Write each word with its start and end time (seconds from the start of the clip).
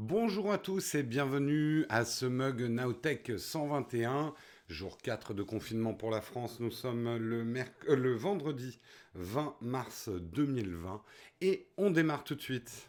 Bonjour 0.00 0.52
à 0.52 0.58
tous 0.58 0.94
et 0.94 1.02
bienvenue 1.02 1.84
à 1.88 2.04
ce 2.04 2.24
mug 2.24 2.62
Nowtech 2.62 3.32
121, 3.36 4.32
jour 4.68 4.96
4 4.96 5.34
de 5.34 5.42
confinement 5.42 5.92
pour 5.92 6.12
la 6.12 6.20
France. 6.20 6.60
Nous 6.60 6.70
sommes 6.70 7.16
le, 7.16 7.40
euh, 7.88 7.96
le 7.96 8.14
vendredi 8.14 8.78
20 9.16 9.56
mars 9.60 10.08
2020 10.08 11.02
et 11.40 11.66
on 11.78 11.90
démarre 11.90 12.22
tout 12.22 12.36
de 12.36 12.40
suite. 12.40 12.88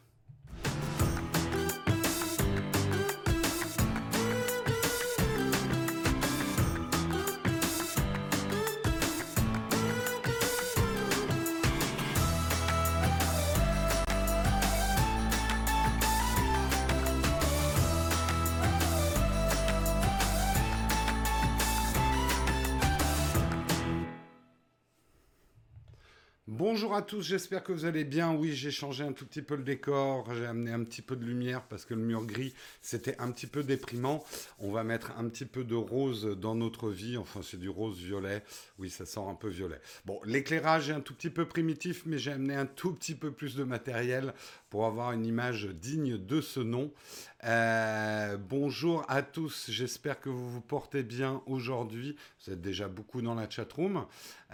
À 27.00 27.02
tous, 27.02 27.22
j'espère 27.22 27.64
que 27.64 27.72
vous 27.72 27.86
allez 27.86 28.04
bien. 28.04 28.34
Oui, 28.34 28.52
j'ai 28.52 28.72
changé 28.72 29.06
un 29.06 29.14
tout 29.14 29.26
petit 29.26 29.42
peu 29.42 29.56
le 29.56 29.64
décor, 29.64 30.28
j'ai 30.36 30.46
amené 30.46 30.74
un 30.74 30.84
petit 30.84 31.02
peu 31.02 31.16
de 31.16 31.24
lumière 31.24 31.62
parce 31.62 31.86
que 31.86 31.94
le 31.94 32.02
mur 32.02 32.26
gris, 32.26 32.54
c'était 32.82 33.16
un 33.20 33.32
petit 33.32 33.48
peu 33.48 33.64
déprimant. 33.64 34.22
On 34.60 34.70
va 34.70 34.84
mettre 34.84 35.14
un 35.18 35.30
petit 35.30 35.46
peu 35.46 35.64
de 35.64 35.76
rose 35.76 36.26
dans 36.38 36.56
notre 36.56 36.90
vie, 36.90 37.16
enfin 37.16 37.40
c'est 37.42 37.58
du 37.58 37.70
rose 37.70 37.98
violet. 38.00 38.44
Oui, 38.80 38.90
ça 38.90 39.06
sent 39.06 39.22
un 39.26 39.34
peu 39.34 39.48
violet. 39.48 39.80
Bon, 40.04 40.20
l'éclairage 40.26 40.90
est 40.90 40.94
un 40.94 41.00
tout 41.00 41.14
petit 41.14 41.30
peu 41.30 41.46
primitif, 41.46 42.04
mais 42.06 42.18
j'ai 42.18 42.34
amené 42.34 42.56
un 42.56 42.66
tout 42.66 42.94
petit 42.94 43.16
peu 43.16 43.32
plus 43.32 43.56
de 43.56 43.64
matériel 43.64 44.34
pour 44.70 44.86
avoir 44.86 45.14
une 45.14 45.26
image 45.26 45.68
digne 45.68 46.18
de 46.18 46.42
ce 46.42 46.60
nom. 46.60 46.92
Euh, 47.46 48.36
bonjour 48.38 49.06
à 49.08 49.22
tous, 49.22 49.68
j'espère 49.70 50.20
que 50.20 50.28
vous 50.28 50.50
vous 50.50 50.62
portez 50.62 51.04
bien 51.04 51.42
aujourd'hui. 51.46 52.18
Vous 52.44 52.54
êtes 52.54 52.62
déjà 52.62 52.90
beaucoup 52.90 53.22
dans 53.22 53.34
la 53.34 53.50
chatroom. 53.50 54.06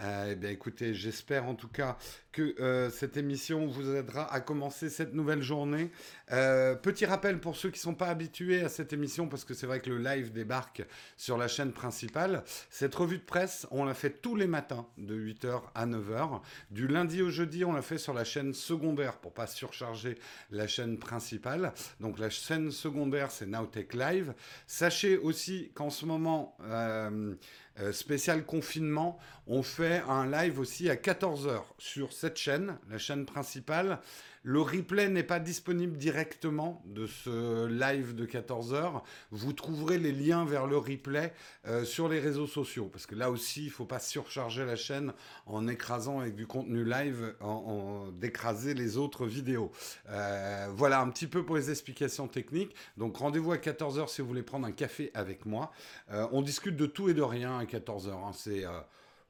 Euh, 0.02 0.28
eh 0.32 0.36
bien 0.36 0.50
écoutez, 0.50 0.94
j'espère 0.94 1.46
en 1.46 1.54
tout 1.54 1.68
cas 1.68 1.96
que 2.30 2.54
euh, 2.60 2.90
cette 2.90 3.16
émission 3.16 3.66
vous 3.66 3.94
aidera 3.94 4.30
à 4.30 4.40
commencer 4.40 4.90
cette 4.90 5.14
nouvelle 5.14 5.40
journée. 5.40 5.90
Euh, 6.32 6.74
petit 6.74 7.06
rappel 7.06 7.40
pour 7.40 7.56
ceux 7.56 7.70
qui 7.70 7.78
ne 7.78 7.84
sont 7.84 7.94
pas 7.94 8.08
habitués 8.08 8.62
à 8.62 8.68
cette 8.68 8.92
émission, 8.92 9.26
parce 9.26 9.44
que 9.44 9.54
c'est 9.54 9.66
vrai 9.66 9.80
que 9.80 9.88
le 9.88 9.98
live 9.98 10.32
débarque 10.32 10.82
sur 11.16 11.38
la 11.38 11.48
chaîne 11.48 11.72
principale. 11.72 12.44
Cette 12.68 12.94
revue 12.94 13.16
de 13.16 13.24
presse, 13.24 13.66
on 13.70 13.84
la 13.84 13.94
fait 13.94 14.10
tous 14.10 14.36
les 14.36 14.46
matins 14.46 14.86
de 14.98 15.16
8h 15.16 15.62
à 15.74 15.86
9h. 15.86 16.42
Du 16.70 16.88
lundi 16.88 17.22
au 17.22 17.30
jeudi, 17.30 17.64
on 17.64 17.72
la 17.72 17.82
fait 17.82 17.98
sur 17.98 18.12
la 18.12 18.24
chaîne 18.24 18.52
secondaire 18.52 19.16
pour 19.16 19.32
pas 19.32 19.46
surcharger 19.46 20.18
la 20.50 20.66
chaîne 20.66 20.98
principale. 20.98 21.72
Donc 22.00 22.18
la 22.18 22.28
chaîne 22.28 22.70
secondaire, 22.76 23.30
c'est 23.30 23.46
Nowtech 23.46 23.94
Live. 23.94 24.34
Sachez 24.66 25.18
aussi 25.18 25.72
qu'en 25.74 25.90
ce 25.90 26.06
moment, 26.06 26.56
euh, 26.62 27.34
euh, 27.80 27.92
spécial 27.92 28.44
confinement, 28.44 29.18
on 29.46 29.62
fait 29.62 30.02
un 30.08 30.28
live 30.28 30.58
aussi 30.58 30.90
à 30.90 30.96
14h 30.96 31.62
sur 31.78 32.12
cette 32.12 32.36
chaîne, 32.36 32.78
la 32.90 32.98
chaîne 32.98 33.26
principale. 33.26 34.00
Le 34.42 34.60
replay 34.60 35.08
n'est 35.08 35.24
pas 35.24 35.40
disponible 35.40 35.96
directement 35.96 36.80
de 36.86 37.06
ce 37.06 37.66
live 37.66 38.14
de 38.14 38.26
14h. 38.26 39.02
Vous 39.32 39.52
trouverez 39.52 39.98
les 39.98 40.12
liens 40.12 40.44
vers 40.44 40.68
le 40.68 40.78
replay 40.78 41.32
euh, 41.66 41.84
sur 41.84 42.08
les 42.08 42.20
réseaux 42.20 42.46
sociaux. 42.46 42.88
Parce 42.92 43.06
que 43.06 43.16
là 43.16 43.30
aussi, 43.32 43.62
il 43.62 43.66
ne 43.66 43.72
faut 43.72 43.86
pas 43.86 43.98
surcharger 43.98 44.64
la 44.64 44.76
chaîne 44.76 45.12
en 45.46 45.66
écrasant 45.66 46.20
avec 46.20 46.36
du 46.36 46.46
contenu 46.46 46.84
live, 46.84 47.34
en, 47.40 48.06
d'écraser 48.12 48.74
les 48.74 48.98
autres 48.98 49.26
vidéos. 49.26 49.72
Euh, 50.10 50.68
voilà 50.72 51.00
un 51.00 51.10
petit 51.10 51.26
peu 51.26 51.44
pour 51.44 51.56
les 51.56 51.70
explications 51.70 52.28
techniques. 52.28 52.74
Donc 52.96 53.16
rendez-vous 53.16 53.50
à 53.50 53.56
14h 53.56 54.08
si 54.08 54.22
vous 54.22 54.28
voulez 54.28 54.44
prendre 54.44 54.66
un 54.68 54.72
café 54.72 55.10
avec 55.14 55.44
moi. 55.44 55.72
Euh, 56.12 56.24
on 56.30 56.40
discute 56.40 56.76
de 56.76 56.86
tout 56.86 57.08
et 57.08 57.14
de 57.14 57.22
rien 57.22 57.58
à 57.58 57.64
14h. 57.64 58.10
Hein. 58.10 58.30
C'est 58.32 58.64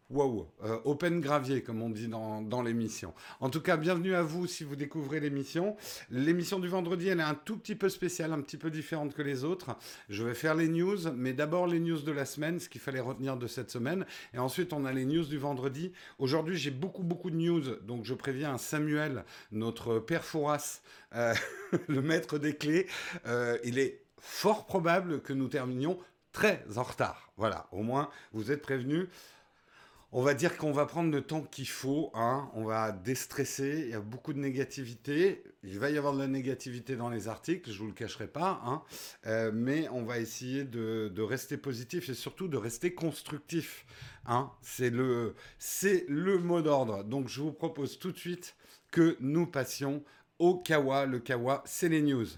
Wow, 0.08 0.46
euh, 0.62 0.78
open 0.84 1.20
gravier 1.20 1.64
comme 1.64 1.82
on 1.82 1.90
dit 1.90 2.06
dans, 2.06 2.40
dans 2.40 2.62
l'émission. 2.62 3.12
En 3.40 3.50
tout 3.50 3.60
cas, 3.60 3.76
bienvenue 3.76 4.14
à 4.14 4.22
vous 4.22 4.46
si 4.46 4.62
vous 4.62 4.76
découvrez 4.76 5.18
l'émission. 5.18 5.76
L'émission 6.10 6.60
du 6.60 6.68
vendredi, 6.68 7.08
elle 7.08 7.18
est 7.18 7.24
un 7.24 7.34
tout 7.34 7.56
petit 7.56 7.74
peu 7.74 7.88
spéciale, 7.88 8.32
un 8.32 8.40
petit 8.40 8.56
peu 8.56 8.70
différente 8.70 9.14
que 9.14 9.22
les 9.22 9.42
autres. 9.42 9.76
Je 10.08 10.22
vais 10.22 10.34
faire 10.34 10.54
les 10.54 10.68
news, 10.68 11.10
mais 11.16 11.32
d'abord 11.32 11.66
les 11.66 11.80
news 11.80 11.98
de 11.98 12.12
la 12.12 12.24
semaine, 12.24 12.60
ce 12.60 12.68
qu'il 12.68 12.80
fallait 12.80 13.00
retenir 13.00 13.36
de 13.36 13.48
cette 13.48 13.68
semaine. 13.68 14.06
Et 14.32 14.38
ensuite, 14.38 14.72
on 14.72 14.84
a 14.84 14.92
les 14.92 15.06
news 15.06 15.24
du 15.24 15.38
vendredi. 15.38 15.90
Aujourd'hui, 16.20 16.56
j'ai 16.56 16.70
beaucoup, 16.70 17.02
beaucoup 17.02 17.30
de 17.30 17.36
news, 17.36 17.74
donc 17.82 18.04
je 18.04 18.14
préviens 18.14 18.58
Samuel, 18.58 19.24
notre 19.50 19.98
père 19.98 20.24
Fouras, 20.24 20.82
euh, 21.16 21.34
le 21.88 22.00
maître 22.00 22.38
des 22.38 22.54
clés. 22.54 22.86
Euh, 23.26 23.58
il 23.64 23.80
est 23.80 24.02
fort 24.20 24.66
probable 24.66 25.20
que 25.20 25.32
nous 25.32 25.48
terminions 25.48 25.98
très 26.30 26.62
en 26.76 26.84
retard. 26.84 27.32
Voilà, 27.36 27.66
au 27.72 27.82
moins, 27.82 28.08
vous 28.32 28.52
êtes 28.52 28.62
prévenus. 28.62 29.08
On 30.18 30.22
va 30.22 30.32
dire 30.32 30.56
qu'on 30.56 30.72
va 30.72 30.86
prendre 30.86 31.12
le 31.12 31.20
temps 31.20 31.42
qu'il 31.42 31.68
faut, 31.68 32.10
hein. 32.14 32.50
on 32.54 32.64
va 32.64 32.90
déstresser, 32.90 33.82
il 33.84 33.90
y 33.90 33.92
a 33.92 34.00
beaucoup 34.00 34.32
de 34.32 34.38
négativité, 34.38 35.44
il 35.62 35.78
va 35.78 35.90
y 35.90 35.98
avoir 35.98 36.14
de 36.14 36.20
la 36.20 36.26
négativité 36.26 36.96
dans 36.96 37.10
les 37.10 37.28
articles, 37.28 37.70
je 37.70 37.74
ne 37.74 37.80
vous 37.80 37.86
le 37.88 37.92
cacherai 37.92 38.26
pas, 38.26 38.62
hein. 38.64 38.82
euh, 39.26 39.50
mais 39.52 39.90
on 39.90 40.04
va 40.04 40.18
essayer 40.18 40.64
de, 40.64 41.20
rester 41.20 41.58
positif 41.58 42.08
et 42.08 42.14
surtout 42.14 42.48
de 42.48 42.56
rester 42.56 42.94
constructif. 42.94 43.84
Hein. 44.24 44.50
C'est 44.62 44.88
le, 44.88 45.34
le 46.08 46.38
mot 46.38 46.62
d'ordre. 46.62 47.04
Donc 47.04 47.28
je 47.28 47.42
vous 47.42 47.52
propose 47.52 47.98
tout 47.98 48.10
de 48.10 48.18
suite 48.18 48.56
que 48.90 49.18
nous 49.20 49.46
passions 49.46 50.02
au 50.38 50.56
Kawa. 50.56 51.04
Le 51.04 51.18
Kawa, 51.18 51.62
c'est 51.66 51.90
les 51.90 52.00
news. 52.00 52.28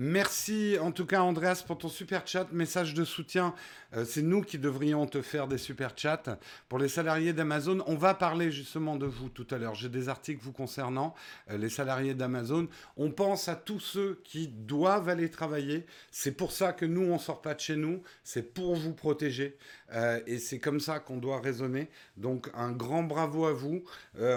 Merci 0.00 0.76
en 0.80 0.92
tout 0.92 1.06
cas 1.06 1.22
Andreas 1.22 1.64
pour 1.66 1.76
ton 1.76 1.88
super 1.88 2.24
chat, 2.24 2.46
message 2.52 2.94
de 2.94 3.04
soutien. 3.04 3.52
Euh, 3.94 4.04
c'est 4.04 4.22
nous 4.22 4.42
qui 4.42 4.56
devrions 4.58 5.06
te 5.06 5.22
faire 5.22 5.48
des 5.48 5.58
super 5.58 5.92
chats. 5.96 6.38
Pour 6.68 6.78
les 6.78 6.88
salariés 6.88 7.32
d'Amazon, 7.32 7.82
on 7.86 7.96
va 7.96 8.14
parler 8.14 8.52
justement 8.52 8.94
de 8.94 9.06
vous 9.06 9.28
tout 9.28 9.46
à 9.50 9.58
l'heure. 9.58 9.74
J'ai 9.74 9.88
des 9.88 10.08
articles 10.08 10.40
vous 10.40 10.52
concernant, 10.52 11.16
euh, 11.50 11.58
les 11.58 11.68
salariés 11.68 12.14
d'Amazon. 12.14 12.68
On 12.96 13.10
pense 13.10 13.48
à 13.48 13.56
tous 13.56 13.80
ceux 13.80 14.20
qui 14.22 14.46
doivent 14.46 15.08
aller 15.08 15.30
travailler. 15.30 15.84
C'est 16.12 16.30
pour 16.30 16.52
ça 16.52 16.72
que 16.72 16.84
nous, 16.84 17.02
on 17.10 17.18
sort 17.18 17.42
pas 17.42 17.54
de 17.54 17.60
chez 17.60 17.76
nous. 17.76 18.02
C'est 18.22 18.54
pour 18.54 18.76
vous 18.76 18.94
protéger. 18.94 19.56
Euh, 19.92 20.20
et 20.28 20.38
c'est 20.38 20.60
comme 20.60 20.78
ça 20.78 21.00
qu'on 21.00 21.16
doit 21.16 21.40
raisonner. 21.40 21.88
Donc 22.16 22.50
un 22.54 22.70
grand 22.70 23.02
bravo 23.02 23.46
à 23.46 23.52
vous. 23.52 23.82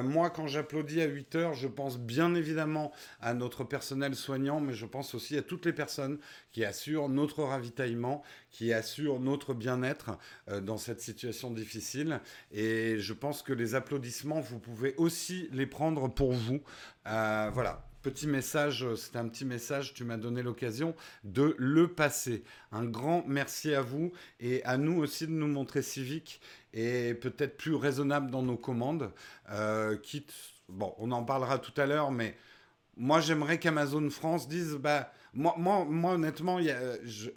moi, 0.04 0.32
quand 0.32 0.48
j'applaudis 0.48 1.02
à 1.02 1.06
8 1.06 1.36
heures, 1.36 1.54
je 1.54 1.68
pense 1.68 2.00
bien 2.00 2.34
évidemment 2.34 2.92
à 3.20 3.34
notre 3.36 3.64
personnel 3.64 4.16
soignant, 4.16 4.60
mais 4.60 4.74
je 4.74 4.86
pense 4.88 5.14
aussi 5.14 5.38
à 5.38 5.42
toutes 5.52 5.66
les 5.66 5.74
personnes 5.74 6.18
qui 6.54 6.64
assurent 6.64 7.10
notre 7.10 7.44
ravitaillement, 7.44 8.24
qui 8.52 8.72
assurent 8.72 9.20
notre 9.20 9.54
bien-être 9.54 10.18
euh, 10.48 10.62
dans 10.62 10.78
cette 10.78 11.02
situation 11.02 11.52
difficile. 11.52 12.22
Et 12.54 13.00
je 13.00 13.12
pense 13.12 13.42
que 13.42 13.52
les 13.52 13.76
applaudissements, 13.76 14.40
vous 14.40 14.60
pouvez 14.60 14.96
aussi 14.96 15.50
les 15.52 15.66
prendre 15.66 16.08
pour 16.08 16.32
vous. 16.32 16.62
Euh, 17.06 17.50
voilà, 17.54 17.86
petit 18.02 18.28
message, 18.28 18.86
c'est 18.96 19.18
un 19.18 19.28
petit 19.28 19.44
message, 19.44 19.94
tu 19.94 20.06
m'as 20.06 20.16
donné 20.16 20.42
l'occasion 20.42 20.96
de 21.26 21.54
le 21.58 21.90
passer. 21.90 22.46
Un 22.72 22.86
grand 22.86 23.26
merci 23.28 23.74
à 23.74 23.82
vous 23.82 24.14
et 24.40 24.64
à 24.64 24.78
nous 24.78 25.02
aussi 25.02 25.28
de 25.28 25.34
nous 25.34 25.50
montrer 25.50 25.82
civiques 25.82 26.40
et 26.74 27.14
peut-être 27.14 27.58
plus 27.58 27.76
raisonnables 27.76 28.32
dans 28.32 28.42
nos 28.42 28.56
commandes. 28.56 29.12
Euh, 29.50 29.98
quitte, 29.98 30.34
bon, 30.70 30.96
on 30.98 31.12
en 31.12 31.26
parlera 31.26 31.60
tout 31.60 31.74
à 31.76 31.86
l'heure, 31.86 32.12
mais 32.12 32.38
moi 32.98 33.20
j'aimerais 33.20 33.60
qu'Amazon 33.60 34.10
France 34.10 34.48
dise, 34.48 34.76
bah, 34.76 35.12
moi, 35.34 35.56
moi, 35.58 36.14
honnêtement, 36.14 36.60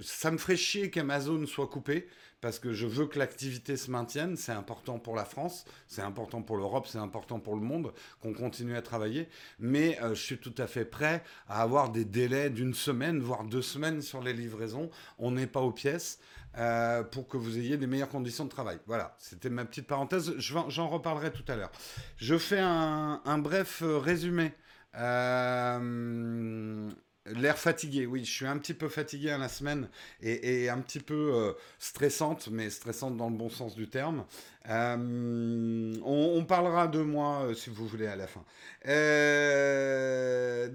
ça 0.00 0.31
me 0.31 0.38
ferait 0.38 0.56
chier 0.56 0.91
qu'Amazon 0.91 1.46
soit 1.46 1.69
coupé 1.69 2.08
parce 2.41 2.58
que 2.58 2.73
je 2.75 2.87
veux 2.87 3.06
que 3.06 3.19
l'activité 3.19 3.76
se 3.76 3.91
maintienne. 3.91 4.37
C'est 4.37 4.52
important 4.52 4.99
pour 4.99 5.14
la 5.14 5.25
France, 5.25 5.64
c'est 5.87 6.02
important 6.02 6.43
pour 6.43 6.56
l'Europe, 6.56 6.87
c'est 6.87 6.99
important 6.99 7.41
pour 7.41 7.55
le 7.55 7.62
monde 7.62 7.93
qu'on 8.20 8.35
continue 8.35 8.76
à 8.76 8.82
travailler. 8.82 9.29
Mais 9.58 9.99
euh, 10.02 10.14
je 10.14 10.23
suis 10.23 10.38
tout 10.38 10.55
à 10.58 10.67
fait 10.67 10.85
prêt 10.85 11.23
à 11.49 11.62
avoir 11.62 11.91
des 11.91 12.05
délais 12.05 12.50
d'une 12.50 12.75
semaine, 12.75 13.20
voire 13.20 13.44
deux 13.44 13.62
semaines 13.62 14.02
sur 14.02 14.20
les 14.23 14.32
livraisons. 14.32 14.91
On 15.19 15.31
n'est 15.31 15.46
pas 15.46 15.61
aux 15.61 15.73
pièces 15.73 16.19
euh, 16.58 17.02
pour 17.02 17.26
que 17.26 17.37
vous 17.37 17.58
ayez 17.58 17.76
des 17.76 17.87
meilleures 17.87 18.08
conditions 18.08 18.44
de 18.44 18.50
travail. 18.50 18.79
Voilà, 18.87 19.17
c'était 19.19 19.50
ma 19.50 19.64
petite 19.64 19.87
parenthèse. 19.87 20.35
J'en 20.38 20.88
reparlerai 20.88 21.32
tout 21.32 21.44
à 21.49 21.56
l'heure. 21.56 21.73
Je 22.17 22.37
fais 22.37 22.61
un, 22.61 23.23
un 23.25 23.38
bref 23.38 23.82
euh, 23.82 23.99
résumé. 23.99 24.52
Euh, 24.96 26.91
L'air 27.26 27.59
fatigué, 27.59 28.05
oui, 28.05 28.23
je 28.23 28.31
suis 28.31 28.47
un 28.47 28.59
petit 28.59 28.75
peu 28.75 28.88
fatigué 28.91 29.31
à 29.31 29.38
la 29.38 29.49
semaine 29.49 29.88
et, 30.21 30.69
un 30.69 30.79
petit 30.81 31.00
peu 31.00 31.32
euh, 31.35 31.53
stressante, 31.79 32.49
mais 32.49 32.69
stressante 32.69 33.17
dans 33.17 33.31
le 33.31 33.37
bon 33.37 33.49
sens 33.49 33.75
du 33.75 33.88
terme. 33.88 34.26
Euh, 34.70 35.94
on, 36.05 36.44
parlera 36.44 36.88
de 36.88 37.00
moi 37.00 37.43
euh, 37.43 37.55
si 37.55 37.70
vous 37.70 37.87
voulez 37.87 38.06
à 38.06 38.16
la 38.16 38.26
fin. 38.26 38.43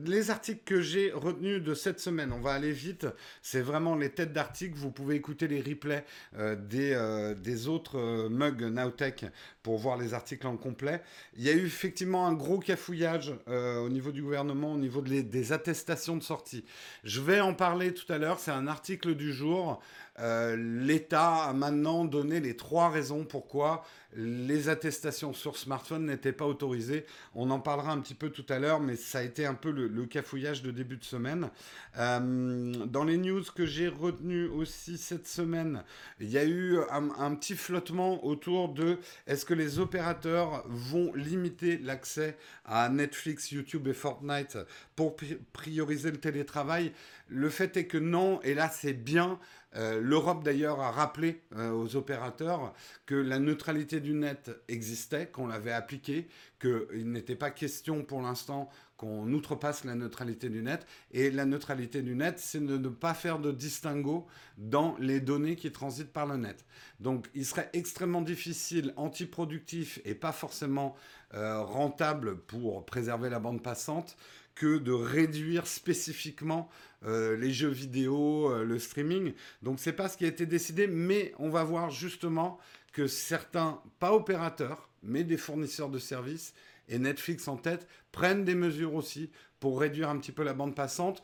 les 0.05 0.29
articles 0.29 0.61
que 0.63 0.81
j'ai 0.81 1.11
retenus 1.11 1.61
de 1.63 1.73
cette 1.73 1.99
semaine, 1.99 2.31
on 2.31 2.39
va 2.39 2.53
aller 2.53 2.71
vite. 2.71 3.07
C'est 3.41 3.61
vraiment 3.61 3.95
les 3.95 4.09
têtes 4.09 4.33
d'articles. 4.33 4.77
Vous 4.77 4.91
pouvez 4.91 5.15
écouter 5.15 5.47
les 5.47 5.61
replays 5.61 6.05
des, 6.37 7.33
des 7.37 7.67
autres 7.67 8.27
mugs 8.29 8.61
Nowtech 8.63 9.25
pour 9.63 9.77
voir 9.77 9.97
les 9.97 10.13
articles 10.13 10.47
en 10.47 10.57
complet. 10.57 11.01
Il 11.35 11.43
y 11.43 11.49
a 11.49 11.53
eu 11.53 11.65
effectivement 11.65 12.27
un 12.27 12.33
gros 12.33 12.59
cafouillage 12.59 13.33
au 13.47 13.89
niveau 13.89 14.11
du 14.11 14.21
gouvernement, 14.23 14.73
au 14.73 14.77
niveau 14.77 15.01
des 15.01 15.51
attestations 15.51 16.15
de 16.15 16.23
sortie 16.23 16.65
je 17.03 17.21
vais 17.21 17.39
en 17.39 17.53
parler 17.53 17.93
tout 17.93 18.11
à 18.11 18.17
l'heure, 18.17 18.39
c'est 18.39 18.51
un 18.51 18.67
article 18.67 19.15
du 19.15 19.33
jour. 19.33 19.81
Euh, 20.21 20.55
L'État 20.55 21.43
a 21.45 21.53
maintenant 21.53 22.05
donné 22.05 22.39
les 22.39 22.55
trois 22.55 22.89
raisons 22.89 23.23
pourquoi 23.23 23.83
les 24.15 24.69
attestations 24.69 25.33
sur 25.33 25.57
smartphone 25.57 26.05
n'étaient 26.05 26.33
pas 26.33 26.45
autorisées. 26.45 27.05
On 27.35 27.51
en 27.51 27.59
parlera 27.59 27.91
un 27.91 27.99
petit 27.99 28.15
peu 28.15 28.29
tout 28.29 28.45
à 28.49 28.57
l'heure, 28.57 28.79
mais 28.79 28.95
ça 28.95 29.19
a 29.19 29.21
été 29.21 29.45
un 29.45 29.53
peu 29.53 29.71
le, 29.71 30.05
cafouillage 30.05 30.63
de 30.63 30.71
début 30.71 30.97
de 30.97 31.03
semaine. 31.03 31.49
Euh, 31.97 32.73
dans 32.85 33.03
les 33.03 33.17
news 33.17 33.43
que 33.55 33.65
j'ai 33.65 33.87
retenues 33.87 34.47
aussi 34.47 34.97
cette 34.97 35.27
semaine, 35.27 35.83
il 36.19 36.29
y 36.29 36.37
a 36.37 36.45
eu 36.45 36.79
un, 36.89 37.35
petit 37.35 37.55
flottement 37.55 38.25
autour 38.25 38.69
de 38.69 38.97
est-ce 39.27 39.45
que 39.45 39.53
les 39.53 39.79
opérateurs 39.79 40.63
vont 40.67 41.13
limiter 41.13 41.77
l'accès 41.77 42.37
à 42.65 42.89
Netflix, 42.89 43.51
YouTube 43.51 43.87
et 43.87 43.93
Fortnite 43.93 44.57
pour 44.95 45.15
prioriser 45.53 46.09
le 46.09 46.17
télétravail? 46.17 46.91
Le 47.27 47.49
fait 47.49 47.77
est 47.77 47.85
que 47.85 47.97
non, 47.97 48.41
et 48.41 48.55
là 48.55 48.69
c'est 48.69 48.93
bien. 48.93 49.39
Euh, 49.75 50.01
L'Europe 50.01 50.43
d'ailleurs 50.43 50.79
a 50.79 50.91
rappelé 50.91 51.41
euh, 51.55 51.71
aux 51.71 51.95
opérateurs 51.95 52.73
que 53.05 53.13
la 53.13 53.37
neutralité 53.37 53.98
du 53.99 54.13
net 54.13 54.51
existait, 54.67 55.27
qu'on 55.27 55.47
l'avait 55.47 55.71
appliquée, 55.71 56.27
qu'il 56.59 57.11
n'était 57.11 57.35
pas 57.35 57.51
question 57.51 58.03
pour 58.03 58.21
l'instant 58.21 58.69
qu'on 58.97 59.31
outrepasse 59.31 59.85
la 59.85 59.95
neutralité 59.95 60.49
du 60.49 60.61
net. 60.61 60.85
Et 61.11 61.31
la 61.31 61.45
neutralité 61.45 62.01
du 62.01 62.15
net, 62.15 62.37
c'est 62.37 62.63
de 62.63 62.77
ne 62.77 62.89
pas 62.89 63.13
faire 63.13 63.39
de 63.39 63.51
distinguo 63.51 64.27
dans 64.57 64.97
les 64.99 65.21
données 65.21 65.55
qui 65.55 65.71
transitent 65.71 66.11
par 66.11 66.25
le 66.25 66.35
net. 66.35 66.65
Donc 66.99 67.29
il 67.33 67.45
serait 67.45 67.69
extrêmement 67.73 68.21
difficile, 68.21 68.93
antiproductif 68.97 70.01
et 70.03 70.15
pas 70.15 70.33
forcément 70.33 70.95
euh, 71.33 71.61
rentable 71.61 72.39
pour 72.41 72.85
préserver 72.85 73.29
la 73.29 73.39
bande 73.39 73.63
passante 73.63 74.17
que 74.59 74.77
de 74.77 74.91
réduire 74.91 75.67
spécifiquement 75.67 76.69
euh, 77.05 77.37
les 77.37 77.53
jeux 77.53 77.69
vidéo, 77.69 78.51
euh, 78.51 78.65
le 78.65 78.77
streaming. 78.77 79.31
Donc 79.61 79.79
c'est 79.79 79.93
pas 79.93 80.09
ce 80.09 80.17
qui 80.17 80.25
a 80.25 80.27
été 80.27 80.45
décidé, 80.45 80.85
mais 80.85 81.33
on 81.39 81.49
va 81.49 81.63
voir 81.63 81.89
justement 81.89 82.59
que 82.91 83.07
certains, 83.07 83.81
pas 83.99 84.13
opérateurs, 84.13 84.89
mais 85.03 85.23
des 85.23 85.37
fournisseurs 85.37 85.89
de 85.89 85.99
services, 85.99 86.53
et 86.87 86.99
Netflix 86.99 87.47
en 87.47 87.57
tête, 87.57 87.87
prennent 88.11 88.45
des 88.45 88.55
mesures 88.55 88.95
aussi 88.95 89.29
pour 89.59 89.79
réduire 89.79 90.09
un 90.09 90.17
petit 90.17 90.31
peu 90.31 90.43
la 90.43 90.53
bande 90.53 90.75
passante. 90.75 91.21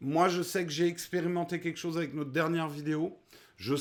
Moi, 0.00 0.28
je 0.28 0.42
sais 0.42 0.64
que 0.64 0.70
j'ai 0.70 0.86
expérimenté 0.86 1.60
quelque 1.60 1.78
chose 1.78 1.96
avec 1.96 2.14
notre 2.14 2.30
dernière 2.30 2.68
vidéo. 2.68 3.18
Je, 3.56 3.74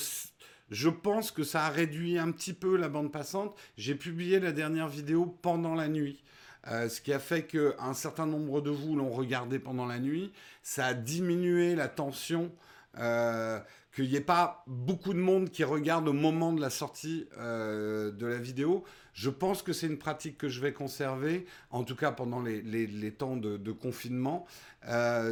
je 0.72 0.90
pense 0.90 1.32
que 1.32 1.44
ça 1.44 1.66
a 1.66 1.70
réduit 1.70 2.18
un 2.18 2.32
petit 2.32 2.54
peu 2.54 2.78
la 2.78 2.90
bande 2.90 3.12
passante. 3.12 3.56
J'ai 3.78 3.96
publié 3.96 4.40
la 4.40 4.52
dernière 4.52 4.88
vidéo 4.88 5.26
pendant 5.42 5.76
la 5.76 5.88
nuit. 5.88 6.24
Euh, 6.68 6.90
ce 6.90 7.00
qui 7.00 7.14
a 7.14 7.20
fait 7.20 7.44
qu'un 7.44 7.94
certain 7.94 8.26
nombre 8.26 8.62
de 8.62 8.72
vous 8.72 8.96
l'ont 8.96 9.12
regardé 9.12 9.60
pendant 9.60 9.86
la 9.86 10.00
nuit. 10.00 10.32
Ça 10.64 10.88
a 10.88 10.94
diminué 10.96 11.76
la 11.76 11.88
tension, 11.88 12.52
euh, 12.98 13.60
qu'il 13.96 14.10
n'y 14.10 14.16
ait 14.16 14.22
pas 14.22 14.64
beaucoup 14.68 15.14
de 15.14 15.20
monde 15.20 15.50
qui 15.50 15.64
regarde 15.64 16.08
au 16.08 16.14
moment 16.14 16.52
de 16.52 16.60
la 16.60 16.70
sortie 16.70 17.28
euh, 17.38 18.12
de 18.12 18.26
la 18.26 18.38
vidéo. 18.38 18.84
Je 19.14 19.30
pense 19.30 19.62
que 19.62 19.72
c'est 19.72 19.88
une 19.88 19.98
pratique 19.98 20.38
que 20.38 20.50
je 20.50 20.60
vais 20.60 20.74
conserver, 20.74 21.46
en 21.72 21.84
tout 21.86 21.96
cas 21.96 22.12
pendant 22.12 22.42
les, 22.42 23.12
temps 23.14 23.38
de, 23.38 23.72
confinement. 23.72 24.46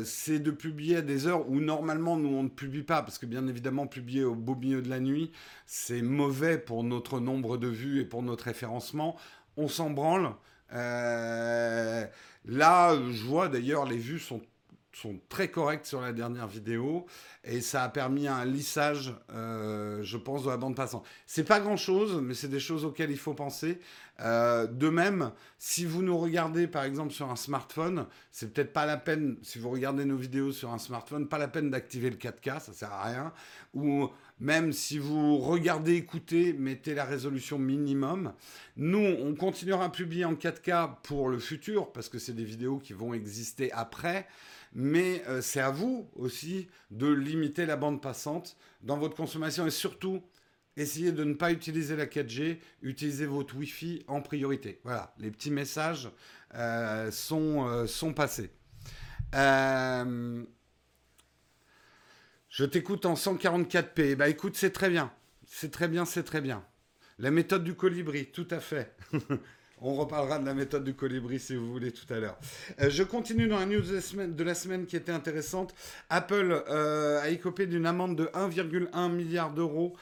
c'est 0.05 0.39
de 0.39 0.51
publier 0.51 0.97
à 0.97 1.01
des 1.01 1.27
heures 1.27 1.49
où 1.49 1.59
normalement 1.59 2.15
nous 2.15 2.29
on 2.29 2.43
ne 2.43 2.49
publie 2.49 2.83
pas, 2.83 3.01
parce 3.01 3.17
que 3.17 3.25
bien 3.25 3.45
évidemment 3.47 3.85
publier 3.85 4.23
au 4.23 4.35
beau 4.35 4.55
milieu 4.55 4.81
de 4.81 4.89
la 4.89 5.01
nuit, 5.01 5.33
c'est 5.65 6.01
mauvais 6.01 6.57
pour 6.57 6.85
notre 6.85 7.19
nombre 7.19 7.57
de 7.57 7.67
vues 7.67 7.99
et 7.99 8.05
pour 8.05 8.23
notre 8.23 8.45
référencement. 8.45 9.17
On 9.57 9.67
s'en 9.67 9.89
branle. 9.89 10.33
Euh, 10.73 12.05
là, 12.45 12.95
je 13.11 13.23
vois 13.23 13.47
d'ailleurs 13.47 13.85
les 13.85 13.97
vues 13.97 14.19
sont, 14.19 14.41
sont 14.93 15.19
très 15.29 15.49
correctes 15.49 15.85
sur 15.85 16.01
la 16.01 16.13
dernière 16.13 16.47
vidéo 16.47 17.05
et 17.43 17.61
ça 17.61 17.83
a 17.83 17.89
permis 17.89 18.27
un 18.27 18.45
lissage, 18.45 19.13
euh, 19.31 20.01
je 20.03 20.17
pense, 20.17 20.43
de 20.43 20.49
la 20.49 20.57
bande 20.57 20.75
passante. 20.75 21.05
C'est 21.25 21.43
pas 21.43 21.59
grand 21.59 21.77
chose, 21.77 22.21
mais 22.21 22.33
c'est 22.33 22.47
des 22.47 22.59
choses 22.59 22.85
auxquelles 22.85 23.11
il 23.11 23.17
faut 23.17 23.33
penser. 23.33 23.79
Euh, 24.19 24.67
de 24.67 24.89
même, 24.89 25.31
si 25.57 25.85
vous 25.85 26.03
nous 26.03 26.17
regardez 26.17 26.67
par 26.67 26.83
exemple 26.83 27.11
sur 27.11 27.31
un 27.31 27.35
smartphone, 27.35 28.05
c'est 28.31 28.53
peut-être 28.53 28.71
pas 28.71 28.85
la 28.85 28.97
peine, 28.97 29.37
si 29.41 29.57
vous 29.57 29.71
regardez 29.71 30.05
nos 30.05 30.15
vidéos 30.15 30.51
sur 30.51 30.71
un 30.71 30.77
smartphone, 30.77 31.27
pas 31.27 31.39
la 31.39 31.47
peine 31.47 31.71
d'activer 31.71 32.11
le 32.11 32.17
4K, 32.17 32.61
ça 32.61 32.73
sert 32.73 32.91
à 32.91 33.03
rien. 33.05 33.33
Ou 33.73 34.09
même 34.39 34.71
si 34.71 34.99
vous 34.99 35.37
regardez, 35.37 35.95
écoutez, 35.95 36.53
mettez 36.53 36.93
la 36.93 37.05
résolution 37.05 37.57
minimum. 37.57 38.33
Nous, 38.77 38.99
on 38.99 39.33
continuera 39.35 39.85
à 39.85 39.89
publier 39.89 40.25
en 40.25 40.35
4K 40.35 41.01
pour 41.01 41.29
le 41.29 41.39
futur, 41.39 41.91
parce 41.91 42.09
que 42.09 42.19
c'est 42.19 42.33
des 42.33 42.43
vidéos 42.43 42.77
qui 42.77 42.93
vont 42.93 43.13
exister 43.13 43.71
après. 43.71 44.27
Mais 44.73 45.23
euh, 45.27 45.41
c'est 45.41 45.59
à 45.59 45.69
vous 45.69 46.09
aussi 46.15 46.67
de 46.91 47.07
limiter 47.07 47.65
la 47.65 47.75
bande 47.75 48.01
passante 48.01 48.57
dans 48.81 48.97
votre 48.97 49.15
consommation 49.15 49.67
et 49.67 49.71
surtout 49.71 50.21
essayez 50.75 51.11
de 51.11 51.23
ne 51.23 51.35
pas 51.35 51.51
utiliser 51.51 51.95
la 51.95 52.07
4G, 52.07 52.57
utilisez 52.81 53.27
votre 53.27 53.55
Wi-Fi 53.55 54.03
en 54.07 54.21
priorité. 54.21 54.79
Voilà, 54.83 55.13
les 55.19 55.29
petits 55.29 55.51
messages 55.51 56.09
euh, 56.55 57.11
sont, 57.11 57.67
euh, 57.67 57.85
sont 57.85 58.13
passés. 58.13 58.49
Je 62.53 62.65
t'écoute 62.65 63.05
en 63.05 63.15
144p. 63.15 64.15
Bah 64.15 64.29
écoute, 64.29 64.55
c'est 64.55 64.71
très 64.71 64.89
bien. 64.89 65.11
C'est 65.47 65.71
très 65.71 65.87
bien, 65.87 66.05
c'est 66.05 66.23
très 66.23 66.41
bien. 66.41 66.63
La 67.19 67.31
méthode 67.31 67.63
du 67.63 67.75
colibri, 67.75 68.27
tout 68.27 68.47
à 68.51 68.59
fait. 68.59 68.95
On 69.85 69.95
reparlera 69.95 70.39
de 70.39 70.45
la 70.45 70.53
méthode 70.53 70.85
du 70.85 70.93
colibri 70.93 71.39
si 71.39 71.57
vous 71.57 71.69
voulez 71.69 71.91
tout 71.91 72.11
à 72.13 72.17
l'heure. 72.17 72.37
Euh, 72.81 72.89
je 72.89 73.03
continue 73.03 73.49
dans 73.49 73.59
la 73.59 73.65
news 73.65 73.81
de 73.81 74.43
la, 74.45 74.55
semaine, 74.55 74.85
qui 74.85 74.95
était 74.95 75.11
intéressante. 75.11 75.75
Apple 76.09 76.63
euh, 76.69 77.21
a 77.21 77.27
écopé 77.27 77.65
d'une 77.65 77.85
amende 77.85 78.15
de 78.17 78.25
1,1 78.27 79.11
milliard 79.11 79.51
d'euros 79.51 79.93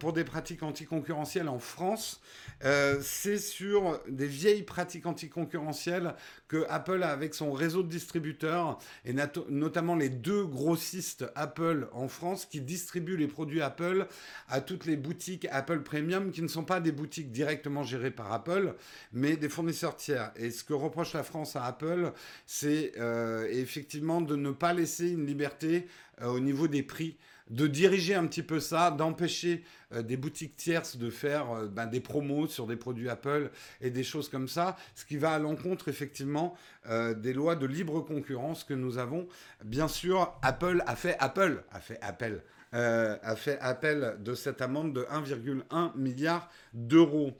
pour 0.00 0.12
des 0.12 0.24
pratiques 0.24 0.62
anticoncurrentielles 0.62 1.48
en 1.48 1.58
France. 1.58 2.20
Euh, 2.64 2.98
c'est 3.02 3.38
sur 3.38 4.00
des 4.08 4.26
vieilles 4.26 4.62
pratiques 4.62 5.06
anticoncurrentielles 5.06 6.14
que 6.48 6.64
Apple 6.68 7.02
a 7.02 7.10
avec 7.10 7.34
son 7.34 7.52
réseau 7.52 7.82
de 7.82 7.88
distributeurs, 7.88 8.78
et 9.04 9.14
notamment 9.48 9.94
les 9.94 10.08
deux 10.08 10.44
grossistes 10.44 11.26
Apple 11.34 11.88
en 11.92 12.08
France 12.08 12.46
qui 12.46 12.60
distribuent 12.60 13.16
les 13.16 13.26
produits 13.26 13.60
Apple 13.60 14.06
à 14.48 14.60
toutes 14.60 14.86
les 14.86 14.96
boutiques 14.96 15.46
Apple 15.50 15.82
Premium 15.82 16.30
qui 16.30 16.42
ne 16.42 16.48
sont 16.48 16.64
pas 16.64 16.80
des 16.80 16.92
boutiques 16.92 17.30
directement 17.30 17.82
gérées 17.82 18.10
par 18.10 18.32
Apple, 18.32 18.74
mais 19.12 19.36
des 19.36 19.48
fournisseurs 19.48 19.96
tiers. 19.96 20.32
Et 20.36 20.50
ce 20.50 20.64
que 20.64 20.72
reproche 20.72 21.12
la 21.12 21.22
France 21.22 21.56
à 21.56 21.64
Apple, 21.64 22.12
c'est 22.46 22.92
euh, 22.98 23.46
effectivement 23.50 24.20
de 24.20 24.36
ne 24.36 24.50
pas 24.50 24.72
laisser 24.72 25.10
une 25.10 25.26
liberté 25.26 25.86
au 26.22 26.40
niveau 26.40 26.66
des 26.66 26.82
prix 26.82 27.18
de 27.50 27.66
diriger 27.66 28.14
un 28.14 28.26
petit 28.26 28.42
peu 28.42 28.60
ça, 28.60 28.90
d'empêcher 28.90 29.64
euh, 29.92 30.02
des 30.02 30.16
boutiques 30.16 30.56
tierces 30.56 30.96
de 30.96 31.10
faire 31.10 31.50
euh, 31.52 31.66
ben, 31.68 31.86
des 31.86 32.00
promos 32.00 32.48
sur 32.48 32.66
des 32.66 32.76
produits 32.76 33.08
Apple 33.08 33.50
et 33.80 33.90
des 33.90 34.02
choses 34.02 34.28
comme 34.28 34.48
ça, 34.48 34.76
ce 34.94 35.04
qui 35.04 35.16
va 35.16 35.32
à 35.32 35.38
l'encontre 35.38 35.88
effectivement 35.88 36.56
euh, 36.88 37.14
des 37.14 37.32
lois 37.32 37.54
de 37.54 37.66
libre 37.66 38.00
concurrence 38.00 38.64
que 38.64 38.74
nous 38.74 38.98
avons. 38.98 39.28
Bien 39.64 39.88
sûr, 39.88 40.36
Apple 40.42 40.82
a 40.86 40.96
fait 40.96 41.16
Apple, 41.20 41.62
a 41.70 41.80
fait 41.80 41.98
appel, 42.02 42.42
a 42.72 43.36
fait 43.36 43.58
appel 43.60 44.16
de 44.20 44.34
cette 44.34 44.60
amende 44.60 44.92
de 44.92 45.02
1,1 45.04 45.96
milliard 45.96 46.50
d'euros. 46.74 47.32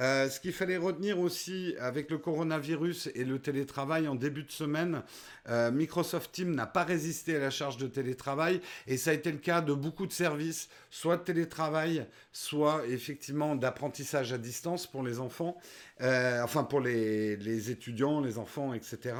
Euh, 0.00 0.28
ce 0.28 0.40
qu'il 0.40 0.52
fallait 0.52 0.76
retenir 0.76 1.20
aussi 1.20 1.76
avec 1.78 2.10
le 2.10 2.18
coronavirus 2.18 3.10
et 3.14 3.24
le 3.24 3.38
télétravail 3.38 4.08
en 4.08 4.16
début 4.16 4.42
de 4.42 4.50
semaine, 4.50 5.02
euh, 5.48 5.70
Microsoft 5.70 6.32
Teams 6.32 6.52
n'a 6.52 6.66
pas 6.66 6.82
résisté 6.82 7.36
à 7.36 7.38
la 7.38 7.50
charge 7.50 7.76
de 7.76 7.86
télétravail 7.86 8.60
et 8.88 8.96
ça 8.96 9.10
a 9.10 9.14
été 9.14 9.30
le 9.30 9.38
cas 9.38 9.60
de 9.60 9.72
beaucoup 9.72 10.06
de 10.06 10.12
services, 10.12 10.68
soit 10.90 11.18
de 11.18 11.22
télétravail, 11.22 12.06
soit 12.32 12.82
effectivement 12.88 13.54
d'apprentissage 13.54 14.32
à 14.32 14.38
distance 14.38 14.88
pour 14.88 15.04
les 15.04 15.20
enfants, 15.20 15.56
euh, 16.00 16.42
enfin 16.42 16.64
pour 16.64 16.80
les, 16.80 17.70
étudiants, 17.70 18.20
les 18.20 18.38
enfants, 18.38 18.74
etc. 18.74 19.14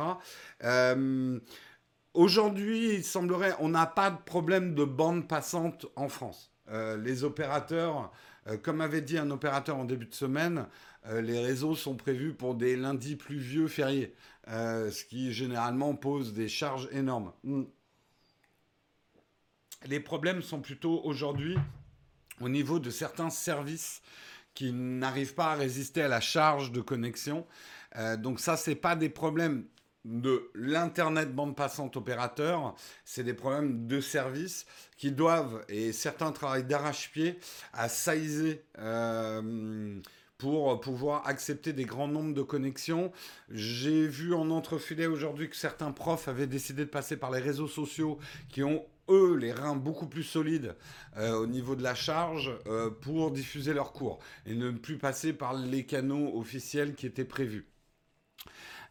Aujourd'hui, 2.14 2.94
il 2.94 3.04
semblerait, 3.04 3.54
on 3.58 3.68
n'a 3.68 3.86
pas 3.86 4.10
de 4.10 4.18
problème 4.24 4.74
de 4.74 4.84
bande 4.84 5.28
passante 5.28 5.86
en 5.94 6.08
France. 6.08 6.52
les 6.70 7.24
opérateurs 7.24 8.12
euh, 8.46 8.56
comme 8.56 8.80
avait 8.80 9.00
dit 9.00 9.18
un 9.18 9.30
opérateur 9.30 9.76
en 9.76 9.84
début 9.84 10.06
de 10.06 10.14
semaine, 10.14 10.66
euh, 11.06 11.20
les 11.20 11.40
réseaux 11.40 11.74
sont 11.74 11.96
prévus 11.96 12.32
pour 12.34 12.54
des 12.54 12.76
lundis 12.76 13.16
pluvieux 13.16 13.68
fériés, 13.68 14.14
euh, 14.48 14.90
ce 14.90 15.04
qui 15.04 15.32
généralement 15.32 15.94
pose 15.94 16.32
des 16.32 16.48
charges 16.48 16.88
énormes. 16.92 17.32
Hmm. 17.42 17.64
Les 19.86 20.00
problèmes 20.00 20.42
sont 20.42 20.60
plutôt 20.60 21.02
aujourd'hui 21.04 21.56
au 22.40 22.48
niveau 22.48 22.78
de 22.78 22.90
certains 22.90 23.30
services 23.30 24.02
qui 24.54 24.72
n'arrivent 24.72 25.34
pas 25.34 25.52
à 25.52 25.54
résister 25.54 26.02
à 26.02 26.08
la 26.08 26.20
charge 26.20 26.72
de 26.72 26.80
connexion. 26.80 27.46
Donc 28.18 28.40
ça, 28.40 28.56
c'est 28.56 28.76
pas 28.76 28.96
des 28.96 29.08
problèmes 29.08 29.66
de 30.04 30.50
l'internet 30.54 31.34
bande 31.34 31.56
passante 31.56 31.96
opérateur, 31.96 32.74
c'est 33.04 33.24
des 33.24 33.34
problèmes 33.34 33.86
de 33.86 34.00
service 34.00 34.66
qui 34.96 35.12
doivent 35.12 35.64
et 35.68 35.92
certains 35.92 36.32
travaillent 36.32 36.64
d'arrache-pied 36.64 37.38
à 37.72 37.88
sizer 37.88 38.62
euh, 38.78 40.00
pour 40.38 40.80
pouvoir 40.80 41.26
accepter 41.26 41.72
des 41.72 41.84
grands 41.84 42.08
nombres 42.08 42.34
de 42.34 42.42
connexions. 42.42 43.12
J'ai 43.50 44.06
vu 44.06 44.34
en 44.34 44.50
entrefilet 44.50 45.06
aujourd'hui 45.06 45.48
que 45.48 45.56
certains 45.56 45.92
profs 45.92 46.28
avaient 46.28 46.46
décidé 46.46 46.84
de 46.84 46.90
passer 46.90 47.16
par 47.16 47.30
les 47.30 47.40
réseaux 47.40 47.68
sociaux 47.68 48.18
qui 48.50 48.62
ont 48.62 48.84
eux, 49.08 49.36
les 49.36 49.52
reins 49.52 49.76
beaucoup 49.76 50.06
plus 50.06 50.22
solides 50.22 50.76
euh, 51.16 51.34
au 51.34 51.46
niveau 51.46 51.76
de 51.76 51.82
la 51.82 51.94
charge 51.94 52.52
euh, 52.66 52.90
pour 52.90 53.30
diffuser 53.30 53.74
leurs 53.74 53.92
cours 53.92 54.18
et 54.46 54.54
ne 54.54 54.70
plus 54.70 54.98
passer 54.98 55.32
par 55.32 55.54
les 55.54 55.84
canaux 55.84 56.38
officiels 56.38 56.94
qui 56.94 57.06
étaient 57.06 57.24
prévus. 57.24 57.66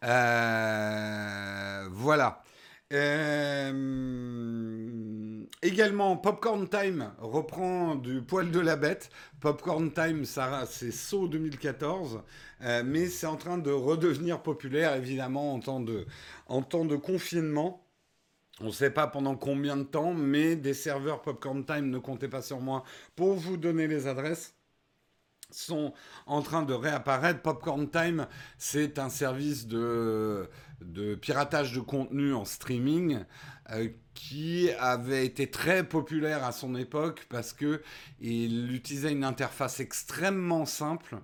Euh, 0.03 1.87
voilà. 1.91 2.43
également, 5.61 6.17
Popcorn 6.17 6.67
Time 6.67 7.13
reprend 7.19 7.95
du 7.95 8.21
poil 8.21 8.51
de 8.51 8.59
la 8.59 8.75
bête. 8.75 9.09
Popcorn 9.39 9.91
Time, 9.91 10.25
c'est 10.25 10.91
saut 10.91 11.27
2014, 11.27 12.21
mais 12.85 13.07
c'est 13.07 13.27
en 13.27 13.37
train 13.37 13.57
de 13.57 13.71
redevenir 13.71 14.41
populaire, 14.41 14.95
évidemment, 14.95 15.53
en 15.53 15.59
temps 15.59 15.79
de, 15.79 16.05
en 16.47 16.61
temps 16.61 16.85
de 16.85 16.95
confinement. 16.95 17.87
On 18.61 18.67
ne 18.67 18.71
sait 18.71 18.91
pas 18.91 19.07
pendant 19.07 19.35
combien 19.35 19.77
de 19.77 19.83
temps, 19.83 20.13
mais 20.13 20.55
des 20.55 20.73
serveurs 20.73 21.21
Popcorn 21.21 21.65
Time, 21.65 21.89
ne 21.89 21.97
comptez 21.97 22.27
pas 22.27 22.41
sur 22.41 22.59
moi 22.61 22.83
pour 23.15 23.33
vous 23.33 23.57
donner 23.57 23.87
les 23.87 24.07
adresses 24.07 24.55
sont 25.53 25.93
en 26.25 26.41
train 26.41 26.63
de 26.63 26.73
réapparaître. 26.73 27.41
Popcorn 27.41 27.89
Time, 27.89 28.27
c'est 28.57 28.99
un 28.99 29.09
service 29.09 29.67
de, 29.67 30.49
piratage 31.21 31.73
de 31.73 31.79
contenu 31.79 32.33
en 32.33 32.45
streaming 32.45 33.19
euh, 33.71 33.89
qui 34.13 34.69
avait 34.79 35.25
été 35.25 35.49
très 35.49 35.83
populaire 35.83 36.43
à 36.43 36.51
son 36.51 36.75
époque 36.75 37.25
parce 37.29 37.53
que 37.53 37.81
il 38.19 38.73
utilisait 38.73 39.11
une 39.11 39.23
interface 39.23 39.79
extrêmement 39.79 40.65
simple, 40.65 41.17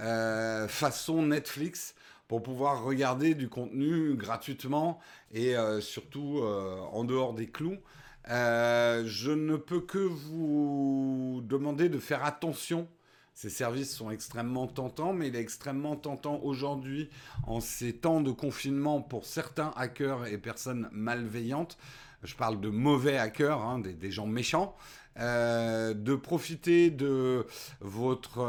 euh, 0.00 0.66
façon 0.68 1.22
Netflix, 1.22 1.94
pour 2.28 2.42
pouvoir 2.42 2.82
regarder 2.82 3.34
du 3.34 3.48
contenu 3.48 4.14
gratuitement 4.14 4.98
et 5.32 5.56
euh, 5.56 5.80
surtout 5.80 6.40
en 6.40 7.04
dehors 7.04 7.34
des 7.34 7.48
clous. 7.48 7.78
Je 8.26 9.30
ne 9.30 9.56
peux 9.56 9.80
que 9.80 9.98
vous 9.98 11.42
demander 11.44 11.88
de 11.88 11.98
faire 11.98 12.24
attention. 12.24 12.88
Ces 13.34 13.50
services 13.50 13.94
sont 13.94 14.10
extrêmement 14.10 14.66
tentants, 14.66 15.12
mais 15.12 15.28
il 15.28 15.36
est 15.36 15.40
extrêmement 15.40 15.96
tentant 15.96 16.40
aujourd'hui, 16.42 17.10
en 17.46 17.60
ces 17.60 17.94
temps 17.94 18.20
de 18.20 18.30
confinement, 18.30 19.00
pour 19.00 19.24
certains 19.24 19.72
hackers 19.76 20.26
et 20.26 20.38
personnes 20.38 20.88
malveillantes, 20.92 21.78
je 22.22 22.36
parle 22.36 22.60
de 22.60 22.68
mauvais 22.68 23.18
hackers, 23.18 23.60
hein, 23.60 23.80
des, 23.80 24.10
gens 24.12 24.26
méchants, 24.26 24.76
de 25.16 26.14
profiter 26.14 26.90
de 26.90 27.46
votre, 27.80 28.42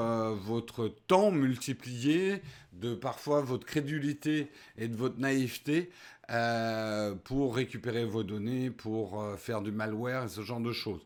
votre 0.43 0.89
temps 1.07 1.31
multiplié, 1.31 2.41
de 2.73 2.93
parfois 2.93 3.41
votre 3.41 3.65
crédulité 3.65 4.51
et 4.77 4.87
de 4.87 4.95
votre 4.95 5.19
naïveté 5.19 5.91
euh, 6.33 7.13
pour 7.15 7.55
récupérer 7.55 8.05
vos 8.05 8.23
données, 8.23 8.71
pour 8.71 9.21
euh, 9.21 9.37
faire 9.37 9.61
du 9.61 9.71
malware 9.71 10.29
ce 10.29 10.41
genre 10.41 10.59
de 10.59 10.71
choses. 10.71 11.05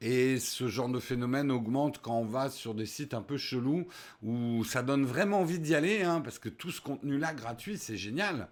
Et 0.00 0.38
ce 0.38 0.68
genre 0.68 0.88
de 0.88 1.00
phénomène 1.00 1.50
augmente 1.50 2.00
quand 2.00 2.16
on 2.16 2.24
va 2.24 2.48
sur 2.48 2.74
des 2.74 2.86
sites 2.86 3.12
un 3.12 3.22
peu 3.22 3.36
chelous 3.36 3.88
où 4.22 4.62
ça 4.64 4.82
donne 4.82 5.04
vraiment 5.04 5.40
envie 5.40 5.58
d'y 5.58 5.74
aller, 5.74 6.02
hein, 6.02 6.20
parce 6.20 6.38
que 6.38 6.48
tout 6.48 6.70
ce 6.70 6.80
contenu-là 6.80 7.34
gratuit, 7.34 7.76
c'est 7.76 7.96
génial. 7.96 8.48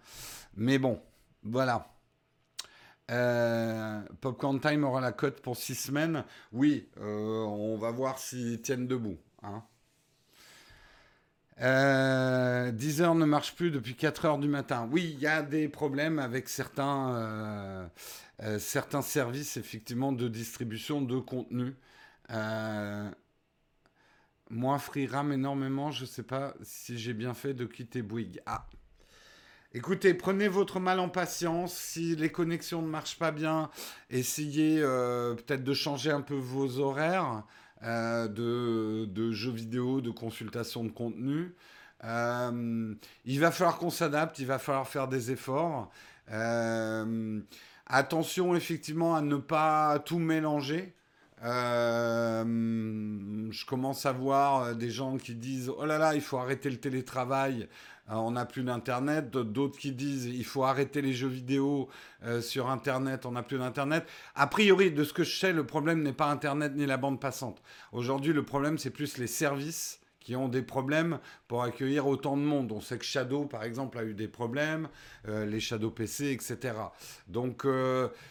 Mais 0.57 0.79
bon, 0.79 1.01
voilà. 1.45 1.95
Euh, 3.13 4.03
Popcorn 4.21 4.59
Time 4.59 4.83
aura 4.83 5.01
la 5.01 5.13
cote 5.13 5.41
pour 5.41 5.57
six 5.57 5.77
semaines. 5.77 6.25
Oui, 6.51 6.89
on 6.97 7.77
va 7.79 7.93
voir 7.93 8.19
s'ils 8.19 8.61
tiennent 8.61 8.89
debout. 8.89 9.19
Hein. 9.45 9.63
Euh, 11.63 12.71
10 12.71 13.01
heures 13.01 13.15
ne 13.15 13.25
marche 13.25 13.55
plus 13.55 13.71
depuis 13.71 13.95
4 13.95 14.27
heures 14.27 14.39
du 14.39 14.49
matin. 14.49 14.89
Oui, 14.93 15.13
il 15.15 15.21
y 15.21 15.27
a 15.27 15.43
des 15.43 15.69
problèmes 15.69 16.19
avec 16.19 16.49
certains, 16.49 17.15
euh, 17.17 17.87
euh, 18.43 18.59
services 18.59 19.57
effectivement 19.57 20.13
de 20.13 20.29
distribution 20.29 21.01
de 21.01 21.19
contenu. 21.19 21.75
Euh, 22.31 23.11
moi, 24.51 24.79
Free 24.79 25.07
RAM 25.07 25.33
énormément. 25.33 25.91
Je 25.91 26.03
ne 26.03 26.07
sais 26.09 26.23
pas 26.23 26.55
si 26.63 26.99
j'ai 26.99 27.15
bien 27.15 27.33
fait 27.33 27.55
de 27.55 27.65
quitter 27.65 28.03
Bouygues. 28.03 28.41
Ah. 28.47 28.67
Écoutez, 29.73 30.15
prenez 30.15 30.49
votre 30.49 30.79
mal 30.79 31.01
en 31.01 31.09
patience. 31.09 31.75
Si 31.75 32.17
les 32.17 32.31
connexions 32.31 32.83
ne 32.83 32.89
marchent 32.89 33.19
pas 33.19 33.33
bien, 33.33 33.71
essayez 34.11 34.81
peut-être 34.81 35.65
de 35.65 35.75
changer 35.75 36.11
un 36.11 36.23
peu 36.23 36.35
vos 36.35 36.79
horaires. 36.79 37.45
Euh, 37.83 38.27
de, 39.07 39.33
jeux 39.33 39.53
vidéo, 39.53 40.01
de 40.01 40.11
consultation 40.11 40.83
de 40.85 40.91
contenu. 40.91 41.55
Euh, 42.05 42.95
il 43.25 43.41
va 43.41 43.51
falloir 43.51 43.77
qu'on 43.79 43.91
s'adapte, 43.91 44.39
il 44.39 44.47
va 44.47 44.59
falloir 44.59 44.89
faire 44.89 45.09
des 45.09 45.31
efforts. 45.31 45.91
Euh, 46.31 47.41
attention 47.87 48.55
effectivement 48.57 49.15
à 49.15 49.21
ne 49.21 49.37
pas 49.37 49.99
tout 50.01 50.19
mélanger. 50.19 50.95
je 51.43 52.47
commence 53.67 54.07
à 54.07 54.13
voir 54.13 54.75
des 54.75 54.91
gens 54.91 55.19
qui 55.19 55.35
disent 55.35 55.71
oh 55.77 55.85
là 55.85 55.99
là 55.99 56.15
il 56.15 56.23
faut 56.23 56.39
arrêter 56.39 56.71
le 56.71 56.79
télétravail 56.79 57.69
on 58.09 58.33
n'a 58.33 58.45
plus 58.47 58.63
d'internet, 58.63 59.31
d'autres 59.31 59.79
qui 59.79 59.93
disent 59.93 60.27
il 60.27 60.45
faut 60.45 60.65
arrêter 60.65 61.03
les 61.03 61.13
jeux 61.13 61.29
vidéo 61.29 61.89
euh, 62.25 62.41
sur 62.41 62.71
internet, 62.71 63.27
on 63.27 63.33
n'a 63.33 63.43
plus 63.43 63.59
d'internet. 63.59 64.07
A 64.35 64.47
priori, 64.47 64.91
de 64.91 65.05
ce 65.05 65.13
que 65.13 65.25
je 65.25 65.39
sais, 65.39 65.53
le 65.53 65.67
problème 65.67 66.03
n'est 66.03 66.13
pas 66.13 66.31
internet 66.31 66.73
ni 66.75 66.87
la 66.87 66.97
bande 66.97 67.21
passante. 67.21 67.63
Aujourd'hui, 67.93 68.33
le 68.33 68.45
problème 68.45 68.79
c'est 68.79 68.91
plus 68.91 69.19
les 69.19 69.27
services 69.27 70.01
qui 70.27 70.35
ont 70.35 70.49
des 70.49 70.63
problèmes 70.63 71.21
pour 71.47 71.63
accueillir 71.63 72.09
autant 72.09 72.37
de 72.37 72.43
monde. 72.43 72.73
On 72.73 72.81
sait 72.81 72.99
que 72.99 73.05
Shadow, 73.05 73.45
par 73.45 73.63
exemple, 73.63 73.97
a 73.97 74.03
eu 74.03 74.13
des 74.13 74.27
problèmes, 74.27 74.89
euh, 75.29 75.47
les 75.47 75.61
Shadow 75.61 75.93
PC, 75.93 76.33
etc. 76.33 76.75
Donc, 77.29 77.65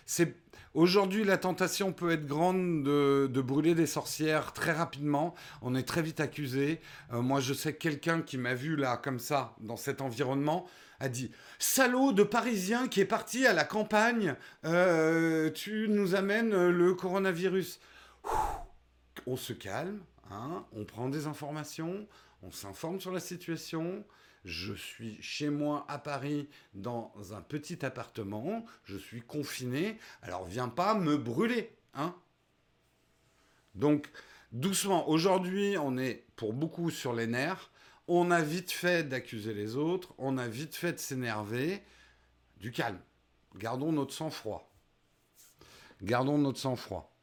c'est 0.06 0.36
Aujourd'hui, 0.76 1.24
la 1.24 1.38
tentation 1.38 1.94
peut 1.94 2.12
être 2.12 2.26
grande 2.26 2.84
de, 2.84 3.42
brûler 3.42 3.76
des 3.76 3.86
sorcières 3.86 4.52
très 4.52 4.74
rapidement. 4.74 5.34
On 5.62 5.74
est 5.74 5.88
très 5.88 6.02
vite 6.02 6.20
accusé. 6.20 6.82
Euh, 7.14 7.22
moi, 7.22 7.40
je 7.40 7.54
sais 7.54 7.76
quelqu'un 7.76 8.22
qui 8.22 8.38
m'a 8.38 8.56
vu 8.56 8.76
là, 8.76 8.98
comme 8.98 9.20
ça, 9.20 9.56
dans 9.62 9.78
cet 9.78 10.02
environnement, 10.02 10.66
a 11.00 11.08
dit 11.08 11.32
Salaud 11.60 12.12
de 12.12 12.24
Parisien 12.24 12.90
qui 12.90 13.00
est 13.00 13.06
parti 13.06 13.48
à 13.48 13.54
la 13.54 13.64
campagne, 13.64 14.36
euh, 14.66 15.50
tu 15.50 15.88
nous 15.88 16.14
amènes 16.14 16.68
le 16.68 16.94
coronavirus. 16.94 17.80
on 19.28 19.38
se 19.38 19.54
calme, 19.54 20.02
hein, 20.30 20.66
on 20.74 20.86
prend 20.86 21.10
des 21.10 21.28
informations, 21.28 22.08
on 22.42 22.52
s'informe 22.52 23.00
sur 23.00 23.12
la 23.12 23.20
situation 23.20 24.06
je 24.46 24.74
suis 24.74 25.20
chez 25.22 25.50
moi 25.50 25.86
à 25.90 25.98
Paris 25.98 26.48
dans 26.76 27.12
un 27.32 27.42
petit 27.42 27.84
appartement, 27.84 28.66
je 28.84 28.96
suis 28.96 29.22
confiné, 29.22 29.98
alors 30.22 30.46
viens 30.46 30.70
pas 30.70 30.94
me 30.94 31.18
brûler, 31.18 31.76
hein 31.96 32.16
Donc, 33.74 34.08
doucement, 34.52 35.10
aujourd'hui, 35.10 35.78
on 35.80 35.98
est 35.98 36.26
pour 36.36 36.54
beaucoup 36.54 36.92
sur 36.92 37.14
les 37.14 37.26
nerfs, 37.28 37.72
on 38.08 38.30
a 38.30 38.42
vite 38.42 38.72
fait 38.72 39.10
d'accuser 39.10 39.54
les 39.56 39.76
autres, 39.76 40.14
on 40.20 40.38
a 40.38 40.48
vite 40.48 40.76
fait 40.76 40.94
de 40.94 41.00
s'énerver, 41.00 41.82
du 42.58 42.72
calme. 42.72 43.00
Gardons 43.56 43.92
notre 43.92 44.14
sang-froid. 44.14 44.72
Gardons 46.04 46.38
notre 46.38 46.60
sang-froid. 46.60 47.15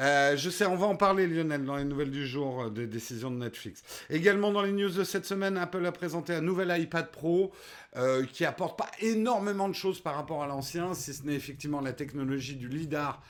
Euh, 0.00 0.36
je 0.36 0.50
sais, 0.50 0.66
on 0.66 0.74
va 0.74 0.86
en 0.86 0.96
parler, 0.96 1.26
Lionel, 1.28 1.64
dans 1.64 1.76
les 1.76 1.84
nouvelles 1.84 2.10
du 2.10 2.26
jour 2.26 2.62
euh, 2.62 2.70
des 2.70 2.86
décisions 2.86 3.30
de 3.30 3.36
Netflix. 3.36 3.82
Également, 4.10 4.50
dans 4.50 4.62
les 4.62 4.72
news 4.72 4.90
de 4.90 5.04
cette 5.04 5.24
semaine, 5.24 5.56
Apple 5.56 5.86
a 5.86 5.92
présenté 5.92 6.34
un 6.34 6.40
nouvel 6.40 6.74
iPad 6.76 7.10
Pro 7.12 7.52
euh, 7.96 8.24
qui 8.26 8.44
apporte 8.44 8.76
pas 8.76 8.90
énormément 9.00 9.68
de 9.68 9.74
choses 9.74 10.00
par 10.00 10.16
rapport 10.16 10.42
à 10.42 10.48
l'ancien, 10.48 10.94
si 10.94 11.14
ce 11.14 11.22
n'est 11.22 11.34
effectivement 11.34 11.80
la 11.80 11.92
technologie 11.92 12.56
du 12.56 12.68
LIDAR 12.68 13.22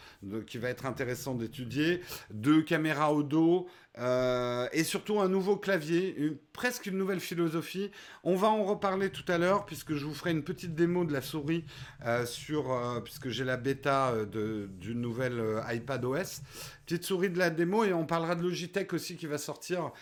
qui 0.46 0.56
va 0.56 0.70
être 0.70 0.86
intéressant 0.86 1.34
d'étudier, 1.34 2.00
deux 2.30 2.62
caméras 2.62 3.12
au 3.12 3.22
dos, 3.22 3.68
euh, 3.98 4.68
et 4.72 4.82
surtout 4.82 5.20
un 5.20 5.28
nouveau 5.28 5.56
clavier, 5.56 6.36
presque 6.52 6.86
une 6.86 6.98
nouvelle 6.98 7.20
philosophie. 7.20 7.92
On 8.24 8.34
va 8.34 8.48
en 8.48 8.64
reparler 8.64 9.10
tout 9.10 9.24
à 9.28 9.38
l'heure 9.38 9.64
puisque 9.66 9.94
je 9.94 10.04
vous 10.04 10.14
ferai 10.14 10.32
une 10.32 10.42
petite 10.42 10.74
démo 10.74 11.04
de 11.04 11.12
la 11.12 11.20
souris 11.20 11.64
euh, 12.04 12.26
sur, 12.26 12.72
euh, 12.72 13.00
puisque 13.00 13.28
j'ai 13.28 13.44
la 13.44 13.56
bêta 13.56 14.12
de, 14.26 14.68
du 14.80 14.96
nouvel 14.96 15.40
iPad 15.70 16.04
OS. 16.04 16.42
Petite 16.86 17.04
souris 17.04 17.30
de 17.30 17.38
la 17.38 17.50
démo 17.50 17.84
et 17.84 17.92
on 17.92 18.04
parlera 18.04 18.34
de 18.34 18.42
Logitech 18.42 18.92
aussi 18.92 19.16
qui 19.16 19.26
va 19.26 19.38
sortir 19.38 19.92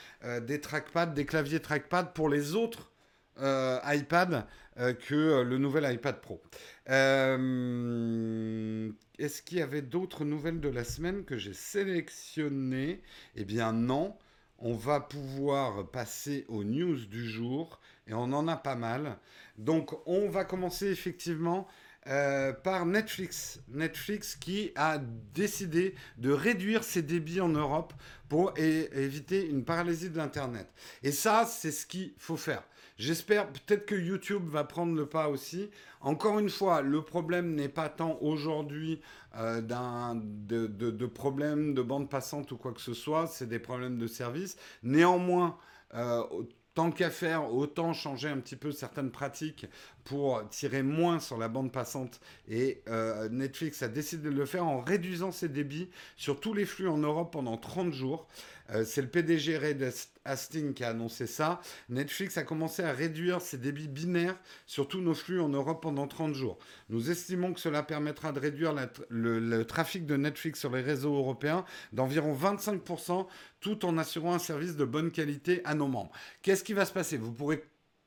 des 0.42 0.60
trackpads, 0.60 1.06
des 1.06 1.26
claviers 1.26 1.60
trackpad 1.60 2.12
pour 2.14 2.28
les 2.28 2.54
autres 2.54 2.90
iPad 3.38 4.46
que 4.76 5.42
le 5.42 5.58
nouvel 5.58 5.92
iPad 5.92 6.20
Pro. 6.20 6.42
Est-ce 9.22 9.40
qu'il 9.40 9.58
y 9.58 9.62
avait 9.62 9.82
d'autres 9.82 10.24
nouvelles 10.24 10.58
de 10.58 10.68
la 10.68 10.82
semaine 10.82 11.24
que 11.24 11.38
j'ai 11.38 11.54
sélectionnées? 11.54 13.02
Eh 13.36 13.44
bien 13.44 13.72
non. 13.72 14.16
On 14.58 14.74
va 14.74 14.98
pouvoir 14.98 15.88
passer 15.92 16.44
aux 16.48 16.64
news 16.64 17.06
du 17.06 17.28
jour 17.28 17.78
et 18.08 18.14
on 18.14 18.32
en 18.32 18.48
a 18.48 18.56
pas 18.56 18.74
mal. 18.74 19.18
Donc 19.58 19.96
on 20.08 20.28
va 20.28 20.44
commencer 20.44 20.88
effectivement 20.88 21.68
euh, 22.08 22.52
par 22.52 22.84
Netflix. 22.84 23.60
Netflix 23.68 24.34
qui 24.34 24.72
a 24.74 24.98
décidé 24.98 25.94
de 26.18 26.32
réduire 26.32 26.82
ses 26.82 27.02
débits 27.02 27.40
en 27.40 27.48
Europe 27.48 27.94
pour 28.28 28.52
éviter 28.58 29.46
une 29.46 29.64
paralysie 29.64 30.10
de 30.10 30.16
l'Internet. 30.16 30.66
Et 31.04 31.12
ça, 31.12 31.46
c'est 31.46 31.70
ce 31.70 31.86
qu'il 31.86 32.12
faut 32.18 32.36
faire. 32.36 32.64
J'espère 33.02 33.48
peut-être 33.48 33.84
que 33.84 33.96
YouTube 33.96 34.46
va 34.46 34.62
prendre 34.62 34.94
le 34.94 35.06
pas 35.06 35.28
aussi. 35.28 35.70
Encore 36.02 36.38
une 36.38 36.48
fois, 36.48 36.82
le 36.82 37.02
problème 37.02 37.56
n'est 37.56 37.68
pas 37.68 37.88
tant 37.88 38.16
aujourd'hui 38.20 39.00
euh, 39.36 39.60
de, 39.60 41.06
problèmes 41.06 41.74
de 41.74 41.82
bande 41.82 42.08
passante 42.08 42.52
ou 42.52 42.56
quoi 42.56 42.70
que 42.72 42.80
ce 42.80 42.94
soit, 42.94 43.26
c'est 43.26 43.48
des 43.48 43.58
problèmes 43.58 43.98
de 43.98 44.06
service. 44.06 44.56
Néanmoins, 44.84 45.58
euh, 45.94 46.22
tant 46.74 46.92
qu'à 46.92 47.10
faire, 47.10 47.52
autant 47.52 47.92
changer 47.92 48.28
un 48.28 48.38
petit 48.38 48.54
peu 48.54 48.70
certaines 48.70 49.10
pratiques 49.10 49.66
pour 50.04 50.48
tirer 50.50 50.84
moins 50.84 51.18
sur 51.18 51.38
la 51.38 51.48
bande 51.48 51.72
passante. 51.72 52.20
Et 52.48 52.82
euh, 52.88 53.28
Netflix 53.28 53.82
a 53.82 53.88
décidé 53.88 54.30
de 54.30 54.34
le 54.36 54.46
faire 54.46 54.64
en 54.64 54.80
réduisant 54.80 55.32
ses 55.32 55.48
débits 55.48 55.90
sur 56.16 56.38
tous 56.38 56.54
les 56.54 56.64
flux 56.64 56.88
en 56.88 56.98
Europe 56.98 57.32
pendant 57.32 57.56
30 57.56 57.92
jours. 57.92 58.28
Euh, 58.72 58.84
c'est 58.84 59.02
le 59.02 59.08
PDG 59.08 59.58
Red 59.58 59.92
Hastings 60.24 60.74
qui 60.74 60.84
a 60.84 60.90
annoncé 60.90 61.26
ça. 61.26 61.60
Netflix 61.88 62.36
a 62.38 62.42
commencé 62.42 62.82
à 62.82 62.92
réduire 62.92 63.40
ses 63.40 63.58
débits 63.58 63.88
binaires 63.88 64.38
sur 64.66 64.88
tous 64.88 65.00
nos 65.00 65.14
flux 65.14 65.40
en 65.40 65.48
Europe 65.48 65.82
pendant 65.82 66.06
30 66.06 66.34
jours. 66.34 66.58
Nous 66.88 67.10
estimons 67.10 67.52
que 67.52 67.60
cela 67.60 67.82
permettra 67.82 68.32
de 68.32 68.40
réduire 68.40 68.74
le, 69.08 69.62
trafic 69.64 70.06
de 70.06 70.16
Netflix 70.16 70.60
sur 70.60 70.70
les 70.70 70.82
réseaux 70.82 71.16
européens 71.16 71.64
d'environ 71.92 72.34
25% 72.34 73.26
tout 73.60 73.84
en 73.84 73.98
assurant 73.98 74.34
un 74.34 74.38
service 74.38 74.76
de 74.76 74.84
bonne 74.84 75.10
qualité 75.10 75.62
à 75.64 75.74
nos 75.74 75.88
membres. 75.88 76.12
Qu'est-ce 76.42 76.64
qui 76.64 76.72
va 76.72 76.84
se 76.84 76.92
passer? 76.92 77.16
Vous 77.16 77.32
pourrez 77.32 77.64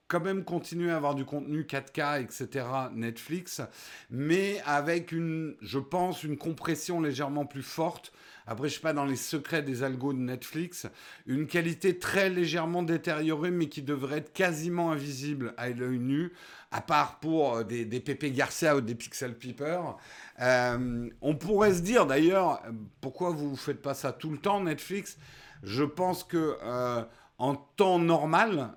quand 0.07 0.19
même 0.19 0.43
continuer 0.43 0.91
à 0.91 0.97
avoir 0.97 1.15
du 1.15 1.25
contenu 1.25 1.63
4K, 1.63 2.21
etc. 2.21 2.65
Netflix, 2.93 3.61
mais 4.09 4.61
avec 4.65 5.11
une, 5.11 5.55
je 5.61 5.79
pense, 5.79 6.23
une 6.23 6.37
compression 6.37 7.01
légèrement 7.01 7.45
plus 7.45 7.63
forte 7.63 8.11
après, 8.47 8.69
je 8.69 8.75
sais 8.75 8.81
pas 8.81 8.93
dans 8.93 9.05
les 9.05 9.15
secrets 9.15 9.63
des 9.63 9.81
algos 9.81 10.13
de 10.13 10.19
Netflix, 10.19 10.87
une 11.25 11.47
qualité 11.47 11.97
très 11.97 12.29
légèrement 12.29 12.83
détériorée, 12.83 13.49
mais 13.49 13.69
qui 13.69 13.81
devrait 13.81 14.19
être 14.19 14.33
quasiment 14.33 14.91
invisible 14.91 15.55
à 15.57 15.69
l'œil 15.69 15.97
nu, 15.97 16.31
à 16.71 16.81
part 16.81 17.19
pour 17.19 17.55
euh, 17.55 17.63
des, 17.63 17.85
des 17.85 17.99
Pepe 17.99 18.25
Garcia 18.25 18.75
ou 18.75 18.81
des 18.81 18.93
Pixel 18.93 19.35
Peeper. 19.35 19.97
Euh, 20.41 21.09
on 21.21 21.35
pourrait 21.35 21.73
se 21.73 21.81
dire 21.81 22.05
d'ailleurs, 22.05 22.61
pourquoi 23.01 23.31
vous 23.31 23.51
ne 23.51 23.55
faites 23.55 23.81
pas 23.81 23.95
ça 23.95 24.11
tout 24.11 24.29
le 24.29 24.37
temps, 24.37 24.61
Netflix? 24.61 25.17
Je 25.63 25.83
pense 25.83 26.23
que 26.23 26.57
euh, 26.61 27.03
en 27.37 27.55
temps 27.55 27.99
normal, 27.99 28.75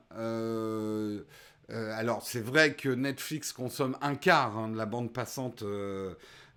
alors 1.70 2.22
c'est 2.22 2.40
vrai 2.40 2.74
que 2.74 2.88
Netflix 2.88 3.52
consomme 3.52 3.96
un 4.00 4.14
quart 4.14 4.56
hein, 4.56 4.68
de 4.68 4.76
la 4.76 4.86
bande 4.86 5.12
passante 5.12 5.62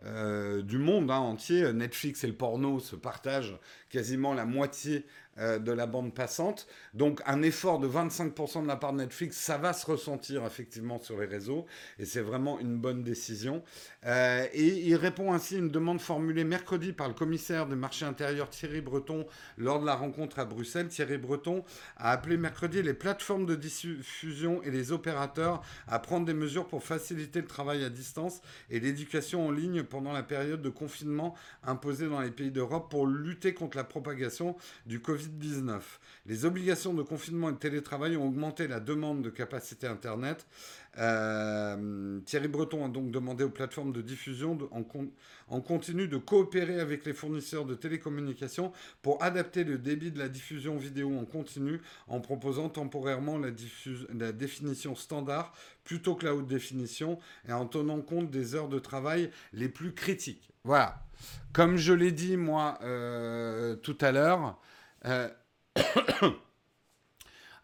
euh, 0.04 0.64
du 0.64 0.80
monde 0.80 1.12
hein, 1.12 1.18
entier. 1.18 1.72
Netflix 1.74 2.24
et 2.24 2.28
le 2.28 2.34
porno 2.34 2.80
se 2.80 2.96
partagent 2.96 3.56
quasiment 3.90 4.34
la 4.34 4.46
moitié 4.46 5.06
euh, 5.42 5.60
de 5.60 5.72
la 5.72 5.88
bande 5.88 6.14
passante. 6.14 6.68
Donc 6.94 7.22
un 7.26 7.42
effort 7.42 7.80
de 7.80 7.88
25% 7.88 8.62
de 8.62 8.68
la 8.68 8.76
part 8.76 8.94
de 8.94 9.00
Netflix, 9.00 9.38
ça 9.38 9.58
va 9.58 9.74
se 9.74 9.86
ressentir 9.86 10.46
effectivement 10.46 11.00
sur 11.00 11.20
les 11.20 11.26
réseaux 11.26 11.66
et 11.98 12.06
c'est 12.06 12.22
vraiment 12.22 12.60
une 12.60 12.78
bonne 12.78 13.04
décision. 13.04 13.64
Euh, 14.06 14.46
et 14.54 14.68
il 14.68 14.96
répond 14.96 15.34
ainsi 15.34 15.56
à 15.56 15.58
une 15.58 15.70
demande 15.70 16.00
formulée 16.00 16.44
mercredi 16.44 16.94
par 16.94 17.08
le 17.08 17.16
commissaire 17.16 17.66
du 17.66 17.76
marché 17.76 18.06
intérieur 18.06 18.50
Thierry 18.52 18.82
Breton 18.82 19.26
lors 19.58 19.80
de 19.80 19.86
la 19.86 19.96
rencontre 19.96 20.38
à 20.38 20.46
Bruxelles. 20.46 20.90
Thierry 20.90 21.18
Breton 21.18 21.64
a 21.98 22.12
appelé 22.12 22.38
mercredi 22.38 22.84
les 22.84 22.94
plateformes 22.94 23.48
de 23.48 23.56
diffusion 23.56 24.62
et 24.62 24.70
les 24.70 24.92
opérateurs 24.92 25.64
à 25.88 25.98
prendre 26.00 26.26
des 26.26 26.36
mesures 26.36 26.68
pour 26.68 26.84
faciliter 26.84 27.42
le 27.42 27.48
travail 27.48 27.84
à 27.84 27.90
distance 27.90 28.42
et 28.70 28.80
l'éducation 28.80 29.48
en 29.48 29.52
ligne 29.52 29.82
pendant 29.84 30.14
la 30.14 30.24
période 30.24 30.62
de 30.62 30.70
confinement 30.70 31.36
imposée 31.64 32.08
dans 32.08 32.22
les 32.22 32.32
pays 32.32 32.52
d'Europe 32.52 32.92
pour 32.92 33.08
lutter 33.08 33.54
contre 33.56 33.78
la 33.78 33.84
propagation 33.84 34.56
du 34.86 35.00
Covid 35.00 35.31
les 36.26 36.46
obligations 36.46 36.94
de 36.94 37.04
confinement 37.04 37.50
et 37.50 37.54
de 37.54 37.58
télétravail 37.58 38.18
ont 38.18 38.28
augmenté 38.28 38.68
la 38.68 38.80
demande 38.80 39.22
de 39.22 39.30
capacité 39.30 39.88
Internet. 39.88 40.46
Euh, 40.98 42.20
Thierry 42.26 42.48
Breton 42.48 42.86
a 42.86 42.90
donc 42.90 43.12
demandé 43.12 43.44
aux 43.44 43.50
plateformes 43.50 43.94
de 43.94 44.02
diffusion 44.02 44.58
en, 45.50 45.62
continu 45.62 46.08
de 46.08 46.18
coopérer 46.18 46.80
avec 46.80 47.06
les 47.06 47.14
fournisseurs 47.14 47.66
de 47.66 47.76
télécommunications 47.76 48.74
pour 49.02 49.24
adapter 49.24 49.64
le 49.64 49.78
débit 49.78 50.12
de 50.12 50.20
la 50.20 50.28
diffusion 50.28 50.78
vidéo 50.78 51.18
en 51.18 51.26
continu 51.26 51.82
en 52.08 52.20
proposant 52.20 52.68
temporairement 52.70 53.38
la, 53.38 53.50
la 54.14 54.32
définition 54.34 54.96
standard 54.96 55.54
plutôt 55.86 56.16
que 56.16 56.26
la 56.26 56.36
haute 56.36 56.48
définition 56.48 57.20
et 57.48 57.54
en 57.54 57.66
tenant 57.66 58.02
compte 58.02 58.30
des 58.30 58.56
heures 58.56 58.70
de 58.70 58.80
travail 58.80 59.32
les 59.54 59.70
plus 59.70 59.94
critiques. 59.94 60.52
Voilà. 60.64 61.04
Comme 61.54 61.78
je 61.78 61.94
l'ai 61.94 62.12
dit 62.12 62.38
moi 62.38 62.78
euh, 62.84 63.76
tout 63.76 63.98
à 64.02 64.12
l'heure, 64.12 64.58
euh, 65.06 65.30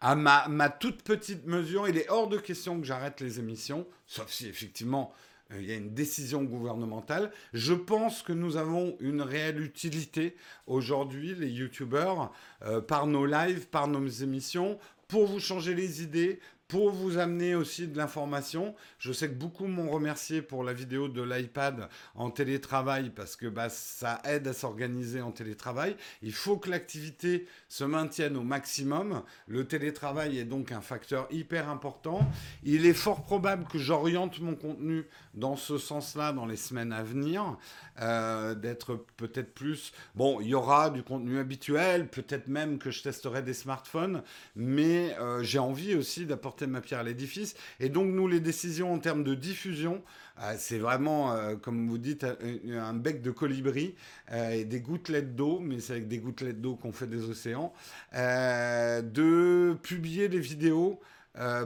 à 0.00 0.14
ma, 0.14 0.70
toute 0.70 1.02
petite 1.02 1.46
mesure, 1.46 1.88
il 1.88 1.98
est 1.98 2.08
hors 2.08 2.28
de 2.28 2.38
question 2.38 2.80
que 2.80 2.86
j'arrête 2.86 3.20
les 3.20 3.38
émissions, 3.38 3.86
sauf 4.06 4.30
si 4.30 4.48
effectivement 4.48 5.12
euh, 5.52 5.60
il 5.60 5.68
y 5.68 5.72
a 5.72 5.76
une 5.76 5.94
décision 5.94 6.42
gouvernementale. 6.42 7.30
Je 7.52 7.74
pense 7.74 8.22
que 8.22 8.32
nous 8.32 8.56
avons 8.56 8.96
une 9.00 9.22
réelle 9.22 9.60
utilité 9.60 10.36
aujourd'hui, 10.66 11.34
les 11.34 11.50
youtubeurs, 11.50 12.32
euh, 12.62 12.80
par 12.80 13.06
nos 13.06 13.26
lives, 13.26 13.66
par 13.68 13.88
nos 13.88 14.06
émissions, 14.06 14.78
pour 15.08 15.26
vous 15.26 15.40
changer 15.40 15.74
les 15.74 16.02
idées, 16.02 16.38
pour 16.68 16.90
vous 16.90 17.16
amener 17.16 17.54
aussi 17.54 17.88
de 17.88 17.96
l'information. 17.96 18.74
Je 18.98 19.10
sais 19.10 19.28
que 19.28 19.34
beaucoup 19.34 19.66
m'ont 19.66 19.90
remercié 19.90 20.42
pour 20.42 20.62
la 20.62 20.74
vidéo 20.74 21.08
de 21.08 21.22
l'iPad 21.22 21.88
en 22.14 22.30
télétravail 22.30 23.10
parce 23.10 23.36
que 23.36 23.46
bah, 23.46 23.70
ça 23.70 24.20
aide 24.24 24.46
à 24.46 24.52
s'organiser 24.52 25.22
en 25.22 25.32
télétravail. 25.32 25.96
Il 26.22 26.34
faut 26.34 26.58
que 26.58 26.70
l'activité 26.70 27.46
se 27.70 27.84
maintienne 27.84 28.36
au 28.36 28.42
maximum. 28.42 29.22
Le 29.46 29.66
télétravail 29.66 30.38
est 30.38 30.44
donc 30.44 30.70
un 30.70 30.82
facteur 30.82 31.26
hyper 31.30 31.70
important. 31.70 32.30
Il 32.62 32.84
est 32.84 32.92
fort 32.92 33.22
probable 33.22 33.64
que 33.64 33.78
j'oriente 33.78 34.38
mon 34.40 34.54
contenu 34.54 35.06
dans 35.32 35.56
ce 35.56 35.78
sens-là 35.78 36.32
dans 36.32 36.44
les 36.44 36.56
semaines 36.56 36.92
à 36.92 37.02
venir, 37.02 37.56
euh, 38.02 38.54
d'être 38.54 39.06
peut-être 39.16 39.54
plus... 39.54 39.92
Bon, 40.14 40.40
il 40.40 40.48
y 40.48 40.54
aura 40.54 40.90
du 40.90 41.02
contenu 41.02 41.38
habituel, 41.38 42.08
peut-être 42.08 42.48
même 42.48 42.78
que 42.78 42.90
je 42.90 43.02
testerai 43.02 43.42
des 43.42 43.54
smartphones, 43.54 44.22
mais 44.54 45.16
euh, 45.18 45.42
j'ai 45.42 45.58
envie 45.58 45.94
aussi 45.94 46.26
d'apporter 46.26 46.57
ma 46.66 46.80
pierre 46.80 47.00
à 47.00 47.02
l'édifice. 47.02 47.54
Et 47.80 47.88
donc, 47.88 48.08
nous, 48.08 48.28
les 48.28 48.40
décisions 48.40 48.92
en 48.92 48.98
termes 48.98 49.24
de 49.24 49.34
diffusion, 49.34 50.02
euh, 50.42 50.54
c'est 50.58 50.78
vraiment, 50.78 51.32
euh, 51.32 51.56
comme 51.56 51.88
vous 51.88 51.98
dites, 51.98 52.24
un, 52.24 52.94
bec 52.94 53.22
de 53.22 53.30
colibri 53.30 53.94
euh, 54.32 54.50
et 54.50 54.64
des 54.64 54.80
gouttelettes 54.80 55.34
d'eau, 55.34 55.58
mais 55.60 55.80
c'est 55.80 55.94
avec 55.94 56.08
des 56.08 56.18
gouttelettes 56.18 56.60
d'eau 56.60 56.76
qu'on 56.76 56.92
fait 56.92 57.06
des 57.06 57.28
océans, 57.28 57.72
de 58.12 59.74
publier 59.82 60.28
des 60.28 60.40
vidéos 60.40 61.00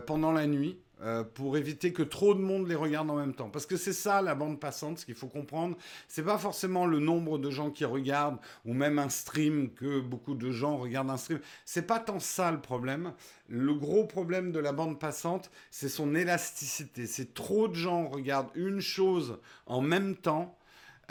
pendant 0.06 0.32
la 0.32 0.46
nuit. 0.46 0.78
Euh, 1.04 1.24
pour 1.24 1.56
éviter 1.56 1.92
que 1.92 2.04
trop 2.04 2.32
de 2.32 2.40
monde 2.40 2.68
les 2.68 2.76
regarde 2.76 3.10
en 3.10 3.16
même 3.16 3.34
temps. 3.34 3.50
Parce 3.50 3.66
que 3.66 3.76
c'est 3.76 3.92
ça 3.92 4.22
la 4.22 4.36
bande 4.36 4.60
passante, 4.60 5.00
ce 5.00 5.04
qu'il 5.04 5.16
faut 5.16 5.26
comprendre. 5.26 5.76
C'est 6.06 6.22
pas 6.22 6.38
forcément 6.38 6.86
le 6.86 7.00
nombre 7.00 7.38
de 7.38 7.50
gens 7.50 7.70
qui 7.70 7.84
regardent 7.84 8.38
ou 8.64 8.72
même 8.72 9.00
un 9.00 9.08
stream 9.08 9.70
que 9.70 9.98
beaucoup 9.98 10.36
de 10.36 10.52
gens 10.52 10.76
regardent 10.76 11.10
un 11.10 11.16
stream. 11.16 11.40
C'est 11.64 11.88
pas 11.88 11.98
tant 11.98 12.20
ça 12.20 12.52
le 12.52 12.60
problème. 12.60 13.14
Le 13.48 13.74
gros 13.74 14.04
problème 14.04 14.52
de 14.52 14.60
la 14.60 14.70
bande 14.70 15.00
passante, 15.00 15.50
c'est 15.72 15.88
son 15.88 16.14
élasticité. 16.14 17.08
C'est 17.08 17.34
trop 17.34 17.66
de 17.66 17.74
gens 17.74 18.06
regardent 18.06 18.54
une 18.54 18.80
chose 18.80 19.40
en 19.66 19.80
même 19.80 20.14
temps 20.14 20.56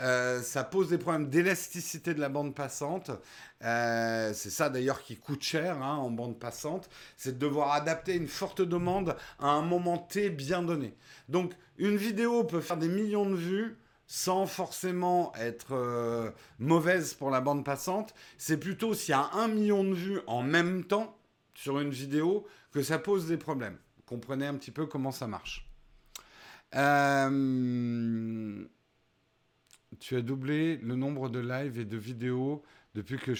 euh, 0.00 0.42
ça 0.42 0.64
pose 0.64 0.88
des 0.88 0.98
problèmes 0.98 1.28
d'élasticité 1.28 2.14
de 2.14 2.20
la 2.20 2.28
bande 2.28 2.54
passante. 2.54 3.10
Euh, 3.62 4.32
c'est 4.34 4.50
ça 4.50 4.68
d'ailleurs 4.70 5.02
qui 5.02 5.16
coûte 5.16 5.42
cher 5.42 5.80
hein, 5.82 5.96
en 5.96 6.10
bande 6.10 6.38
passante. 6.38 6.88
C'est 7.16 7.38
de 7.38 7.38
devoir 7.38 7.72
adapter 7.72 8.16
une 8.16 8.28
forte 8.28 8.62
demande 8.62 9.16
à 9.38 9.48
un 9.48 9.62
moment 9.62 9.98
T 9.98 10.30
bien 10.30 10.62
donné. 10.62 10.96
Donc 11.28 11.52
une 11.78 11.96
vidéo 11.96 12.44
peut 12.44 12.60
faire 12.60 12.78
des 12.78 12.88
millions 12.88 13.28
de 13.28 13.36
vues 13.36 13.76
sans 14.06 14.46
forcément 14.46 15.32
être 15.36 15.72
euh, 15.72 16.30
mauvaise 16.58 17.14
pour 17.14 17.30
la 17.30 17.40
bande 17.40 17.64
passante. 17.64 18.14
C'est 18.38 18.58
plutôt 18.58 18.94
s'il 18.94 19.10
y 19.10 19.14
a 19.14 19.30
un 19.34 19.48
million 19.48 19.84
de 19.84 19.94
vues 19.94 20.20
en 20.26 20.42
même 20.42 20.84
temps 20.84 21.16
sur 21.54 21.78
une 21.80 21.90
vidéo 21.90 22.46
que 22.72 22.82
ça 22.82 22.98
pose 22.98 23.26
des 23.26 23.36
problèmes. 23.36 23.78
Comprenez 24.06 24.46
un 24.46 24.54
petit 24.54 24.70
peu 24.70 24.86
comment 24.86 25.12
ça 25.12 25.26
marche. 25.26 25.68
Euh 26.74 28.66
tu 30.02 30.16
as 30.16 30.20
doublé 30.20 30.78
le 30.78 30.96
nombre 30.96 31.28
de 31.28 31.38
lives 31.38 31.78
et 31.78 31.84
de 31.84 31.96
vidéos 31.96 32.64
depuis 32.94 33.18
que 33.18 33.32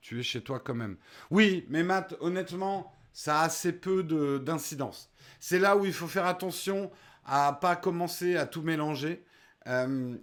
tu 0.00 0.20
es 0.20 0.22
chez 0.22 0.40
toi 0.40 0.60
quand 0.60 0.74
même. 0.74 0.96
Oui, 1.30 1.66
mais 1.68 1.82
Matt, 1.82 2.14
honnêtement, 2.20 2.92
ça 3.12 3.40
a 3.40 3.44
assez 3.44 3.72
peu 3.72 4.04
d'incidence. 4.38 5.10
C'est 5.40 5.58
là 5.58 5.76
où 5.76 5.84
il 5.84 5.92
faut 5.92 6.06
faire 6.06 6.26
attention 6.26 6.92
à 7.24 7.52
pas 7.60 7.74
commencer 7.74 8.36
à 8.36 8.46
tout 8.46 8.62
mélanger. 8.62 9.24
Euh, 9.66 10.16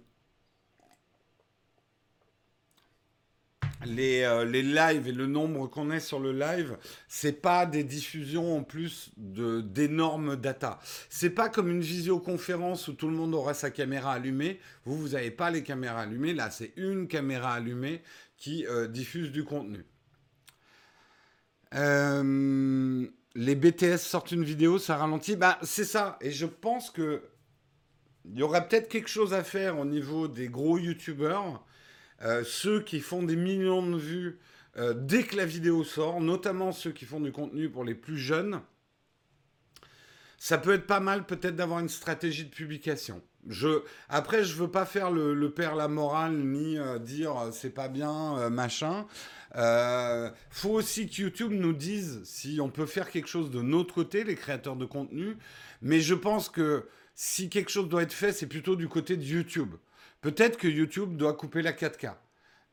les, 3.86 4.22
euh, 4.22 4.44
les 4.44 4.62
lives 4.62 5.08
et 5.08 5.12
le 5.12 5.26
nombre 5.26 5.66
qu'on 5.66 5.90
est 5.90 6.00
sur 6.00 6.20
le 6.20 6.32
live, 6.32 6.76
c'est 7.08 7.40
pas 7.40 7.66
des 7.66 7.84
diffusions 7.84 8.56
en 8.56 8.62
plus 8.62 9.10
de 9.16 9.60
d'énormes 9.60 10.36
data. 10.36 10.78
C'est 11.08 11.30
pas 11.30 11.48
comme 11.48 11.70
une 11.70 11.80
visioconférence 11.80 12.88
où 12.88 12.92
tout 12.94 13.08
le 13.08 13.14
monde 13.14 13.34
aura 13.34 13.54
sa 13.54 13.70
caméra 13.70 14.12
allumée. 14.12 14.60
Vous, 14.84 14.96
vous 14.96 15.08
n'avez 15.10 15.30
pas 15.30 15.50
les 15.50 15.62
caméras 15.62 16.02
allumées. 16.02 16.34
Là, 16.34 16.50
c'est 16.50 16.72
une 16.76 17.08
caméra 17.08 17.54
allumée 17.54 18.02
qui 18.36 18.66
euh, 18.66 18.86
diffuse 18.86 19.32
du 19.32 19.44
contenu. 19.44 19.84
Euh, 21.74 23.06
les 23.34 23.54
BTS 23.56 23.98
sortent 23.98 24.32
une 24.32 24.44
vidéo, 24.44 24.78
ça 24.78 24.96
ralentit. 24.96 25.36
Bah, 25.36 25.58
c'est 25.62 25.84
ça. 25.84 26.18
Et 26.20 26.30
je 26.30 26.46
pense 26.46 26.90
que 26.90 27.22
il 28.26 28.38
y 28.38 28.42
aurait 28.42 28.66
peut-être 28.66 28.88
quelque 28.88 29.10
chose 29.10 29.34
à 29.34 29.44
faire 29.44 29.78
au 29.78 29.84
niveau 29.84 30.28
des 30.28 30.48
gros 30.48 30.78
youtubeurs 30.78 31.62
ceux 32.44 32.80
qui 32.80 33.00
font 33.00 33.22
des 33.22 33.36
millions 33.36 33.86
de 33.86 33.96
vues 33.96 34.38
euh, 34.76 34.92
dès 34.96 35.22
que 35.22 35.36
la 35.36 35.46
vidéo 35.46 35.84
sort, 35.84 36.20
notamment 36.20 36.72
ceux 36.72 36.90
qui 36.90 37.04
font 37.04 37.20
du 37.20 37.30
contenu 37.30 37.68
pour 37.70 37.84
les 37.84 37.94
plus 37.94 38.18
jeunes, 38.18 38.60
ça 40.38 40.58
peut 40.58 40.74
être 40.74 40.86
pas 40.86 41.00
mal 41.00 41.26
peut-être 41.26 41.54
d'avoir 41.54 41.78
une 41.78 41.88
stratégie 41.88 42.44
de 42.44 42.50
publication. 42.50 43.22
Je, 43.48 43.82
après, 44.08 44.42
je 44.42 44.54
veux 44.54 44.70
pas 44.70 44.84
faire 44.84 45.10
le, 45.10 45.48
père 45.50 45.76
la 45.76 45.86
morale 45.86 46.34
ni 46.34 46.78
euh, 46.78 46.98
dire 46.98 47.50
c'est 47.52 47.70
pas 47.70 47.88
bien, 47.88 48.50
machin. 48.50 49.06
faut 50.50 50.70
aussi 50.70 51.08
que 51.08 51.22
YouTube 51.22 51.52
nous 51.52 51.72
dise 51.72 52.22
si 52.24 52.58
on 52.60 52.68
peut 52.68 52.86
faire 52.86 53.10
quelque 53.10 53.28
chose 53.28 53.50
de 53.50 53.62
notre 53.62 53.94
côté, 53.94 54.24
les 54.24 54.34
créateurs 54.34 54.76
de 54.76 54.86
contenu. 54.86 55.36
Mais 55.82 56.00
je 56.00 56.14
pense 56.14 56.48
que 56.48 56.88
si 57.14 57.48
quelque 57.48 57.70
chose 57.70 57.88
doit 57.88 58.02
être 58.02 58.12
fait, 58.12 58.32
c'est 58.32 58.48
plutôt 58.48 58.74
du 58.74 58.88
côté 58.88 59.16
de 59.16 59.22
YouTube. 59.22 59.74
Peut-être 60.24 60.56
que 60.56 60.66
YouTube 60.66 61.18
doit 61.18 61.34
couper 61.34 61.60
la 61.60 61.72
4K. 61.72 62.14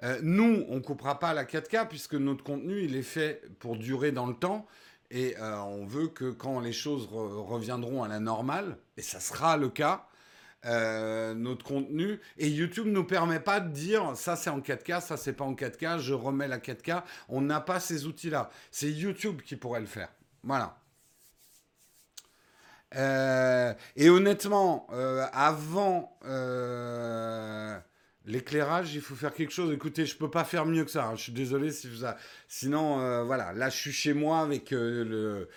Euh, 0.03 0.19
nous, 0.23 0.63
on 0.69 0.75
ne 0.75 0.79
coupera 0.79 1.19
pas 1.19 1.33
la 1.33 1.43
4K 1.43 1.85
puisque 1.89 2.13
notre 2.13 2.45
contenu, 2.45 2.81
il 2.81 2.95
est 2.95 3.01
fait 3.01 3.41
pour 3.59 3.75
durer 3.75 4.13
dans 4.13 4.25
le 4.25 4.35
temps. 4.35 4.65
Et 5.09 5.35
euh, 5.37 5.57
on 5.57 5.85
veut 5.85 6.07
que 6.07 6.31
quand 6.31 6.61
les 6.61 6.71
choses 6.71 7.09
reviendront 7.11 8.03
à 8.03 8.07
la 8.07 8.21
normale, 8.21 8.77
et 8.95 9.01
ça 9.01 9.19
sera 9.19 9.57
le 9.57 9.67
cas, 9.67 10.07
euh, 10.65 11.33
notre 11.33 11.65
contenu. 11.65 12.21
Et 12.37 12.47
YouTube 12.47 12.85
ne 12.85 12.93
nous 12.93 13.03
permet 13.03 13.41
pas 13.41 13.59
de 13.59 13.67
dire 13.67 14.15
ça 14.15 14.37
c'est 14.37 14.49
en 14.49 14.61
4K, 14.61 15.01
ça 15.01 15.17
c'est 15.17 15.33
pas 15.33 15.43
en 15.43 15.53
4K, 15.53 15.99
je 15.99 16.13
remets 16.13 16.47
la 16.47 16.59
4K. 16.59 17.03
On 17.27 17.41
n'a 17.41 17.59
pas 17.59 17.81
ces 17.81 18.05
outils-là. 18.05 18.49
C'est 18.71 18.89
YouTube 18.89 19.41
qui 19.41 19.57
pourrait 19.57 19.81
le 19.81 19.87
faire. 19.87 20.07
Voilà. 20.43 20.80
Euh, 22.95 23.73
et 23.95 24.09
honnêtement, 24.09 24.87
euh, 24.91 25.25
avant 25.33 26.17
euh, 26.25 27.77
l'éclairage, 28.25 28.93
il 28.95 29.01
faut 29.01 29.15
faire 29.15 29.33
quelque 29.33 29.53
chose. 29.53 29.73
Écoutez, 29.73 30.05
je 30.05 30.17
peux 30.17 30.29
pas 30.29 30.43
faire 30.43 30.65
mieux 30.65 30.83
que 30.83 30.91
ça. 30.91 31.07
Hein. 31.07 31.15
Je 31.15 31.23
suis 31.23 31.31
désolé 31.31 31.71
si 31.71 31.87
vous 31.89 32.05
a... 32.05 32.17
Sinon, 32.47 33.25
voilà, 33.25 33.53
là, 33.53 33.69
je 33.69 33.77
suis 33.77 33.93
chez 33.93 34.13
moi 34.13 34.39
avec 34.39 34.71
le, 34.71 35.47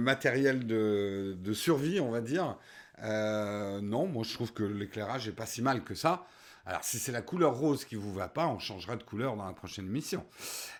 matériel 0.00 0.66
de, 0.66 1.52
survie, 1.52 2.00
on 2.00 2.10
va 2.10 2.20
dire. 2.20 2.58
non, 3.02 4.06
moi, 4.06 4.24
je 4.24 4.34
trouve 4.34 4.52
que 4.52 4.64
l'éclairage 4.64 5.28
est 5.28 5.32
pas 5.32 5.46
si 5.46 5.62
mal 5.62 5.82
que 5.82 5.94
ça. 5.94 6.26
Alors, 6.64 6.84
si 6.84 7.00
c'est 7.00 7.10
la 7.10 7.22
couleur 7.22 7.56
rose 7.56 7.84
qui 7.84 7.96
vous 7.96 8.12
va 8.12 8.28
pas, 8.28 8.46
on 8.46 8.60
changera 8.60 8.94
de 8.94 9.02
couleur 9.02 9.34
dans 9.34 9.46
la 9.46 9.52
prochaine 9.52 9.86
mission. 9.86 10.24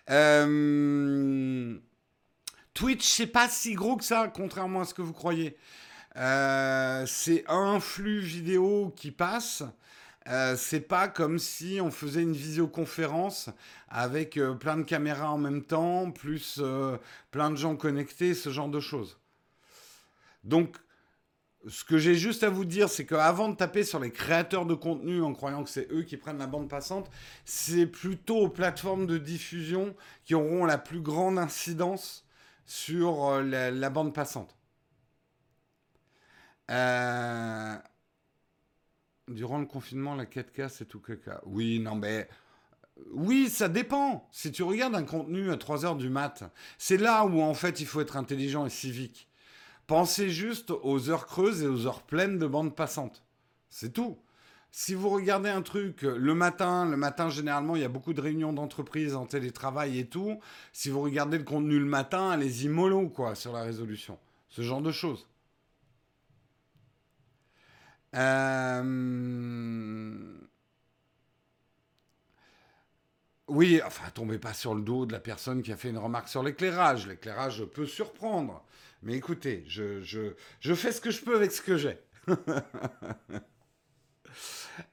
Euh... 0.09 1.77
Twitch, 2.73 3.07
c'est 3.07 3.27
pas 3.27 3.49
si 3.49 3.73
gros 3.73 3.97
que 3.97 4.03
ça, 4.03 4.31
contrairement 4.33 4.81
à 4.81 4.85
ce 4.85 4.93
que 4.93 5.01
vous 5.01 5.13
croyez. 5.13 5.57
Euh, 6.15 7.05
c'est 7.05 7.43
un 7.47 7.79
flux 7.79 8.19
vidéo 8.19 8.93
qui 8.95 9.11
passe. 9.11 9.63
Euh, 10.29 10.55
c'est 10.55 10.81
pas 10.81 11.07
comme 11.07 11.37
si 11.37 11.79
on 11.81 11.91
faisait 11.91 12.21
une 12.21 12.33
visioconférence 12.33 13.49
avec 13.89 14.37
euh, 14.37 14.53
plein 14.53 14.77
de 14.77 14.83
caméras 14.83 15.31
en 15.31 15.37
même 15.37 15.63
temps, 15.63 16.11
plus 16.11 16.61
plein 17.31 17.51
de 17.51 17.57
gens 17.57 17.75
connectés, 17.75 18.33
ce 18.33 18.49
genre 18.49 18.69
de 18.69 18.79
choses. 18.79 19.19
Donc, 20.43 20.77
ce 21.67 21.83
que 21.83 21.97
j'ai 21.97 22.15
juste 22.15 22.43
à 22.43 22.49
vous 22.49 22.65
dire, 22.65 22.89
c'est 22.89 23.05
qu'avant 23.05 23.49
de 23.49 23.55
taper 23.55 23.83
sur 23.83 23.99
les 23.99 24.11
créateurs 24.11 24.65
de 24.65 24.73
contenu 24.73 25.21
en 25.21 25.33
croyant 25.33 25.63
que 25.63 25.69
c'est 25.69 25.89
eux 25.91 26.03
qui 26.03 26.17
prennent 26.17 26.39
la 26.39 26.47
bande 26.47 26.69
passante, 26.69 27.09
c'est 27.45 27.85
plutôt 27.85 28.37
aux 28.37 28.49
plateformes 28.49 29.05
de 29.05 29.17
diffusion 29.17 29.95
qui 30.25 30.35
auront 30.35 30.65
la 30.65 30.77
plus 30.77 30.99
grande 30.99 31.37
incidence 31.37 32.25
sur 32.65 33.25
euh, 33.25 33.71
la, 33.71 33.89
bande 33.89 34.13
passante. 34.13 34.55
Euh, 36.71 37.75
durant 39.27 39.59
le 39.59 39.65
confinement, 39.65 40.15
la 40.15 40.25
4K, 40.25 40.69
c'est 40.69 40.85
tout 40.85 40.99
caca. 40.99 41.41
Oui, 41.45 41.79
non, 41.79 41.95
mais. 41.95 42.27
Oui, 43.11 43.49
ça 43.49 43.69
dépend. 43.69 44.29
Si 44.31 44.51
tu 44.51 44.63
regardes 44.63 44.95
un 44.95 45.03
contenu 45.03 45.51
à 45.51 45.57
3 45.57 45.85
heures 45.85 45.95
du 45.95 46.09
mat, 46.09 46.43
c'est 46.77 46.97
là 46.97 47.25
où 47.25 47.41
en 47.41 47.55
fait 47.55 47.81
il 47.81 47.87
faut 47.87 48.01
être 48.01 48.17
intelligent 48.17 48.67
et 48.67 48.69
civique. 48.69 49.27
Pensez 49.87 50.29
juste 50.29 50.69
aux 50.69 51.09
heures 51.09 51.25
creuses 51.25 51.63
et 51.63 51.67
aux 51.67 51.87
heures 51.87 52.03
pleines 52.03 52.37
de 52.37 52.45
bande 52.45 52.75
passante. 52.75 53.23
C'est 53.69 53.93
tout 53.93 54.22
si 54.75 54.95
vous 54.95 55.09
regardez 55.09 55.49
un 55.51 55.61
truc 55.61 56.01
le 56.01 56.33
matin, 56.33 56.89
le 56.89 56.97
matin 56.97 57.29
généralement 57.29 57.75
il 57.75 57.83
y 57.83 57.85
a 57.85 57.89
beaucoup 57.89 58.13
de 58.13 58.21
réunions 58.21 58.53
d'entreprise 58.53 59.15
en 59.15 59.27
télétravail 59.27 59.99
et 59.99 60.07
tout. 60.07 60.39
Si 60.73 60.89
vous 60.89 61.01
regardez 61.01 61.37
le 61.37 61.43
contenu 61.43 61.77
le 61.77 61.85
matin, 61.85 62.31
allez-y 62.31 62.69
mollo 62.69 63.07
quoi 63.09 63.35
sur 63.35 63.53
la 63.53 63.61
résolution. 63.61 64.17
Ce 64.49 64.63
genre 64.63 64.81
de 64.81 64.91
choses. 64.91 65.27
Euh, 68.15 68.81
oui, 73.47 73.79
enfin, 73.85 74.09
tombez 74.15 74.39
pas 74.39 74.53
sur 74.53 74.73
le 74.73 74.81
dos 74.81 75.05
de 75.05 75.13
la 75.13 75.19
personne 75.19 75.61
qui 75.61 75.71
a 75.71 75.77
fait 75.77 75.89
une 75.89 75.99
remarque 75.99 76.29
sur 76.29 76.41
l'éclairage. 76.41 77.07
L'éclairage 77.07 77.63
peut 77.65 77.85
surprendre. 77.85 78.65
Mais 79.03 79.13
écoutez, 79.13 79.65
je 79.67 80.33
fais 80.73 80.91
ce 80.91 80.99
que 80.99 81.11
je 81.11 81.21
peux 81.21 81.35
avec 81.35 81.51
ce 81.51 81.61
que 81.61 81.77
j'ai. 81.77 81.99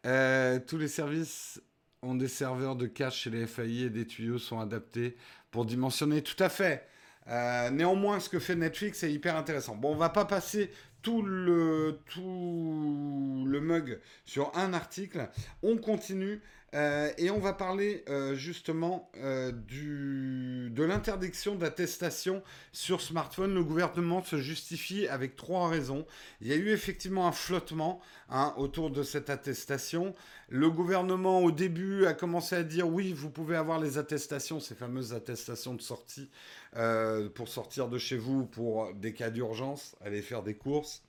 Euh, 0.07 0.59
tous 0.59 0.79
les 0.79 0.89
services 0.89 1.61
ont 2.03 2.15
des 2.15 2.29
serveurs 2.29 2.77
de 2.77 2.87
cache 2.87 3.23
chez 3.23 3.31
les 3.31 3.47
FAI 3.47 3.83
et 3.83 3.91
des 3.91 4.07
tuyaux 4.07 4.39
sont 4.39 4.61
adaptés 4.61 5.17
pour 5.51 5.65
dimensionner. 5.65 6.23
Tout 6.23 6.43
à 6.43 6.49
fait. 6.49 6.87
Euh, 7.29 7.71
néanmoins, 7.71 8.21
ce 8.21 8.29
que 8.29 8.39
fait 8.39 8.57
Netflix 8.57 9.03
est 9.03 9.13
hyper 9.13 9.37
intéressant. 9.37 9.77
Bon, 9.77 9.93
on 9.93 9.97
va 9.97 10.09
pas 10.09 10.25
passer 10.25 10.71
tout 11.03 11.23
le, 11.23 12.01
tout 12.07 13.45
le 13.47 13.61
mug 13.61 14.01
sur 14.25 14.57
un 14.57 14.73
article. 14.73 15.29
On 15.63 15.77
continue 15.77 16.41
euh, 16.75 17.11
et 17.19 17.31
on 17.31 17.41
va 17.41 17.53
parler 17.53 18.05
euh, 18.09 18.35
justement 18.35 19.11
euh, 19.17 19.51
de 19.53 20.85
l'interdiction 20.85 21.57
d'attestation 21.57 22.43
sur 22.73 23.01
smartphone. 23.01 23.55
Le 23.55 23.65
gouvernement 23.65 24.23
se 24.23 24.37
justifie 24.37 25.09
avec 25.09 25.35
trois 25.37 25.69
raisons. 25.69 26.07
Il 26.41 26.47
y 26.47 26.53
a 26.53 26.57
eu 26.57 26.71
effectivement 26.71 27.27
un 27.27 27.33
flottement 27.33 28.01
hein, 28.29 28.55
autour 28.57 28.91
de 28.91 29.03
cette 29.03 29.31
attestation. 29.31 30.15
Le 30.49 30.71
gouvernement 30.71 31.41
au 31.41 31.51
début 31.51 32.07
a 32.07 32.15
commencé 32.15 32.55
à 32.55 32.63
dire 32.63 32.89
oui, 32.89 33.13
vous 33.13 33.31
pouvez 33.31 33.57
avoir 33.57 33.81
les 33.81 33.99
attestations, 33.99 34.61
ces 34.61 34.75
fameuses 34.75 35.13
attestations 35.13 35.75
de 35.75 35.83
sortie 35.83 36.31
pour 37.35 37.49
sortir 37.49 37.89
de 37.89 37.99
chez 37.99 38.17
vous 38.17 38.47
pour 38.47 38.95
des 38.95 39.13
cas 39.13 39.31
d'urgence, 39.31 39.97
aller 40.01 40.23
faire 40.23 40.43
des 40.43 40.55
courses 40.55 41.03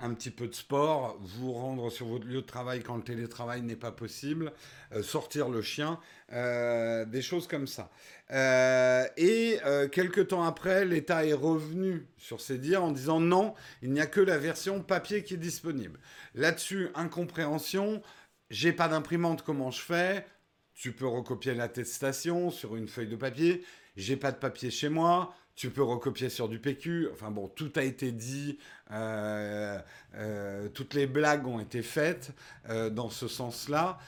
un 0.00 0.14
petit 0.14 0.30
peu 0.30 0.46
de 0.46 0.54
sport, 0.54 1.18
vous 1.20 1.52
rendre 1.52 1.90
sur 1.90 2.06
votre 2.06 2.26
lieu 2.26 2.40
de 2.40 2.46
travail 2.46 2.82
quand 2.82 2.96
le 2.96 3.02
télétravail 3.02 3.62
n'est 3.62 3.76
pas 3.76 3.92
possible, 3.92 4.52
euh, 4.92 5.02
sortir 5.02 5.48
le 5.48 5.62
chien, 5.62 5.98
euh, 6.32 7.04
des 7.04 7.22
choses 7.22 7.46
comme 7.46 7.66
ça. 7.66 7.90
Euh, 8.30 9.06
et 9.16 9.58
quelques 9.92 10.28
temps 10.28 10.44
après, 10.44 10.84
l'État 10.84 11.26
est 11.26 11.34
revenu 11.34 12.06
sur 12.16 12.40
ses 12.40 12.58
dires 12.58 12.82
en 12.82 12.90
disant 12.90 13.20
non, 13.20 13.54
il 13.82 13.92
n'y 13.92 14.00
a 14.00 14.06
que 14.06 14.20
la 14.20 14.38
version 14.38 14.82
papier 14.82 15.22
qui 15.22 15.34
est 15.34 15.38
disponible. 15.38 15.98
Là-dessus, 16.34 16.88
incompréhension, 16.94 18.02
j'ai 18.50 18.72
pas 18.72 18.88
d'imprimante, 18.88 19.42
comment 19.42 19.70
je 19.70 19.80
fais? 19.80 20.26
Tu 20.74 20.92
peux 20.92 21.06
recopier 21.06 21.54
l'attestation 21.54 22.50
sur 22.50 22.76
une 22.76 22.88
feuille 22.88 23.08
de 23.08 23.16
papier. 23.16 23.64
J'ai 23.96 24.16
pas 24.16 24.32
de 24.32 24.36
papier 24.36 24.70
chez 24.70 24.88
moi 24.88 25.32
tu 25.56 25.70
peux 25.70 25.82
recopier 25.82 26.28
sur 26.28 26.48
du 26.48 26.58
PQ. 26.58 27.08
Enfin 27.12 27.30
bon, 27.30 27.48
tout 27.48 27.72
a 27.76 27.82
été 27.82 28.12
dit, 28.12 28.58
euh, 28.90 29.78
euh, 30.16 30.68
toutes 30.68 30.94
les 30.94 31.06
blagues 31.06 31.46
ont 31.46 31.60
été 31.60 31.82
faites 31.82 32.32
euh, 32.68 32.90
dans 32.90 33.10
ce 33.10 33.28
sens-là. 33.28 33.98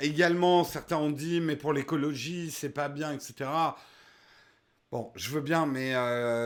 également, 0.00 0.64
certains 0.64 0.96
ont 0.98 1.10
dit, 1.10 1.40
mais 1.40 1.56
pour 1.56 1.72
l'écologie, 1.72 2.50
c'est 2.50 2.70
pas 2.70 2.88
bien, 2.88 3.12
etc. 3.12 3.48
Bon, 4.92 5.10
je 5.14 5.30
veux 5.30 5.40
bien, 5.40 5.66
mais 5.66 5.92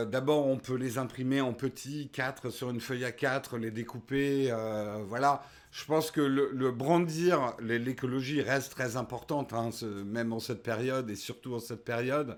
d'abord, 0.05 0.45
on 0.45 0.57
peut 0.57 0.75
les 0.75 0.97
imprimer 0.97 1.41
en 1.41 1.53
petits, 1.53 2.09
4 2.13 2.51
sur 2.51 2.69
une 2.69 2.79
feuille 2.79 3.03
à 3.03 3.11
4, 3.11 3.57
les 3.57 3.71
découper, 3.71 4.53
voilà. 5.07 5.43
Je 5.75 5.83
pense 5.83 6.09
que 6.09 6.21
le, 6.21 6.71
brandir 6.71 7.53
l'écologie 7.59 8.41
reste 8.41 8.71
très 8.71 8.95
importante, 8.95 9.51
hein, 9.51 9.71
même 10.05 10.31
en 10.31 10.39
cette 10.39 10.63
période 10.63 11.09
et 11.09 11.15
surtout 11.15 11.53
en 11.53 11.59
cette 11.59 11.83
période. 11.83 12.37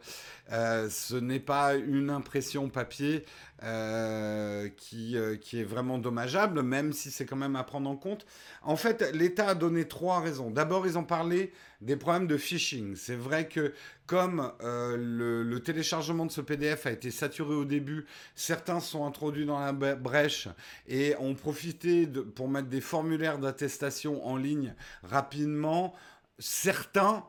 Euh, 0.52 0.90
ce 0.90 1.16
n'est 1.16 1.40
pas 1.40 1.76
une 1.76 2.10
impression 2.10 2.68
papier 2.70 3.26
euh, 3.64 4.70
qui, 4.78 5.18
euh, 5.18 5.36
qui 5.36 5.60
est 5.60 5.64
vraiment 5.64 5.98
dommageable, 5.98 6.62
même 6.62 6.94
si 6.94 7.10
c'est 7.10 7.26
quand 7.26 7.36
même 7.36 7.56
à 7.56 7.64
prendre 7.64 7.90
en 7.90 7.96
compte. 7.96 8.28
En 8.62 8.76
fait, 8.76 9.12
l'État 9.14 9.48
a 9.48 9.56
donné 9.56 9.88
trois 9.88 10.20
raisons. 10.20 10.52
D'abord, 10.52 10.86
ils 10.86 10.98
ont 10.98 11.04
parlé 11.04 11.52
des 11.82 11.96
problèmes 11.96 12.28
de 12.28 12.38
phishing. 12.38 12.96
C'est 12.96 13.16
vrai 13.16 13.48
que 13.48 13.74
comme 14.06 14.52
le, 14.62 15.58
téléchargement 15.58 16.28
de 16.28 16.32
ce 16.32 16.42
PDF 16.42 16.86
a 16.86 16.92
été 16.92 17.10
saturé 17.10 17.56
au 17.56 17.66
début, 17.66 18.06
certains 18.36 18.80
sont 18.80 19.08
introduits 19.08 19.48
dans 19.48 19.60
la 19.60 19.74
brèche 19.74 20.48
et 20.88 21.16
ont 21.20 21.34
profité 21.34 22.08
pour 22.08 22.50
mettre 22.50 22.70
des 22.70 22.82
formulaires 22.82 23.40
d'attestation 23.40 24.26
en 24.26 24.38
ligne 24.38 24.76
rapidement. 25.02 25.96
Certains, 26.38 27.26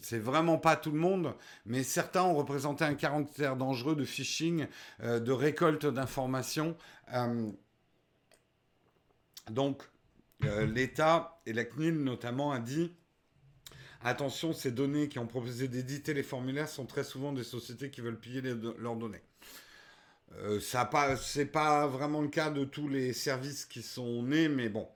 c'est 0.00 0.18
vraiment 0.18 0.58
pas 0.58 0.76
tout 0.76 0.90
le 0.90 0.98
monde, 0.98 1.34
mais 1.66 1.82
certains 1.82 2.22
ont 2.22 2.34
représenté 2.34 2.84
un 2.84 2.94
caractère 2.94 3.56
dangereux 3.56 3.96
de 3.96 4.04
phishing, 4.04 4.66
euh, 5.02 5.20
de 5.20 5.32
récolte 5.32 5.86
d'informations. 5.86 6.76
Euh, 7.12 7.50
donc, 9.50 9.82
euh, 10.44 10.66
l'État 10.66 11.40
et 11.46 11.52
la 11.52 11.64
CNIL 11.64 12.02
notamment 12.02 12.52
a 12.52 12.58
dit 12.58 12.92
attention, 14.02 14.52
ces 14.52 14.70
données 14.72 15.08
qui 15.08 15.18
ont 15.18 15.26
proposé 15.26 15.68
d'éditer 15.68 16.14
les 16.14 16.22
formulaires 16.22 16.68
sont 16.68 16.86
très 16.86 17.04
souvent 17.04 17.32
des 17.32 17.44
sociétés 17.44 17.90
qui 17.90 18.00
veulent 18.00 18.18
piller 18.18 18.42
leurs 18.78 18.96
données. 18.96 19.22
Euh, 20.38 20.60
ça 20.60 20.84
pas, 20.84 21.16
pas 21.52 21.86
vraiment 21.86 22.22
le 22.22 22.28
cas 22.28 22.50
de 22.50 22.64
tous 22.64 22.88
les 22.88 23.12
services 23.12 23.66
qui 23.66 23.82
sont 23.82 24.22
nés, 24.22 24.48
mais 24.48 24.68
bon. 24.68 24.88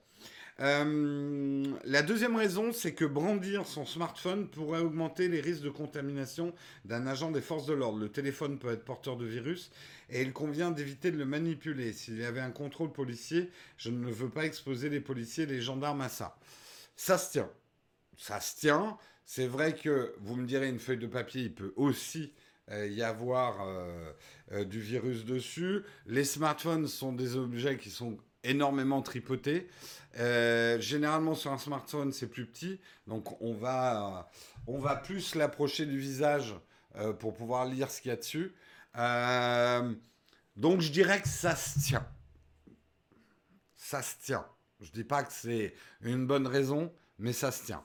Euh, 0.61 1.77
la 1.85 2.03
deuxième 2.03 2.35
raison, 2.35 2.73
c'est 2.73 2.95
que 2.95 3.05
brandir 3.05 3.67
son 3.67 3.85
smartphone 3.85 4.49
pourrait 4.49 4.81
augmenter 4.81 5.29
les 5.29 5.41
risques 5.41 5.63
de 5.63 5.71
contamination 5.71 6.55
d'un 6.87 7.07
agent 7.07 7.31
des 7.31 7.43
forces 7.43 7.67
de 7.67 7.75
l'ordre. 7.75 7.99
Le 7.99 8.09
téléphone 8.09 8.59
peut 8.59 8.73
être 8.73 8.85
porteur 8.85 9.17
de 9.17 9.27
virus 9.27 9.71
et 10.09 10.23
il 10.23 10.33
convient 10.33 10.71
d'éviter 10.71 11.11
de 11.11 11.19
le 11.19 11.27
manipuler. 11.27 11.93
S'il 11.93 12.19
y 12.19 12.25
avait 12.25 12.41
un 12.41 12.51
contrôle 12.51 12.91
policier, 12.91 13.51
je 13.77 13.91
ne 13.91 14.11
veux 14.11 14.31
pas 14.31 14.47
exposer 14.47 14.89
les 14.89 15.01
policiers 15.01 15.45
et 15.45 15.49
les 15.49 15.61
gendarmes 15.61 16.01
à 16.01 16.09
ça. 16.09 16.39
Ça 16.97 17.19
se 17.19 17.33
tient. 17.33 17.51
Ça 18.17 18.41
se 18.41 18.57
tient. 18.57 18.97
C'est 19.27 19.47
vrai 19.47 19.75
que, 19.75 20.15
vous 20.21 20.37
me 20.37 20.47
direz, 20.47 20.69
une 20.69 20.79
feuille 20.79 20.99
de 20.99 21.07
papier, 21.07 21.43
il 21.43 21.55
peut 21.55 21.75
aussi 21.77 22.33
euh, 22.71 22.87
y 22.87 23.03
avoir 23.03 23.59
euh, 23.61 24.65
du 24.65 24.81
virus 24.81 25.27
dessus. 25.27 25.83
Les 26.07 26.25
smartphones 26.25 26.87
sont 26.87 27.13
des 27.13 27.37
objets 27.37 27.77
qui 27.77 27.91
sont 27.91 28.17
énormément 28.49 29.03
tripotés. 29.03 29.69
généralement 30.15 31.35
sur 31.35 31.53
un 31.53 31.59
smartphone 31.59 32.13
c'est 32.13 32.29
plus 32.29 32.47
petit, 32.47 32.81
donc 33.07 33.41
on 33.43 33.55
va, 33.55 34.31
on 34.67 34.79
va 34.79 34.97
plus 34.97 35.35
l'approcher 35.35 35.87
du 35.87 35.99
visage 35.99 36.55
pour 37.19 37.35
pouvoir 37.35 37.67
lire 37.67 37.91
ce 37.91 38.01
qu'il 38.01 38.11
y 38.11 38.13
a 38.13 38.17
dessus. 38.17 38.55
donc 40.57 40.81
je 40.81 40.91
dirais 40.91 41.21
que 41.21 41.29
ça 41.29 41.55
se 41.55 41.79
tient. 41.81 42.07
Ça 43.77 44.03
se 44.03 44.15
tient. 44.25 44.47
Je 44.81 44.91
dis 44.91 45.05
pas 45.05 45.23
que 45.23 45.33
c'est 45.33 45.75
une 46.03 46.27
bonne 46.27 46.47
raison, 46.47 46.93
mais 47.19 47.33
ça 47.33 47.51
se 47.51 47.65
tient. 47.65 47.85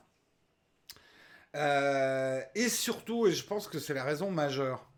Euh, 1.55 2.41
et 2.55 2.69
surtout, 2.69 3.27
et 3.27 3.31
je 3.31 3.45
pense 3.45 3.67
que 3.67 3.79
c'est 3.79 3.93
la 3.93 4.03
raison 4.03 4.31
majeure, 4.31 4.89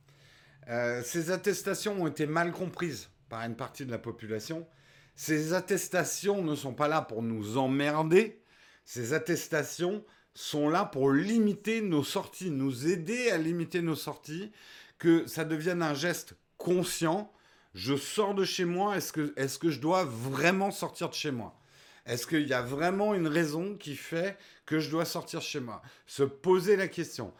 euh, 0.69 1.03
ces 1.03 1.31
attestations 1.31 2.01
ont 2.01 2.07
été 2.07 2.25
mal 2.25 2.51
comprises 2.51 3.09
par 3.29 3.41
une 3.41 3.55
partie 3.55 3.85
de 3.85 3.91
la 3.91 3.97
population. 3.97 4.67
Ces 5.15 5.53
attestations 5.53 6.43
ne 6.43 6.55
sont 6.55 6.73
pas 6.73 6.87
là 6.87 7.01
pour 7.01 7.21
nous 7.21 7.57
emmerder. 7.57 8.41
Ces 8.85 9.13
attestations 9.13 10.03
sont 10.33 10.69
là 10.69 10.85
pour 10.85 11.11
limiter 11.11 11.81
nos 11.81 12.03
sorties, 12.03 12.49
nous 12.49 12.87
aider 12.87 13.29
à 13.29 13.37
limiter 13.37 13.81
nos 13.81 13.95
sorties, 13.95 14.51
que 14.97 15.27
ça 15.27 15.45
devienne 15.45 15.81
un 15.81 15.93
geste 15.93 16.35
conscient. 16.57 17.31
Je 17.75 17.95
sors 17.95 18.33
de 18.33 18.45
chez 18.45 18.65
moi, 18.65 18.97
est-ce 18.97 19.13
que, 19.13 19.33
est 19.35 19.59
que 19.59 19.69
je 19.69 19.79
dois 19.79 20.03
vraiment 20.05 20.71
sortir 20.71 21.09
de 21.09 21.13
chez 21.13 21.31
moi? 21.31 21.59
Est-ce 22.05 22.27
qu'il 22.27 22.47
y 22.47 22.53
a 22.53 22.61
vraiment 22.61 23.13
une 23.13 23.27
raison 23.27 23.75
qui 23.75 23.95
fait 23.95 24.37
que 24.65 24.79
je 24.79 24.89
dois 24.89 25.05
sortir 25.05 25.41
chez 25.41 25.59
moi? 25.59 25.81
Se 26.05 26.23
poser 26.23 26.75
la 26.75 26.87
question. 26.87 27.33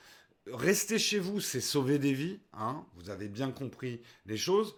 Rester 0.47 0.99
chez 0.99 1.19
vous, 1.19 1.41
c'est 1.41 1.61
sauver 1.61 1.99
des 1.99 2.13
vies. 2.13 2.39
Hein 2.53 2.85
vous 2.95 3.09
avez 3.09 3.27
bien 3.27 3.51
compris 3.51 4.01
les 4.25 4.37
choses. 4.37 4.75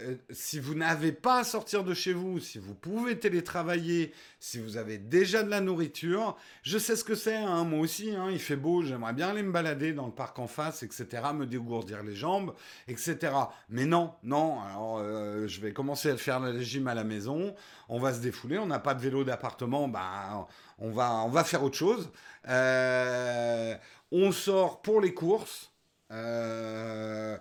Euh, 0.00 0.16
si 0.30 0.58
vous 0.58 0.74
n'avez 0.74 1.12
pas 1.12 1.40
à 1.40 1.44
sortir 1.44 1.84
de 1.84 1.94
chez 1.94 2.12
vous, 2.12 2.40
si 2.40 2.58
vous 2.58 2.74
pouvez 2.74 3.18
télétravailler, 3.18 4.12
si 4.38 4.58
vous 4.58 4.76
avez 4.76 4.98
déjà 4.98 5.42
de 5.42 5.50
la 5.50 5.60
nourriture, 5.60 6.36
je 6.62 6.78
sais 6.78 6.96
ce 6.96 7.04
que 7.04 7.14
c'est, 7.14 7.36
hein, 7.36 7.64
moi 7.64 7.80
aussi, 7.80 8.14
hein, 8.14 8.28
il 8.30 8.38
fait 8.38 8.56
beau, 8.56 8.82
j'aimerais 8.82 9.12
bien 9.12 9.28
aller 9.28 9.42
me 9.42 9.52
balader 9.52 9.92
dans 9.92 10.06
le 10.06 10.12
parc 10.12 10.38
en 10.38 10.46
face, 10.46 10.82
etc., 10.82 11.06
me 11.34 11.46
dégourdir 11.46 12.02
les 12.02 12.14
jambes, 12.14 12.54
etc. 12.88 13.32
Mais 13.68 13.86
non, 13.86 14.14
non, 14.22 14.60
alors 14.60 14.98
euh, 14.98 15.46
je 15.46 15.60
vais 15.60 15.72
commencer 15.72 16.10
à 16.10 16.16
faire 16.16 16.40
le 16.40 16.50
régime 16.50 16.88
à 16.88 16.94
la 16.94 17.04
maison, 17.04 17.54
on 17.88 17.98
va 17.98 18.14
se 18.14 18.20
défouler, 18.20 18.58
on 18.58 18.66
n'a 18.66 18.78
pas 18.78 18.94
de 18.94 19.00
vélo 19.00 19.24
d'appartement, 19.24 19.88
bah, 19.88 20.46
on, 20.78 20.90
va, 20.90 21.22
on 21.24 21.28
va 21.28 21.44
faire 21.44 21.62
autre 21.62 21.76
chose. 21.76 22.10
Euh, 22.48 23.76
on 24.12 24.32
sort 24.32 24.82
pour 24.82 25.00
les 25.00 25.14
courses. 25.14 25.70
Euh, 26.10 27.36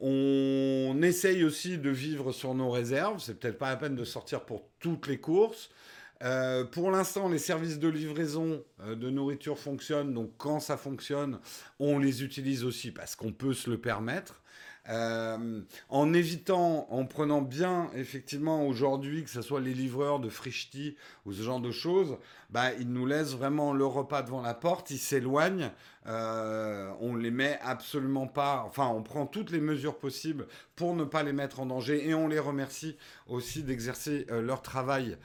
on 0.00 1.00
essaye 1.02 1.44
aussi 1.44 1.78
de 1.78 1.90
vivre 1.90 2.32
sur 2.32 2.54
nos 2.54 2.70
réserves. 2.70 3.20
C'est 3.20 3.38
peut-être 3.38 3.58
pas 3.58 3.70
la 3.70 3.76
peine 3.76 3.96
de 3.96 4.04
sortir 4.04 4.44
pour 4.44 4.62
toutes 4.78 5.06
les 5.06 5.18
courses. 5.18 5.70
Euh, 6.22 6.64
pour 6.64 6.90
l'instant, 6.90 7.28
les 7.28 7.38
services 7.38 7.78
de 7.78 7.88
livraison 7.88 8.62
euh, 8.80 8.94
de 8.94 9.08
nourriture 9.08 9.58
fonctionnent. 9.58 10.12
Donc, 10.12 10.32
quand 10.36 10.60
ça 10.60 10.76
fonctionne, 10.76 11.38
on 11.78 11.98
les 11.98 12.22
utilise 12.22 12.64
aussi 12.64 12.90
parce 12.90 13.16
qu'on 13.16 13.32
peut 13.32 13.54
se 13.54 13.70
le 13.70 13.78
permettre. 13.78 14.42
Euh, 14.88 15.60
en 15.88 16.12
évitant, 16.14 16.86
en 16.90 17.04
prenant 17.04 17.42
bien, 17.42 17.90
effectivement, 17.94 18.66
aujourd'hui, 18.66 19.24
que 19.24 19.30
ce 19.30 19.42
soit 19.42 19.60
les 19.60 19.74
livreurs 19.74 20.20
de 20.20 20.28
Frichti 20.28 20.96
ou 21.26 21.32
ce 21.32 21.42
genre 21.42 21.60
de 21.60 21.70
choses, 21.70 22.16
bah, 22.48 22.72
ils 22.78 22.90
nous 22.90 23.06
laissent 23.06 23.34
vraiment 23.34 23.72
le 23.72 23.84
repas 23.84 24.22
devant 24.22 24.40
la 24.40 24.54
porte, 24.54 24.90
ils 24.90 24.98
s'éloignent, 24.98 25.70
euh, 26.06 26.90
on 27.00 27.14
les 27.14 27.30
met 27.30 27.58
absolument 27.62 28.26
pas, 28.26 28.64
enfin, 28.66 28.86
on 28.88 29.02
prend 29.02 29.26
toutes 29.26 29.50
les 29.50 29.60
mesures 29.60 29.98
possibles 29.98 30.46
pour 30.76 30.94
ne 30.94 31.04
pas 31.04 31.22
les 31.22 31.34
mettre 31.34 31.60
en 31.60 31.66
danger 31.66 32.08
et 32.08 32.14
on 32.14 32.26
les 32.26 32.38
remercie 32.38 32.96
aussi 33.28 33.62
d'exercer 33.62 34.26
euh, 34.30 34.40
leur 34.40 34.62
travail 34.62 35.16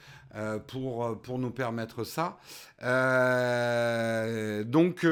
pour, 0.66 1.18
pour 1.22 1.38
nous 1.38 1.50
permettre 1.50 2.04
ça. 2.04 2.36
donc, 4.64 5.06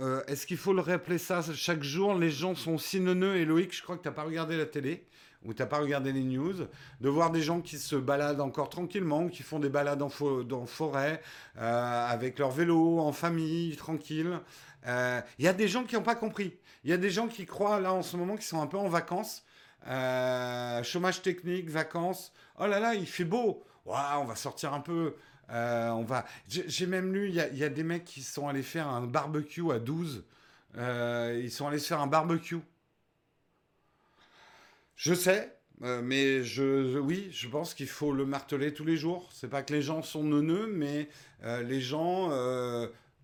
euh, 0.00 0.22
est-ce 0.26 0.46
qu'il 0.46 0.56
faut 0.56 0.72
le 0.72 0.80
rappeler 0.80 1.18
ça 1.18 1.40
chaque 1.54 1.82
jour 1.82 2.14
Les 2.14 2.30
gens 2.30 2.54
sont 2.54 2.78
si 2.78 3.00
neuneux. 3.00 3.36
Et 3.36 3.44
Loïc, 3.44 3.74
je 3.74 3.82
crois 3.82 3.96
que 3.96 4.02
tu 4.02 4.08
n'as 4.08 4.14
pas 4.14 4.24
regardé 4.24 4.56
la 4.56 4.66
télé 4.66 5.06
ou 5.44 5.52
tu 5.52 5.60
n'as 5.60 5.68
pas 5.68 5.78
regardé 5.78 6.10
les 6.10 6.22
news, 6.22 6.54
de 7.02 7.08
voir 7.10 7.30
des 7.30 7.42
gens 7.42 7.60
qui 7.60 7.78
se 7.78 7.96
baladent 7.96 8.40
encore 8.40 8.70
tranquillement, 8.70 9.28
qui 9.28 9.42
font 9.42 9.58
des 9.58 9.68
balades 9.68 10.00
en, 10.00 10.08
forêt, 10.08 11.20
euh, 11.58 12.08
avec 12.08 12.38
leur 12.38 12.50
vélo, 12.50 12.98
en 12.98 13.12
famille, 13.12 13.76
tranquille. 13.76 14.40
Il 14.84 14.88
euh, 14.88 15.20
y 15.38 15.46
a 15.46 15.52
des 15.52 15.68
gens 15.68 15.84
qui 15.84 15.96
n'ont 15.96 16.02
pas 16.02 16.14
compris. 16.14 16.56
Il 16.82 16.88
y 16.88 16.94
a 16.94 16.96
des 16.96 17.10
gens 17.10 17.28
qui 17.28 17.44
croient 17.44 17.78
là 17.78 17.92
en 17.92 18.02
ce 18.02 18.16
moment 18.16 18.36
qui 18.36 18.46
sont 18.46 18.62
un 18.62 18.66
peu 18.66 18.78
en 18.78 18.88
vacances. 18.88 19.44
chômage 20.82 21.20
technique, 21.20 21.68
vacances. 21.68 22.32
Oh 22.58 22.66
là 22.66 22.80
là, 22.80 22.94
il 22.94 23.06
fait 23.06 23.24
beau. 23.24 23.64
on 23.84 24.24
va 24.24 24.36
sortir 24.36 24.72
un 24.72 24.80
peu. 24.80 25.14
Euh, 25.50 25.90
on 25.90 26.04
va. 26.04 26.24
J'ai 26.48 26.86
même 26.86 27.12
lu, 27.12 27.28
il 27.28 27.34
y, 27.34 27.64
a 27.64 27.68
des 27.68 27.82
mecs 27.82 28.04
qui 28.04 28.22
sont 28.22 28.48
allés 28.48 28.62
faire 28.62 28.88
un 28.88 29.06
barbecue 29.06 29.70
à 29.72 29.78
12. 29.78 30.24
Euh, 30.76 31.40
ils 31.42 31.50
sont 31.50 31.66
allés 31.66 31.78
se 31.78 31.88
faire 31.88 32.00
un 32.00 32.06
barbecue. 32.06 32.58
Je 34.96 35.12
sais, 35.12 35.56
euh, 35.82 36.00
mais 36.02 36.42
je, 36.44 36.98
oui, 36.98 37.28
je 37.32 37.48
pense 37.48 37.74
qu'il 37.74 37.88
faut 37.88 38.12
le 38.12 38.24
marteler 38.24 38.72
tous 38.72 38.84
les 38.84 38.96
jours. 38.96 39.28
C'est 39.32 39.48
pas 39.48 39.62
que 39.62 39.72
les 39.72 39.82
gens 39.82 40.02
sont 40.02 40.24
neuneux, 40.24 40.66
mais 40.66 41.08
les 41.42 41.80
gens 41.80 42.30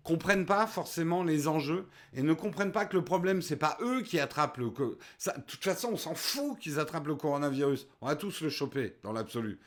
comprennent 0.03 0.45
pas 0.45 0.67
forcément 0.67 1.23
les 1.23 1.47
enjeux 1.47 1.87
et 2.13 2.23
ne 2.23 2.33
comprennent 2.33 2.71
pas 2.71 2.85
que 2.85 2.95
le 2.95 3.03
problème 3.03 3.41
c'est 3.41 3.55
pas 3.55 3.77
eux 3.81 4.01
qui 4.01 4.19
attrapent 4.19 4.57
le 4.57 4.71
ça, 5.17 5.37
de 5.37 5.43
toute 5.43 5.63
façon 5.63 5.89
on 5.93 5.97
s'en 5.97 6.15
fout 6.15 6.57
qu'ils 6.59 6.79
attrapent 6.79 7.07
le 7.07 7.15
coronavirus 7.15 7.87
on 8.01 8.07
va 8.07 8.15
tous 8.15 8.41
le 8.41 8.49
choper 8.49 8.95
dans 9.03 9.13
l'absolu 9.13 9.59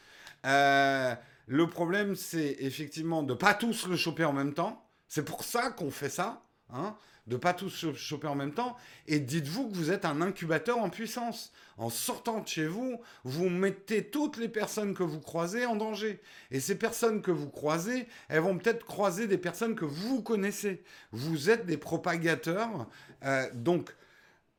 euh, 0.46 1.14
le 1.46 1.68
problème, 1.68 2.14
c'est 2.16 2.56
effectivement 2.60 3.22
de 3.22 3.34
pas 3.34 3.54
tous 3.54 3.86
le 3.86 3.96
choper 3.96 4.24
en 4.24 4.32
même 4.32 4.54
temps. 4.54 4.86
C'est 5.08 5.24
pour 5.24 5.44
ça 5.44 5.70
qu'on 5.70 5.90
fait 5.90 6.08
ça, 6.08 6.42
hein, 6.72 6.96
de 7.26 7.36
pas 7.36 7.54
tous 7.54 7.84
le 7.84 7.94
choper 7.94 8.26
en 8.26 8.34
même 8.34 8.54
temps. 8.54 8.76
Et 9.06 9.20
dites-vous 9.20 9.68
que 9.68 9.74
vous 9.74 9.90
êtes 9.90 10.04
un 10.04 10.20
incubateur 10.20 10.78
en 10.78 10.90
puissance. 10.90 11.52
En 11.76 11.90
sortant 11.90 12.40
de 12.40 12.48
chez 12.48 12.66
vous, 12.66 13.00
vous 13.24 13.48
mettez 13.48 14.08
toutes 14.08 14.38
les 14.38 14.48
personnes 14.48 14.94
que 14.94 15.02
vous 15.02 15.20
croisez 15.20 15.66
en 15.66 15.76
danger. 15.76 16.20
Et 16.50 16.60
ces 16.60 16.78
personnes 16.78 17.20
que 17.20 17.30
vous 17.30 17.50
croisez, 17.50 18.08
elles 18.28 18.40
vont 18.40 18.56
peut-être 18.58 18.84
croiser 18.84 19.26
des 19.26 19.38
personnes 19.38 19.74
que 19.74 19.84
vous 19.84 20.22
connaissez. 20.22 20.82
Vous 21.12 21.50
êtes 21.50 21.66
des 21.66 21.76
propagateurs. 21.76 22.88
Euh, 23.24 23.48
donc, 23.54 23.94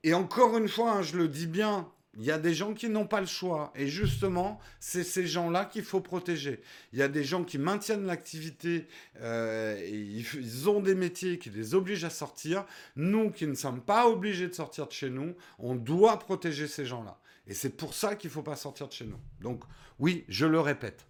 et 0.03 0.13
encore 0.13 0.57
une 0.57 0.69
fois, 0.69 0.91
hein, 0.91 1.01
je 1.01 1.17
le 1.17 1.27
dis 1.27 1.47
bien, 1.47 1.89
Il 2.17 2.23
y 2.23 2.31
a 2.31 2.37
des 2.37 2.53
gens 2.53 2.73
qui 2.73 2.87
n'ont 2.87 3.07
pas 3.07 3.19
le 3.19 3.27
choix. 3.27 3.73
Et 3.75 3.87
justement, 3.87 4.59
c'est 4.79 5.03
ces 5.03 5.27
gens-là 5.27 5.65
qu'il 5.65 5.83
faut 5.83 5.99
protéger. 5.99 6.61
Il 6.93 6.99
y 6.99 7.01
a 7.01 7.07
des 7.07 7.23
gens 7.23 7.43
qui 7.43 7.57
maintiennent 7.57 8.05
l'activité, 8.05 8.87
euh, 9.21 9.81
ils 9.91 10.69
ont 10.69 10.79
des 10.79 10.95
métiers 10.95 11.37
qui 11.37 11.49
les 11.49 11.75
obligent 11.75 12.05
à 12.05 12.09
sortir. 12.09 12.65
Nous 12.95 13.31
qui 13.31 13.47
ne 13.47 13.55
sommes 13.55 13.81
pas 13.81 14.07
obligés 14.07 14.47
de 14.47 14.53
sortir 14.53 14.87
de 14.87 14.93
chez 14.93 15.09
nous, 15.09 15.35
on 15.59 15.75
doit 15.75 16.19
protéger 16.19 16.67
ces 16.67 16.85
gens-là. 16.85 17.19
Et 17.47 17.53
c'est 17.53 17.69
pour 17.69 17.93
ça 17.93 18.15
qu'il 18.15 18.29
ne 18.29 18.33
faut 18.33 18.43
pas 18.43 18.55
sortir 18.55 18.87
de 18.87 18.93
chez 18.93 19.05
nous. 19.05 19.19
Donc 19.41 19.63
oui, 19.99 20.25
je 20.29 20.45
le 20.45 20.59
répète. 20.59 21.05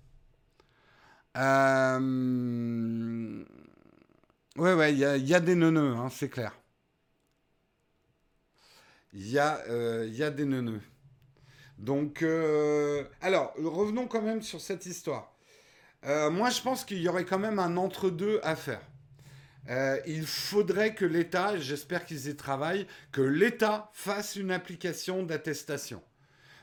Euh... 1.37 3.43
Ouais, 4.57 4.93
il 4.93 4.99
y 4.99 5.33
a, 5.33 5.39
des 5.41 5.55
neuneux, 5.55 5.95
hein, 5.95 6.07
c'est 6.09 6.29
clair. 6.29 6.57
Il 9.11 9.27
y, 9.27 9.37
euh, 9.37 10.25
a 10.25 10.29
des 10.29 10.45
neuneux. 10.45 10.81
Donc, 11.77 12.21
euh, 12.21 13.03
alors, 13.21 13.53
revenons 13.57 14.07
quand 14.07 14.21
même 14.21 14.41
sur 14.41 14.61
cette 14.61 14.85
histoire. 14.85 15.33
Euh, 16.05 16.29
moi, 16.29 16.49
je 16.49 16.61
pense 16.61 16.85
qu'il 16.85 16.99
y 16.99 17.09
aurait 17.09 17.25
quand 17.25 17.39
même 17.39 17.59
un 17.59 17.77
entre-deux 17.77 18.39
à 18.43 18.55
faire. 18.55 18.81
Euh, 19.69 19.99
il 20.05 20.27
faudrait 20.27 20.93
que 20.93 21.05
l'État, 21.05 21.57
j'espère 21.57 22.05
qu'ils 22.05 22.29
y 22.29 22.35
travaillent, 22.35 22.85
que 23.11 23.21
l'État 23.21 23.89
fasse 23.93 24.35
une 24.35 24.51
application 24.51 25.23
d'attestation. 25.23 26.03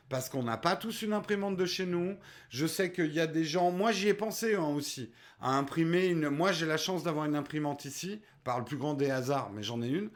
Parce 0.08 0.28
qu'on 0.28 0.44
n'a 0.44 0.56
pas 0.56 0.76
tous 0.76 1.02
une 1.02 1.12
imprimante 1.12 1.56
de 1.56 1.66
chez 1.66 1.86
nous. 1.86 2.16
Je 2.50 2.66
sais 2.66 2.92
qu'il 2.92 3.12
y 3.12 3.20
a 3.20 3.26
des 3.26 3.44
gens, 3.44 3.70
moi 3.70 3.92
j'y 3.92 4.08
ai 4.08 4.14
pensé 4.14 4.54
hein, 4.54 4.66
aussi, 4.66 5.10
à 5.40 5.56
imprimer 5.56 6.06
une. 6.06 6.28
Moi 6.28 6.52
j'ai 6.52 6.66
la 6.66 6.76
chance 6.76 7.02
d'avoir 7.02 7.24
une 7.24 7.34
imprimante 7.34 7.86
ici, 7.86 8.20
par 8.44 8.58
le 8.58 8.64
plus 8.64 8.76
grand 8.76 8.94
des 8.94 9.10
hasards, 9.10 9.50
mais 9.52 9.62
j'en 9.62 9.82
ai 9.82 9.88
une. 9.88 10.10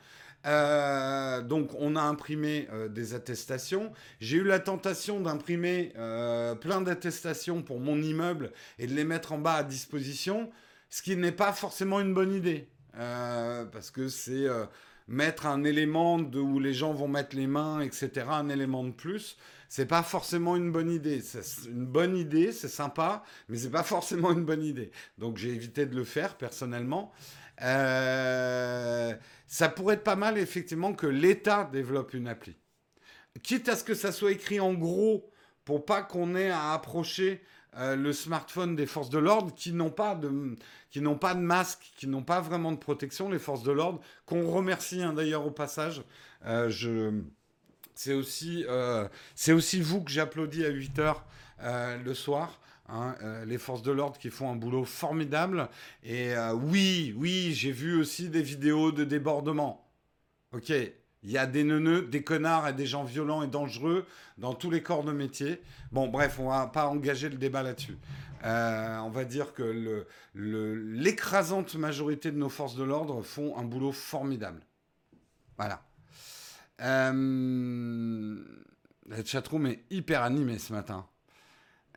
Euh, 0.46 1.42
donc 1.42 1.70
on 1.78 1.96
a 1.96 2.02
imprimé 2.02 2.68
euh, 2.72 2.88
des 2.88 3.14
attestations. 3.14 3.92
J'ai 4.20 4.38
eu 4.38 4.44
la 4.44 4.61
tentation 4.61 5.20
d'imprimer 5.20 5.92
euh, 5.96 6.54
plein 6.54 6.80
d'attestations 6.80 7.62
pour 7.62 7.80
mon 7.80 8.00
immeuble 8.00 8.52
et 8.78 8.87
de 8.87 8.94
les 8.94 9.04
mettre 9.04 9.32
en 9.32 9.38
bas 9.38 9.54
à 9.54 9.62
disposition, 9.64 10.50
ce 10.88 11.02
qui 11.02 11.16
n'est 11.16 11.32
pas 11.32 11.52
forcément 11.52 12.00
une 12.00 12.14
bonne 12.14 12.32
idée. 12.32 12.68
parce 12.92 13.90
que 13.90 14.09
c'est 14.09 14.46
mettre 15.09 15.46
un 15.46 15.64
élément 15.64 16.18
de, 16.18 16.38
où 16.40 16.59
les 16.59 16.74
gens 16.74 16.92
vont 16.92 17.09
mettre 17.09 17.37
les 17.37 17.46
mains, 17.46 17.80
etc., 17.80 18.26
un 18.30 18.48
élément 18.48 18.85
de 18.85 18.90
plus. 18.90 19.37
C'est 19.68 19.87
pas 19.87 20.02
forcément 20.02 20.56
une 20.56 20.70
bonne 20.72 20.90
idée. 20.90 21.20
C'est 21.20 21.68
une 21.68 21.87
bonne 21.87 22.16
idée, 22.16 22.52
c'est 22.52 22.68
sympa, 22.68 23.24
mais 23.48 23.59
c'est 23.59 23.70
pas 23.70 23.82
forcément 23.94 24.32
une 24.32 24.44
bonne 24.44 24.62
idée. 24.62 24.90
Donc 25.18 25.37
j'ai 25.37 25.50
évité 25.50 25.87
de 25.87 25.96
le 25.96 26.04
faire 26.04 26.37
personnellement. 26.37 27.12
Ça 29.46 29.68
pourrait 29.68 29.94
être 29.94 30.04
pas 30.04 30.16
mal, 30.16 30.38
effectivement, 30.38 30.92
que 30.92 31.06
l'État 31.06 31.68
développe 31.72 32.14
une 32.14 32.28
appli. 32.28 32.56
Quitte 33.42 33.68
à 33.68 33.76
ce 33.76 33.85
que 33.85 33.94
ça 33.94 34.12
soit 34.12 34.32
écrit 34.32 34.61
en 34.61 34.74
gros, 34.74 35.30
pour 35.64 35.85
pas 35.85 36.02
qu'on 36.02 36.35
ait 36.35 36.50
à 36.50 36.72
approcher 36.72 37.42
euh, 37.76 37.94
le 37.94 38.12
smartphone 38.12 38.74
des 38.76 38.87
forces 38.87 39.11
de 39.11 39.18
l'ordre 39.18 39.54
qui 39.54 39.72
n'ont 39.72 39.90
pas 39.90 40.14
de 40.14 40.56
qui 40.90 41.00
n'ont 41.02 41.18
pas 41.18 41.35
de 41.35 41.40
masque, 41.40 41.92
qui 41.96 42.06
n'ont 42.06 42.22
pas 42.22 42.40
vraiment 42.40 42.72
de 42.72 42.78
protection, 42.78 43.28
les 43.28 43.38
forces 43.38 43.62
de 43.62 43.72
l'ordre, 43.72 44.00
qu'on 44.24 44.50
remercie 44.50 45.02
hein, 45.02 45.12
d'ailleurs 45.12 45.46
au 45.46 45.50
passage. 45.50 46.02
Euh, 46.46 47.12
c'est 47.94 48.14
aussi 48.14 48.64
c'est 49.35 49.52
aussi 49.52 49.80
vous 49.80 50.02
que 50.02 50.11
j'applaudis 50.11 50.64
à 50.64 50.70
8 50.70 50.98
heures 50.98 51.24
le 51.62 52.14
soir. 52.14 52.59
Hein, 52.88 53.16
euh, 53.22 53.44
les 53.44 53.59
forces 53.59 53.83
de 53.83 53.90
l'ordre 53.90 54.16
qui 54.16 54.31
font 54.31 54.49
un 54.51 54.55
boulot 54.55 54.85
formidable. 54.85 55.68
Et 56.05 56.37
euh, 56.37 56.53
oui, 56.53 57.12
oui, 57.16 57.53
j'ai 57.53 57.72
vu 57.72 57.99
aussi 57.99 58.29
des 58.29 58.42
vidéos 58.42 58.92
de 58.92 59.03
débordement. 59.03 59.90
Ok, 60.53 60.70
il 60.70 61.31
y 61.31 61.37
a 61.37 61.46
des 61.46 61.64
neuneux, 61.64 62.03
des 62.03 62.22
connards 62.22 62.68
et 62.68 62.72
des 62.72 62.87
gens 62.87 63.03
violents 63.03 63.42
et 63.42 63.49
dangereux 63.49 64.07
dans 64.38 64.55
tous 64.55 64.70
les 64.70 64.83
corps 64.83 65.03
de 65.03 65.11
métier. 65.11 65.61
Bon, 65.90 66.07
bref, 66.07 66.38
on 66.38 66.49
va 66.49 66.68
pas 66.68 66.87
engager 66.87 67.29
le 67.29 67.37
débat 67.37 67.64
là-dessus. 67.64 67.99
Euh, 68.44 68.99
on 68.99 69.11
va 69.11 69.25
dire 69.25 69.53
que 69.53 70.07
l'écrasante 70.35 71.75
majorité 71.75 72.31
de 72.31 72.38
nos 72.38 72.49
forces 72.49 72.77
de 72.77 72.85
l'ordre 72.85 73.22
font 73.22 73.59
un 73.59 73.64
boulot 73.64 73.90
formidable. 73.90 74.61
Voilà. 75.57 75.83
La 76.79 77.12
chatroom 79.25 79.66
est 79.66 79.83
hyper 79.90 80.22
animée 80.22 80.59
ce 80.59 80.72
matin. 80.72 81.09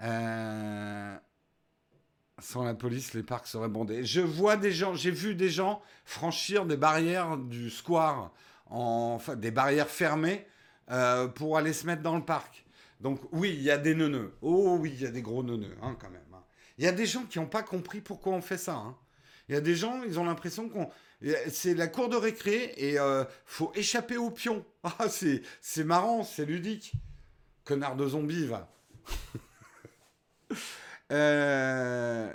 Euh, 0.01 1.17
sans 2.41 2.63
la 2.63 2.73
police, 2.73 3.13
les 3.13 3.23
parcs 3.23 3.47
seraient 3.47 3.69
bondés. 3.69 4.05
Je 4.05 4.21
vois 4.21 4.55
des 4.55 4.71
gens, 4.71 4.95
j'ai 4.95 5.11
vu 5.11 5.35
des 5.35 5.49
gens 5.49 5.81
franchir 6.05 6.65
des 6.65 6.77
barrières 6.77 7.37
du 7.37 7.69
square, 7.69 8.31
en, 8.67 9.13
enfin 9.15 9.35
des 9.35 9.51
barrières 9.51 9.89
fermées, 9.89 10.45
euh, 10.91 11.27
pour 11.27 11.57
aller 11.57 11.73
se 11.73 11.85
mettre 11.85 12.01
dans 12.01 12.15
le 12.15 12.23
parc. 12.23 12.65
Donc 13.01 13.19
oui, 13.31 13.53
il 13.55 13.61
y 13.61 13.71
a 13.71 13.77
des 13.77 13.95
neuneux. 13.95 14.33
Oh 14.41 14.77
oui, 14.79 14.91
il 14.93 15.01
y 15.01 15.05
a 15.05 15.11
des 15.11 15.21
gros 15.21 15.43
neuneux, 15.43 15.75
hein, 15.81 15.95
quand 15.99 16.09
même. 16.09 16.21
Hein. 16.33 16.43
Il 16.77 16.85
y 16.85 16.87
a 16.87 16.91
des 16.91 17.05
gens 17.05 17.23
qui 17.23 17.39
n'ont 17.39 17.47
pas 17.47 17.63
compris 17.63 18.01
pourquoi 18.01 18.33
on 18.33 18.41
fait 18.41 18.57
ça. 18.57 18.75
Hein. 18.75 18.97
Il 19.47 19.55
y 19.55 19.57
a 19.57 19.61
des 19.61 19.75
gens, 19.75 20.03
ils 20.03 20.19
ont 20.19 20.25
l'impression 20.25 20.69
qu'on... 20.69 20.89
C'est 21.49 21.73
la 21.73 21.87
cour 21.87 22.07
de 22.07 22.15
récré 22.15 22.73
et 22.77 22.97
euh, 22.99 23.25
faut 23.45 23.71
échapper 23.75 24.17
aux 24.17 24.31
pions. 24.31 24.65
Ah, 24.83 25.07
c'est 25.09 25.83
marrant, 25.83 26.23
c'est 26.23 26.45
ludique. 26.45 26.93
Connard 27.65 27.97
de 27.97 28.07
zombie, 28.07 28.45
va. 28.45 28.71
Euh, 31.11 32.31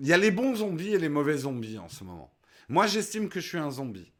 il 0.00 0.06
y 0.08 0.12
a 0.12 0.16
les 0.16 0.32
bons 0.32 0.56
zombies 0.56 0.94
et 0.94 0.98
les 0.98 1.08
mauvais 1.08 1.36
zombies 1.36 1.78
en 1.78 1.88
ce 1.88 2.02
moment. 2.02 2.34
Moi, 2.68 2.88
j'estime 2.88 3.28
que 3.28 3.38
je 3.38 3.46
suis 3.46 3.58
un 3.58 3.70
zombie. 3.70 4.12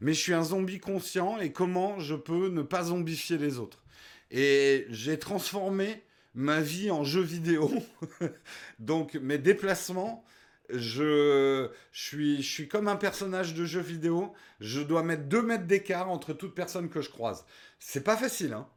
Mais 0.00 0.14
je 0.14 0.20
suis 0.20 0.32
un 0.32 0.44
zombie 0.44 0.78
conscient 0.78 1.38
et 1.40 1.52
comment 1.52 1.98
je 1.98 2.14
peux 2.14 2.48
ne 2.48 2.62
pas 2.62 2.84
zombifier 2.84 3.36
les 3.36 3.58
autres. 3.58 3.82
Et 4.30 4.86
j'ai 4.90 5.18
transformé 5.18 6.04
ma 6.34 6.60
vie 6.60 6.90
en 6.90 7.04
jeu 7.04 7.20
vidéo. 7.20 7.70
Donc 8.78 9.14
mes 9.14 9.38
déplacements, 9.38 10.24
je, 10.72 11.68
suis, 11.92 12.68
comme 12.68 12.88
un 12.88 12.96
personnage 12.96 13.54
de 13.54 13.64
jeu 13.64 13.80
vidéo. 13.80 14.32
Je 14.60 14.80
dois 14.80 15.02
mettre 15.02 15.24
deux 15.24 15.42
mètres 15.42 15.66
d'écart 15.66 16.08
entre 16.10 16.32
toute 16.32 16.54
personne 16.54 16.88
que 16.88 17.00
je 17.00 17.10
croise. 17.10 17.44
C'est 17.78 18.04
pas 18.04 18.16
facile, 18.16 18.52
hein. 18.52 18.68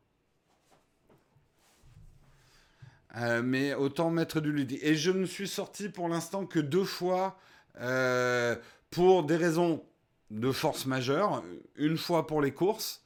Euh, 3.16 3.44
mais 3.44 3.74
autant 3.76 4.10
mettre 4.10 4.42
du 4.42 4.52
ludique. 4.52 4.80
Et 4.84 4.96
je 4.96 5.12
ne 5.12 5.26
suis 5.26 5.48
sorti 5.48 5.90
pour 5.90 6.10
l'instant 6.10 6.46
que 6.46 6.60
deux 6.60 6.84
fois 6.84 7.38
euh, 7.80 8.56
pour 8.90 9.24
des 9.24 9.36
raisons 9.36 9.84
de 10.32 10.52
force 10.52 10.86
majeure. 10.86 11.44
Une 11.76 11.98
fois 11.98 12.26
pour 12.26 12.42
les 12.42 12.52
courses. 12.52 13.04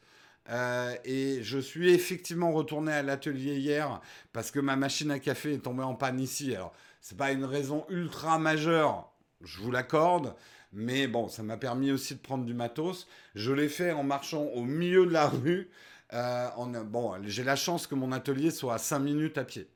Euh, 0.49 0.95
et 1.03 1.39
je 1.43 1.59
suis 1.59 1.93
effectivement 1.93 2.53
retourné 2.53 2.93
à 2.93 3.03
l'atelier 3.03 3.57
hier 3.57 3.99
parce 4.31 4.49
que 4.49 4.61
ma 4.61 4.77
machine 4.77 5.11
à 5.11 5.19
café 5.19 5.55
est 5.55 5.59
tombée 5.59 5.83
en 5.83 5.95
panne 5.95 6.21
ici. 6.21 6.55
Alors, 6.55 6.73
c'est 7.01 7.17
pas 7.17 7.33
une 7.33 7.43
raison 7.43 7.85
ultra 7.89 8.39
majeure, 8.39 9.11
je 9.43 9.59
vous 9.59 9.71
l'accorde. 9.71 10.35
Mais 10.71 11.07
bon, 11.07 11.27
ça 11.27 11.43
m'a 11.43 11.57
permis 11.57 11.91
aussi 11.91 12.15
de 12.15 12.19
prendre 12.19 12.45
du 12.45 12.53
matos. 12.53 13.07
Je 13.35 13.51
l'ai 13.51 13.67
fait 13.67 13.91
en 13.91 14.03
marchant 14.03 14.43
au 14.43 14.63
milieu 14.63 15.05
de 15.05 15.11
la 15.11 15.27
rue. 15.27 15.69
bon, 16.11 17.13
j'ai 17.23 17.43
la 17.43 17.55
chance 17.57 17.85
que 17.85 17.95
mon 17.95 18.13
atelier 18.13 18.51
soit 18.51 18.75
à 18.75 18.77
5 18.77 18.99
minutes 18.99 19.37
à 19.37 19.43
pied. 19.43 19.67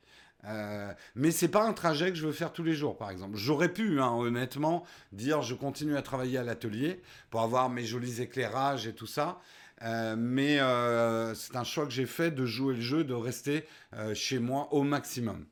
Euh, 0.45 0.93
mais 1.15 1.32
c'est 1.32 1.47
pas 1.49 1.63
un 1.67 1.73
trajet 1.73 2.10
que 2.10 2.17
je 2.17 2.25
veux 2.25 2.32
faire 2.34 2.51
tous 2.54 2.63
les 2.63 2.73
jours, 2.73 2.97
par 2.97 3.12
exemple. 3.12 3.38
J'aurais 3.38 3.69
pu, 3.71 4.01
hein, 4.01 4.12
honnêtement, 4.12 4.84
dire 5.12 5.41
je 5.41 5.54
continue 5.56 5.95
à 5.97 6.01
travailler 6.01 6.38
à 6.38 6.43
l'atelier 6.43 7.01
pour 7.30 7.41
avoir 7.41 7.69
mes 7.69 7.86
jolis 7.86 8.21
éclairages 8.21 8.88
et 8.88 8.93
tout 8.93 9.08
ça. 9.08 9.39
Euh, 9.84 10.15
mais 10.17 10.60
euh, 10.60 11.34
c'est 11.36 11.56
un 11.56 11.63
choix 11.63 11.86
que 11.86 11.91
j'ai 11.91 12.06
fait 12.06 12.32
de 12.32 12.45
jouer 12.45 12.75
le 12.75 12.82
jeu, 12.82 13.04
de 13.04 13.13
rester 13.13 13.65
chez 14.13 14.39
moi 14.39 14.69
au 14.73 14.84
maximum. 14.84 15.45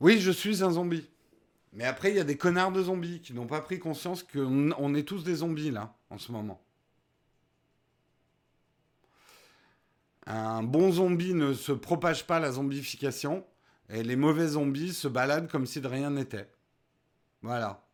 Oui, 0.00 0.18
je 0.20 0.30
suis 0.30 0.62
un 0.64 0.70
zombie. 0.70 1.06
Mais 1.72 1.84
après, 1.84 2.10
il 2.10 2.16
y 2.16 2.20
a 2.20 2.24
des 2.24 2.36
connards 2.36 2.72
de 2.72 2.82
zombies 2.82 3.20
qui 3.20 3.32
n'ont 3.32 3.46
pas 3.46 3.60
pris 3.60 3.78
conscience 3.78 4.22
qu'on 4.22 4.94
est 4.94 5.06
tous 5.06 5.22
des 5.22 5.36
zombies, 5.36 5.70
là, 5.70 5.94
en 6.10 6.18
ce 6.18 6.32
moment. 6.32 6.60
Un 10.26 10.62
bon 10.62 10.92
zombie 10.92 11.34
ne 11.34 11.54
se 11.54 11.72
propage 11.72 12.26
pas 12.26 12.40
la 12.40 12.52
zombification, 12.52 13.44
et 13.88 14.02
les 14.02 14.16
mauvais 14.16 14.48
zombies 14.48 14.94
se 14.94 15.08
baladent 15.08 15.48
comme 15.48 15.66
si 15.66 15.80
de 15.80 15.88
rien 15.88 16.10
n'était. 16.10 16.48
Voilà. 17.42 17.84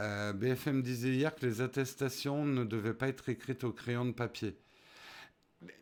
Euh, 0.00 0.32
BFM 0.32 0.82
disait 0.82 1.10
hier 1.10 1.34
que 1.34 1.44
les 1.44 1.60
attestations 1.60 2.44
ne 2.44 2.64
devaient 2.64 2.94
pas 2.94 3.08
être 3.08 3.28
écrites 3.28 3.64
au 3.64 3.72
crayon 3.72 4.06
de 4.06 4.12
papier. 4.12 4.56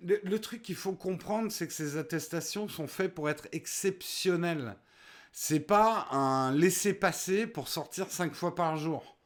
Le, 0.02 0.38
truc 0.38 0.62
qu'il 0.62 0.74
faut 0.74 0.92
comprendre, 0.92 1.52
c'est 1.52 1.68
que 1.68 1.72
ces 1.72 1.96
attestations 1.96 2.68
sont 2.68 2.88
faites 2.88 3.14
pour 3.14 3.30
être 3.30 3.46
exceptionnelles. 3.52 4.76
C'est 5.32 5.60
pas 5.60 6.08
un 6.10 6.52
laisser-passer 6.52 7.46
pour 7.46 7.68
sortir 7.68 8.10
cinq 8.10 8.34
fois 8.34 8.54
par 8.54 8.76
jour. 8.76 9.16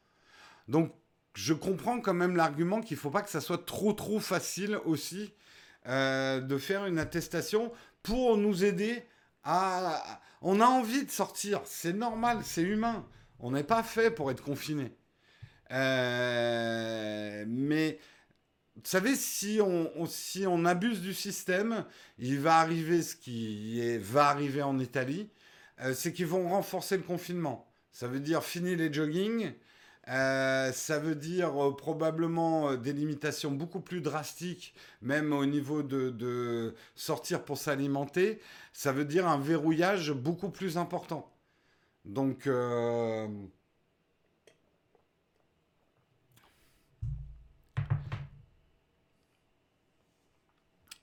Donc, 0.67 0.93
je 1.33 1.53
comprends 1.53 1.99
quand 1.99 2.13
même 2.13 2.35
l'argument 2.35 2.81
qu'il 2.81 2.97
faut 2.97 3.09
pas 3.09 3.23
que 3.23 3.31
ça 3.31 3.41
soit 3.41 3.65
trop 3.65 3.93
trop 3.93 4.19
facile 4.19 4.79
aussi 4.85 5.33
euh, 5.87 6.39
de 6.39 6.57
faire 6.59 6.85
une 6.85 6.99
attestation 6.99 7.71
pour 8.03 8.37
nous 8.37 8.63
aider 8.63 9.03
à... 9.43 10.21
On 10.41 10.61
a 10.61 10.65
envie 10.65 11.05
de 11.05 11.11
sortir, 11.11 11.61
c'est 11.65 11.93
normal, 11.93 12.41
c'est 12.43 12.61
humain. 12.61 13.07
On 13.39 13.51
n'est 13.51 13.63
pas 13.63 13.81
fait 13.81 14.11
pour 14.11 14.29
être 14.29 14.43
confiné. 14.43 14.95
Euh, 15.71 17.45
mais 17.47 17.97
vous 18.75 18.81
savez, 18.85 19.15
si 19.15 19.59
on, 19.61 20.65
abuse 20.65 21.01
du 21.01 21.13
système, 21.13 21.85
il 22.17 22.39
va 22.39 22.57
arriver 22.57 23.03
ce 23.03 23.15
qui 23.15 23.97
va 23.99 24.29
arriver 24.29 24.63
en 24.63 24.79
Italie, 24.79 25.29
euh, 25.81 25.93
c'est 25.93 26.11
qu'ils 26.11 26.25
vont 26.27 26.49
renforcer 26.49 26.97
le 26.97 27.03
confinement. 27.03 27.71
Ça 27.91 28.07
veut 28.07 28.19
dire 28.19 28.43
fini 28.43 28.75
les 28.75 28.91
jogging, 28.91 29.53
euh, 30.09 30.71
ça 30.71 30.99
veut 30.99 31.15
dire 31.15 31.55
euh, 31.63 31.75
probablement 31.75 32.75
des 32.75 32.93
limitations 32.93 33.51
beaucoup 33.51 33.79
plus 33.79 34.01
drastiques, 34.01 34.73
même 35.01 35.33
au 35.33 35.45
niveau 35.45 35.83
de, 35.83 36.73
sortir 36.95 37.45
pour 37.45 37.59
s'alimenter. 37.59 38.41
Ça 38.73 38.91
veut 38.91 39.05
dire 39.05 39.27
un 39.27 39.39
verrouillage 39.39 40.11
beaucoup 40.11 40.49
plus 40.49 40.77
important. 40.77 41.31
Donc, 42.05 42.49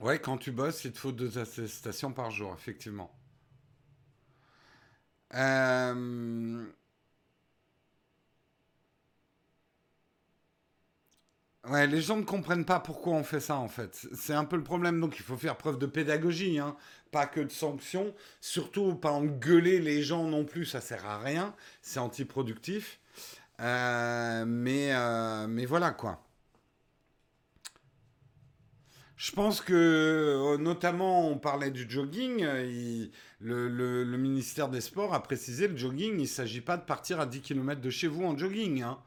ouais, 0.01 0.19
quand 0.19 0.37
tu 0.37 0.51
bosses, 0.51 0.83
il 0.85 0.91
te 0.91 0.99
faut 0.99 1.11
deux 1.11 1.37
attestations 1.37 2.11
par 2.13 2.31
jour, 2.31 2.53
effectivement. 2.57 3.11
Euh... 5.33 6.65
Ouais, 11.69 11.85
les 11.85 12.01
gens 12.01 12.17
ne 12.17 12.23
comprennent 12.23 12.65
pas 12.65 12.79
pourquoi 12.79 13.13
on 13.13 13.23
fait 13.23 13.39
ça 13.39 13.55
en 13.57 13.67
fait. 13.67 14.07
C'est 14.15 14.33
un 14.33 14.45
peu 14.45 14.55
le 14.57 14.63
problème. 14.63 14.99
Donc 14.99 15.17
il 15.17 15.21
faut 15.23 15.37
faire 15.37 15.57
preuve 15.57 15.77
de 15.77 15.85
pédagogie, 15.85 16.57
hein. 16.59 16.75
pas 17.11 17.27
que 17.27 17.39
de 17.39 17.51
sanctions. 17.51 18.15
Surtout 18.41 18.95
pas 18.95 19.11
engueuler 19.11 19.79
les 19.79 20.01
gens 20.01 20.23
non 20.23 20.43
plus, 20.43 20.65
ça 20.65 20.81
sert 20.81 21.05
à 21.05 21.19
rien. 21.19 21.55
C'est 21.81 21.99
antiproductif. 21.99 22.99
Euh, 23.59 24.43
mais, 24.47 24.93
euh, 24.95 25.47
mais 25.47 25.65
voilà 25.65 25.91
quoi. 25.91 26.23
Je 29.21 29.31
pense 29.33 29.61
que, 29.61 29.73
euh, 29.75 30.57
notamment, 30.57 31.29
on 31.29 31.37
parlait 31.37 31.69
du 31.69 31.87
jogging. 31.87 32.43
le, 33.39 34.17
ministère 34.17 34.67
des 34.67 34.81
Sports 34.81 35.13
a 35.13 35.21
précisé 35.21 35.67
le 35.67 35.77
jogging, 35.77 36.13
il 36.15 36.21
ne 36.21 36.25
s'agit 36.25 36.59
pas 36.59 36.75
de 36.75 36.81
partir 36.81 37.19
à 37.19 37.27
10 37.27 37.41
km 37.41 37.79
de 37.79 37.89
chez 37.91 38.07
vous 38.07 38.23
en 38.25 38.35
jogging. 38.35 38.81
Hein. 38.81 38.97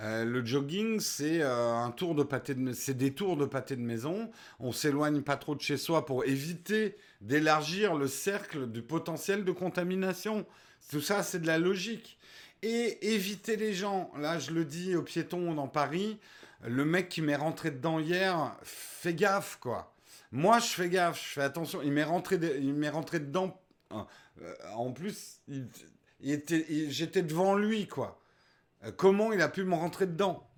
Euh, 0.00 0.24
le 0.24 0.44
jogging, 0.44 0.98
c'est 0.98 1.42
euh, 1.42 1.76
un 1.76 1.92
tour 1.92 2.16
de 2.16 2.24
pâté 2.24 2.56
de, 2.56 2.72
c'est 2.72 2.96
des 2.96 3.14
tours 3.14 3.36
de 3.36 3.44
pâté 3.44 3.76
de 3.76 3.82
maison. 3.82 4.32
On 4.58 4.72
s'éloigne 4.72 5.22
pas 5.22 5.36
trop 5.36 5.54
de 5.54 5.60
chez 5.60 5.76
soi 5.76 6.06
pour 6.06 6.24
éviter 6.24 6.96
d'élargir 7.20 7.94
le 7.94 8.08
cercle 8.08 8.66
du 8.66 8.82
potentiel 8.82 9.44
de 9.44 9.52
contamination. 9.52 10.44
Tout 10.90 11.00
ça, 11.00 11.22
c'est 11.22 11.38
de 11.38 11.46
la 11.46 11.58
logique. 11.58 12.18
Et 12.62 13.14
éviter 13.14 13.54
les 13.54 13.74
gens. 13.74 14.10
Là, 14.18 14.40
je 14.40 14.50
le 14.50 14.64
dis 14.64 14.96
aux 14.96 15.02
piétons 15.02 15.54
dans 15.54 15.68
Paris. 15.68 16.18
Le 16.64 16.84
mec 16.84 17.08
qui 17.08 17.22
m'est 17.22 17.36
rentré 17.36 17.70
dedans 17.70 17.98
hier, 17.98 18.56
fais 18.62 19.14
gaffe, 19.14 19.56
quoi. 19.60 19.92
Moi, 20.30 20.58
je 20.60 20.66
fais 20.68 20.88
gaffe, 20.88 21.20
je 21.20 21.32
fais 21.34 21.42
attention. 21.42 21.82
Il 21.82 21.92
m'est 21.92 22.04
rentré, 22.04 22.38
dedans. 22.38 23.60
Euh, 23.92 24.04
en 24.74 24.92
plus, 24.92 25.40
j'étais 26.20 27.22
devant 27.22 27.54
lui, 27.56 27.88
quoi. 27.88 28.20
Euh, 28.84 28.92
comment 28.96 29.32
il 29.32 29.42
a 29.42 29.48
pu 29.48 29.64
me 29.64 29.74
rentrer 29.74 30.06
dedans? 30.06 30.48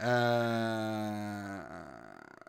Euh, 0.00 1.60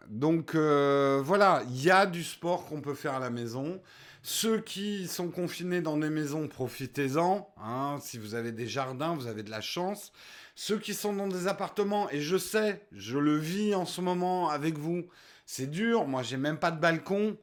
Donc 0.07 0.55
voilà, 0.55 1.63
il 1.67 1.83
y 1.83 1.91
a 1.91 2.05
du 2.05 2.23
sport 2.23 2.65
qu'on 2.65 2.81
peut 2.81 2.93
faire 2.93 3.15
à 3.15 3.19
la 3.19 3.29
maison. 3.29 3.81
Ceux 4.25 4.59
qui 4.59 5.07
sont 5.07 5.29
confinés 5.29 5.81
dans 5.81 5.97
des 5.97 6.09
maisons, 6.09 6.47
profitez-en. 6.47 7.53
Hein. 7.57 7.97
si 8.01 8.17
vous 8.17 8.35
avez 8.35 8.51
des 8.51 8.67
jardins, 8.67 9.15
vous 9.15 9.27
avez 9.27 9.43
de 9.43 9.51
la 9.51 9.61
chance. 9.61 10.13
Ceux 10.55 10.79
qui 10.79 10.93
sont 10.93 11.13
dans 11.13 11.27
des 11.27 11.47
appartements, 11.47 12.09
et 12.09 12.21
je 12.21 12.37
sais, 12.37 12.87
je 12.93 13.17
le 13.17 13.37
vis 13.37 13.75
en 13.75 13.85
ce 13.85 14.01
moment 14.01 14.49
avec 14.49 14.77
vous, 14.77 15.03
c'est 15.45 15.69
dur. 15.69 16.07
Moi, 16.07 16.23
j'ai 16.23 16.37
même 16.37 16.57
pas 16.57 16.71
de 16.71 16.79
balcon. 16.79 17.37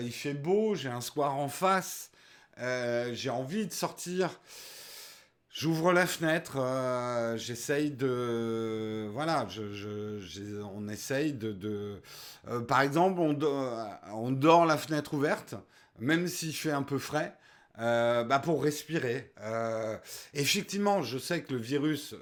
il 0.00 0.12
fait 0.12 0.34
beau, 0.34 0.74
j'ai 0.74 0.88
un 0.88 1.02
square 1.02 1.36
en 1.36 1.48
face. 1.48 2.10
Euh, 2.58 3.10
j'ai 3.14 3.30
envie 3.30 3.66
de 3.66 3.72
sortir. 3.72 4.40
J'ouvre 5.50 5.92
la 5.92 6.04
fenêtre, 6.04 6.56
euh, 6.58 7.36
j'essaye 7.36 7.92
de... 7.92 9.08
Voilà, 9.12 9.46
on 10.74 10.88
essaye 10.88 11.32
de... 11.32 12.00
Euh, 12.48 12.60
par 12.60 12.80
exemple, 12.80 13.20
on, 13.20 14.32
dort 14.32 14.66
la 14.66 14.76
fenêtre 14.76 15.14
ouverte, 15.14 15.54
même 15.98 16.26
s'il 16.28 16.54
fait 16.54 16.72
un 16.72 16.82
peu 16.82 16.98
frais, 16.98 17.36
bah 17.76 18.40
pour 18.42 18.62
respirer. 18.62 19.32
effectivement, 20.32 21.02
je 21.02 21.18
sais 21.18 21.42
que 21.42 21.52
le 21.52 21.58
virus 21.58 22.14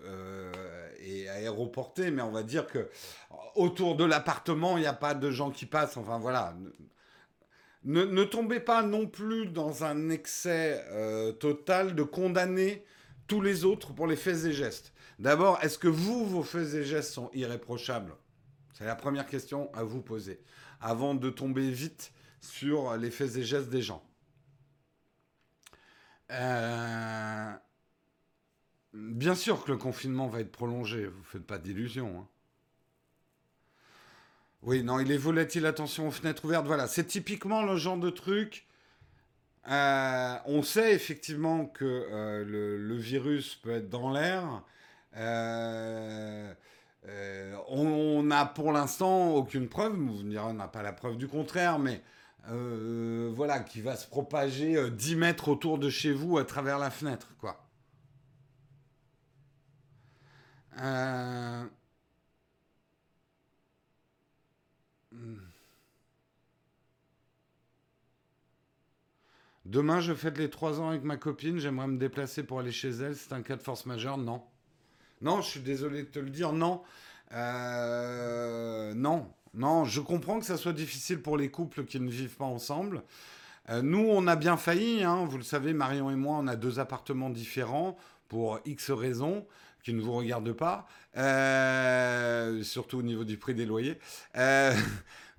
est 1.00 1.28
aéroporté, 1.28 2.10
mais 2.10 2.22
on 2.22 2.30
va 2.30 2.42
dire 2.42 2.66
que 2.66 2.88
autour 3.54 3.96
de 3.96 4.04
l'appartement, 4.04 4.78
il 4.78 4.80
n'y 4.80 4.86
a 4.86 4.92
pas 4.92 5.14
de 5.14 5.30
gens 5.30 5.50
qui 5.50 5.66
passent. 5.66 5.96
Enfin 5.96 6.18
voilà, 6.18 6.54
ne, 7.84 8.24
tombez 8.24 8.60
pas 8.60 8.82
non 8.82 9.06
plus 9.06 9.46
dans 9.46 9.84
un 9.84 10.08
excès 10.10 10.84
euh, 10.90 11.32
total 11.32 11.94
de 11.94 12.02
condamner 12.02 12.84
tous 13.26 13.40
les 13.40 13.64
autres 13.64 13.92
pour 13.92 14.06
les 14.06 14.16
faits 14.16 14.44
et 14.44 14.52
gestes. 14.52 14.92
D'abord, 15.18 15.58
est-ce 15.62 15.78
que 15.78 15.88
vous, 15.88 16.24
vos 16.24 16.42
faits 16.42 16.74
et 16.74 16.84
gestes 16.84 17.12
sont 17.12 17.30
irréprochables? 17.34 18.14
C'est 18.72 18.84
la 18.84 18.94
première 18.94 19.26
question 19.26 19.70
à 19.74 19.82
vous 19.82 20.00
poser, 20.00 20.40
avant 20.80 21.14
de 21.14 21.28
tomber 21.30 21.70
vite 21.70 22.12
sur 22.42 22.96
les 22.96 23.10
faits 23.10 23.36
et 23.36 23.44
gestes 23.44 23.70
des 23.70 23.80
gens. 23.80 24.04
Euh, 26.30 27.52
bien 28.92 29.34
sûr 29.34 29.64
que 29.64 29.70
le 29.70 29.78
confinement 29.78 30.28
va 30.28 30.40
être 30.40 30.52
prolongé, 30.52 31.06
vous 31.06 31.18
ne 31.18 31.24
faites 31.24 31.46
pas 31.46 31.58
d'illusions. 31.58 32.20
Hein. 32.20 32.28
Oui, 34.62 34.82
non, 34.82 35.00
il 35.00 35.10
est 35.10 35.16
volatile, 35.16 35.66
attention 35.66 36.08
aux 36.08 36.10
fenêtres 36.10 36.44
ouvertes. 36.44 36.66
Voilà, 36.66 36.86
c'est 36.86 37.04
typiquement 37.04 37.62
le 37.62 37.76
genre 37.76 37.96
de 37.96 38.10
truc. 38.10 38.66
Euh, 39.68 40.36
on 40.46 40.62
sait 40.62 40.94
effectivement 40.94 41.66
que 41.66 41.84
euh, 41.84 42.44
le, 42.44 42.96
virus 42.96 43.56
peut 43.56 43.72
être 43.72 43.88
dans 43.88 44.10
l'air. 44.10 44.62
On 47.68 48.22
n'a 48.22 48.46
pour 48.46 48.72
l'instant 48.72 49.34
aucune 49.34 49.68
preuve. 49.68 49.94
On 49.98 50.54
n'a 50.54 50.68
pas 50.68 50.82
la 50.82 50.92
preuve 50.92 51.16
du 51.16 51.26
contraire, 51.28 51.78
mais 51.78 52.02
voilà, 52.46 53.60
qui 53.60 53.80
va 53.80 53.96
se 53.96 54.06
propager 54.06 54.90
10 54.90 55.16
mètres 55.16 55.48
autour 55.48 55.78
de 55.78 55.88
chez 55.88 56.12
vous 56.12 56.38
à 56.38 56.44
travers 56.44 56.78
la 56.78 56.90
fenêtre, 56.90 57.28
quoi. 57.40 57.68
Demain, 69.72 70.00
je 70.00 70.12
fête 70.12 70.36
les 70.38 70.50
3 70.50 70.80
ans 70.80 70.90
avec 70.90 71.02
ma 71.02 71.16
copine. 71.16 71.58
J'aimerais 71.58 71.86
me 71.86 71.96
déplacer 71.96 72.42
pour 72.42 72.58
aller 72.60 72.72
chez 72.72 72.90
elle. 72.90 73.16
C'est 73.16 73.32
un 73.32 73.42
cas 73.42 73.56
de 73.56 73.62
force 73.62 73.86
majeure 73.86 74.18
Non. 74.18 74.42
Non, 75.20 75.40
je 75.40 75.48
suis 75.48 75.60
désolé 75.60 76.02
de 76.02 76.08
te 76.08 76.18
le 76.18 76.30
dire. 76.30 76.52
Non. 76.52 76.82
Euh, 77.32 78.92
non. 78.92 79.32
Non, 79.54 79.84
je 79.84 80.00
comprends 80.00 80.38
que 80.38 80.46
ça 80.46 80.56
soit 80.56 80.72
difficile 80.72 81.20
pour 81.20 81.36
les 81.36 81.50
couples 81.50 81.84
qui 81.84 82.00
ne 82.00 82.10
vivent 82.10 82.36
pas 82.36 82.44
ensemble. 82.44 83.02
Euh, 83.68 83.82
nous, 83.82 84.06
on 84.08 84.26
a 84.26 84.36
bien 84.36 84.56
failli. 84.56 85.04
Hein. 85.04 85.26
Vous 85.28 85.36
le 85.36 85.44
savez, 85.44 85.72
Marion 85.72 86.10
et 86.10 86.16
moi, 86.16 86.38
on 86.40 86.46
a 86.46 86.56
deux 86.56 86.78
appartements 86.78 87.30
différents 87.30 87.96
pour 88.28 88.60
X 88.64 88.90
raisons 88.90 89.46
qui 89.82 89.92
ne 89.92 90.00
vous 90.00 90.12
regardent 90.12 90.52
pas, 90.52 90.86
euh, 91.16 92.62
surtout 92.62 92.98
au 92.98 93.02
niveau 93.02 93.24
du 93.24 93.36
prix 93.36 93.54
des 93.54 93.66
loyers. 93.66 93.98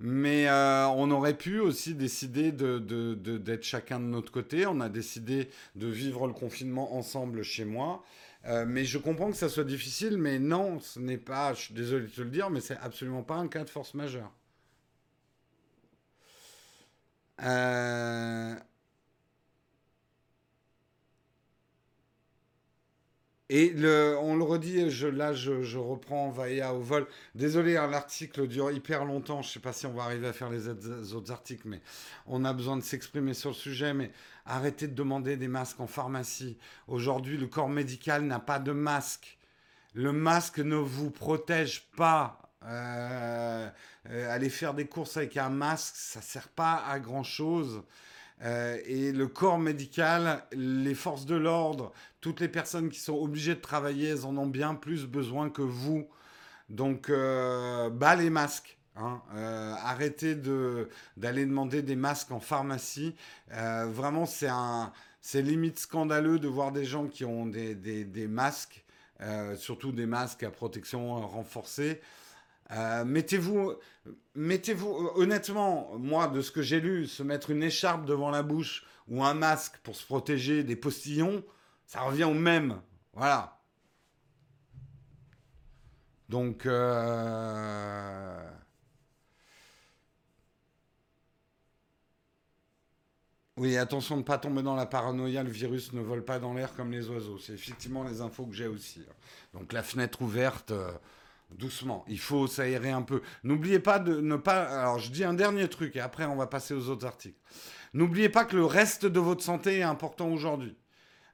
Mais 0.00 0.48
euh, 0.48 0.86
on 0.88 1.10
aurait 1.10 1.36
pu 1.36 1.60
aussi 1.60 1.94
décider 1.94 2.52
d'être 2.52 2.80
de, 2.84 3.58
chacun 3.62 4.00
de 4.00 4.04
notre 4.04 4.32
côté. 4.32 4.66
On 4.66 4.80
a 4.80 4.88
décidé 4.88 5.48
de 5.76 5.86
vivre 5.86 6.26
le 6.26 6.32
confinement 6.32 6.96
ensemble 6.96 7.42
chez 7.42 7.64
moi. 7.64 8.04
Euh, 8.46 8.64
mais 8.66 8.84
je 8.84 8.98
comprends 8.98 9.30
que 9.30 9.36
ça 9.36 9.48
soit 9.48 9.64
difficile, 9.64 10.18
mais 10.18 10.38
non, 10.38 10.78
ce 10.80 11.00
n'est 11.00 11.18
pas, 11.18 11.54
je 11.54 11.62
suis 11.62 11.74
désolé 11.74 12.06
de 12.06 12.10
te 12.10 12.20
le 12.20 12.28
dire, 12.28 12.50
mais 12.50 12.60
c'est 12.60 12.76
absolument 12.76 13.22
pas 13.22 13.36
un 13.36 13.48
cas 13.48 13.64
de 13.64 13.70
force 13.70 13.94
majeure. 13.94 14.30
Euh, 17.42 18.54
Et 23.50 23.74
on 24.22 24.36
le 24.36 24.42
redit, 24.42 24.90
je, 24.90 25.06
là 25.06 25.34
je, 25.34 25.76
reprends 25.76 26.30
Vaïa 26.30 26.72
au 26.72 26.80
vol. 26.80 27.06
Désolé, 27.34 27.76
hein, 27.76 27.86
l'article 27.88 28.48
dure 28.48 28.70
hyper 28.70 29.04
longtemps. 29.04 29.42
Je 29.42 29.48
ne 29.48 29.52
sais 29.52 29.60
pas 29.60 29.74
si 29.74 29.86
on 29.86 29.92
va 29.92 30.04
arriver 30.04 30.28
à 30.28 30.32
faire 30.32 30.48
les 30.48 30.66
autres 31.14 31.30
articles, 31.30 31.68
mais 31.68 31.82
on 32.26 32.44
a 32.46 32.54
besoin 32.54 32.78
de 32.78 32.82
s'exprimer 32.82 33.34
sur 33.34 33.50
le 33.50 33.54
sujet. 33.54 33.92
Mais 33.92 34.10
arrêtez 34.46 34.88
de 34.88 34.94
demander 34.94 35.36
des 35.36 35.48
masques 35.48 35.80
en 35.80 35.86
pharmacie. 35.86 36.56
Aujourd'hui, 36.88 37.36
le 37.36 37.46
corps 37.46 37.68
médical 37.68 38.24
n'a 38.24 38.40
pas 38.40 38.58
de 38.58 38.72
masque. 38.72 39.36
Le 39.92 40.12
masque 40.12 40.58
ne 40.58 40.76
vous 40.76 41.10
protège 41.10 41.86
pas. 41.96 42.40
Euh, 42.66 43.68
euh, 44.08 44.34
aller 44.34 44.48
faire 44.48 44.72
des 44.72 44.86
courses 44.86 45.18
avec 45.18 45.36
un 45.36 45.50
masque, 45.50 45.96
ça 45.96 46.20
ne 46.20 46.24
sert 46.24 46.48
pas 46.48 46.82
à 46.86 46.98
grand 46.98 47.22
chose. 47.22 47.82
Euh, 48.42 48.78
et 48.86 49.12
le 49.12 49.26
corps 49.28 49.58
médical, 49.58 50.44
les 50.52 50.94
forces 50.94 51.26
de 51.26 51.36
l'ordre, 51.36 51.92
toutes 52.20 52.40
les 52.40 52.48
personnes 52.48 52.90
qui 52.90 52.98
sont 52.98 53.14
obligées 53.14 53.54
de 53.54 53.60
travailler, 53.60 54.08
elles 54.08 54.26
en 54.26 54.36
ont 54.36 54.46
bien 54.46 54.74
plus 54.74 55.06
besoin 55.06 55.50
que 55.50 55.62
vous. 55.62 56.06
Donc, 56.68 57.10
euh, 57.10 57.90
bas 57.90 58.16
les 58.16 58.30
masques. 58.30 58.78
Hein. 58.96 59.20
Euh, 59.34 59.74
arrêtez 59.82 60.34
d'aller 61.16 61.46
demander 61.46 61.82
des 61.82 61.96
masques 61.96 62.30
en 62.30 62.40
pharmacie. 62.40 63.14
vraiment, 63.50 64.26
c'est 64.26 64.48
un, 64.48 64.92
c'est 65.20 65.42
limite 65.42 65.78
scandaleux 65.78 66.38
de 66.38 66.48
voir 66.48 66.72
des 66.72 66.84
gens 66.84 67.06
qui 67.06 67.24
ont 67.24 67.46
des, 67.46 67.74
des, 67.74 68.04
des 68.04 68.28
masques, 68.28 68.84
surtout 69.56 69.92
des 69.92 70.06
masques 70.06 70.42
à 70.42 70.50
protection 70.50 71.26
renforcée. 71.26 72.00
Euh, 72.70 73.04
mettez-vous, 73.04 73.74
mettez-vous, 74.34 75.10
honnêtement, 75.16 75.96
moi, 75.98 76.28
de 76.28 76.40
ce 76.40 76.50
que 76.50 76.62
j'ai 76.62 76.80
lu, 76.80 77.06
se 77.06 77.22
mettre 77.22 77.50
une 77.50 77.62
écharpe 77.62 78.04
devant 78.06 78.30
la 78.30 78.42
bouche 78.42 78.86
ou 79.08 79.22
un 79.22 79.34
masque 79.34 79.76
pour 79.82 79.96
se 79.96 80.04
protéger 80.04 80.64
des 80.64 80.76
postillons, 80.76 81.44
ça 81.86 82.00
revient 82.00 82.24
au 82.24 82.34
même. 82.34 82.80
Voilà. 83.12 83.60
Donc, 86.28 86.64
euh, 86.66 88.50
oui, 93.58 93.76
attention 93.76 94.16
de 94.16 94.20
ne 94.22 94.24
pas 94.24 94.38
tomber 94.38 94.62
dans 94.62 94.74
la 94.74 94.86
paranoïa, 94.86 95.42
le 95.42 95.50
virus 95.50 95.92
ne 95.92 96.00
vole 96.00 96.24
pas 96.24 96.38
dans 96.38 96.54
l'air 96.54 96.74
comme 96.74 96.90
les 96.90 97.08
oiseaux. 97.10 97.38
C'est 97.38 97.52
effectivement 97.52 98.04
les 98.04 98.20
infos 98.22 98.46
que 98.46 98.54
j'ai 98.54 98.66
aussi. 98.66 99.04
Donc 99.52 99.72
la 99.72 99.82
fenêtre 99.82 100.22
ouverte, 100.22 100.70
euh, 100.70 100.90
doucement. 101.58 102.04
Il 102.08 102.18
faut 102.18 102.46
s'aérer 102.46 102.90
un 102.90 103.02
peu. 103.02 103.22
N'oubliez 103.42 103.78
pas 103.78 103.98
de 103.98 104.20
ne 104.20 104.36
pas. 104.36 104.62
Alors, 104.62 104.98
je 104.98 105.10
dis 105.10 105.24
un 105.24 105.34
dernier 105.34 105.68
truc 105.68 105.96
et 105.96 106.00
après, 106.00 106.24
on 106.24 106.36
va 106.36 106.46
passer 106.46 106.74
aux 106.74 106.88
autres 106.88 107.06
articles. 107.06 107.38
N'oubliez 107.92 108.28
pas 108.28 108.44
que 108.44 108.56
le 108.56 108.64
reste 108.64 109.06
de 109.06 109.20
votre 109.20 109.42
santé 109.42 109.78
est 109.78 109.82
important 109.82 110.28
aujourd'hui. 110.28 110.76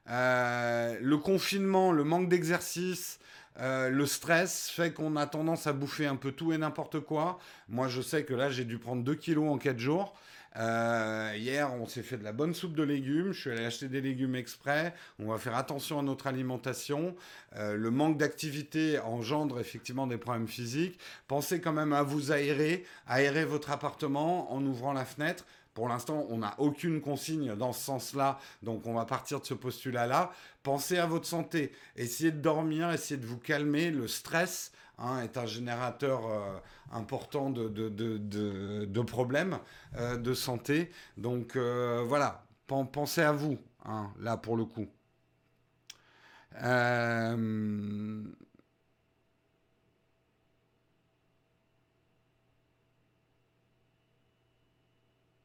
Euh, 0.09 0.97
le 1.01 1.17
confinement, 1.17 1.91
le 1.91 2.03
manque 2.03 2.29
d'exercice, 2.29 3.19
euh, 3.59 3.89
le 3.89 4.05
stress 4.05 4.69
fait 4.69 4.93
qu'on 4.93 5.15
a 5.15 5.27
tendance 5.27 5.67
à 5.67 5.73
bouffer 5.73 6.05
un 6.05 6.15
peu 6.15 6.31
tout 6.31 6.53
et 6.53 6.57
n'importe 6.57 6.99
quoi. 6.99 7.39
Moi, 7.67 7.87
je 7.87 8.01
sais 8.01 8.23
que 8.23 8.33
là, 8.33 8.49
j'ai 8.49 8.65
dû 8.65 8.77
prendre 8.77 9.03
2 9.03 9.15
kilos 9.15 9.49
en 9.49 9.57
4 9.57 9.79
jours. 9.79 10.15
Euh, 10.57 11.33
hier, 11.37 11.73
on 11.73 11.85
s'est 11.85 12.03
fait 12.03 12.17
de 12.17 12.23
la 12.23 12.33
bonne 12.33 12.53
soupe 12.53 12.75
de 12.75 12.83
légumes. 12.83 13.31
Je 13.31 13.41
suis 13.41 13.51
allé 13.51 13.65
acheter 13.65 13.87
des 13.87 14.01
légumes 14.01 14.35
exprès. 14.35 14.93
On 15.19 15.27
va 15.27 15.37
faire 15.37 15.55
attention 15.55 15.99
à 15.99 16.01
notre 16.01 16.27
alimentation. 16.27 17.15
Euh, 17.55 17.75
le 17.75 17.91
manque 17.91 18.17
d'activité 18.17 18.99
engendre 18.99 19.59
effectivement 19.59 20.07
des 20.07 20.17
problèmes 20.17 20.47
physiques. 20.47 20.99
Pensez 21.27 21.61
quand 21.61 21.73
même 21.73 21.93
à 21.93 22.03
vous 22.03 22.31
aérer, 22.31 22.85
aérer 23.07 23.45
votre 23.45 23.71
appartement 23.71 24.51
en 24.53 24.65
ouvrant 24.65 24.93
la 24.93 25.05
fenêtre. 25.05 25.45
Pour 25.73 25.87
l'instant, 25.87 26.25
on 26.29 26.39
n'a 26.39 26.53
aucune 26.57 26.99
consigne 26.99 27.55
dans 27.55 27.71
ce 27.71 27.81
sens-là, 27.85 28.39
donc 28.61 28.85
on 28.85 28.93
va 28.93 29.05
partir 29.05 29.39
de 29.39 29.45
ce 29.45 29.53
postulat-là. 29.53 30.33
Pensez 30.63 30.97
à 30.97 31.05
votre 31.05 31.25
santé, 31.25 31.71
essayez 31.95 32.31
de 32.31 32.41
dormir, 32.41 32.91
essayez 32.91 33.17
de 33.17 33.25
vous 33.25 33.37
calmer. 33.37 33.89
Le 33.89 34.09
stress 34.09 34.73
hein, 35.01 35.21
est 35.23 35.37
un 35.37 35.45
générateur 35.45 36.25
euh, 36.25 36.59
important 36.91 37.49
de, 37.49 37.67
de, 37.69 37.89
de, 37.89 38.85
de 38.85 39.01
problèmes 39.01 39.59
euh, 39.97 40.17
de 40.17 40.33
santé. 40.33 40.91
Donc 41.17 41.55
euh, 41.55 42.03
voilà, 42.07 42.45
pensez 42.67 43.21
à 43.21 43.31
vous, 43.33 43.57
hein, 43.85 44.13
là 44.19 44.37
pour 44.37 44.55
le 44.57 44.65
coup. 44.65 44.87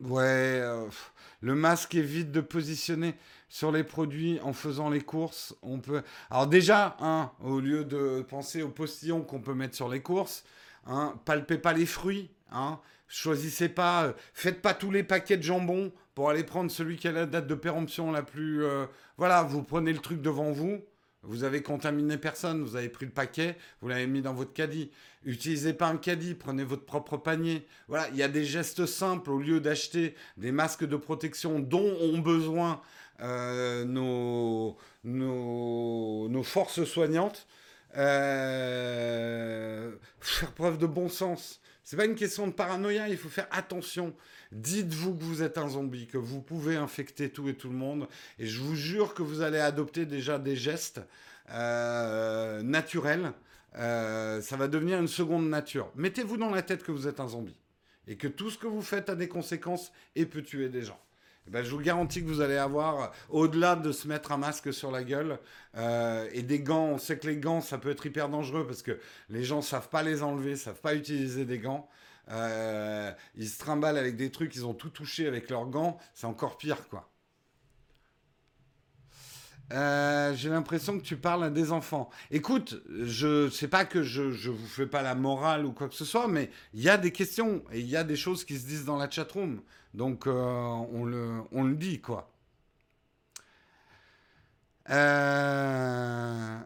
Ouais, 0.09 0.63
le 1.41 1.55
masque 1.55 1.95
évite 1.95 2.31
de 2.31 2.41
positionner 2.41 3.15
sur 3.49 3.73
les 3.73 3.85
produits 3.85 4.39
en 4.43 4.53
faisant 4.53 4.91
les 4.91 5.01
courses. 5.01 5.55
On 5.63 5.79
peut. 5.79 6.03
Alors 6.31 6.47
déjà, 6.47 6.97
hein, 7.01 7.33
au 7.43 7.61
lieu 7.61 7.85
de 7.85 8.25
penser 8.29 8.63
aux 8.63 8.69
postillons 8.69 9.23
qu'on 9.23 9.41
peut 9.41 9.55
mettre 9.55 9.75
sur 9.75 9.89
les 9.89 10.01
courses, 10.01 10.45
hein, 10.87 11.15
palpez 11.25 11.59
pas 11.59 11.73
les 11.73 11.87
fruits. 11.87 12.31
Hein, 12.53 12.79
choisissez 13.09 13.69
pas, 13.69 14.05
euh, 14.05 14.13
faites 14.33 14.63
pas 14.63 14.75
tous 14.75 14.91
les 14.91 15.03
paquets 15.03 15.37
de 15.37 15.43
jambon 15.43 15.93
pour 16.15 16.31
aller 16.31 16.45
prendre 16.45 16.71
celui 16.71 16.97
qui 16.97 17.09
a 17.09 17.13
la 17.13 17.27
date 17.27 17.47
de 17.47 17.55
péremption 17.55 18.13
la 18.13 18.23
plus. 18.23 18.65
Euh, 18.65 18.87
voilà, 19.17 19.43
vous 19.43 19.63
prenez 19.63 19.93
le 19.93 19.99
truc 19.99 20.23
devant 20.23 20.53
vous. 20.53 20.81
Vous 21.23 21.45
avez 21.45 21.63
contaminé 21.63 22.19
personne, 22.19 22.63
vous 22.63 22.77
avez 22.77 22.89
pris 22.89 23.05
le 23.05 23.11
paquet, 23.11 23.57
vous 23.81 23.89
l'avez 23.89 24.07
mis 24.07 24.23
dans 24.23 24.35
votre 24.35 24.53
caddie. 24.53 24.91
Utilisez 25.25 25.73
pas 25.73 25.89
un 25.89 25.97
caddie, 25.97 26.35
prenez 26.35 26.63
votre 26.63 26.85
propre 26.85 27.17
panier. 27.17 27.67
Voilà, 27.89 28.09
il 28.11 28.17
y 28.17 28.23
a 28.23 28.29
des 28.29 28.45
gestes 28.45 28.87
simples 28.87 29.31
au 29.31 29.41
lieu 29.41 29.61
d'acheter 29.61 30.15
des 30.37 30.53
masques 30.53 30.87
de 30.87 30.97
protection 30.97 31.59
dont 31.59 31.97
ont 32.01 32.19
besoin 32.19 32.81
euh, 33.21 33.85
nos, 33.85 34.77
forces 36.45 36.85
soignantes. 36.85 37.47
Euh, 37.97 39.91
faire 40.21 40.53
preuve 40.53 40.79
de 40.79 40.87
bon 40.87 41.09
sens. 41.09 41.61
C'est 41.83 41.97
pas 41.97 42.05
une 42.05 42.15
question 42.15 42.47
de 42.47 42.53
paranoïa, 42.53 43.09
il 43.09 43.17
faut 43.17 43.29
faire 43.29 43.49
attention. 43.51 44.15
Dites-vous 44.53 45.15
que 45.15 45.23
vous 45.23 45.43
êtes 45.43 45.59
un 45.59 45.69
zombie, 45.69 46.07
que 46.07 46.19
vous 46.19 46.41
pouvez 46.41 46.77
infecter 46.77 47.31
tout 47.31 47.49
et 47.49 47.55
tout 47.55 47.69
le 47.69 47.77
monde, 47.77 48.09
et 48.39 48.47
je 48.47 48.61
vous 48.61 48.77
jure 48.77 49.15
que 49.15 49.23
vous 49.23 49.43
allez 49.43 49.59
adopter 49.59 50.07
déjà 50.07 50.39
des 50.39 50.57
gestes 50.57 51.01
euh, 51.51 52.63
naturels. 52.63 53.33
ça 53.75 54.57
va 54.57 54.69
devenir 54.69 54.99
une 54.99 55.09
seconde 55.09 55.49
nature. 55.49 55.91
Mettez-vous 55.97 56.37
dans 56.37 56.51
la 56.51 56.63
tête 56.63 56.83
que 56.83 56.93
vous 56.93 57.09
êtes 57.09 57.21
un 57.21 57.29
zombie 57.29 57.57
et 58.07 58.17
que 58.17 58.29
tout 58.29 58.51
ce 58.51 58.59
que 58.59 58.67
vous 58.67 58.83
faites 58.83 59.09
a 59.09 59.15
des 59.15 59.29
conséquences 59.29 59.93
et 60.15 60.27
peut 60.27 60.43
tuer 60.43 60.69
des 60.69 60.83
gens. 60.83 60.99
Eh 61.49 61.51
ben, 61.51 61.63
je 61.63 61.71
vous 61.71 61.81
garantis 61.81 62.23
que 62.23 62.27
vous 62.27 62.41
allez 62.41 62.57
avoir, 62.57 63.13
au-delà 63.29 63.77
de 63.77 63.93
se 63.93 64.09
mettre 64.09 64.33
un 64.33 64.37
masque 64.37 64.73
sur 64.73 64.91
la 64.91 65.05
gueule 65.05 65.39
euh, 65.77 66.29
et 66.33 66.43
des 66.43 66.59
gants, 66.59 66.87
on 66.87 66.99
sait 66.99 67.19
que 67.19 67.29
les 67.29 67.37
gants, 67.37 67.61
ça 67.61 67.79
peut 67.79 67.91
être 67.91 68.05
hyper 68.05 68.29
dangereux 68.29 68.67
parce 68.67 68.83
que 68.83 68.99
les 69.29 69.45
gens 69.45 69.63
savent 69.63 69.89
pas 69.89 70.03
les 70.03 70.23
enlever, 70.23 70.57
savent 70.57 70.81
pas 70.81 70.95
utiliser 70.95 71.45
des 71.45 71.59
gants. 71.59 71.89
Euh, 72.29 73.13
ils 73.37 73.49
se 73.49 73.59
trimballent 73.59 73.99
avec 73.99 74.17
des 74.17 74.31
trucs, 74.31 74.55
ils 74.57 74.67
ont 74.67 74.75
tout 74.75 74.91
touché 74.91 75.27
avec 75.27 75.49
leurs 75.51 75.67
gants, 75.67 75.99
c'est 76.15 76.27
encore 76.27 76.59
pire, 76.59 76.89
quoi. 76.89 77.11
Euh, 79.73 80.33
j'ai 80.35 80.49
l'impression 80.49 80.97
que 80.97 81.03
tu 81.03 81.17
parles 81.17 81.43
à 81.43 81.51
des 81.51 81.73
enfants. 81.73 82.09
Écoute, 82.31 82.81
je 82.89 83.51
sais 83.51 83.67
pas 83.67 83.85
que 83.85 84.03
je, 84.05 84.31
je 84.31 84.51
vous 84.51 84.67
fais 84.67 84.87
pas 84.87 85.03
la 85.03 85.17
morale 85.17 85.67
ou 85.67 85.73
quoi 85.73 85.89
que 85.89 85.95
ce 85.95 86.05
soit, 86.05 86.29
mais 86.29 86.51
il 86.73 86.83
y 86.83 86.89
a 86.89 86.97
des 86.97 87.11
questions 87.11 87.65
et 87.73 87.81
il 87.81 87.87
y 87.87 87.97
a 87.97 88.05
des 88.05 88.17
choses 88.17 88.45
qui 88.45 88.59
se 88.59 88.67
disent 88.67 88.85
dans 88.85 88.97
la 88.97 89.11
chatroom. 89.11 89.61
Donc, 89.95 90.27
euh, 90.27 90.33
on, 90.33 91.05
le, 91.05 91.43
on 91.51 91.65
le 91.65 91.75
dit, 91.75 92.01
quoi. 92.01 92.31
Euh... 94.91 96.59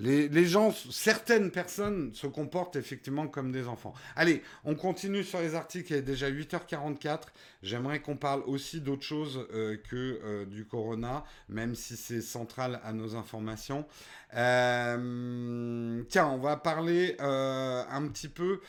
Les, 0.00 0.44
gens, 0.46 0.72
certaines 0.90 1.50
personnes 1.50 2.14
se 2.14 2.26
comportent 2.26 2.76
effectivement 2.76 3.28
comme 3.28 3.52
des 3.52 3.66
enfants. 3.66 3.92
Allez, 4.16 4.42
on 4.64 4.74
continue 4.74 5.22
sur 5.22 5.40
les 5.40 5.54
articles. 5.54 5.92
Il 5.92 5.96
est 5.96 6.02
déjà 6.02 6.30
8h44. 6.30 7.24
J'aimerais 7.62 8.00
qu'on 8.00 8.16
parle 8.16 8.42
aussi 8.46 8.80
d'autre 8.80 9.02
chose 9.02 9.46
euh, 9.52 9.76
que 9.76 10.20
euh, 10.24 10.46
du 10.46 10.64
corona, 10.64 11.24
même 11.50 11.74
si 11.74 11.96
c'est 11.96 12.22
central 12.22 12.80
à 12.82 12.94
nos 12.94 13.14
informations. 13.14 13.86
Euh, 14.34 16.02
tiens, 16.08 16.28
on 16.28 16.38
va 16.38 16.56
parler 16.56 17.16
un 17.18 18.08
petit 18.08 18.28
peu 18.28 18.60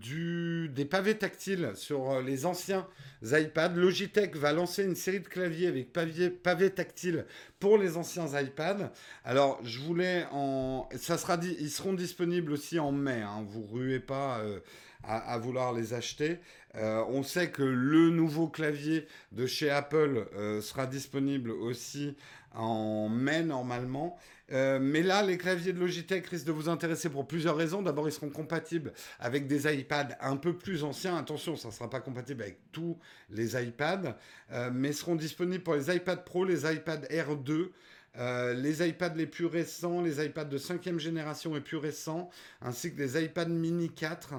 du, 0.00 0.68
des 0.68 0.84
pavés 0.84 1.16
tactiles 1.16 1.72
sur 1.74 2.20
les 2.20 2.46
anciens 2.46 2.86
iPads. 3.22 3.74
Logitech 3.74 4.36
va 4.36 4.52
lancer 4.52 4.84
une 4.84 4.94
série 4.94 5.20
de 5.20 5.26
claviers 5.26 5.66
avec 5.66 5.92
pavés, 5.92 6.30
pavés 6.30 6.70
tactiles 6.70 7.26
pour 7.58 7.78
les 7.78 7.96
anciens 7.96 8.26
iPads. 8.40 8.92
Alors, 9.24 9.58
je 9.64 9.80
voulais 9.80 10.26
en... 10.32 10.88
Ça 10.96 11.18
sera 11.18 11.38
Ils 11.42 11.70
seront 11.70 11.92
disponibles 11.92 12.52
aussi 12.52 12.78
en 12.78 12.92
mai. 12.92 13.22
Hein. 13.22 13.44
Vous 13.48 13.64
ruez 13.66 14.00
pas 14.00 14.38
euh, 14.38 14.60
à, 15.02 15.38
vouloir 15.38 15.72
les 15.72 15.94
acheter. 15.94 16.38
Euh, 16.74 17.02
on 17.08 17.22
sait 17.22 17.50
que 17.50 17.62
le 17.62 18.10
nouveau 18.10 18.48
clavier 18.48 19.06
de 19.32 19.46
chez 19.46 19.70
Apple 19.70 20.28
euh, 20.36 20.60
sera 20.60 20.86
disponible 20.86 21.50
aussi 21.50 22.16
en 22.54 23.08
mai 23.08 23.42
normalement. 23.42 24.18
Euh, 24.52 24.78
mais 24.80 25.02
là, 25.02 25.22
les 25.22 25.36
claviers 25.36 25.72
de 25.72 25.78
Logitech 25.78 26.26
risquent 26.26 26.46
de 26.46 26.52
vous 26.52 26.68
intéresser 26.68 27.10
pour 27.10 27.26
plusieurs 27.26 27.56
raisons. 27.56 27.82
D'abord, 27.82 28.08
ils 28.08 28.12
seront 28.12 28.30
compatibles 28.30 28.92
avec 29.18 29.46
des 29.46 29.72
iPads 29.72 30.16
un 30.20 30.36
peu 30.36 30.56
plus 30.56 30.84
anciens. 30.84 31.16
Attention, 31.16 31.56
ça 31.56 31.68
ne 31.68 31.72
sera 31.72 31.90
pas 31.90 32.00
compatible 32.00 32.42
avec 32.42 32.58
tous 32.72 32.98
les 33.30 33.62
iPads, 33.62 34.16
euh, 34.52 34.70
mais 34.72 34.92
seront 34.92 35.16
disponibles 35.16 35.62
pour 35.62 35.74
les 35.74 35.94
iPad 35.94 36.24
Pro, 36.24 36.44
les 36.44 36.72
iPad 36.72 37.06
R2. 37.10 37.70
Euh, 38.16 38.54
les 38.54 38.86
iPads 38.88 39.14
les 39.14 39.26
plus 39.26 39.46
récents, 39.46 40.00
les 40.00 40.24
iPads 40.24 40.46
de 40.46 40.58
5e 40.58 40.98
génération 40.98 41.54
et 41.56 41.60
plus 41.60 41.76
récents, 41.76 42.30
ainsi 42.62 42.92
que 42.92 43.00
les 43.00 43.22
iPads 43.22 43.46
mini 43.46 43.90
4. 43.90 44.34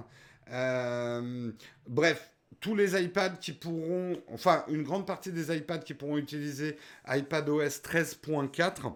bref, 1.88 2.34
tous 2.60 2.76
les 2.76 3.02
iPads 3.02 3.38
qui 3.40 3.54
pourront, 3.54 4.22
enfin 4.28 4.66
une 4.68 4.84
grande 4.84 5.06
partie 5.08 5.32
des 5.32 5.56
iPads 5.56 5.80
qui 5.80 5.94
pourront 5.94 6.18
utiliser 6.18 6.78
iPadOS 7.08 7.80
13.4 7.82 8.92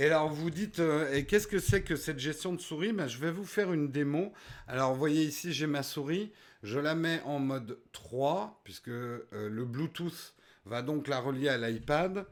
et 0.00 0.06
alors 0.06 0.28
vous 0.28 0.50
dites, 0.50 0.78
euh, 0.78 1.12
et 1.12 1.24
qu'est-ce 1.24 1.48
que 1.48 1.58
c'est 1.58 1.82
que 1.82 1.96
cette 1.96 2.20
gestion 2.20 2.52
de 2.52 2.60
souris? 2.60 2.92
Ben, 2.92 3.08
Je 3.08 3.18
vais 3.18 3.32
vous 3.32 3.44
faire 3.44 3.72
une 3.72 3.90
démo. 3.90 4.32
Alors 4.68 4.92
vous 4.92 4.98
voyez 4.98 5.24
ici, 5.24 5.52
j'ai 5.52 5.66
ma 5.66 5.82
souris. 5.82 6.30
Je 6.62 6.78
la 6.78 6.94
mets 6.94 7.20
en 7.24 7.40
mode 7.40 7.80
3, 7.90 8.60
puisque 8.62 8.90
euh, 8.90 9.26
le 9.32 9.64
Bluetooth 9.64 10.36
va 10.66 10.82
donc 10.82 11.08
la 11.08 11.18
relier 11.18 11.48
à 11.48 11.58
l'iPad 11.58 12.26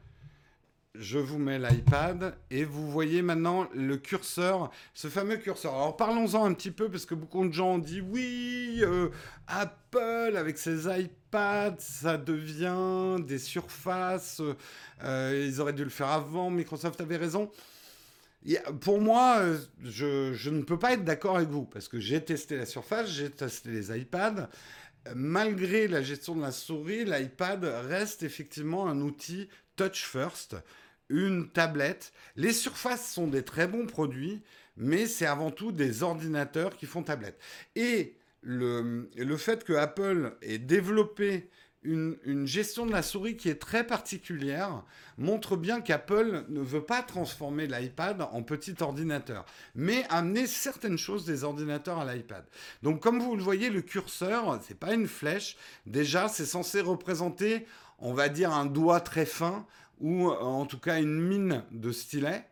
je 0.99 1.19
vous 1.19 1.37
mets 1.37 1.59
l'iPad 1.59 2.35
et 2.49 2.63
vous 2.63 2.89
voyez 2.89 3.21
maintenant 3.21 3.67
le 3.73 3.97
curseur, 3.97 4.71
ce 4.93 5.07
fameux 5.07 5.37
curseur. 5.37 5.73
Alors 5.73 5.97
parlons-en 5.97 6.45
un 6.45 6.53
petit 6.53 6.71
peu 6.71 6.89
parce 6.89 7.05
que 7.05 7.15
beaucoup 7.15 7.45
de 7.47 7.53
gens 7.53 7.73
ont 7.73 7.77
dit 7.77 8.01
oui, 8.01 8.79
euh, 8.81 9.09
Apple 9.47 10.35
avec 10.35 10.57
ses 10.57 10.87
iPads, 10.87 11.75
ça 11.79 12.17
devient 12.17 13.23
des 13.25 13.39
surfaces. 13.39 14.41
Euh, 15.03 15.45
ils 15.47 15.61
auraient 15.61 15.73
dû 15.73 15.83
le 15.83 15.89
faire 15.89 16.09
avant, 16.09 16.49
Microsoft 16.49 16.99
avait 17.01 17.17
raison. 17.17 17.51
Pour 18.81 19.01
moi, 19.01 19.39
euh, 19.39 19.57
je, 19.83 20.33
je 20.33 20.49
ne 20.49 20.63
peux 20.63 20.79
pas 20.79 20.93
être 20.93 21.03
d'accord 21.03 21.37
avec 21.37 21.49
vous 21.49 21.65
parce 21.65 21.87
que 21.87 21.99
j'ai 21.99 22.23
testé 22.23 22.57
la 22.57 22.65
surface, 22.65 23.09
j'ai 23.09 23.29
testé 23.29 23.69
les 23.69 23.97
iPads. 23.97 24.49
Malgré 25.15 25.87
la 25.87 26.01
gestion 26.01 26.35
de 26.35 26.41
la 26.41 26.51
souris, 26.51 27.05
l'iPad 27.05 27.63
reste 27.63 28.23
effectivement 28.23 28.89
un 28.89 28.99
outil 28.99 29.47
touch 29.77 30.03
first 30.03 30.55
une 31.09 31.49
tablette. 31.49 32.13
Les 32.35 32.53
surfaces 32.53 33.11
sont 33.11 33.27
des 33.27 33.43
très 33.43 33.67
bons 33.67 33.85
produits, 33.85 34.41
mais 34.75 35.07
c'est 35.07 35.25
avant 35.25 35.51
tout 35.51 35.71
des 35.71 36.03
ordinateurs 36.03 36.75
qui 36.75 36.85
font 36.85 37.03
tablette. 37.03 37.39
Et 37.75 38.15
le, 38.41 39.09
le 39.15 39.37
fait 39.37 39.63
que 39.63 39.73
Apple 39.73 40.37
ait 40.41 40.59
développé 40.59 41.49
une, 41.83 42.17
une, 42.25 42.47
gestion 42.47 42.85
de 42.85 42.91
la 42.91 43.01
souris 43.01 43.37
qui 43.37 43.49
est 43.49 43.61
très 43.61 43.85
particulière 43.85 44.83
montre 45.17 45.55
bien 45.55 45.79
qu'Apple 45.79 46.43
ne 46.49 46.59
veut 46.59 46.83
pas 46.83 47.01
transformer 47.01 47.67
l'iPad 47.67 48.21
en 48.31 48.43
petit 48.43 48.75
ordinateur, 48.81 49.45
mais 49.75 50.05
amener 50.09 50.47
certaines 50.47 50.97
choses 50.97 51.25
des 51.25 51.43
ordinateurs 51.43 51.99
à 51.99 52.13
l'iPad. 52.13 52.45
Donc 52.83 53.01
comme 53.01 53.19
vous 53.19 53.35
le 53.35 53.43
voyez, 53.43 53.69
le 53.69 53.81
curseur, 53.81 54.59
c'est 54.67 54.79
pas 54.79 54.93
une 54.93 55.07
flèche. 55.07 55.55
Déjà, 55.85 56.27
c'est 56.27 56.45
censé 56.45 56.81
représenter, 56.81 57.65
on 57.99 58.13
va 58.13 58.27
dire, 58.27 58.51
un 58.51 58.65
doigt 58.65 58.99
très 58.99 59.25
fin 59.25 59.65
ou 59.99 60.29
euh, 60.29 60.35
en 60.39 60.65
tout 60.65 60.79
cas 60.79 60.99
une 60.99 61.21
mine 61.21 61.63
de 61.71 61.91
stylet. 61.91 62.45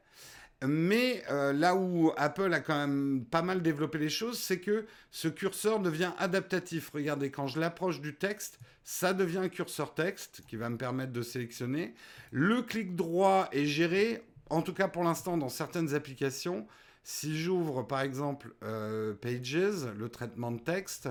Mais 0.65 1.23
euh, 1.29 1.53
là 1.53 1.75
où 1.75 2.11
Apple 2.17 2.53
a 2.53 2.59
quand 2.59 2.75
même 2.75 3.25
pas 3.25 3.41
mal 3.41 3.61
développé 3.61 3.97
les 3.97 4.09
choses, 4.09 4.39
c'est 4.39 4.59
que 4.59 4.85
ce 5.11 5.27
curseur 5.27 5.79
devient 5.79 6.11
adaptatif. 6.17 6.91
Regardez, 6.93 7.29
quand 7.29 7.47
je 7.47 7.59
l'approche 7.59 8.01
du 8.01 8.15
texte, 8.15 8.59
ça 8.83 9.13
devient 9.13 9.39
un 9.39 9.49
curseur 9.49 9.93
texte 9.93 10.43
qui 10.47 10.55
va 10.55 10.69
me 10.69 10.77
permettre 10.77 11.11
de 11.11 11.21
sélectionner. 11.21 11.93
Le 12.31 12.61
clic 12.61 12.95
droit 12.95 13.49
est 13.51 13.65
géré, 13.65 14.23
en 14.49 14.61
tout 14.61 14.73
cas 14.73 14.87
pour 14.87 15.03
l'instant 15.03 15.37
dans 15.37 15.49
certaines 15.49 15.93
applications. 15.93 16.65
Si 17.03 17.37
j'ouvre 17.37 17.83
par 17.83 18.01
exemple 18.01 18.55
euh, 18.63 19.13
Pages, 19.13 19.87
le 19.97 20.09
traitement 20.09 20.51
de 20.51 20.59
texte, 20.59 21.09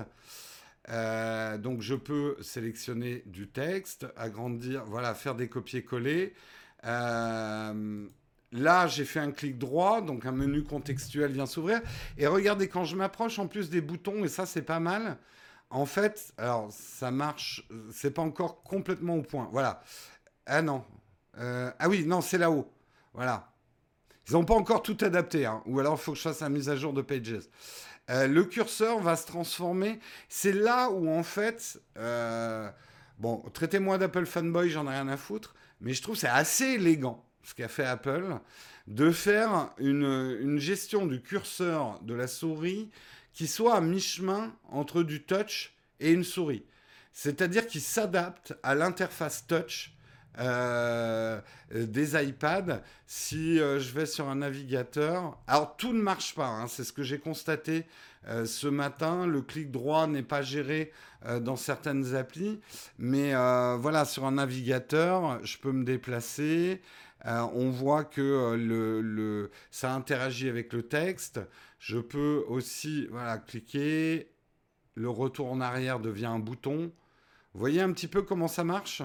euh, 0.89 1.57
donc 1.57 1.81
je 1.81 1.95
peux 1.95 2.37
sélectionner 2.41 3.23
du 3.25 3.47
texte, 3.47 4.07
agrandir, 4.15 4.85
voilà, 4.85 5.13
faire 5.15 5.35
des 5.35 5.47
copier-coller. 5.47 6.33
Euh, 6.85 8.07
là, 8.51 8.87
j'ai 8.87 9.05
fait 9.05 9.19
un 9.19 9.31
clic 9.31 9.57
droit, 9.57 10.01
donc 10.01 10.25
un 10.25 10.31
menu 10.31 10.63
contextuel 10.63 11.31
vient 11.31 11.45
s'ouvrir. 11.47 11.81
Et 12.17 12.27
regardez, 12.27 12.67
quand 12.67 12.83
je 12.83 12.95
m'approche 12.95 13.39
en 13.39 13.47
plus 13.47 13.69
des 13.69 13.81
boutons, 13.81 14.23
et 14.23 14.27
ça 14.27 14.45
c'est 14.45 14.61
pas 14.61 14.79
mal, 14.79 15.17
en 15.69 15.85
fait, 15.85 16.33
alors 16.37 16.71
ça 16.71 17.11
marche, 17.11 17.67
c'est 17.91 18.11
pas 18.11 18.21
encore 18.21 18.63
complètement 18.63 19.15
au 19.15 19.23
point. 19.23 19.49
Voilà. 19.51 19.81
Ah 20.45 20.61
non. 20.61 20.83
Euh, 21.39 21.71
ah 21.79 21.89
oui, 21.89 22.05
non, 22.05 22.21
c'est 22.21 22.37
là-haut. 22.37 22.71
Voilà. 23.13 23.51
Ils 24.27 24.33
n'ont 24.33 24.45
pas 24.45 24.55
encore 24.55 24.81
tout 24.81 24.97
adapté, 25.01 25.45
hein. 25.45 25.61
ou 25.65 25.79
alors 25.79 25.95
il 25.95 25.99
faut 25.99 26.11
que 26.13 26.17
je 26.17 26.23
fasse 26.23 26.39
la 26.39 26.49
mise 26.49 26.69
à 26.69 26.75
jour 26.75 26.93
de 26.93 27.01
Pages. 27.01 27.47
Euh, 28.09 28.27
le 28.27 28.43
curseur 28.43 28.99
va 28.99 29.15
se 29.15 29.25
transformer. 29.25 29.99
C'est 30.29 30.53
là 30.53 30.89
où, 30.89 31.09
en 31.09 31.23
fait, 31.23 31.81
euh, 31.97 32.69
bon, 33.17 33.37
traitez-moi 33.53 33.97
d'Apple 33.97 34.25
fanboy, 34.25 34.69
j'en 34.69 34.85
ai 34.85 34.91
rien 34.91 35.07
à 35.07 35.17
foutre, 35.17 35.55
mais 35.81 35.93
je 35.93 36.01
trouve 36.01 36.15
c'est 36.15 36.27
assez 36.27 36.65
élégant 36.65 37.25
ce 37.43 37.53
qu'a 37.53 37.67
fait 37.67 37.85
Apple 37.85 38.37
de 38.87 39.11
faire 39.11 39.71
une, 39.79 40.37
une, 40.41 40.59
gestion 40.59 41.07
du 41.07 41.21
curseur 41.21 41.99
de 42.01 42.13
la 42.13 42.27
souris 42.27 42.91
qui 43.33 43.47
soit 43.47 43.75
à 43.75 43.81
mi-chemin 43.81 44.55
entre 44.69 45.01
du 45.01 45.23
touch 45.23 45.75
et 45.99 46.11
une 46.11 46.23
souris. 46.23 46.65
C'est-à-dire 47.11 47.65
qu'il 47.65 47.81
s'adapte 47.81 48.53
à 48.61 48.75
l'interface 48.75 49.47
touch 49.47 49.94
euh, 50.39 51.39
des 51.71 52.21
iPads. 52.21 52.81
Si 53.07 53.59
euh, 53.59 53.79
je 53.79 53.91
vais 53.91 54.05
sur 54.05 54.27
un 54.27 54.35
navigateur, 54.35 55.37
alors 55.47 55.77
tout 55.77 55.93
ne 55.93 56.01
marche 56.01 56.35
pas, 56.35 56.47
hein, 56.47 56.67
c'est 56.67 56.83
ce 56.83 56.93
que 56.93 57.03
j'ai 57.03 57.19
constaté 57.19 57.85
euh, 58.27 58.45
ce 58.45 58.67
matin. 58.67 59.25
Le 59.27 59.41
clic 59.41 59.71
droit 59.71 60.07
n'est 60.07 60.23
pas 60.23 60.41
géré 60.41 60.91
dans 61.41 61.55
certaines 61.55 62.13
applis, 62.13 62.59
mais 62.99 63.33
voilà, 63.77 64.05
sur 64.05 64.25
un 64.25 64.33
navigateur, 64.33 65.43
je 65.43 65.57
peux 65.57 65.71
me 65.71 65.83
déplacer. 65.83 66.83
on 67.25 67.71
voit 67.71 68.03
que 68.03 68.53
le, 68.55 69.49
ça 69.71 69.95
interagit 69.95 70.49
avec 70.49 70.71
le 70.71 70.83
texte. 70.83 71.39
Je 71.79 71.97
peux 71.97 72.45
aussi 72.47 73.07
voilà, 73.07 73.39
cliquer. 73.39 74.29
Le 74.93 75.09
retour 75.09 75.51
en 75.51 75.61
arrière 75.61 75.99
devient 75.99 76.27
un 76.27 76.37
bouton. 76.37 76.91
Vous 77.53 77.59
voyez 77.59 77.81
un 77.81 77.91
petit 77.91 78.07
peu 78.07 78.21
comment 78.21 78.47
ça 78.47 78.63
marche? 78.63 79.01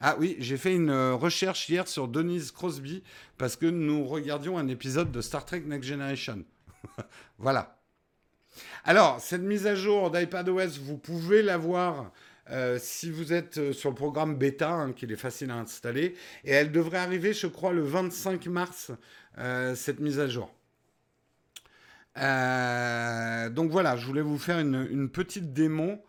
Ah 0.00 0.16
oui, 0.18 0.36
j'ai 0.40 0.58
fait 0.58 0.74
une 0.74 0.90
euh, 0.90 1.14
recherche 1.14 1.68
hier 1.70 1.88
sur 1.88 2.06
Denise 2.06 2.52
Crosby 2.52 3.02
parce 3.38 3.56
que 3.56 3.64
nous 3.64 4.04
regardions 4.04 4.58
un 4.58 4.68
épisode 4.68 5.10
de 5.10 5.22
Star 5.22 5.46
Trek 5.46 5.62
Next 5.66 5.88
Generation. 5.88 6.44
voilà. 7.38 7.78
Alors, 8.84 9.20
cette 9.20 9.40
mise 9.40 9.66
à 9.66 9.74
jour 9.74 10.10
d'iPadOS, 10.10 10.78
vous 10.82 10.98
pouvez 10.98 11.40
la 11.42 11.56
voir 11.56 12.12
euh, 12.50 12.78
si 12.78 13.10
vous 13.10 13.32
êtes 13.32 13.56
euh, 13.56 13.72
sur 13.72 13.88
le 13.88 13.96
programme 13.96 14.36
bêta, 14.36 14.70
hein, 14.70 14.92
qu'il 14.92 15.10
est 15.12 15.16
facile 15.16 15.50
à 15.50 15.56
installer. 15.56 16.14
Et 16.44 16.52
elle 16.52 16.72
devrait 16.72 16.98
arriver, 16.98 17.32
je 17.32 17.46
crois, 17.46 17.72
le 17.72 17.82
25 17.82 18.46
mars, 18.46 18.92
cette 19.74 20.00
mise 20.00 20.18
à 20.18 20.28
jour. 20.28 20.50
donc 22.14 23.70
voilà, 23.70 23.96
je 23.96 24.06
voulais 24.06 24.22
vous 24.22 24.38
faire 24.38 24.58
une, 24.60 24.86
une 24.90 25.10
petite 25.10 25.52
démo 25.52 26.02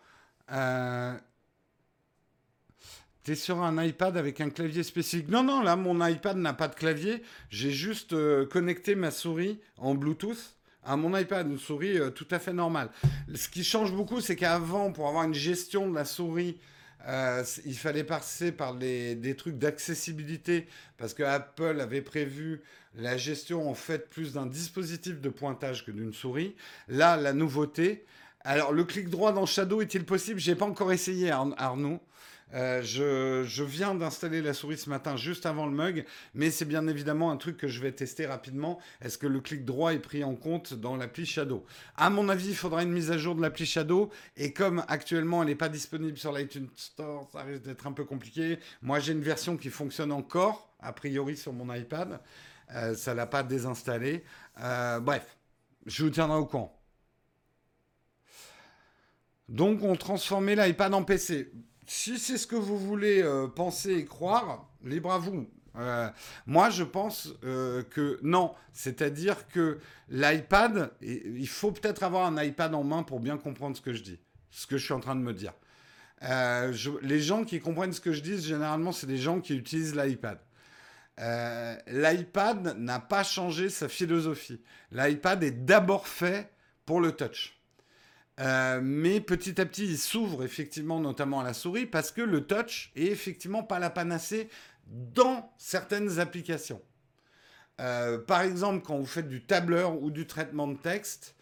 sur 3.34 3.62
un 3.62 3.82
iPad 3.82 4.16
avec 4.16 4.40
un 4.40 4.50
clavier 4.50 4.82
spécifique. 4.82 5.28
Non, 5.28 5.42
non, 5.42 5.62
là, 5.62 5.76
mon 5.76 6.04
iPad 6.06 6.36
n'a 6.36 6.52
pas 6.52 6.68
de 6.68 6.74
clavier. 6.74 7.22
J'ai 7.50 7.70
juste 7.70 8.12
euh, 8.12 8.46
connecté 8.46 8.94
ma 8.94 9.10
souris 9.10 9.60
en 9.76 9.94
Bluetooth 9.94 10.56
à 10.84 10.96
mon 10.96 11.16
iPad, 11.16 11.46
une 11.48 11.58
souris 11.58 11.98
euh, 11.98 12.10
tout 12.10 12.28
à 12.30 12.38
fait 12.38 12.52
normale. 12.52 12.90
Ce 13.34 13.48
qui 13.48 13.62
change 13.62 13.92
beaucoup, 13.92 14.20
c'est 14.20 14.36
qu'avant, 14.36 14.90
pour 14.90 15.08
avoir 15.08 15.24
une 15.24 15.34
gestion 15.34 15.88
de 15.90 15.94
la 15.94 16.04
souris, 16.04 16.58
euh, 17.06 17.44
il 17.66 17.76
fallait 17.76 18.04
passer 18.04 18.52
par 18.52 18.74
des 18.74 19.34
trucs 19.36 19.58
d'accessibilité 19.58 20.66
parce 20.96 21.14
que 21.14 21.22
Apple 21.22 21.80
avait 21.80 22.02
prévu 22.02 22.62
la 22.96 23.16
gestion 23.16 23.68
en 23.68 23.74
fait 23.74 24.08
plus 24.08 24.32
d'un 24.32 24.46
dispositif 24.46 25.20
de 25.20 25.28
pointage 25.28 25.84
que 25.84 25.90
d'une 25.90 26.12
souris. 26.12 26.56
Là, 26.88 27.16
la 27.16 27.32
nouveauté. 27.32 28.04
Alors, 28.40 28.72
le 28.72 28.84
clic 28.84 29.08
droit 29.08 29.32
dans 29.32 29.46
Shadow 29.46 29.82
est-il 29.82 30.04
possible? 30.04 30.40
J'ai 30.40 30.54
pas 30.54 30.64
encore 30.64 30.92
essayé, 30.92 31.30
Arnaud. 31.30 32.00
Euh, 32.54 32.82
je, 32.82 33.62
viens 33.62 33.94
d'installer 33.94 34.40
la 34.40 34.54
souris 34.54 34.78
ce 34.78 34.88
matin 34.88 35.16
juste 35.16 35.44
avant 35.44 35.66
le 35.66 35.72
mug, 35.72 36.04
mais 36.34 36.50
c'est 36.50 36.64
bien 36.64 36.86
évidemment 36.88 37.30
un 37.30 37.36
truc 37.36 37.56
que 37.58 37.68
je 37.68 37.80
vais 37.80 37.92
tester 37.92 38.26
rapidement. 38.26 38.78
Est-ce 39.02 39.18
que 39.18 39.26
le 39.26 39.40
clic 39.40 39.64
droit 39.64 39.92
est 39.92 39.98
pris 39.98 40.24
en 40.24 40.34
compte 40.34 40.74
dans 40.74 40.96
l'appli 40.96 41.26
Shadow? 41.26 41.64
À 41.96 42.08
mon 42.10 42.28
avis, 42.28 42.48
il 42.48 42.56
faudra 42.56 42.82
une 42.82 42.92
mise 42.92 43.10
à 43.10 43.18
jour 43.18 43.34
de 43.34 43.42
l'appli 43.42 43.66
Shadow, 43.66 44.10
et 44.36 44.52
comme 44.52 44.84
actuellement 44.88 45.42
elle 45.42 45.48
n'est 45.48 45.54
pas 45.54 45.68
disponible 45.68 46.16
sur 46.16 46.32
l'iTunes 46.32 46.68
Store, 46.76 47.28
ça 47.32 47.42
risque 47.42 47.62
d'être 47.62 47.86
un 47.86 47.92
peu 47.92 48.04
compliqué. 48.04 48.58
Moi, 48.82 48.98
j'ai 49.00 49.12
une 49.12 49.22
version 49.22 49.56
qui 49.56 49.68
fonctionne 49.68 50.12
encore, 50.12 50.74
a 50.80 50.92
priori 50.92 51.36
sur 51.36 51.52
mon 51.52 51.72
iPad. 51.74 52.20
Euh, 52.74 52.94
ça 52.94 53.14
l'a 53.14 53.26
pas 53.26 53.42
désinstallé. 53.42 54.24
Euh, 54.60 55.00
bref, 55.00 55.36
je 55.86 56.04
vous 56.04 56.10
tiendrai 56.10 56.38
au 56.38 56.46
courant. 56.46 56.74
Donc, 59.48 59.82
on 59.82 59.96
transformait 59.96 60.54
l'iPad 60.54 60.92
en 60.92 61.02
PC 61.02 61.50
si 61.88 62.18
c'est 62.18 62.36
ce 62.36 62.46
que 62.46 62.54
vous 62.54 62.78
voulez 62.78 63.22
euh, 63.22 63.48
penser 63.48 63.94
et 63.94 64.04
croire, 64.04 64.68
libre 64.84 65.10
à 65.10 65.18
vous. 65.18 65.48
Euh, 65.76 66.10
moi, 66.46 66.68
je 66.68 66.84
pense 66.84 67.32
euh, 67.44 67.82
que 67.82 68.18
non. 68.22 68.54
C'est-à-dire 68.74 69.48
que 69.48 69.78
l'iPad, 70.10 70.92
il 71.00 71.48
faut 71.48 71.72
peut-être 71.72 72.02
avoir 72.02 72.26
un 72.26 72.42
iPad 72.42 72.74
en 72.74 72.84
main 72.84 73.02
pour 73.02 73.20
bien 73.20 73.38
comprendre 73.38 73.74
ce 73.74 73.80
que 73.80 73.94
je 73.94 74.02
dis, 74.02 74.18
ce 74.50 74.66
que 74.66 74.76
je 74.76 74.84
suis 74.84 74.92
en 74.92 75.00
train 75.00 75.16
de 75.16 75.22
me 75.22 75.32
dire. 75.32 75.54
Les 77.02 77.20
gens 77.20 77.44
qui 77.44 77.58
comprennent 77.58 77.92
ce 77.92 78.00
que 78.00 78.12
je 78.12 78.20
dis, 78.20 78.42
généralement, 78.42 78.92
c'est 78.92 79.06
des 79.06 79.18
gens 79.18 79.40
qui 79.40 79.56
utilisent 79.56 79.96
l'iPad. 79.96 80.38
L'iPad 81.16 82.76
n'a 82.76 83.00
pas 83.00 83.22
changé 83.22 83.70
sa 83.70 83.88
philosophie. 83.88 84.60
L'iPad 84.92 85.42
est 85.42 85.64
d'abord 85.64 86.06
fait 86.06 86.50
pour 86.84 87.00
le 87.00 87.12
touch. 87.12 87.57
Mais 88.38 89.20
petit 89.20 89.60
à 89.60 89.66
petit, 89.66 89.86
il 89.86 89.98
s'ouvre 89.98 90.44
effectivement, 90.44 91.00
notamment 91.00 91.40
à 91.40 91.44
la 91.44 91.54
souris, 91.54 91.86
parce 91.86 92.12
que 92.12 92.22
le 92.22 92.46
touch 92.46 92.92
est 92.96 93.06
effectivement 93.06 93.62
pas 93.62 93.78
la 93.78 93.90
panacée 93.90 94.48
dans 94.86 95.52
certaines 95.58 96.18
applications. 96.18 96.80
Euh, 97.80 98.18
par 98.18 98.42
exemple, 98.42 98.84
quand 98.84 98.98
vous 98.98 99.06
faites 99.06 99.28
du 99.28 99.44
tableur 99.44 100.02
ou 100.02 100.10
du 100.10 100.26
traitement 100.26 100.66
de 100.66 100.76
texte, 100.76 101.34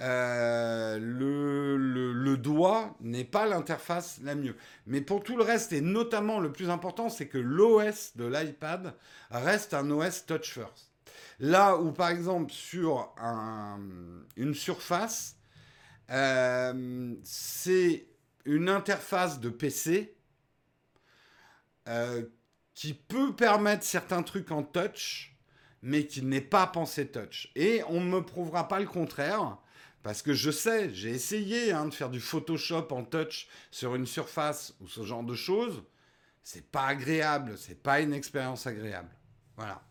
euh, 0.00 0.98
le, 1.00 2.36
doigt 2.36 2.96
n'est 3.00 3.24
pas 3.24 3.46
l'interface 3.46 4.20
la 4.22 4.34
mieux. 4.34 4.54
Mais 4.86 5.00
pour 5.00 5.22
tout 5.22 5.36
le 5.36 5.42
reste, 5.42 5.72
et 5.72 5.80
notamment 5.80 6.38
le 6.40 6.52
plus 6.52 6.70
important, 6.70 7.08
c'est 7.08 7.26
que 7.26 7.38
l'OS 7.38 8.16
de 8.16 8.26
l'iPad 8.26 8.94
reste 9.30 9.74
un 9.74 9.90
OS 9.90 10.26
touch 10.26 10.52
first. 10.52 10.92
Là 11.40 11.76
où, 11.76 11.92
par 11.92 12.10
exemple, 12.10 12.52
sur 12.52 13.14
une 14.36 14.54
surface, 14.54 15.36
euh, 16.10 17.14
c'est 17.24 18.06
une 18.44 18.68
interface 18.68 19.40
de 19.40 19.50
PC 19.50 20.14
qui 22.74 22.94
peut 22.94 23.34
permettre 23.34 23.82
certains 23.82 24.22
trucs 24.22 24.52
en 24.52 24.62
touch, 24.62 25.36
mais 25.82 26.06
qui 26.06 26.22
n'est 26.22 26.40
pas 26.40 26.66
pensé 26.66 27.08
touch. 27.08 27.50
Et 27.56 27.82
on 27.88 28.00
ne 28.00 28.06
me 28.08 28.22
prouvera 28.22 28.68
pas 28.68 28.78
le 28.78 28.86
contraire, 28.86 29.58
parce 30.04 30.22
que 30.22 30.32
je 30.32 30.50
sais, 30.50 30.94
j'ai 30.94 31.10
essayé 31.10 31.72
hein, 31.72 31.86
de 31.86 31.94
faire 31.94 32.10
du 32.10 32.20
Photoshop 32.20 32.88
en 32.92 33.04
touch 33.04 33.48
sur 33.70 33.94
une 33.94 34.06
surface 34.06 34.74
ou 34.80 34.86
ce 34.86 35.02
genre 35.02 35.24
de 35.24 35.34
choses. 35.34 35.82
C'est 36.44 36.70
pas 36.70 36.86
agréable, 36.86 37.58
c'est 37.58 37.82
pas 37.82 38.00
une 38.00 38.14
expérience 38.14 38.66
agréable. 38.66 39.10
Voilà. 39.56 39.82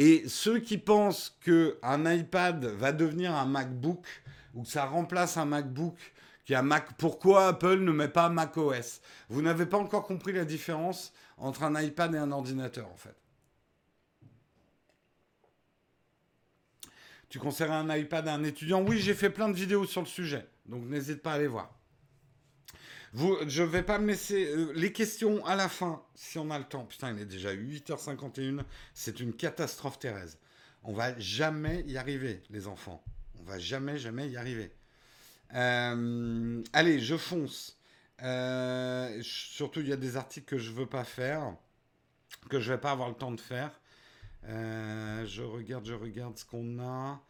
Et 0.00 0.28
ceux 0.28 0.60
qui 0.60 0.78
pensent 0.78 1.36
qu'un 1.40 2.12
iPad 2.14 2.64
va 2.64 2.92
devenir 2.92 3.34
un 3.34 3.46
MacBook 3.46 4.06
ou 4.54 4.62
que 4.62 4.68
ça 4.68 4.84
remplace 4.84 5.36
un 5.36 5.44
MacBook 5.44 5.98
Mac. 6.62 6.96
Pourquoi 6.96 7.48
Apple 7.48 7.80
ne 7.80 7.90
met 7.90 8.06
pas 8.06 8.28
Mac 8.28 8.56
OS 8.56 9.00
Vous 9.28 9.42
n'avez 9.42 9.66
pas 9.66 9.76
encore 9.76 10.06
compris 10.06 10.32
la 10.32 10.44
différence 10.44 11.12
entre 11.36 11.64
un 11.64 11.82
iPad 11.82 12.14
et 12.14 12.18
un 12.18 12.30
ordinateur, 12.30 12.88
en 12.92 12.96
fait. 12.96 13.16
Tu 17.28 17.40
conseillerais 17.40 17.74
un 17.74 17.96
iPad 17.96 18.28
à 18.28 18.34
un 18.34 18.44
étudiant? 18.44 18.82
Oui, 18.82 18.98
j'ai 18.98 19.14
fait 19.14 19.30
plein 19.30 19.48
de 19.48 19.54
vidéos 19.56 19.84
sur 19.84 20.00
le 20.00 20.06
sujet, 20.06 20.48
donc 20.64 20.84
n'hésite 20.84 21.22
pas 21.22 21.32
à 21.32 21.34
aller 21.34 21.48
voir. 21.48 21.77
Vous, 23.14 23.36
je 23.46 23.62
vais 23.62 23.82
pas 23.82 23.98
me 23.98 24.08
laisser 24.08 24.46
euh, 24.46 24.72
les 24.74 24.92
questions 24.92 25.44
à 25.46 25.56
la 25.56 25.68
fin, 25.68 26.02
si 26.14 26.38
on 26.38 26.50
a 26.50 26.58
le 26.58 26.64
temps. 26.64 26.84
Putain, 26.84 27.12
il 27.12 27.20
est 27.20 27.26
déjà 27.26 27.54
8h51. 27.54 28.62
C'est 28.92 29.20
une 29.20 29.32
catastrophe, 29.32 29.98
Thérèse. 29.98 30.38
On 30.84 30.92
va 30.92 31.18
jamais 31.18 31.84
y 31.86 31.96
arriver, 31.96 32.42
les 32.50 32.66
enfants. 32.66 33.02
On 33.40 33.44
va 33.44 33.58
jamais, 33.58 33.98
jamais 33.98 34.28
y 34.28 34.36
arriver. 34.36 34.70
Euh, 35.54 36.62
allez, 36.72 37.00
je 37.00 37.16
fonce. 37.16 37.78
Euh, 38.22 39.18
surtout, 39.22 39.80
il 39.80 39.88
y 39.88 39.92
a 39.92 39.96
des 39.96 40.16
articles 40.16 40.46
que 40.46 40.58
je 40.58 40.70
veux 40.70 40.86
pas 40.86 41.04
faire, 41.04 41.54
que 42.50 42.60
je 42.60 42.72
vais 42.72 42.78
pas 42.78 42.90
avoir 42.90 43.08
le 43.08 43.14
temps 43.14 43.32
de 43.32 43.40
faire. 43.40 43.80
Je 44.44 45.42
regarde, 45.42 45.86
je 45.86 45.94
regarde 45.94 46.36
ce 46.36 46.44
qu'on 46.44 46.78
a. 46.80 47.22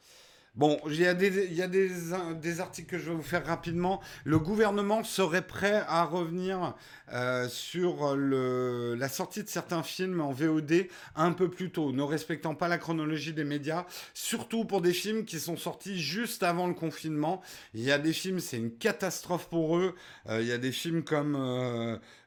Bon, 0.58 0.76
il 0.88 1.00
y 1.00 1.06
a, 1.06 1.14
des, 1.14 2.60
articles 2.60 2.90
que 2.90 2.98
je 2.98 3.10
vais 3.10 3.14
vous 3.14 3.22
faire 3.22 3.46
rapidement. 3.46 4.00
Le 4.24 4.40
gouvernement 4.40 5.04
serait 5.04 5.46
prêt 5.46 5.84
à 5.86 6.02
revenir 6.02 6.74
euh, 7.12 7.48
sur 7.48 8.16
la 8.16 9.08
sortie 9.08 9.44
de 9.44 9.48
certains 9.48 9.84
films 9.84 10.20
en 10.20 10.32
VOD 10.32 10.88
un 11.14 11.30
peu 11.30 11.48
plus 11.48 11.70
tôt, 11.70 11.92
ne 11.92 12.02
respectant 12.02 12.56
pas 12.56 12.66
la 12.66 12.76
chronologie 12.76 13.32
des 13.32 13.44
médias, 13.44 13.86
surtout 14.14 14.64
pour 14.64 14.80
des 14.80 14.92
films 14.92 15.24
qui 15.24 15.38
sont 15.38 15.56
sortis 15.56 15.96
juste 15.96 16.42
avant 16.42 16.66
le 16.66 16.74
confinement. 16.74 17.40
Il 17.72 17.82
y 17.82 17.92
a 17.92 17.98
des 17.98 18.12
films, 18.12 18.40
c'est 18.40 18.56
une 18.56 18.72
catastrophe 18.72 19.48
pour 19.48 19.78
eux. 19.78 19.94
Euh, 20.28 20.42
il 20.42 20.48
y 20.48 20.52
a 20.52 20.58
des 20.58 20.72
films 20.72 21.04
comme... 21.04 21.36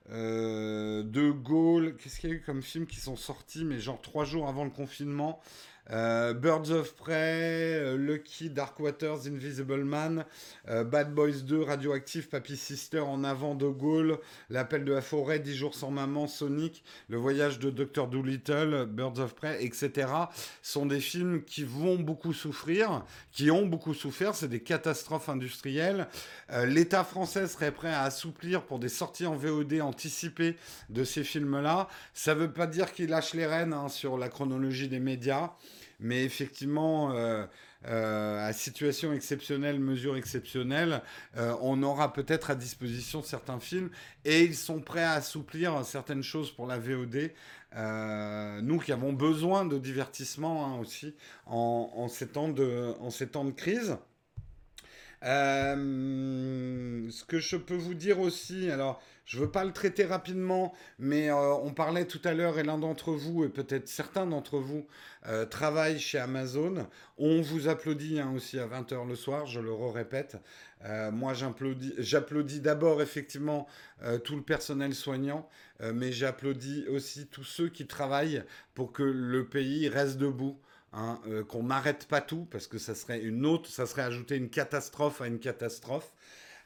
Euh, 0.10 1.04
de 1.04 1.32
Gaulle, 1.32 1.96
qu'est-ce 1.96 2.20
qu'il 2.20 2.32
y 2.32 2.34
a 2.34 2.36
eu 2.36 2.42
comme 2.42 2.62
films 2.62 2.86
qui 2.86 3.00
sont 3.00 3.16
sortis, 3.16 3.64
mais 3.64 3.80
genre 3.80 4.02
trois 4.02 4.26
jours 4.26 4.50
avant 4.50 4.66
le 4.66 4.70
confinement? 4.70 5.40
Euh, 5.90 6.34
Birds 6.34 6.70
of 6.70 6.96
Prey, 6.96 7.74
euh, 7.74 7.98
Lucky, 7.98 8.50
Dark 8.50 8.80
Waters, 8.80 9.28
Invisible 9.28 9.84
Man, 9.84 10.26
euh, 10.70 10.84
Bad 10.84 11.14
Boys 11.14 11.42
2, 11.44 11.64
Radioactive, 11.64 12.30
Papy 12.30 12.56
Sister 12.56 13.00
en 13.00 13.24
avant 13.24 13.56
de 13.56 13.68
Gaulle, 13.68 14.20
L'appel 14.50 14.86
de 14.86 14.94
la 14.94 15.02
forêt, 15.02 15.40
10 15.40 15.56
jours 15.56 15.76
sans 15.76 15.92
maman, 15.92 16.28
Sonic, 16.28 16.84
Le 17.10 17.18
voyage 17.18 17.60
de 17.60 17.72
Dr. 17.72 18.08
Doolittle, 18.08 18.86
Birds 18.90 19.20
of 19.20 19.34
Prey, 19.36 19.64
etc. 19.64 20.08
sont 20.62 20.86
des 20.86 21.00
films 21.00 21.44
qui 21.44 21.64
vont 21.64 21.98
beaucoup 21.98 22.34
souffrir, 22.34 23.04
qui 23.32 23.50
ont 23.50 23.66
beaucoup 23.66 23.94
souffert, 23.94 24.36
c'est 24.36 24.48
des 24.48 24.62
catastrophes 24.62 25.30
industrielles. 25.30 26.08
L'État 26.66 27.04
français 27.04 27.48
serait 27.48 27.72
prêt 27.72 27.94
à 27.94 28.04
assouplir 28.04 28.64
pour 28.64 28.80
des 28.80 28.90
sorties 28.90 29.26
en 29.26 29.36
VOD 29.36 29.82
anticipées 29.82 30.58
de 30.90 31.04
ces 31.04 31.24
films-là. 31.24 31.88
Ça 32.14 32.36
ne 32.36 32.42
veut 32.42 32.52
pas 32.52 32.68
dire 32.68 32.92
qu'il 32.94 33.10
lâche 33.10 33.34
les 33.34 33.46
rênes 33.46 33.74
hein, 33.74 33.90
sur 33.90 34.18
la 34.18 34.30
chronologie 34.30 34.88
des 34.88 35.00
médias. 35.00 35.52
Mais 36.02 36.24
effectivement, 36.24 37.12
euh, 37.12 37.46
euh, 37.86 38.48
à 38.48 38.54
situation 38.54 39.14
exceptionnelle, 39.14 39.80
mesure 39.80 40.18
exceptionnelle, 40.18 41.04
euh, 41.38 41.56
on 41.62 41.84
aura 41.84 42.12
peut-être 42.12 42.50
à 42.50 42.56
disposition 42.56 43.22
certains 43.22 43.60
films 43.60 43.92
et 44.26 44.44
ils 44.44 44.56
sont 44.56 44.82
prêts 44.82 45.04
à 45.04 45.14
assouplir 45.14 45.86
certaines 45.86 46.24
choses 46.24 46.52
pour 46.52 46.66
la 46.66 46.80
VOD. 46.80 47.32
nous 48.64 48.80
qui 48.80 48.92
avons 48.92 49.14
besoin 49.14 49.66
de 49.66 49.78
divertissement 49.78 50.66
hein, 50.66 50.80
aussi 50.80 51.16
en, 51.46 52.08
ces 52.10 52.28
temps 52.28 52.50
de, 52.50 52.96
en 53.00 53.12
ces 53.12 53.28
temps 53.28 53.46
de 53.46 53.52
crise. 53.52 53.98
ce 55.22 57.24
que 57.26 57.40
je 57.40 57.58
peux 57.58 57.78
vous 57.78 57.94
dire 57.94 58.20
aussi, 58.20 58.72
alors 58.72 59.00
je 59.32 59.38
ne 59.38 59.44
veux 59.44 59.50
pas 59.50 59.64
le 59.64 59.72
traiter 59.72 60.04
rapidement, 60.04 60.74
mais 61.00 61.30
euh, 61.30 61.54
on 61.54 61.74
parlait 61.74 62.04
tout 62.04 62.20
à 62.26 62.34
l'heure, 62.34 62.60
et 62.60 62.64
l'un 62.64 62.78
d'entre 62.78 63.14
vous, 63.14 63.46
et 63.46 63.50
peut-être 63.50 63.88
certains 63.88 64.26
d'entre 64.26 64.58
vous, 64.58 64.86
euh, 65.26 65.46
travaillent 65.46 66.02
chez 66.02 66.18
Amazon. 66.18 66.86
On 67.18 67.42
vous 67.42 67.70
applaudit 67.70 68.20
hein, 68.20 68.34
aussi 68.36 68.60
à 68.60 68.68
20h 68.68 69.08
le 69.08 69.16
soir, 69.16 69.46
je 69.46 69.62
le 69.62 69.72
répète. 69.72 70.36
Euh, 70.84 71.12
moi, 71.12 71.34
j'applaudis 71.34 72.60
d'abord 72.60 73.02
effectivement 73.02 73.68
tout 74.26 74.36
le 74.36 74.42
personnel 74.42 74.94
soignant, 74.94 75.48
mais 75.94 76.12
j'applaudis 76.12 76.86
aussi 76.90 77.28
tous 77.28 77.46
ceux 77.46 77.70
qui 77.70 77.88
travaillent 77.88 78.44
pour 78.74 78.92
que 78.92 79.04
le 79.04 79.46
pays 79.48 79.88
reste 79.88 80.18
debout. 80.18 80.60
Hein, 80.94 81.22
qu'on 81.48 81.64
n'arrête 81.64 82.06
pas 82.06 82.20
tout 82.20 82.46
parce 82.52 82.68
que 82.68 82.78
ça 82.78 82.96
serait 82.96 83.22
une 83.22 83.46
autre, 83.46 83.70
ça 83.70 83.86
serait 83.86 84.02
ajouter 84.02 84.36
une 84.36 84.50
catastrophe 84.50 85.22
à 85.22 85.28
une 85.28 85.40
catastrophe. 85.40 86.12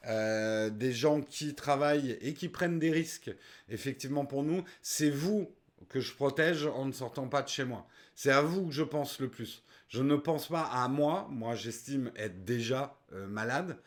Euh, 0.08 0.70
des 0.70 0.92
gens 0.92 1.22
qui 1.22 1.56
travaillent 1.56 2.18
et 2.22 2.34
qui 2.34 2.48
prennent 2.48 2.78
des 2.78 2.92
risques, 2.92 3.32
effectivement 3.70 4.26
pour 4.26 4.44
nous, 4.44 4.64
c'est 4.84 5.10
vous 5.10 5.50
que 5.90 6.00
je 6.00 6.14
protège 6.14 6.68
en 6.68 6.86
ne 6.86 6.92
sortant 6.92 7.28
pas 7.28 7.42
de 7.42 7.48
chez 7.48 7.66
moi. 7.66 7.88
C'est 8.14 8.32
à 8.32 8.42
vous 8.42 8.68
que 8.68 8.72
je 8.72 8.84
pense 8.84 9.20
le 9.20 9.30
plus. 9.30 9.64
Je 9.88 10.04
ne 10.04 10.16
pense 10.16 10.48
pas 10.48 10.70
à 10.72 10.88
moi, 10.90 11.28
moi 11.32 11.56
j'estime 11.56 12.12
être 12.18 12.46
déjà 12.46 12.96
euh, 13.14 13.28
malade 13.28 13.78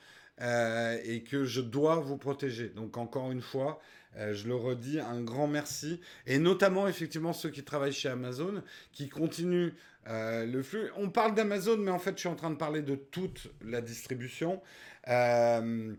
euh, 0.41 0.99
et 1.05 1.23
que 1.23 1.45
je 1.45 1.61
dois 1.61 1.97
vous 1.97 2.17
protéger. 2.17 2.69
Donc 2.69 2.97
encore 2.97 3.31
une 3.31 3.43
fois, 3.43 3.81
je 4.33 4.49
le 4.49 4.57
redis, 4.57 4.99
un 4.99 5.21
grand 5.21 5.47
merci. 5.47 6.01
Et 6.27 6.41
notamment 6.41 6.89
effectivement 6.89 7.33
ceux 7.33 7.51
qui 7.51 7.63
travaillent 7.63 7.93
chez 7.93 8.09
Amazon, 8.09 8.65
qui 8.91 9.09
continuent 9.09 9.71
le 10.07 10.63
flux. 10.63 10.91
On 10.97 11.11
parle 11.11 11.35
d'Amazon, 11.35 11.77
mais 11.77 11.93
en 11.93 12.01
fait 12.01 12.15
je 12.17 12.21
suis 12.21 12.29
en 12.29 12.35
train 12.35 12.51
de 12.51 12.57
parler 12.57 12.83
de 12.83 12.97
toute 12.97 13.49
la 13.63 13.81
distribution. 13.81 14.61
Euh, 15.07 15.95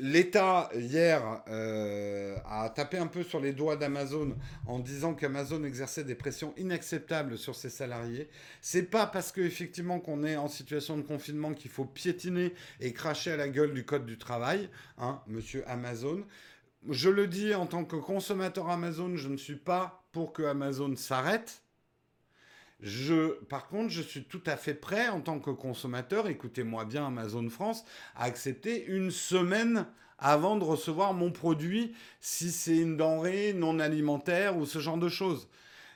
L'État, 0.00 0.70
hier, 0.76 1.42
euh, 1.48 2.36
a 2.46 2.70
tapé 2.70 2.98
un 2.98 3.08
peu 3.08 3.24
sur 3.24 3.40
les 3.40 3.52
doigts 3.52 3.74
d'Amazon 3.74 4.36
en 4.68 4.78
disant 4.78 5.12
qu'Amazon 5.12 5.64
exerçait 5.64 6.04
des 6.04 6.14
pressions 6.14 6.54
inacceptables 6.56 7.36
sur 7.36 7.56
ses 7.56 7.68
salariés. 7.68 8.28
C'est 8.60 8.84
pas 8.84 9.08
parce 9.08 9.32
qu'effectivement 9.32 9.98
qu'on 9.98 10.22
est 10.22 10.36
en 10.36 10.46
situation 10.46 10.96
de 10.96 11.02
confinement 11.02 11.52
qu'il 11.52 11.72
faut 11.72 11.84
piétiner 11.84 12.54
et 12.78 12.92
cracher 12.92 13.32
à 13.32 13.36
la 13.36 13.48
gueule 13.48 13.74
du 13.74 13.84
code 13.84 14.06
du 14.06 14.18
travail, 14.18 14.70
hein, 14.98 15.20
monsieur 15.26 15.68
Amazon. 15.68 16.24
Je 16.88 17.10
le 17.10 17.26
dis 17.26 17.52
en 17.56 17.66
tant 17.66 17.84
que 17.84 17.96
consommateur 17.96 18.70
Amazon, 18.70 19.16
je 19.16 19.28
ne 19.28 19.36
suis 19.36 19.56
pas 19.56 20.04
pour 20.12 20.32
que 20.32 20.44
Amazon 20.44 20.94
s'arrête. 20.94 21.64
Je, 22.80 23.32
par 23.44 23.66
contre, 23.66 23.90
je 23.90 24.02
suis 24.02 24.24
tout 24.24 24.42
à 24.46 24.56
fait 24.56 24.74
prêt 24.74 25.08
en 25.08 25.20
tant 25.20 25.40
que 25.40 25.50
consommateur, 25.50 26.28
écoutez-moi 26.28 26.84
bien 26.84 27.06
Amazon 27.06 27.48
France, 27.48 27.84
à 28.14 28.24
accepter 28.24 28.86
une 28.86 29.10
semaine 29.10 29.86
avant 30.18 30.56
de 30.56 30.64
recevoir 30.64 31.12
mon 31.12 31.30
produit 31.30 31.94
si 32.20 32.50
c'est 32.50 32.76
une 32.76 32.96
denrée 32.96 33.52
non 33.52 33.80
alimentaire 33.80 34.56
ou 34.56 34.66
ce 34.66 34.78
genre 34.78 34.98
de 34.98 35.08
choses. 35.08 35.48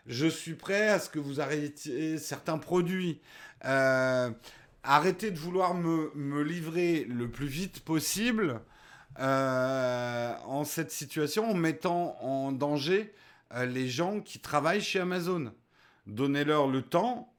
Je 0.06 0.26
suis 0.26 0.54
prêt 0.54 0.88
à 0.88 0.98
ce 0.98 1.08
que 1.08 1.20
vous 1.20 1.40
arrêtiez 1.40 2.18
certains 2.18 2.58
produits. 2.58 3.20
Euh, 3.64 4.30
arrêtez 4.82 5.30
de 5.30 5.38
vouloir 5.38 5.74
me, 5.74 6.42
livrer 6.42 7.04
le 7.04 7.30
plus 7.30 7.46
vite 7.46 7.80
possible 7.80 8.60
euh, 9.20 10.34
en 10.46 10.64
cette 10.64 10.90
situation 10.90 11.50
en 11.50 11.54
mettant 11.54 12.16
en 12.20 12.50
danger 12.50 13.12
euh, 13.54 13.66
les 13.66 13.88
gens 13.88 14.20
qui 14.20 14.40
travaillent 14.40 14.80
chez 14.80 14.98
Amazon. 14.98 15.52
Donnez-leur 16.06 16.66
le 16.66 16.82
temps 16.82 17.32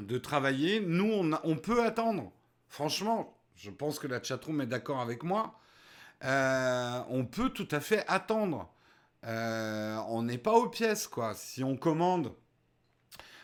de 0.00 0.18
travailler. 0.18 0.80
Nous, 0.80 1.30
on, 1.42 1.56
peut 1.56 1.82
attendre. 1.82 2.32
Franchement, 2.68 3.36
je 3.56 3.70
pense 3.70 3.98
que 3.98 4.06
la 4.06 4.22
chatroom 4.22 4.60
est 4.60 4.66
d'accord 4.66 5.00
avec 5.00 5.22
moi. 5.22 5.58
Euh, 6.24 7.00
on 7.08 7.24
peut 7.24 7.50
tout 7.50 7.68
à 7.70 7.80
fait 7.80 8.04
attendre. 8.08 8.72
Euh, 9.24 9.96
on 10.08 10.22
n'est 10.22 10.38
pas 10.38 10.52
aux 10.52 10.68
pièces, 10.68 11.08
quoi. 11.08 11.34
Si 11.34 11.64
on 11.64 11.76
commande, 11.76 12.32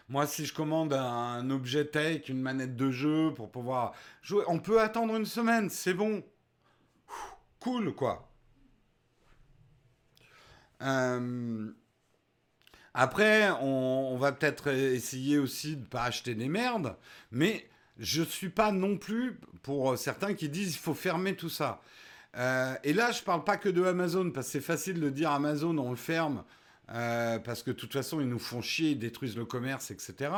moi, 0.08 0.26
si 0.26 0.44
je 0.44 0.54
commande 0.54 0.92
un 0.92 1.48
objet 1.50 1.86
tech, 1.86 2.28
une 2.28 2.40
manette 2.40 2.76
de 2.76 2.90
jeu 2.90 3.32
pour 3.34 3.50
pouvoir 3.50 3.94
jouer, 4.22 4.44
on 4.46 4.58
peut 4.58 4.80
attendre 4.80 5.16
une 5.16 5.24
semaine, 5.24 5.70
c'est 5.70 5.94
bon. 5.94 6.22
Cool, 7.60 7.94
quoi. 7.94 8.28
Euh, 10.82 11.72
après, 12.94 13.50
on, 13.60 14.16
va 14.16 14.30
peut-être 14.30 14.68
essayer 14.68 15.38
aussi 15.38 15.74
de 15.74 15.80
ne 15.80 15.86
pas 15.86 16.04
acheter 16.04 16.36
des 16.36 16.48
merdes, 16.48 16.96
mais 17.32 17.68
je 17.98 18.20
ne 18.20 18.26
suis 18.26 18.50
pas 18.50 18.70
non 18.70 18.96
plus 18.96 19.38
pour 19.62 19.98
certains 19.98 20.34
qui 20.34 20.48
disent 20.48 20.72
qu'il 20.72 20.80
faut 20.80 20.94
fermer 20.94 21.34
tout 21.34 21.48
ça. 21.48 21.82
Euh, 22.36 22.74
et 22.84 22.92
là, 22.92 23.10
je 23.10 23.20
ne 23.20 23.24
parle 23.24 23.42
pas 23.42 23.56
que 23.56 23.68
de 23.68 23.82
Amazon, 23.84 24.30
parce 24.30 24.46
que 24.46 24.52
c'est 24.52 24.60
facile 24.60 25.00
de 25.00 25.10
dire 25.10 25.32
Amazon, 25.32 25.76
on 25.78 25.90
le 25.90 25.96
ferme, 25.96 26.44
euh, 26.92 27.40
parce 27.40 27.64
que 27.64 27.72
de 27.72 27.76
toute 27.76 27.92
façon, 27.92 28.20
ils 28.20 28.28
nous 28.28 28.38
font 28.38 28.62
chier, 28.62 28.90
ils 28.90 28.98
détruisent 28.98 29.36
le 29.36 29.44
commerce, 29.44 29.90
etc. 29.90 30.30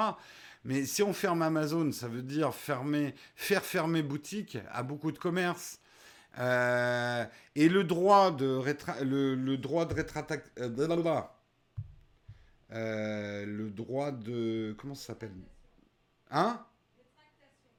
Mais 0.64 0.86
si 0.86 1.02
on 1.02 1.12
ferme 1.12 1.42
Amazon, 1.42 1.92
ça 1.92 2.08
veut 2.08 2.22
dire 2.22 2.54
fermer, 2.54 3.14
faire 3.34 3.64
fermer 3.64 4.02
boutique 4.02 4.56
à 4.72 4.82
beaucoup 4.82 5.12
de 5.12 5.18
commerces. 5.18 5.78
Euh, 6.38 7.24
et 7.54 7.68
le 7.68 7.84
droit 7.84 8.30
de 8.30 8.62
le, 9.02 9.34
le, 9.34 9.56
droit 9.56 9.86
de 9.86 9.94
le 12.70 13.68
droit 13.70 14.12
de. 14.12 14.74
Comment 14.78 14.94
ça 14.94 15.08
s'appelle? 15.08 15.32
Hein? 16.30 16.64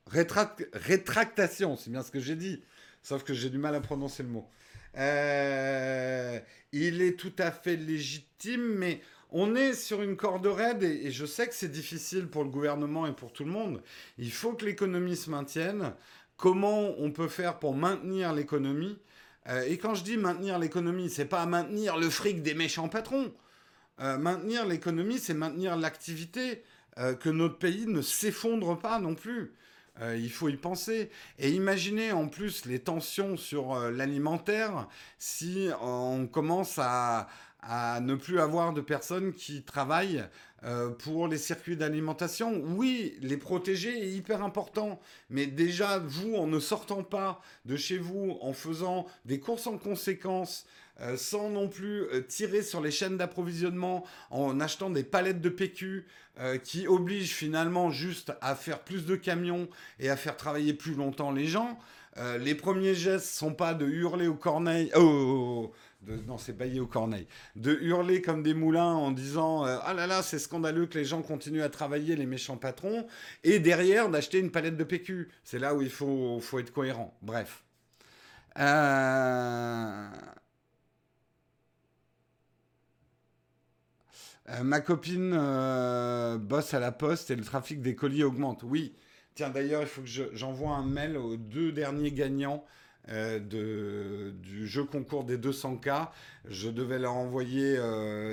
Rétractation, 0.08 1.76
c'est 1.76 1.90
bien 1.90 2.04
ce 2.04 2.12
que 2.12 2.20
j'ai 2.20 2.36
dit. 2.36 2.64
Sauf 3.04 3.24
que 3.24 3.34
j'ai 3.34 3.50
du 3.50 3.58
mal 3.58 3.76
à 3.76 3.82
prononcer 3.82 4.24
le 4.24 4.30
mot. 4.30 4.50
Euh, 4.98 6.40
il 6.72 7.02
est 7.02 7.20
tout 7.20 7.34
à 7.38 7.52
fait 7.52 7.76
légitime, 7.76 8.76
mais 8.76 9.02
on 9.32 9.56
est 9.56 9.74
sur 9.74 10.02
une 10.02 10.16
corde 10.16 10.48
raide 10.48 10.84
et, 10.84 11.06
et 11.06 11.12
je 11.12 11.26
sais 11.26 11.48
que 11.48 11.54
c'est 11.54 11.72
difficile 11.72 12.28
pour 12.28 12.44
le 12.44 12.50
gouvernement 12.50 13.06
et 13.06 13.14
pour 13.14 13.32
tout 13.34 13.44
le 13.44 13.52
monde. 13.52 13.84
Il 14.18 14.32
faut 14.32 14.54
que 14.54 14.66
l'économie 14.66 15.16
se 15.16 15.30
maintienne. 15.30 15.94
Comment 16.38 16.96
on 17.00 17.12
peut 17.12 17.28
faire 17.28 17.60
pour 17.60 17.76
maintenir 17.76 18.34
l'économie? 18.34 18.98
Euh, 19.50 19.64
Et 19.64 19.78
quand 19.78 19.94
je 19.96 20.04
dis 20.04 20.18
maintenir 20.18 20.58
l'économie, 20.60 21.10
c'est 21.10 21.26
pas 21.26 21.46
maintenir 21.46 21.98
le 21.98 22.10
fric 22.10 22.42
des 22.42 22.54
méchants 22.54 22.90
patrons. 22.90 23.34
Euh, 24.00 24.18
maintenir 24.18 24.66
l'économie, 24.66 25.18
c'est 25.18 25.34
maintenir 25.34 25.76
l'activité, 25.76 26.64
euh, 27.00 27.16
que 27.16 27.30
notre 27.30 27.58
pays 27.58 27.88
ne 27.88 28.02
s'effondre 28.02 28.78
pas 28.78 29.00
non 29.00 29.16
plus. 29.16 29.54
Euh, 30.02 30.16
il 30.16 30.32
faut 30.32 30.50
y 30.50 30.58
penser. 30.58 31.10
Et 31.40 31.50
imaginez 31.52 32.12
en 32.12 32.28
plus 32.28 32.66
les 32.66 32.80
tensions 32.80 33.38
sur 33.38 33.76
l'alimentaire 33.90 34.88
si 35.18 35.70
on 35.82 36.28
commence 36.28 36.78
à, 36.78 37.28
à, 37.64 38.00
ne 38.02 38.14
plus 38.14 38.40
avoir 38.40 38.74
de 38.74 38.82
personnes 38.82 39.34
qui 39.34 39.64
travaillent 39.64 40.24
pour 41.00 41.28
les 41.28 41.38
circuits 41.38 41.78
d'alimentation. 41.78 42.64
Oui, 42.66 43.16
les 43.22 43.38
protéger 43.38 43.96
est 44.02 44.10
hyper 44.10 44.44
important. 44.44 45.00
Mais 45.30 45.46
déjà, 45.46 46.00
vous, 46.00 46.36
en 46.36 46.48
ne 46.48 46.60
sortant 46.60 47.04
pas 47.04 47.42
de 47.66 47.78
chez 47.78 48.00
vous, 48.00 48.38
en 48.42 48.54
faisant 48.54 49.06
des 49.26 49.40
courses 49.40 49.68
en 49.68 49.78
conséquence, 49.78 50.66
euh, 51.02 51.16
sans 51.16 51.50
non 51.50 51.68
plus 51.68 52.02
euh, 52.02 52.22
tirer 52.22 52.64
sur 52.64 52.82
les 52.82 52.90
chaînes 52.90 53.18
d'approvisionnement 53.18 54.04
en 54.32 54.60
achetant 54.60 54.90
des 54.90 55.04
palettes 55.04 55.42
de 55.42 55.50
PQ 55.50 56.06
euh, 56.40 56.58
qui 56.58 56.88
obligent 56.88 57.34
finalement 57.34 57.92
juste 57.92 58.34
à 58.42 58.56
faire 58.56 58.80
plus 58.80 59.06
de 59.06 59.16
camions 59.16 59.70
et 60.00 60.10
à 60.10 60.18
faire 60.18 60.38
travailler 60.38 60.74
plus 60.74 60.96
longtemps 60.96 61.32
les 61.32 61.46
gens. 61.46 61.78
les 62.40 62.56
premiers 62.56 62.96
gestes 62.96 63.28
sont 63.28 63.54
pas 63.54 63.76
de 63.76 63.86
hurler 63.86 64.26
au 64.26 64.34
corneille. 64.34 64.90
Oh, 64.96 65.02
oh, 65.02 65.70
oh, 65.70 65.74
oh 66.10 66.12
non, 66.26 66.40
c'est 66.40 66.58
bailler 66.58 66.80
au 66.80 66.88
corneille. 66.88 67.28
De 67.56 67.78
hurler 67.82 68.24
comme 68.24 68.42
des 68.42 68.56
moulins 68.56 68.94
en 68.94 69.12
disant 69.12 69.64
Ah 69.66 69.94
là 69.94 70.08
là, 70.08 70.24
c'est 70.24 70.40
scandaleux 70.40 70.88
que 70.88 70.98
les 70.98 71.06
gens 71.06 71.22
continuent 71.22 71.62
à 71.62 71.70
travailler, 71.70 72.16
les 72.16 72.26
méchants 72.26 72.58
patrons. 72.58 73.06
Et 73.44 73.60
derrière, 73.60 74.10
d'acheter 74.10 74.40
une 74.40 74.50
palette 74.50 74.78
de 74.78 74.84
PQ. 74.84 75.30
C'est 75.44 75.60
là 75.60 75.76
où 75.76 75.82
il 75.84 75.92
faut, 75.92 76.40
faut 76.40 76.58
être 76.58 76.72
cohérent. 76.72 77.16
Bref. 77.22 77.64
Euh. 78.58 80.10
Euh, 84.50 84.64
ma 84.64 84.80
copine 84.80 85.34
euh, 85.34 86.38
bosse 86.38 86.74
à 86.74 86.80
la 86.80 86.92
poste 86.92 87.32
et 87.32 87.36
le 87.36 87.44
trafic 87.44 87.82
des 87.82 87.96
colis 87.96 88.24
augmente. 88.24 88.64
Oui. 88.64 88.96
Tiens, 89.36 89.50
d'ailleurs, 89.50 89.82
il 89.82 89.88
faut 89.88 90.02
que 90.02 90.08
j'envoie 90.34 90.76
un 90.76 90.86
mail 90.86 91.18
aux 91.18 91.38
deux 91.38 91.72
derniers 91.72 92.12
gagnants 92.12 92.66
euh, 93.10 94.32
du 94.32 94.68
jeu 94.68 94.84
concours 94.86 95.26
des 95.26 95.38
200K. 95.38 96.10
Je 96.50 96.70
devais 96.70 96.98
leur 96.98 97.14
envoyer 97.14 97.78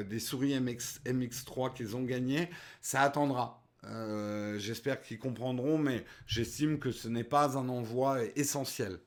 des 0.09 0.19
souris 0.19 0.59
MX, 0.59 1.01
MX3 1.05 1.75
qu'ils 1.75 1.95
ont 1.97 2.03
gagnées. 2.03 2.49
Ça 2.81 3.03
attendra. 3.03 3.63
J'espère 4.57 5.03
qu'ils 5.03 5.19
comprendront, 5.19 5.77
mais 5.77 6.07
j'estime 6.27 6.79
que 6.79 6.91
ce 6.91 7.09
n'est 7.09 7.23
pas 7.23 7.59
un 7.59 7.69
envoi 7.69 8.21
essentiel. 8.35 8.99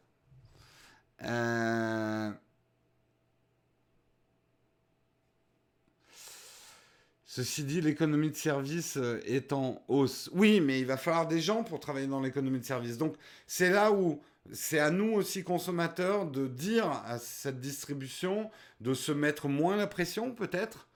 Ceci 7.38 7.63
dit, 7.63 7.81
l'économie 7.81 8.31
de 8.31 8.35
service 8.35 8.97
euh, 8.97 9.21
est 9.27 9.53
en 9.53 9.79
hausse. 9.89 10.27
Oui, 10.33 10.59
mais 10.59 10.79
il 10.79 10.88
va 10.88 10.97
falloir 10.97 11.27
des 11.27 11.39
gens 11.39 11.63
pour 11.63 11.79
travailler 11.79 12.07
dans 12.07 12.19
l'économie 12.19 12.57
de 12.57 12.65
service. 12.65 12.97
Donc 12.97 13.15
c'est 13.45 13.69
là 13.69 13.91
où 13.91 14.19
c'est 14.51 14.79
à 14.79 14.89
nous 14.89 15.13
aussi 15.13 15.43
consommateurs 15.43 16.25
de 16.25 16.47
dire 16.47 16.89
à 17.05 17.19
cette 17.19 17.59
distribution 17.59 18.49
de 18.81 18.95
se 18.95 19.11
mettre 19.11 19.47
moins 19.49 19.75
la 19.75 19.85
pression 19.85 20.33
peut-être 20.33 20.88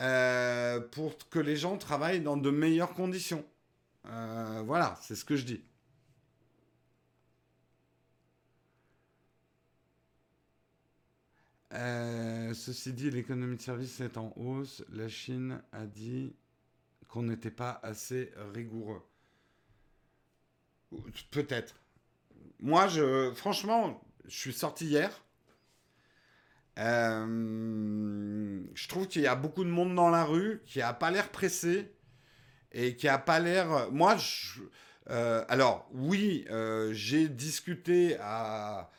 euh, 0.00 0.80
pour 0.80 1.16
que 1.30 1.38
les 1.38 1.54
gens 1.54 1.76
travaillent 1.76 2.20
dans 2.20 2.36
de 2.36 2.50
meilleures 2.50 2.94
conditions. 2.94 3.44
Euh, 4.08 4.64
voilà, 4.66 4.98
c'est 5.02 5.14
ce 5.14 5.24
que 5.24 5.36
je 5.36 5.44
dis. 5.44 5.62
Euh, 11.76 12.54
ceci 12.54 12.92
dit, 12.92 13.10
l'économie 13.10 13.56
de 13.56 13.62
service 13.62 14.00
est 14.00 14.16
en 14.16 14.32
hausse. 14.36 14.82
La 14.92 15.08
Chine 15.08 15.60
a 15.72 15.84
dit 15.84 16.34
qu'on 17.08 17.24
n'était 17.24 17.50
pas 17.50 17.78
assez 17.82 18.32
rigoureux. 18.54 19.02
Peut-être. 21.30 21.74
Moi, 22.60 22.88
je, 22.88 23.30
franchement, 23.34 24.02
je 24.24 24.36
suis 24.36 24.52
sorti 24.54 24.86
hier. 24.86 25.22
Euh, 26.78 28.62
je 28.74 28.88
trouve 28.88 29.06
qu'il 29.08 29.22
y 29.22 29.26
a 29.26 29.34
beaucoup 29.34 29.64
de 29.64 29.70
monde 29.70 29.94
dans 29.94 30.10
la 30.10 30.24
rue 30.24 30.62
qui 30.66 30.80
a 30.80 30.94
pas 30.94 31.10
l'air 31.10 31.30
pressé 31.30 31.92
et 32.72 32.96
qui 32.96 33.08
a 33.08 33.18
pas 33.18 33.38
l'air. 33.38 33.90
Moi, 33.92 34.16
euh, 35.10 35.44
alors 35.48 35.88
oui, 35.92 36.46
j'ai 36.92 37.28
discuté 37.28 38.16
à 38.20 38.90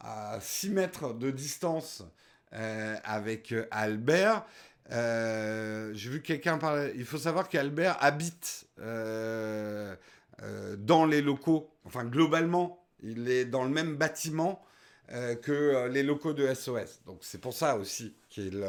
à 0.00 0.38
6 0.40 0.70
mètres 0.70 1.14
de 1.14 1.30
distance 1.30 2.02
euh, 2.52 2.96
avec 3.04 3.52
euh, 3.52 3.66
Albert. 3.70 4.44
Euh, 4.90 5.92
j'ai 5.94 6.10
vu 6.10 6.20
quelqu'un 6.20 6.58
parler. 6.58 6.92
Il 6.96 7.04
faut 7.04 7.18
savoir 7.18 7.48
qu'Albert 7.48 7.96
habite 8.02 8.66
dans 10.78 11.04
les 11.04 11.22
locaux. 11.22 11.70
Enfin, 11.84 12.04
globalement, 12.04 12.84
il 13.02 13.30
est 13.30 13.44
dans 13.44 13.62
le 13.64 13.70
même 13.70 13.96
bâtiment 13.96 14.64
que 15.42 15.88
les 15.88 16.02
locaux 16.02 16.32
de 16.32 16.52
SOS. 16.52 17.02
Donc, 17.04 17.18
c'est 17.22 17.40
pour 17.40 17.52
ça 17.52 17.76
aussi 17.76 18.14
qu'il 18.28 18.64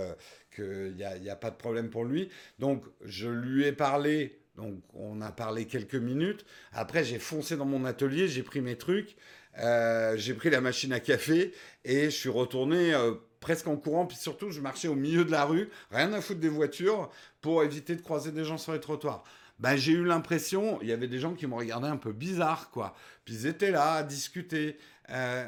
n'y 0.57 1.03
a, 1.03 1.33
a, 1.33 1.35
pas 1.35 1.49
de 1.49 1.55
problème 1.55 1.89
pour 1.89 2.03
lui. 2.03 2.29
Donc, 2.59 2.83
je 3.03 3.29
lui 3.29 3.65
ai 3.65 3.71
parlé. 3.71 4.39
Donc, 4.55 4.81
on 4.93 5.21
a 5.21 5.31
parlé 5.31 5.65
quelques 5.65 5.95
minutes. 5.95 6.45
Après, 6.73 7.03
j'ai 7.03 7.19
foncé 7.19 7.57
dans 7.57 7.65
mon 7.65 7.85
atelier, 7.85 8.27
j'ai 8.27 8.43
pris 8.43 8.61
mes 8.61 8.77
trucs. 8.77 9.15
Euh, 9.59 10.15
j'ai 10.17 10.33
pris 10.33 10.49
la 10.49 10.61
machine 10.61 10.93
à 10.93 10.99
café 10.99 11.53
et 11.83 12.05
je 12.05 12.15
suis 12.15 12.29
retourné 12.29 12.93
euh, 12.93 13.13
presque 13.39 13.67
en 13.67 13.75
courant. 13.75 14.05
Puis 14.05 14.17
surtout, 14.17 14.49
je 14.49 14.61
marchais 14.61 14.87
au 14.87 14.95
milieu 14.95 15.25
de 15.25 15.31
la 15.31 15.45
rue, 15.45 15.69
rien 15.91 16.11
à 16.13 16.21
foutre 16.21 16.39
des 16.39 16.49
voitures, 16.49 17.09
pour 17.41 17.63
éviter 17.63 17.95
de 17.95 18.01
croiser 18.01 18.31
des 18.31 18.45
gens 18.45 18.57
sur 18.57 18.73
les 18.73 18.79
trottoirs. 18.79 19.23
ben, 19.59 19.75
j'ai 19.75 19.91
eu 19.93 20.05
l'impression, 20.05 20.79
il 20.81 20.89
y 20.89 20.91
avait 20.91 21.07
des 21.07 21.19
gens 21.19 21.33
qui 21.33 21.47
me 21.47 21.55
regardaient 21.55 21.87
un 21.87 21.97
peu 21.97 22.13
bizarre, 22.13 22.69
quoi. 22.71 22.95
Puis 23.25 23.35
ils 23.35 23.47
étaient 23.47 23.71
là 23.71 23.93
à 23.95 24.03
discuter. 24.03 24.77
Euh, 25.09 25.47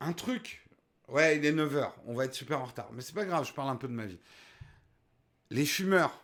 un 0.00 0.12
truc. 0.12 0.66
Ouais, 1.08 1.36
il 1.36 1.44
est 1.44 1.52
9h, 1.52 1.90
on 2.06 2.14
va 2.14 2.24
être 2.24 2.34
super 2.34 2.60
en 2.60 2.64
retard. 2.64 2.90
Mais 2.92 3.02
c'est 3.02 3.14
pas 3.14 3.24
grave, 3.24 3.46
je 3.46 3.52
parle 3.52 3.68
un 3.68 3.76
peu 3.76 3.88
de 3.88 3.92
ma 3.92 4.06
vie. 4.06 4.18
Les 5.50 5.66
fumeurs. 5.66 6.23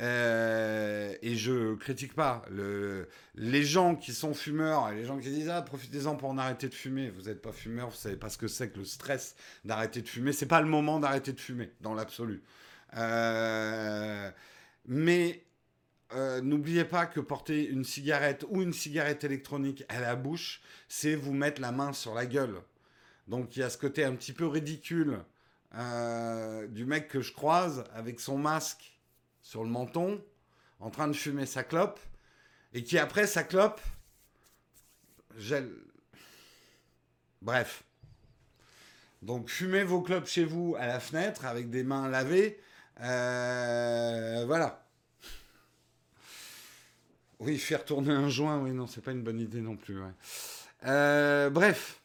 Euh, 0.00 1.12
et 1.22 1.34
je 1.34 1.74
critique 1.74 2.14
pas 2.14 2.44
le, 2.50 3.08
les 3.34 3.64
gens 3.64 3.96
qui 3.96 4.12
sont 4.12 4.32
fumeurs 4.32 4.90
et 4.90 4.94
les 4.94 5.04
gens 5.04 5.18
qui 5.18 5.28
disent 5.28 5.48
ah 5.48 5.60
profitez-en 5.60 6.14
pour 6.14 6.30
en 6.30 6.38
arrêter 6.38 6.68
de 6.68 6.74
fumer. 6.74 7.10
Vous 7.10 7.22
n'êtes 7.22 7.42
pas 7.42 7.52
fumeur, 7.52 7.90
vous 7.90 7.96
savez 7.96 8.16
pas 8.16 8.28
ce 8.28 8.38
que 8.38 8.46
c'est 8.46 8.70
que 8.70 8.78
le 8.78 8.84
stress 8.84 9.34
d'arrêter 9.64 10.00
de 10.00 10.08
fumer. 10.08 10.32
C'est 10.32 10.46
pas 10.46 10.60
le 10.60 10.68
moment 10.68 11.00
d'arrêter 11.00 11.32
de 11.32 11.40
fumer 11.40 11.72
dans 11.80 11.94
l'absolu. 11.94 12.42
Euh, 12.96 14.30
mais 14.86 15.44
euh, 16.14 16.40
n'oubliez 16.42 16.84
pas 16.84 17.06
que 17.06 17.18
porter 17.18 17.66
une 17.68 17.84
cigarette 17.84 18.46
ou 18.50 18.62
une 18.62 18.72
cigarette 18.72 19.24
électronique 19.24 19.84
à 19.88 20.00
la 20.00 20.14
bouche, 20.14 20.62
c'est 20.88 21.16
vous 21.16 21.32
mettre 21.32 21.60
la 21.60 21.72
main 21.72 21.92
sur 21.92 22.14
la 22.14 22.24
gueule. 22.26 22.60
Donc 23.26 23.56
il 23.56 23.60
y 23.60 23.62
a 23.64 23.70
ce 23.70 23.78
côté 23.78 24.04
un 24.04 24.14
petit 24.14 24.32
peu 24.32 24.46
ridicule 24.46 25.18
du 26.70 26.86
mec 26.86 27.08
que 27.08 27.20
je 27.20 27.32
croise 27.32 27.84
avec 27.94 28.20
son 28.20 28.38
masque 28.38 28.97
sur 29.48 29.64
le 29.64 29.70
menton, 29.70 30.22
en 30.78 30.90
train 30.90 31.08
de 31.08 31.14
fumer 31.14 31.46
sa 31.46 31.64
clope, 31.64 31.98
et 32.74 32.84
qui 32.84 32.98
après 32.98 33.26
sa 33.26 33.42
clope 33.42 33.80
gèle. 35.38 35.72
Bref. 37.40 37.82
Donc 39.22 39.48
fumez 39.48 39.84
vos 39.84 40.02
clopes 40.02 40.26
chez 40.26 40.44
vous 40.44 40.76
à 40.78 40.86
la 40.86 41.00
fenêtre 41.00 41.46
avec 41.46 41.70
des 41.70 41.82
mains 41.82 42.10
lavées. 42.10 42.60
Euh, 43.00 44.44
voilà. 44.46 44.86
Oui, 47.38 47.56
faire 47.56 47.86
tourner 47.86 48.12
un 48.12 48.28
joint, 48.28 48.60
oui, 48.60 48.72
non, 48.72 48.86
c'est 48.86 49.00
pas 49.00 49.12
une 49.12 49.22
bonne 49.22 49.40
idée 49.40 49.62
non 49.62 49.76
plus. 49.76 49.98
Euh, 50.84 51.48
bref. 51.48 52.02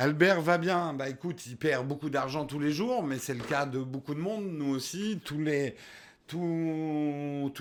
Albert 0.00 0.40
va 0.40 0.56
bien. 0.56 0.94
Bah 0.94 1.10
écoute, 1.10 1.44
il 1.46 1.58
perd 1.58 1.86
beaucoup 1.86 2.08
d'argent 2.08 2.46
tous 2.46 2.58
les 2.58 2.72
jours, 2.72 3.02
mais 3.02 3.18
c'est 3.18 3.34
le 3.34 3.44
cas 3.44 3.66
de 3.66 3.80
beaucoup 3.80 4.14
de 4.14 4.18
monde, 4.18 4.46
nous 4.46 4.74
aussi. 4.74 5.20
Tout 5.22 5.36
le 5.36 5.74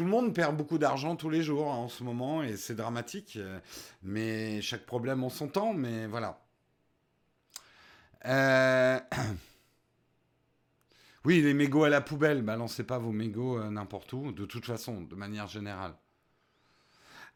monde 0.05 0.33
perd 0.33 0.55
beaucoup 0.55 0.77
d'argent 0.77 1.17
tous 1.17 1.29
les 1.29 1.43
jours 1.43 1.69
hein, 1.69 1.75
en 1.75 1.89
ce 1.89 2.01
moment, 2.01 2.41
et 2.41 2.55
c'est 2.55 2.75
dramatique. 2.75 3.37
Mais 4.03 4.61
chaque 4.61 4.85
problème 4.85 5.21
en 5.25 5.29
son 5.29 5.49
temps, 5.49 5.73
mais 5.73 6.07
voilà. 6.07 6.39
Euh... 8.25 8.99
Oui, 11.25 11.41
les 11.41 11.53
mégots 11.53 11.83
à 11.83 11.89
la 11.89 11.99
poubelle, 11.99 12.41
balancez 12.41 12.85
pas 12.85 12.97
vos 12.97 13.11
mégots 13.11 13.59
euh, 13.59 13.69
n'importe 13.69 14.13
où, 14.13 14.31
de 14.31 14.45
toute 14.45 14.65
façon, 14.65 15.01
de 15.01 15.15
manière 15.15 15.47
générale. 15.47 15.93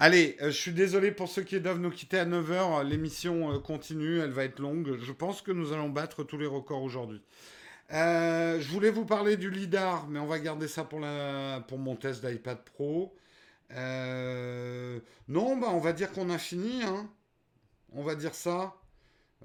Allez, 0.06 0.36
euh, 0.42 0.48
je 0.48 0.58
suis 0.58 0.74
désolé 0.74 1.14
pour 1.14 1.30
ceux 1.30 1.44
qui 1.44 1.58
doivent 1.62 1.80
nous 1.80 1.90
quitter 1.90 2.20
à 2.20 2.26
9h, 2.26 2.86
l'émission 2.86 3.54
euh, 3.54 3.60
continue, 3.60 4.20
elle 4.20 4.32
va 4.32 4.44
être 4.44 4.60
longue. 4.60 4.98
Je 5.02 5.14
pense 5.14 5.42
que 5.42 5.54
nous 5.54 5.72
allons 5.72 5.88
battre 5.88 6.26
tous 6.26 6.38
les 6.38 6.46
records 6.46 6.84
aujourd'hui. 6.84 7.22
je 7.90 8.68
voulais 8.68 8.90
vous 8.90 9.06
parler 9.06 9.38
du 9.38 9.50
LIDAR, 9.50 10.10
mais 10.10 10.20
on 10.20 10.26
va 10.26 10.40
garder 10.40 10.68
ça 10.68 10.84
pour, 10.84 11.00
mon 11.00 11.96
test 11.96 12.26
d'iPad 12.26 12.58
Pro. 12.66 13.16
non, 13.70 15.56
bah, 15.56 15.68
on 15.72 15.80
va 15.80 15.94
dire 15.94 16.12
qu'on 16.12 16.30
a 16.30 16.38
fini. 16.38 16.84
Hein. 16.84 17.10
On 17.94 18.04
va 18.04 18.16
dire 18.16 18.36
ça. 18.36 18.76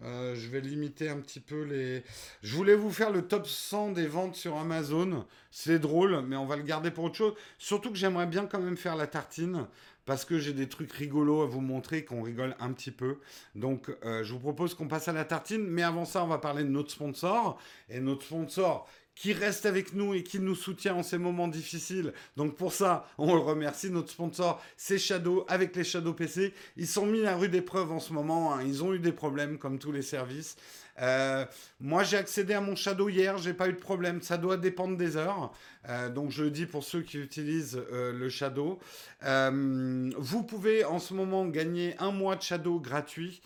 Euh, 0.04 0.34
je 0.36 0.48
vais 0.48 0.60
limiter 0.60 1.08
un 1.08 1.18
petit 1.18 1.40
peu 1.40 1.62
les. 1.62 2.04
Je 2.42 2.54
voulais 2.54 2.74
vous 2.74 2.90
faire 2.90 3.10
le 3.10 3.22
top 3.22 3.46
100 3.46 3.92
des 3.92 4.06
ventes 4.06 4.36
sur 4.36 4.56
Amazon. 4.56 5.26
C'est 5.50 5.78
drôle, 5.78 6.22
mais 6.26 6.36
on 6.36 6.46
va 6.46 6.56
le 6.56 6.62
garder 6.62 6.90
pour 6.90 7.04
autre 7.04 7.16
chose. 7.16 7.34
Surtout 7.58 7.90
que 7.90 7.96
j'aimerais 7.96 8.26
bien 8.26 8.46
quand 8.46 8.60
même 8.60 8.76
faire 8.76 8.96
la 8.96 9.06
tartine 9.06 9.66
parce 10.08 10.24
que 10.24 10.38
j'ai 10.38 10.54
des 10.54 10.70
trucs 10.70 10.90
rigolos 10.90 11.42
à 11.42 11.46
vous 11.46 11.60
montrer, 11.60 12.02
qu'on 12.02 12.22
rigole 12.22 12.56
un 12.60 12.72
petit 12.72 12.90
peu. 12.90 13.18
Donc, 13.54 13.94
euh, 14.06 14.24
je 14.24 14.32
vous 14.32 14.38
propose 14.38 14.72
qu'on 14.72 14.88
passe 14.88 15.06
à 15.06 15.12
la 15.12 15.26
tartine. 15.26 15.66
Mais 15.68 15.82
avant 15.82 16.06
ça, 16.06 16.24
on 16.24 16.28
va 16.28 16.38
parler 16.38 16.64
de 16.64 16.70
notre 16.70 16.90
sponsor. 16.90 17.58
Et 17.90 18.00
notre 18.00 18.24
sponsor, 18.24 18.88
qui 19.14 19.34
reste 19.34 19.66
avec 19.66 19.92
nous 19.92 20.14
et 20.14 20.22
qui 20.22 20.38
nous 20.38 20.54
soutient 20.54 20.94
en 20.94 21.02
ces 21.02 21.18
moments 21.18 21.48
difficiles. 21.48 22.14
Donc 22.36 22.56
pour 22.56 22.72
ça, 22.72 23.06
on 23.18 23.34
le 23.34 23.40
remercie. 23.40 23.90
Notre 23.90 24.10
sponsor, 24.10 24.62
c'est 24.76 24.96
Shadow 24.96 25.44
avec 25.48 25.76
les 25.76 25.84
Shadow 25.84 26.14
PC. 26.14 26.54
Ils 26.76 26.86
sont 26.86 27.04
mis 27.04 27.26
à 27.26 27.36
rude 27.36 27.54
épreuve 27.54 27.92
en 27.92 28.00
ce 28.00 28.12
moment. 28.14 28.54
Hein. 28.54 28.62
Ils 28.64 28.84
ont 28.84 28.94
eu 28.94 29.00
des 29.00 29.12
problèmes 29.12 29.58
comme 29.58 29.78
tous 29.78 29.92
les 29.92 30.02
services. 30.02 30.56
Euh, 31.00 31.44
moi, 31.80 32.02
j'ai 32.02 32.16
accédé 32.16 32.54
à 32.54 32.60
mon 32.60 32.74
Shadow 32.74 33.08
hier, 33.08 33.38
j'ai 33.38 33.54
pas 33.54 33.68
eu 33.68 33.72
de 33.72 33.78
problème. 33.78 34.20
Ça 34.22 34.36
doit 34.36 34.56
dépendre 34.56 34.96
des 34.96 35.16
heures. 35.16 35.52
Euh, 35.88 36.08
donc, 36.08 36.30
je 36.30 36.44
le 36.44 36.50
dis 36.50 36.66
pour 36.66 36.84
ceux 36.84 37.02
qui 37.02 37.18
utilisent 37.18 37.80
euh, 37.92 38.12
le 38.12 38.28
Shadow. 38.28 38.78
vous 39.22 40.42
pouvez 40.42 40.84
en 40.84 40.98
ce 40.98 41.14
moment 41.14 41.46
gagner 41.46 41.94
un 41.98 42.10
mois 42.10 42.36
de 42.36 42.42
Shadow 42.42 42.80
gratuit. 42.80 43.42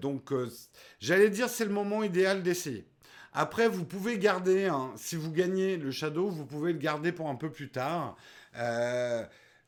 donc, 0.00 0.32
j'allais 1.00 1.30
dire, 1.30 1.48
c'est 1.48 1.64
le 1.64 1.72
moment 1.72 2.02
idéal 2.02 2.42
d'essayer. 2.42 2.86
Après, 3.32 3.68
vous 3.68 3.84
pouvez 3.84 4.18
garder, 4.18 4.66
hein, 4.66 4.92
si 4.96 5.16
vous 5.16 5.32
gagnez 5.32 5.76
le 5.76 5.90
Shadow, 5.90 6.28
vous 6.28 6.46
pouvez 6.46 6.72
le 6.72 6.78
garder 6.78 7.10
pour 7.10 7.28
un 7.28 7.34
peu 7.34 7.50
plus 7.50 7.68
tard. 7.70 8.16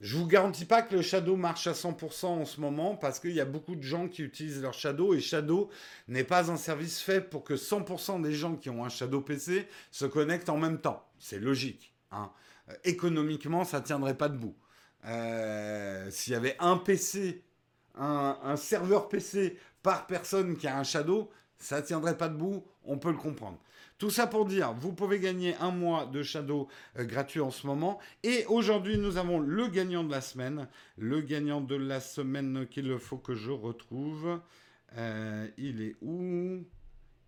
Je 0.01 0.19
vous 0.19 0.27
garantis 0.27 0.67
pas 0.67 0.83
que 0.83 0.95
le 0.95 1.01
Shadow 1.01 1.37
marche 1.37 1.67
à 1.67 1.73
100% 1.73 2.27
en 2.27 2.45
ce 2.45 2.61
moment 2.61 2.97
parce 2.97 3.19
qu'il 3.19 3.33
y 3.33 3.41
a 3.41 3.47
beaucoup 3.47 3.77
de 3.77 3.83
gens 3.83 4.09
qui 4.09 4.23
utilisent 4.23 4.61
leur 4.61 4.75
Shadow 4.75 5.15
et 5.15 5.21
Shadow 5.21 5.71
n'est 6.09 6.25
pas 6.25 6.51
un 6.51 6.59
service 6.59 7.01
fait 7.01 7.23
pour 7.23 7.45
que 7.45 7.55
100% 7.55 8.21
des 8.21 8.35
gens 8.35 8.57
qui 8.57 8.69
ont 8.69 8.85
un 8.85 8.91
Shadow 8.91 9.23
PC 9.23 9.67
se 9.91 10.05
connectent 10.05 10.51
en 10.51 10.59
même 10.59 10.81
temps. 10.81 11.09
C'est 11.19 11.39
logique. 11.39 11.95
Hein. 12.11 12.31
Euh, 12.69 12.75
économiquement, 12.85 13.65
ça 13.65 13.81
tiendrait 13.81 14.17
pas 14.17 14.29
debout. 14.29 14.55
Euh, 15.07 16.11
s'il 16.11 16.35
y 16.35 16.37
avait 16.37 16.57
un 16.59 16.77
PC, 16.77 17.43
un, 17.95 18.57
serveur 18.57 19.09
PC 19.09 19.57
par 19.83 20.07
personne 20.07 20.57
qui 20.57 20.67
a 20.67 20.79
un 20.79 20.85
Shadow, 20.85 21.31
ça 21.59 21.81
tiendrait 21.81 22.19
pas 22.19 22.29
debout, 22.29 22.65
on 22.85 22.99
peut 22.99 23.11
le 23.11 23.17
comprendre. 23.17 23.59
Tout 23.99 24.11
ça 24.11 24.27
pour 24.27 24.45
dire, 24.45 24.75
vous 24.75 24.93
pouvez 24.93 25.19
gagner 25.19 25.55
un 25.57 25.71
mois 25.71 26.05
de 26.05 26.23
Shadow 26.23 26.69
euh, 26.99 27.05
gratuit 27.05 27.41
en 27.41 27.51
ce 27.51 27.67
moment. 27.67 27.99
Et 28.23 28.45
aujourd'hui, 28.47 28.99
nous 28.99 29.17
avons 29.17 29.39
le 29.39 29.69
gagnant 29.69 30.05
de 30.05 30.11
la 30.11 30.21
semaine. 30.21 30.69
Le 30.99 31.23
gagnant 31.23 31.63
de 31.63 31.77
la 31.77 32.01
semaine 32.01 32.67
qu'il 32.71 32.99
faut 32.99 33.17
que 33.17 33.35
je 33.35 33.51
retrouve. 33.51 34.39
Euh, 34.99 35.49
il 35.57 35.81
est 35.81 35.97
où? 36.03 36.63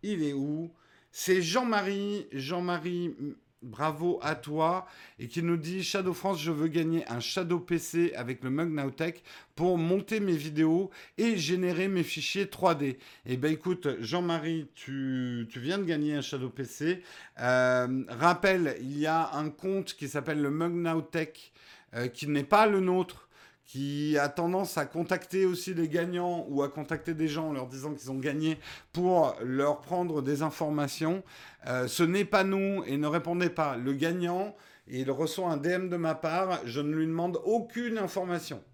Il 0.03 0.23
est 0.23 0.35
où? 0.35 0.71
C'est 1.11 1.41
Jean-Marie. 1.41 2.27
Jean-Marie 2.33 3.17
bravo 3.63 4.19
à 4.23 4.35
toi, 4.35 4.87
et 5.19 5.29
qui 5.29 5.43
nous 5.43 5.57
dit 5.57 5.83
Shadow 5.83 6.15
France, 6.15 6.41
je 6.41 6.51
veux 6.51 6.69
gagner 6.69 7.07
un 7.09 7.21
Shadow 7.21 7.59
PC 7.59 8.13
avec 8.15 8.43
le 8.45 8.51
Mug 8.51 8.71
Nowtech 8.71 9.23
pour 9.57 9.79
monter 9.79 10.21
mes 10.21 10.37
vidéos 10.37 10.91
et 11.17 11.37
générer 11.37 11.89
mes 11.89 12.03
fichiers 12.03 12.47
3D. 12.47 12.97
Eh 13.27 13.37
bien 13.37 13.51
écoute, 13.51 13.89
Jean-Marie, 14.01 14.69
tu, 14.75 15.49
viens 15.57 15.79
de 15.79 15.85
gagner 15.85 16.15
un 16.15 16.21
Shadow 16.21 16.51
PC. 16.51 17.03
Euh, 17.41 18.05
rappel, 18.09 18.77
il 18.81 18.99
y 18.99 19.07
a 19.07 19.33
un 19.35 19.51
compte 19.51 19.95
qui 19.95 20.09
s'appelle 20.09 20.41
le 20.41 20.51
Mug 20.51 20.73
Nowtech, 20.73 21.53
euh, 21.95 22.09
qui 22.09 22.29
n'est 22.29 22.45
pas 22.45 22.67
le 22.67 22.81
nôtre 22.81 23.28
qui 23.69 24.17
a 24.17 24.31
tendance 24.31 24.79
à 24.79 24.87
contacter 24.87 25.45
aussi 25.45 25.75
les 25.75 25.89
gagnants 25.89 26.47
ou 26.49 26.63
à 26.63 26.71
contacter 26.71 27.13
des 27.13 27.29
gens 27.29 27.51
en 27.51 27.53
leur 27.53 27.67
disant 27.67 27.93
qu'ils 27.93 28.11
ont 28.11 28.19
gagné 28.19 28.59
pour 28.95 29.37
leur 29.45 29.83
prendre 29.83 30.23
des 30.23 30.41
informations. 30.41 31.23
Euh, 31.67 31.87
ce 31.87 32.03
n'est 32.03 32.25
pas 32.25 32.45
nous 32.45 32.83
et 32.87 32.97
ne 32.97 33.07
répondez 33.07 33.51
pas. 33.51 33.77
Le 33.77 33.93
gagnant, 33.93 34.57
il 34.87 35.11
reçoit 35.11 35.51
un 35.51 35.59
DM 35.59 35.91
de 35.91 35.97
ma 35.97 36.15
part, 36.15 36.63
je 36.65 36.81
ne 36.81 36.97
lui 36.97 37.07
demande 37.07 37.39
aucune 37.45 37.99
information. 37.99 38.65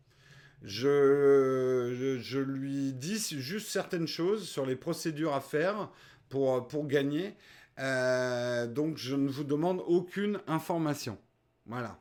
Je, 0.62 2.18
je, 2.20 2.38
lui 2.38 2.92
dis 2.92 3.18
juste 3.18 3.68
certaines 3.70 4.06
choses 4.06 4.48
sur 4.48 4.64
les 4.64 4.76
procédures 4.76 5.34
à 5.34 5.40
faire 5.40 5.90
pour, 6.28 6.68
pour 6.68 6.86
gagner. 6.86 7.34
Euh, 7.80 8.68
donc 8.68 8.96
je 8.96 9.16
ne 9.16 9.28
vous 9.28 9.44
demande 9.44 9.82
aucune 9.88 10.40
information. 10.46 11.18
Voilà. 11.66 11.98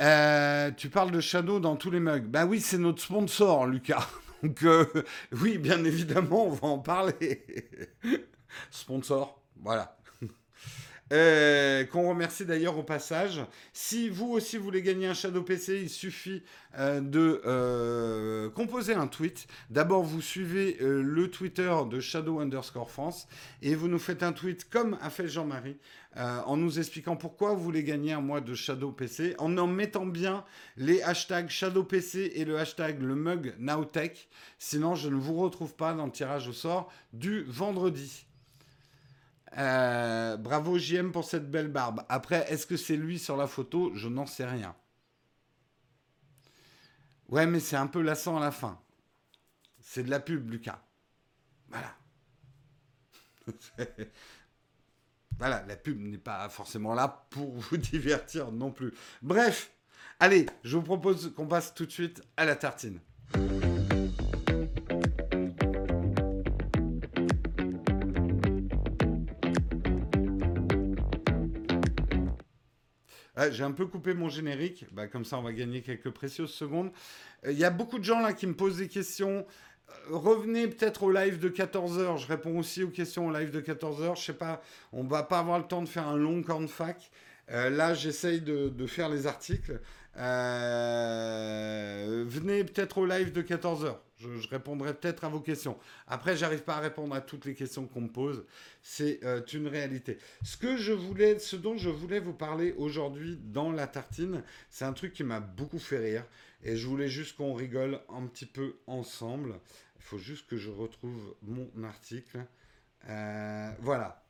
Euh, 0.00 0.70
tu 0.76 0.90
parles 0.90 1.10
de 1.10 1.20
Shadow 1.20 1.58
dans 1.58 1.76
tous 1.76 1.90
les 1.90 2.00
mugs. 2.00 2.26
Ben 2.26 2.46
oui, 2.46 2.60
c'est 2.60 2.78
notre 2.78 3.02
sponsor, 3.02 3.66
Lucas. 3.66 4.06
Donc 4.42 4.62
euh, 4.62 4.84
oui, 5.32 5.58
bien 5.58 5.82
évidemment, 5.84 6.46
on 6.46 6.50
va 6.50 6.68
en 6.68 6.78
parler. 6.78 7.44
sponsor, 8.70 9.40
voilà. 9.60 9.96
Euh, 11.12 11.84
qu'on 11.84 12.08
remercie 12.08 12.44
d'ailleurs 12.44 12.76
au 12.76 12.82
passage. 12.82 13.40
Si 13.72 14.08
vous 14.08 14.32
aussi 14.32 14.56
voulez 14.56 14.82
gagner 14.82 15.06
un 15.06 15.14
Shadow 15.14 15.40
PC, 15.42 15.82
il 15.82 15.88
suffit 15.88 16.42
de 16.76 18.48
composer 18.56 18.94
un 18.94 19.06
tweet. 19.06 19.46
D'abord, 19.70 20.02
vous 20.02 20.20
suivez 20.20 20.76
le 20.80 21.30
Twitter 21.30 21.72
de 21.88 22.00
Shadow 22.00 22.40
underscore 22.40 22.90
France 22.90 23.28
et 23.62 23.76
vous 23.76 23.86
nous 23.86 24.00
faites 24.00 24.24
un 24.24 24.32
tweet 24.32 24.68
comme 24.68 24.98
a 25.00 25.08
fait 25.08 25.28
Jean-Marie 25.28 25.76
en 26.16 26.56
nous 26.56 26.78
expliquant 26.78 27.16
pourquoi 27.16 27.52
vous 27.52 27.62
voulez 27.62 27.84
gagner 27.84 28.12
un 28.12 28.20
mois 28.20 28.40
de 28.40 28.54
Shadow 28.54 28.90
PC, 28.90 29.34
en 29.38 29.56
en 29.58 29.66
mettant 29.66 30.06
bien 30.06 30.44
les 30.76 31.02
hashtags 31.02 31.48
Shadow 31.50 31.84
PC 31.84 32.32
et 32.34 32.44
le 32.44 32.58
hashtag 32.58 33.02
le 33.02 33.14
mug 33.14 33.54
Nowtech. 33.58 34.28
Sinon, 34.58 34.94
je 34.94 35.08
ne 35.08 35.16
vous 35.16 35.34
retrouve 35.34 35.74
pas 35.74 35.92
dans 35.92 36.06
le 36.06 36.12
tirage 36.12 36.48
au 36.48 36.52
sort 36.52 36.90
du 37.12 37.44
vendredi. 37.44 38.26
Euh, 39.58 40.36
bravo 40.36 40.78
JM 40.78 41.12
pour 41.12 41.24
cette 41.24 41.50
belle 41.50 41.68
barbe. 41.68 42.04
Après, 42.08 42.50
est-ce 42.52 42.66
que 42.66 42.76
c'est 42.76 42.96
lui 42.96 43.18
sur 43.18 43.36
la 43.36 43.46
photo? 43.46 43.92
Je 43.94 44.08
n'en 44.08 44.26
sais 44.26 44.44
rien. 44.44 44.74
Ouais, 47.28 47.46
mais 47.46 47.60
c'est 47.60 47.76
un 47.76 47.86
peu 47.86 48.02
lassant 48.02 48.36
à 48.36 48.40
la 48.40 48.50
fin. 48.50 48.78
C'est 49.80 50.02
de 50.02 50.10
la 50.10 50.20
pub, 50.20 50.50
Lucas. 50.50 50.80
Voilà. 51.68 51.96
voilà, 55.38 55.64
la 55.68 55.76
pub 55.76 56.00
n'est 56.00 56.18
pas 56.18 56.48
forcément 56.48 56.94
là 56.94 57.26
pour 57.30 57.54
vous 57.56 57.76
divertir 57.76 58.52
non 58.52 58.70
plus. 58.70 58.92
Bref, 59.22 59.72
allez, 60.20 60.46
je 60.64 60.76
vous 60.76 60.82
propose 60.82 61.32
qu'on 61.34 61.46
passe 61.46 61.74
tout 61.74 61.86
de 61.86 61.92
suite 61.92 62.22
à 62.36 62.44
la 62.44 62.56
tartine. 62.56 63.00
Ah, 73.38 73.50
j'ai 73.50 73.64
un 73.64 73.72
peu 73.72 73.84
coupé 73.84 74.14
mon 74.14 74.30
générique, 74.30 74.86
bah, 74.92 75.08
comme 75.08 75.26
ça 75.26 75.38
on 75.38 75.42
va 75.42 75.52
gagner 75.52 75.82
quelques 75.82 76.10
précieuses 76.10 76.54
secondes. 76.54 76.90
Il 77.42 77.50
euh, 77.50 77.52
y 77.52 77.64
a 77.64 77.70
beaucoup 77.70 77.98
de 77.98 78.04
gens 78.04 78.20
là 78.20 78.32
qui 78.32 78.46
me 78.46 78.54
posent 78.54 78.78
des 78.78 78.88
questions. 78.88 79.46
Euh, 79.88 80.16
revenez 80.16 80.68
peut-être 80.68 81.02
au 81.04 81.10
live 81.10 81.38
de 81.38 81.48
14h, 81.48 82.18
je 82.18 82.26
réponds 82.26 82.58
aussi 82.58 82.82
aux 82.82 82.90
questions 82.90 83.26
au 83.28 83.32
live 83.32 83.50
de 83.50 83.60
14h. 83.60 84.16
Je 84.16 84.22
sais 84.22 84.32
pas, 84.32 84.62
on 84.92 85.04
va 85.04 85.22
pas 85.22 85.38
avoir 85.38 85.58
le 85.58 85.64
temps 85.64 85.82
de 85.82 85.88
faire 85.88 86.08
un 86.08 86.16
long 86.16 86.42
fac. 86.68 87.10
Euh, 87.50 87.70
là, 87.70 87.94
j'essaye 87.94 88.40
de, 88.40 88.86
faire 88.86 89.08
les 89.08 89.26
articles. 89.26 89.80
Euh, 90.16 91.04
venez 92.26 92.64
peut-être 92.64 92.98
au 92.98 93.06
live 93.06 93.32
de 93.32 93.42
14h. 93.42 93.96
Je, 94.18 94.48
répondrai 94.48 94.94
peut-être 94.94 95.24
à 95.24 95.28
vos 95.28 95.40
questions. 95.40 95.76
Après, 96.08 96.36
j'arrive 96.36 96.62
pas 96.62 96.76
à 96.76 96.80
répondre 96.80 97.14
à 97.14 97.20
toutes 97.20 97.44
les 97.44 97.54
questions 97.54 97.86
qu'on 97.86 98.00
me 98.00 98.08
pose. 98.08 98.44
C'est 98.82 99.20
une 99.52 99.68
réalité. 99.68 100.18
Ce 100.42 100.56
que 100.56 100.78
je 100.78 100.92
voulais, 100.92 101.38
ce 101.38 101.54
dont 101.54 101.76
je 101.76 101.90
voulais 101.90 102.18
vous 102.18 102.32
parler 102.32 102.74
aujourd'hui 102.78 103.38
dans 103.40 103.70
la 103.70 103.86
tartine, 103.86 104.42
c'est 104.70 104.86
un 104.86 104.94
truc 104.94 105.12
qui 105.12 105.22
m'a 105.22 105.40
beaucoup 105.40 105.78
fait 105.78 105.98
rire. 105.98 106.24
Et 106.62 106.76
je 106.76 106.86
voulais 106.86 107.08
juste 107.08 107.36
qu'on 107.36 107.54
rigole 107.54 108.00
un 108.08 108.26
petit 108.26 108.46
peu 108.46 108.76
ensemble. 108.86 109.60
Il 109.96 110.02
faut 110.02 110.18
juste 110.18 110.46
que 110.46 110.56
je 110.56 110.70
retrouve 110.70 111.36
mon 111.42 111.70
article. 111.84 112.44
Euh, 113.08 113.70
voilà. 113.80 114.22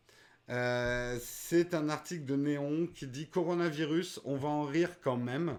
c'est 1.20 1.74
un 1.74 1.88
article 1.88 2.24
de 2.24 2.36
Néon 2.36 2.86
qui 2.94 3.06
dit 3.06 3.28
coronavirus, 3.28 4.20
on 4.24 4.36
va 4.36 4.48
en 4.48 4.64
rire 4.64 5.00
quand 5.02 5.16
même 5.16 5.58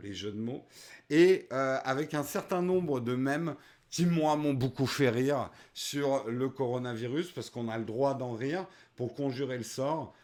les 0.00 0.14
jeux 0.14 0.32
de 0.32 0.38
mots, 0.38 0.66
et 1.10 1.48
euh, 1.52 1.78
avec 1.84 2.14
un 2.14 2.22
certain 2.22 2.62
nombre 2.62 3.00
de 3.00 3.14
mèmes 3.14 3.54
qui, 3.90 4.06
moi, 4.06 4.36
m'ont 4.36 4.54
beaucoup 4.54 4.86
fait 4.86 5.10
rire 5.10 5.50
sur 5.74 6.24
le 6.28 6.48
coronavirus, 6.48 7.30
parce 7.32 7.50
qu'on 7.50 7.68
a 7.68 7.76
le 7.76 7.84
droit 7.84 8.14
d'en 8.14 8.32
rire 8.32 8.66
pour 8.96 9.14
conjurer 9.14 9.58
le 9.58 9.64
sort. 9.64 10.14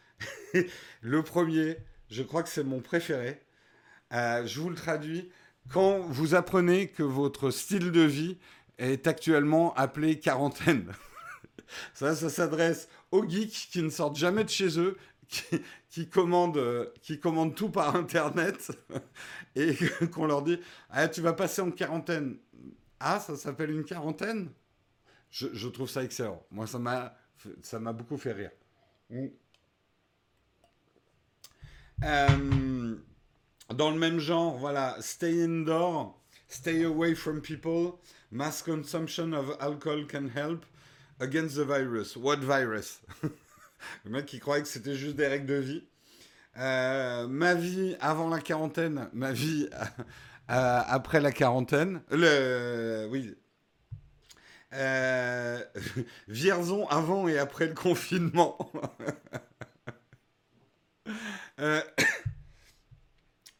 le 1.01 1.23
premier, 1.23 1.77
je 2.09 2.23
crois 2.23 2.41
que 2.41 2.49
c'est 2.49 2.63
mon 2.63 2.79
préféré. 2.79 3.41
Euh, 4.11 4.45
je 4.47 4.59
vous 4.59 4.69
le 4.69 4.75
traduis. 4.75 5.29
Quand 5.71 5.99
vous 5.99 6.35
apprenez 6.35 6.87
que 6.87 7.03
votre 7.03 7.51
style 7.51 7.91
de 7.91 8.01
vie 8.01 8.37
est 8.77 9.07
actuellement 9.07 9.73
appelé 9.75 10.19
quarantaine. 10.19 10.91
ça, 11.93 12.15
ça 12.15 12.29
s'adresse 12.29 12.87
aux 13.11 13.27
geeks 13.27 13.69
qui 13.71 13.83
ne 13.83 13.89
sortent 13.89 14.17
jamais 14.17 14.43
de 14.43 14.49
chez 14.49 14.79
eux 14.79 14.97
qui, 15.89 16.09
commandent, 16.09 16.57
euh, 16.57 16.91
qui 17.01 17.19
commandent 17.19 17.55
tout 17.55 17.69
par 17.69 17.95
Internet 17.95 18.71
et 19.55 19.75
qu'on 20.11 20.25
leur 20.25 20.41
dit 20.41 20.59
ah, 20.89 21.07
Tu 21.07 21.21
vas 21.21 21.33
passer 21.33 21.61
en 21.61 21.71
quarantaine. 21.71 22.37
Ah, 22.99 23.19
ça 23.19 23.35
s'appelle 23.35 23.71
une 23.71 23.83
quarantaine? 23.83 24.49
Je, 25.29 25.67
trouve 25.67 25.87
ça 25.87 26.03
excellent. 26.03 26.43
Moi, 26.49 26.65
ça 26.65 26.79
m'a, 26.79 27.93
beaucoup 27.93 28.17
fait 28.17 28.33
rire. 28.33 28.51
Euh, 32.03 32.95
dans 33.73 33.91
le 33.91 33.97
même 33.97 34.19
genre, 34.19 34.57
voilà, 34.57 34.95
stay 34.99 35.43
indoor, 35.43 36.19
stay 36.47 36.83
away 36.83 37.15
from 37.15 37.41
people, 37.41 37.99
mass 38.31 38.61
consumption 38.61 39.33
of 39.33 39.55
alcohol 39.59 40.05
can 40.07 40.29
help 40.35 40.65
against 41.19 41.55
the 41.55 41.65
virus. 41.65 42.15
What 42.15 42.37
virus? 42.37 43.01
Le 44.03 44.11
mec 44.11 44.25
qui 44.25 44.39
croyait 44.39 44.63
que 44.63 44.67
c'était 44.67 44.95
juste 44.95 45.15
des 45.15 45.27
règles 45.27 45.45
de 45.45 45.55
vie. 45.55 45.83
Euh, 46.57 47.27
ma 47.27 47.53
vie 47.53 47.95
avant 48.01 48.27
la 48.29 48.39
quarantaine, 48.39 49.07
ma 49.13 49.31
vie 49.31 49.69
euh, 50.49 50.81
après 50.85 51.21
la 51.21 51.31
quarantaine. 51.31 52.01
Le, 52.11 53.07
oui. 53.09 53.35
Euh, 54.73 55.63
Vierzon 56.27 56.87
avant 56.87 57.27
et 57.27 57.37
après 57.37 57.67
le 57.67 57.73
confinement. 57.73 58.57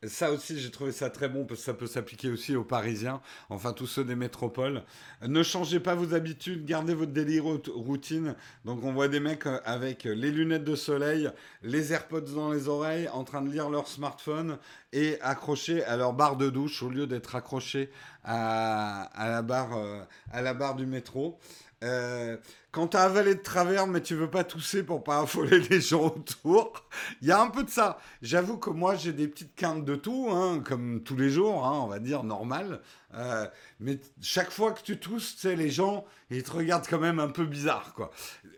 Ça 0.08 0.32
aussi, 0.32 0.58
j'ai 0.58 0.72
trouvé 0.72 0.94
ça 0.94 1.10
très 1.10 1.28
bon 1.28 1.46
parce 1.46 1.60
que 1.60 1.66
ça 1.66 1.74
peut 1.74 1.88
s'appliquer 1.88 2.30
aussi 2.30 2.56
aux 2.56 2.64
Parisiens, 2.64 3.22
enfin 3.50 3.74
tous 3.74 3.88
ceux 3.88 4.06
des 4.06 4.16
métropoles. 4.16 4.84
Ne 5.28 5.44
changez 5.44 5.82
pas 5.82 5.94
vos 5.94 6.14
habitudes, 6.14 6.66
gardez 6.66 6.94
votre 6.94 7.12
délire 7.12 7.44
routine. 7.44 8.36
Donc 8.64 8.84
on 8.86 8.94
voit 8.94 9.10
des 9.10 9.20
mecs 9.20 9.46
euh, 9.46 9.60
avec 9.66 10.06
les 10.06 10.32
lunettes 10.32 10.64
de 10.64 10.76
soleil, 10.76 11.30
les 11.64 11.92
AirPods 11.92 12.34
dans 12.34 12.52
les 12.52 12.70
oreilles, 12.70 13.10
en 13.10 13.26
train 13.26 13.42
de 13.42 13.52
lire 13.52 13.70
leur 13.70 13.90
smartphone 13.90 14.58
et 14.94 15.20
accrochés 15.22 15.84
à 15.84 15.98
leur 15.98 16.14
barre 16.14 16.38
de 16.38 16.50
douche 16.50 16.82
au 16.82 16.90
lieu 16.90 17.06
d'être 17.06 17.36
accrochés 17.36 17.90
à, 18.24 19.10
la 19.18 19.42
barre, 19.42 19.76
euh, 19.76 20.02
la 20.34 20.54
barre 20.54 20.76
du 20.76 20.86
métro. 20.86 21.38
Euh, 21.84 22.38
quand 22.72 22.90
t'as 22.90 23.04
avalé 23.04 23.34
de 23.36 23.42
travers, 23.42 23.88
mais 23.88 24.02
tu 24.02 24.14
veux 24.16 24.30
pas 24.30 24.44
tousser 24.44 24.84
pour 24.84 25.04
pas 25.04 25.22
affoler 25.22 25.60
les 25.60 25.82
gens 25.82 26.06
autour, 26.06 26.74
il 27.22 27.28
y 27.28 27.32
a 27.32 27.42
un 27.42 27.50
peu 27.50 27.64
de 27.64 27.70
ça. 27.70 28.00
J'avoue 28.22 28.58
que 28.58 28.70
moi, 28.70 28.96
j'ai 28.96 29.12
des 29.12 29.28
petites 29.28 29.56
quintes 29.56 29.86
de 29.86 29.96
tout, 29.96 30.30
hein, 30.32 30.62
comme 30.64 31.02
tous 31.04 31.16
les 31.16 31.30
jours, 31.30 31.66
hein, 31.66 31.80
on 31.82 31.88
va 31.88 32.00
dire 32.00 32.24
normal. 32.24 32.82
Euh, 33.16 33.48
mais 33.80 34.00
chaque 34.22 34.52
fois 34.52 34.72
que 34.72 34.84
tu 34.84 35.00
tousses, 35.00 35.36
tu 35.38 35.56
les 35.56 35.70
gens, 35.72 36.06
ils 36.30 36.44
te 36.44 36.52
regardent 36.52 36.88
quand 36.88 37.00
même 37.00 37.20
un 37.20 37.30
peu 37.30 37.46
bizarre, 37.46 37.94
quoi. 37.96 38.12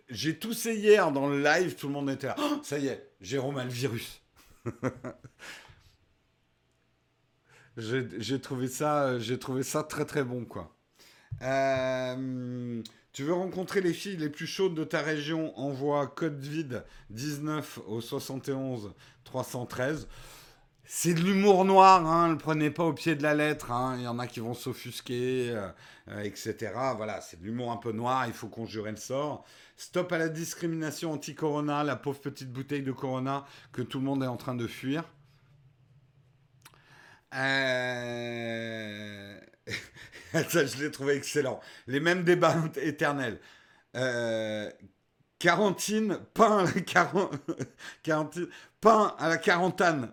J'ai 0.10 0.38
toussé 0.38 0.76
hier 0.76 1.12
dans 1.12 1.28
le 1.28 1.42
live, 1.42 1.76
tout 1.76 1.88
le 1.88 1.94
monde 1.94 2.10
était 2.10 2.28
là. 2.28 2.36
Oh, 2.38 2.60
ça 2.64 2.78
y 2.80 2.88
est, 2.88 3.12
Jérôme 3.22 3.58
a 3.58 3.64
le 3.64 3.70
virus. 3.70 4.22
j'ai 7.78 8.42
trouvé 8.42 8.68
ça, 8.68 9.20
j'ai 9.20 9.40
trouvé 9.40 9.64
ça 9.64 9.84
très 9.84 10.04
très 10.06 10.26
bon, 10.26 10.44
quoi. 10.44 10.76
Euh, 11.42 12.84
tu 13.14 13.24
veux 13.24 13.34
rencontrer 13.34 13.82
les 13.82 13.94
filles 13.94 14.18
les 14.18 14.30
plus 14.30 14.48
chaudes 14.48 14.74
de 14.74 14.84
ta 14.84 15.02
région 15.02 15.58
Envoie 15.60 16.08
code 16.08 16.40
vide 16.40 16.86
19 17.10 17.80
au 17.88 18.00
71 18.00 18.94
313. 19.26 20.08
C'est 20.86 21.14
de 21.14 21.22
l'humour 21.22 21.64
noir, 21.64 22.06
hein, 22.06 22.28
ne 22.28 22.34
le 22.34 22.38
prenez 22.38 22.70
pas 22.70 22.84
au 22.84 22.94
pied 22.94 23.16
de 23.16 23.24
la 23.24 23.34
lettre. 23.34 23.72
Hein. 23.72 23.96
Il 23.98 24.04
y 24.04 24.08
en 24.08 24.20
a 24.20 24.28
qui 24.28 24.42
vont 24.42 24.54
s'offusquer, 24.54 25.52
euh, 25.52 25.70
euh, 26.10 26.22
etc. 26.22 26.74
Voilà, 26.98 27.22
c'est 27.22 27.40
de 27.40 27.46
l'humour 27.46 27.72
un 27.72 27.78
peu 27.78 27.94
noir, 27.94 28.26
il 28.28 28.34
faut 28.34 28.50
conjurer 28.50 28.92
le 28.92 28.98
sort. 28.98 29.46
Stop 29.78 30.12
à 30.12 30.18
la 30.18 30.28
discrimination 30.28 31.14
anti-corona, 31.14 31.84
la 31.84 31.96
pauvre 31.96 32.20
petite 32.20 32.52
bouteille 32.52 32.84
de 32.84 32.92
corona 32.92 33.46
que 33.72 33.82
tout 33.82 34.00
le 34.00 34.06
monde 34.06 34.24
est 34.24 34.28
en 34.28 34.38
train 34.38 34.56
de 34.56 34.68
fuir. 34.68 35.06
Euh... 37.34 39.40
Ça, 40.50 40.66
je 40.66 40.78
l'ai 40.78 40.92
trouvé 40.92 41.16
excellent. 41.16 41.60
Les 41.88 42.00
mêmes 42.00 42.24
débats 42.24 42.56
éternels. 42.78 43.40
Euh, 43.96 44.72
quarantine, 45.40 46.20
pain 46.34 46.60
à 46.60 46.64
la 46.64 46.82
quarantine, 48.04 48.48
pain 48.82 49.16
à 49.20 49.28
la 49.28 49.38
quarantaine. 49.38 50.12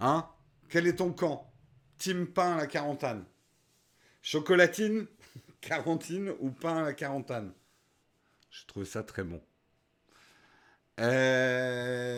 hein? 0.00 0.26
Quel 0.68 0.86
est 0.86 0.96
ton 0.96 1.12
camp? 1.12 1.52
Team 1.98 2.26
pain 2.26 2.54
à 2.54 2.56
la 2.56 2.66
quarantaine. 2.66 3.24
Chocolatine, 4.22 5.06
quarantine 5.60 6.32
ou 6.40 6.50
pain 6.50 6.78
à 6.78 6.82
la 6.82 6.94
quarantaine? 6.94 7.52
Je 8.50 8.64
trouve 8.66 8.84
ça 8.84 9.02
très 9.02 9.22
bon. 9.24 9.42
Euh... 11.00 12.16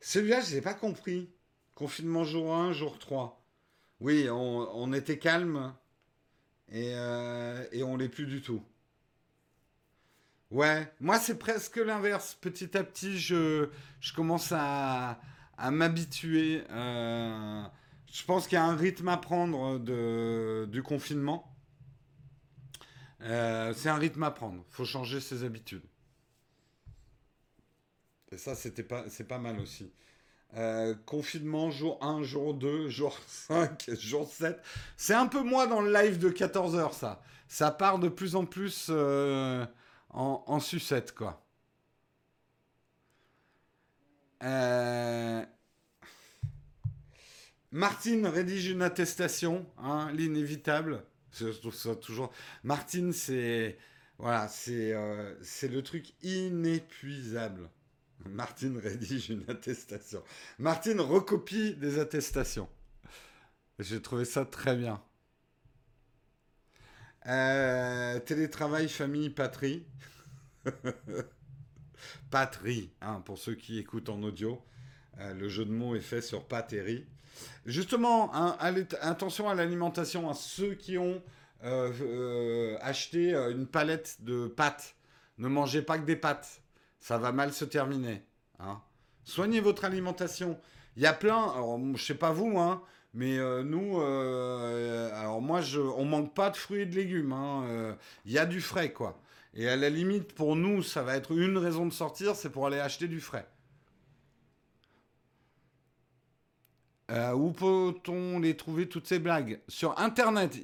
Celui-là, 0.00 0.40
je 0.42 0.54
n'ai 0.54 0.60
pas 0.60 0.74
compris. 0.74 1.30
Confinement 1.74 2.24
jour 2.24 2.54
1, 2.54 2.72
jour 2.72 2.98
3. 2.98 3.41
Oui, 4.02 4.28
on, 4.28 4.92
était 4.92 5.16
calme 5.16 5.72
et, 6.68 6.90
euh, 6.92 7.64
et 7.70 7.84
on 7.84 7.96
l'est 7.96 8.08
plus 8.08 8.26
du 8.26 8.42
tout. 8.42 8.60
Ouais, 10.50 10.92
moi 10.98 11.20
c'est 11.20 11.38
presque 11.38 11.76
l'inverse. 11.76 12.34
Petit 12.34 12.76
à 12.76 12.82
petit, 12.82 13.16
je, 13.16 13.68
commence 14.16 14.50
à, 14.50 15.20
m'habituer. 15.70 16.64
Euh, 16.70 17.62
je 18.12 18.24
pense 18.24 18.48
qu'il 18.48 18.56
y 18.56 18.58
a 18.58 18.64
un 18.64 18.74
rythme 18.74 19.06
à 19.06 19.18
prendre 19.18 19.78
du 20.66 20.82
confinement. 20.82 21.56
Euh, 23.20 23.72
c'est 23.72 23.88
un 23.88 23.98
rythme 23.98 24.24
à 24.24 24.32
prendre. 24.32 24.64
Il 24.68 24.74
faut 24.74 24.84
changer 24.84 25.20
ses 25.20 25.44
habitudes. 25.44 25.84
Et 28.32 28.36
ça, 28.36 28.56
c'était 28.56 28.84
c'est 29.10 29.28
pas 29.28 29.38
mal 29.38 29.60
aussi. 29.60 29.92
Euh, 30.54 30.94
confinement, 31.06 31.70
jour 31.70 31.98
1, 32.04 32.22
jour 32.22 32.52
2, 32.54 32.88
jour 32.88 33.18
5, 33.26 33.90
jour 33.98 34.28
7. 34.28 34.60
C'est 34.96 35.14
un 35.14 35.26
peu 35.26 35.42
moi 35.42 35.66
dans 35.66 35.80
le 35.80 35.92
live 35.92 36.18
de 36.18 36.30
14h, 36.30 36.92
ça. 36.92 37.22
Ça 37.48 37.70
part 37.70 37.98
de 37.98 38.08
plus 38.08 38.36
en 38.36 38.44
plus 38.44 38.88
euh, 38.90 39.64
en, 40.10 40.60
sucette, 40.60 41.14
quoi. 41.14 41.44
Euh, 44.42 45.44
Martine 47.70 48.26
rédige 48.26 48.68
une 48.68 48.82
attestation, 48.82 49.66
hein, 49.78 50.10
l'inévitable. 50.12 51.04
Je 51.32 51.46
trouve 51.46 51.74
ça 51.74 51.96
toujours. 51.96 52.30
Martine, 52.62 53.12
euh, 53.30 53.72
c'est 55.42 55.68
le 55.68 55.82
truc 55.82 56.12
inépuisable. 56.22 57.70
Martine 58.30 58.78
rédige 58.78 59.30
une 59.30 59.44
attestation. 59.48 60.22
Martine 60.58 61.00
recopie 61.00 61.74
des 61.74 61.98
attestations. 61.98 62.68
J'ai 63.78 64.00
trouvé 64.00 64.24
ça 64.24 64.44
très 64.44 64.76
bien. 64.76 65.02
Euh, 67.26 68.18
télétravail, 68.20 68.88
famille, 68.88 69.30
patrie. 69.30 69.86
patrie, 72.30 72.90
hein, 73.00 73.22
pour 73.24 73.38
ceux 73.38 73.54
qui 73.54 73.78
écoutent 73.78 74.08
en 74.08 74.22
audio. 74.22 74.60
Euh, 75.18 75.34
le 75.34 75.48
jeu 75.48 75.64
de 75.64 75.70
mots 75.70 75.94
est 75.94 76.00
fait 76.00 76.22
sur 76.22 76.46
patrie. 76.46 77.06
Justement, 77.64 78.34
hein, 78.34 78.56
attention 79.00 79.48
à 79.48 79.54
l'alimentation, 79.54 80.28
à 80.28 80.34
ceux 80.34 80.74
qui 80.74 80.98
ont 80.98 81.22
euh, 81.64 82.76
acheté 82.80 83.34
une 83.34 83.66
palette 83.66 84.16
de 84.20 84.48
pâtes. 84.48 84.96
Ne 85.38 85.48
mangez 85.48 85.82
pas 85.82 85.98
que 85.98 86.04
des 86.04 86.16
pâtes. 86.16 86.61
Ça 87.02 87.18
va 87.18 87.32
mal 87.32 87.52
se 87.52 87.64
terminer. 87.64 88.22
Hein. 88.60 88.80
Soignez 89.24 89.60
votre 89.60 89.84
alimentation. 89.84 90.56
Il 90.96 91.02
y 91.02 91.06
a 91.06 91.12
plein, 91.12 91.50
alors, 91.50 91.80
je 91.96 92.02
sais 92.02 92.14
pas 92.14 92.30
vous, 92.30 92.60
hein, 92.60 92.80
mais 93.12 93.38
euh, 93.38 93.64
nous, 93.64 94.00
euh, 94.00 95.10
alors 95.20 95.42
moi, 95.42 95.60
je, 95.60 95.80
on 95.80 96.04
manque 96.04 96.32
pas 96.32 96.50
de 96.50 96.56
fruits 96.56 96.82
et 96.82 96.86
de 96.86 96.94
légumes. 96.94 97.32
Hein, 97.32 97.64
euh, 97.66 97.94
il 98.24 98.30
y 98.30 98.38
a 98.38 98.46
du 98.46 98.60
frais, 98.60 98.92
quoi. 98.92 99.20
Et 99.52 99.68
à 99.68 99.74
la 99.74 99.90
limite, 99.90 100.32
pour 100.32 100.54
nous, 100.54 100.84
ça 100.84 101.02
va 101.02 101.16
être 101.16 101.32
une 101.32 101.58
raison 101.58 101.86
de 101.86 101.92
sortir, 101.92 102.36
c'est 102.36 102.50
pour 102.50 102.68
aller 102.68 102.78
acheter 102.78 103.08
du 103.08 103.20
frais. 103.20 103.48
où 107.34 107.50
peut-on 107.52 108.38
les 108.38 108.56
trouver 108.56 108.88
toutes 108.88 109.06
ces 109.06 109.18
blagues? 109.18 109.60
Sur 109.68 109.98
Internet, 109.98 110.56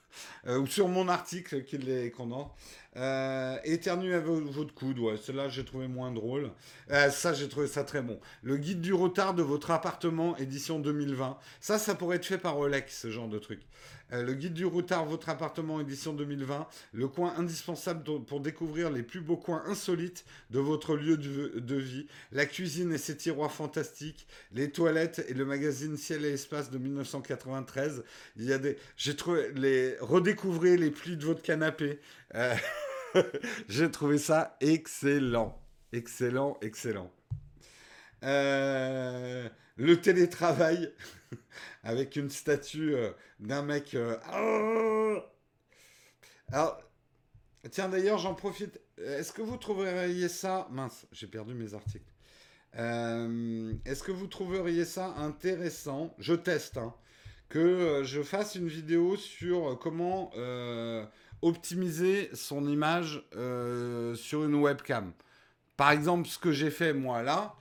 ou 0.48 0.66
sur 0.66 0.88
mon 0.88 1.08
article 1.08 1.64
qui 1.64 1.78
les 1.78 2.10
condense. 2.10 2.50
Euh, 2.96 3.58
éternue 3.64 4.14
à 4.14 4.20
votre 4.20 4.72
coude, 4.72 4.98
ouais, 4.98 5.18
celle-là 5.18 5.50
j'ai 5.50 5.66
trouvé 5.66 5.86
moins 5.86 6.10
drôle. 6.10 6.50
Euh, 6.90 7.10
ça 7.10 7.34
j'ai 7.34 7.46
trouvé 7.46 7.66
ça 7.66 7.84
très 7.84 8.00
bon. 8.00 8.18
Le 8.42 8.56
guide 8.56 8.80
du 8.80 8.94
retard 8.94 9.34
de 9.34 9.42
votre 9.42 9.70
appartement, 9.70 10.34
édition 10.38 10.78
2020. 10.78 11.36
Ça, 11.60 11.78
ça 11.78 11.94
pourrait 11.94 12.16
être 12.16 12.24
fait 12.24 12.38
par 12.38 12.54
Rolex, 12.54 12.98
ce 12.98 13.10
genre 13.10 13.28
de 13.28 13.38
truc. 13.38 13.60
Euh, 14.12 14.22
le 14.22 14.34
guide 14.34 14.54
du 14.54 14.64
retard, 14.64 15.04
votre 15.04 15.28
appartement, 15.28 15.80
édition 15.80 16.12
2020. 16.12 16.66
Le 16.92 17.08
coin 17.08 17.34
indispensable 17.36 18.04
pour 18.24 18.40
découvrir 18.40 18.90
les 18.90 19.02
plus 19.02 19.20
beaux 19.20 19.36
coins 19.36 19.62
insolites 19.66 20.24
de 20.50 20.60
votre 20.60 20.96
lieu 20.96 21.16
de, 21.16 21.76
vie. 21.76 22.06
La 22.32 22.46
cuisine 22.46 22.92
et 22.92 22.98
ses 22.98 23.16
tiroirs 23.16 23.52
fantastiques. 23.52 24.26
Les 24.52 24.70
toilettes 24.70 25.24
et 25.28 25.34
le 25.34 25.44
magazine 25.44 25.96
Ciel 25.96 26.24
et 26.24 26.32
Espace 26.32 26.70
de 26.70 26.78
1993. 26.78 28.04
Il 28.36 28.44
y 28.44 28.52
a 28.52 28.58
des, 28.58 28.78
j'ai 28.96 29.16
trouvé 29.16 29.50
les 29.54 29.98
redécouvrir 30.36 30.78
les 30.78 30.90
plis 30.90 31.16
de 31.16 31.24
votre 31.24 31.42
canapé. 31.42 32.00
J'ai 33.68 33.90
trouvé 33.90 34.18
ça 34.18 34.56
excellent. 34.60 35.60
Excellent, 35.92 36.58
excellent. 36.60 37.10
Euh, 38.22 39.48
le 39.76 40.00
télétravail 40.00 40.92
avec 41.82 42.16
une 42.16 42.28
statue 42.28 42.94
euh, 42.94 43.12
d'un 43.40 43.62
mec. 43.62 43.94
Euh, 43.94 44.16
oh 44.34 45.18
Alors, 46.52 46.82
tiens 47.70 47.88
d'ailleurs, 47.88 48.18
j'en 48.18 48.34
profite. 48.34 48.80
Est-ce 48.98 49.32
que 49.32 49.42
vous 49.42 49.56
trouveriez 49.56 50.28
ça. 50.28 50.68
Mince, 50.70 51.06
j'ai 51.12 51.26
perdu 51.26 51.54
mes 51.54 51.74
articles. 51.74 52.12
Est-ce 52.74 54.02
que 54.02 54.12
vous 54.12 54.26
trouveriez 54.26 54.84
ça 54.84 55.14
intéressant? 55.16 56.14
Je 56.18 56.34
teste, 56.34 56.76
hein, 56.76 56.94
que 57.48 58.02
je 58.04 58.22
fasse 58.22 58.54
une 58.54 58.68
vidéo 58.68 59.16
sur 59.16 59.78
comment 59.78 60.32
optimiser 61.42 62.30
son 62.34 62.66
image 62.66 63.22
euh, 63.36 64.14
sur 64.14 64.44
une 64.44 64.54
webcam. 64.54 65.12
Par 65.76 65.90
exemple, 65.90 66.28
ce 66.28 66.38
que 66.38 66.52
j'ai 66.52 66.70
fait 66.70 66.92
moi 66.92 67.22
là, 67.22 67.54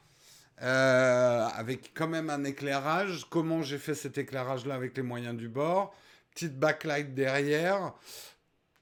euh, 0.62 1.46
avec 1.54 1.92
quand 1.94 2.08
même 2.08 2.30
un 2.30 2.44
éclairage, 2.46 3.28
comment 3.30 3.62
j'ai 3.62 3.78
fait 3.78 3.94
cet 3.96 4.18
éclairage 4.18 4.66
là 4.66 4.76
avec 4.76 4.96
les 4.96 5.04
moyens 5.04 5.36
du 5.36 5.50
bord, 5.50 5.94
petite 6.34 6.58
backlight 6.58 7.14
derrière, 7.14 7.94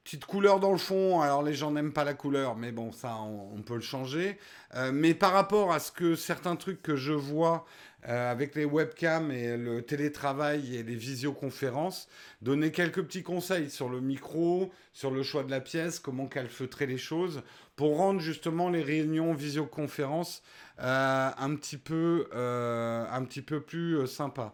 petite 0.04 0.26
couleur 0.26 0.60
dans 0.60 0.72
le 0.72 0.78
fond. 0.78 1.22
Alors 1.22 1.42
les 1.42 1.56
gens 1.56 1.72
n'aiment 1.72 1.94
pas 1.94 2.04
la 2.04 2.14
couleur, 2.14 2.56
mais 2.56 2.72
bon, 2.72 2.92
ça 2.92 3.18
on, 3.18 3.62
peut 3.64 3.76
le 3.76 3.82
changer. 3.82 4.38
Euh, 4.76 4.92
mais 4.94 5.16
par 5.16 5.34
rapport 5.34 5.74
à 5.74 5.80
ce 5.80 5.92
que 5.92 6.16
certains 6.16 6.56
trucs 6.56 6.84
que 6.84 6.96
je 6.96 7.14
vois 7.14 7.66
euh, 8.08 8.32
avec 8.32 8.56
les 8.56 8.66
webcams 8.66 9.32
et 9.32 9.56
le 9.56 9.82
télétravail 9.82 10.76
et 10.76 10.84
les 10.84 10.96
visioconférences, 10.96 12.10
donner 12.42 12.72
quelques 12.72 13.02
petits 13.02 13.24
conseils 13.24 13.70
sur 13.70 13.88
le 13.88 14.02
micro, 14.02 14.72
sur 14.92 15.10
le 15.10 15.24
choix 15.24 15.44
de 15.44 15.52
la 15.52 15.62
pièce, 15.62 16.00
comment 16.00 16.28
calfeutrer 16.28 16.86
les 16.86 16.98
choses, 16.98 17.44
pour 17.78 17.98
rendre 17.98 18.20
justement 18.20 18.70
les 18.70 18.84
réunions 18.84 19.34
visioconférences 19.34 20.44
euh, 20.82 21.32
un, 21.38 21.56
petit 21.56 21.78
peu, 21.78 22.28
euh, 22.34 23.06
un 23.10 23.24
petit 23.24 23.42
peu 23.42 23.62
plus 23.62 24.06
sympa. 24.06 24.54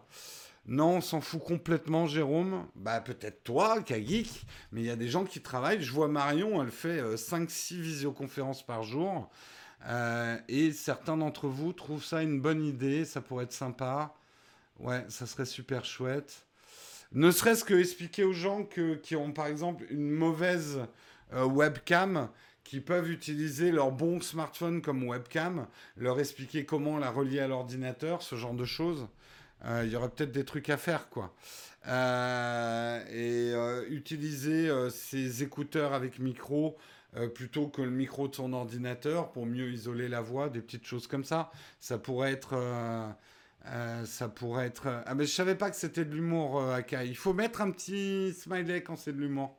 Non, 0.66 0.96
on 0.96 1.00
s'en 1.00 1.20
fout 1.20 1.42
complètement, 1.42 2.06
Jérôme. 2.06 2.66
Bah, 2.76 3.00
peut-être 3.00 3.42
toi, 3.42 3.82
Kagik, 3.82 4.46
mais 4.70 4.82
il 4.82 4.86
y 4.86 4.90
a 4.90 4.96
des 4.96 5.08
gens 5.08 5.24
qui 5.24 5.40
travaillent. 5.40 5.82
Je 5.82 5.92
vois 5.92 6.06
Marion, 6.06 6.62
elle 6.62 6.70
fait 6.70 7.02
5-6 7.16 7.80
visioconférences 7.80 8.64
par 8.64 8.84
jour. 8.84 9.28
Euh, 9.86 10.38
et 10.48 10.72
certains 10.72 11.16
d'entre 11.16 11.48
vous 11.48 11.72
trouvent 11.72 12.04
ça 12.04 12.22
une 12.22 12.40
bonne 12.40 12.64
idée, 12.64 13.04
ça 13.04 13.20
pourrait 13.20 13.44
être 13.44 13.52
sympa. 13.52 14.14
Ouais, 14.78 15.04
ça 15.08 15.26
serait 15.26 15.46
super 15.46 15.84
chouette. 15.84 16.46
Ne 17.12 17.30
serait-ce 17.30 17.64
que 17.64 17.74
expliquer 17.74 18.24
aux 18.24 18.32
gens 18.32 18.64
que, 18.64 18.94
qui 18.94 19.16
ont 19.16 19.32
par 19.32 19.46
exemple 19.46 19.84
une 19.90 20.10
mauvaise 20.10 20.80
euh, 21.32 21.44
webcam, 21.44 22.28
qui 22.62 22.80
peuvent 22.80 23.10
utiliser 23.10 23.72
leur 23.72 23.90
bon 23.90 24.20
smartphone 24.20 24.80
comme 24.80 25.02
webcam, 25.08 25.66
leur 25.96 26.20
expliquer 26.20 26.64
comment 26.64 26.98
la 26.98 27.10
relier 27.10 27.40
à 27.40 27.48
l'ordinateur, 27.48 28.22
ce 28.22 28.36
genre 28.36 28.54
de 28.54 28.64
choses. 28.64 29.08
Euh, 29.64 29.82
il 29.84 29.90
y 29.90 29.96
aurait 29.96 30.08
peut-être 30.08 30.32
des 30.32 30.44
trucs 30.44 30.70
à 30.70 30.76
faire, 30.76 31.08
quoi. 31.08 31.34
et 33.12 33.52
utiliser 33.88 34.70
ces 34.90 35.42
écouteurs 35.42 35.94
avec 35.94 36.18
micro 36.18 36.76
euh, 37.16 37.28
plutôt 37.28 37.66
que 37.68 37.82
le 37.82 37.90
micro 37.90 38.28
de 38.28 38.34
son 38.36 38.52
ordinateur 38.52 39.32
pour 39.32 39.44
mieux 39.44 39.70
isoler 39.72 40.08
la 40.08 40.20
voix, 40.20 40.48
des 40.48 40.60
petites 40.60 40.86
choses 40.86 41.06
comme 41.06 41.24
ça. 41.24 41.50
Ça 41.80 41.98
pourrait 41.98 42.32
être. 42.32 42.52
Euh, 42.54 43.08
euh, 43.66 44.04
ça 44.06 44.28
pourrait 44.28 44.66
être. 44.66 45.02
Ah, 45.06 45.14
mais 45.14 45.26
je 45.26 45.32
savais 45.32 45.56
pas 45.56 45.70
que 45.70 45.76
c'était 45.76 46.04
de 46.04 46.14
l'humour, 46.14 46.62
Akai. 46.62 47.08
Il 47.08 47.16
faut 47.16 47.32
mettre 47.34 47.62
un 47.62 47.70
petit 47.72 48.32
smiley 48.32 48.82
quand 48.82 48.96
c'est 48.96 49.12
de 49.12 49.20
l'humour. 49.20 49.56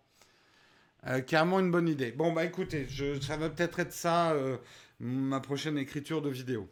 carrément 1.27 1.59
une 1.59 1.71
bonne 1.71 1.87
idée. 1.89 2.11
Bon, 2.11 2.31
bah 2.31 2.45
écoutez, 2.45 2.87
je, 2.89 3.19
ça 3.19 3.37
va 3.37 3.49
peut-être 3.49 3.79
être 3.79 3.93
ça, 3.93 4.35
ma 4.99 5.39
prochaine 5.39 5.77
écriture 5.77 6.21
de 6.21 6.29
vidéo. 6.29 6.69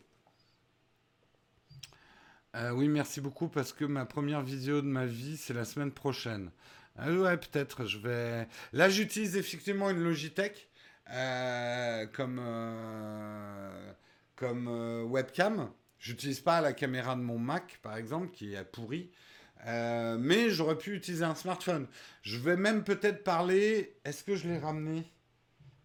oui, 2.73 2.87
merci 2.87 3.21
beaucoup 3.21 3.47
parce 3.47 3.73
que 3.73 3.85
ma 3.85 4.05
première 4.05 4.41
vidéo 4.41 4.81
de 4.81 4.87
ma 4.87 5.05
vie, 5.05 5.37
c'est 5.37 5.53
la 5.53 5.65
semaine 5.65 5.91
prochaine. 5.91 6.51
ouais, 6.99 7.37
peut-être, 7.37 7.85
je 7.85 7.97
vais... 7.99 8.47
Là, 8.73 8.89
j'utilise 8.89 9.35
effectivement 9.37 9.89
une 9.89 10.03
Logitech 10.03 10.68
euh, 11.11 12.05
comme, 12.13 12.39
euh, 12.41 13.93
comme 14.35 14.67
euh, 14.67 15.03
webcam. 15.03 15.71
J'utilise 15.97 16.39
pas 16.39 16.61
la 16.61 16.73
caméra 16.73 17.15
de 17.15 17.21
mon 17.21 17.39
Mac, 17.39 17.79
par 17.81 17.97
exemple, 17.97 18.29
qui 18.29 18.53
est 18.53 18.63
pourri. 18.63 19.11
mais 19.65 20.49
j'aurais 20.49 20.77
pu 20.77 20.95
utiliser 20.95 21.25
un 21.25 21.35
smartphone. 21.35 21.87
Je 22.21 22.37
vais 22.37 22.55
même 22.55 22.83
peut-être 22.83 23.23
parler. 23.23 23.97
Est-ce 24.05 24.23
que 24.23 24.35
je 24.35 24.47
l'ai 24.47 24.57
ramené? 24.57 25.11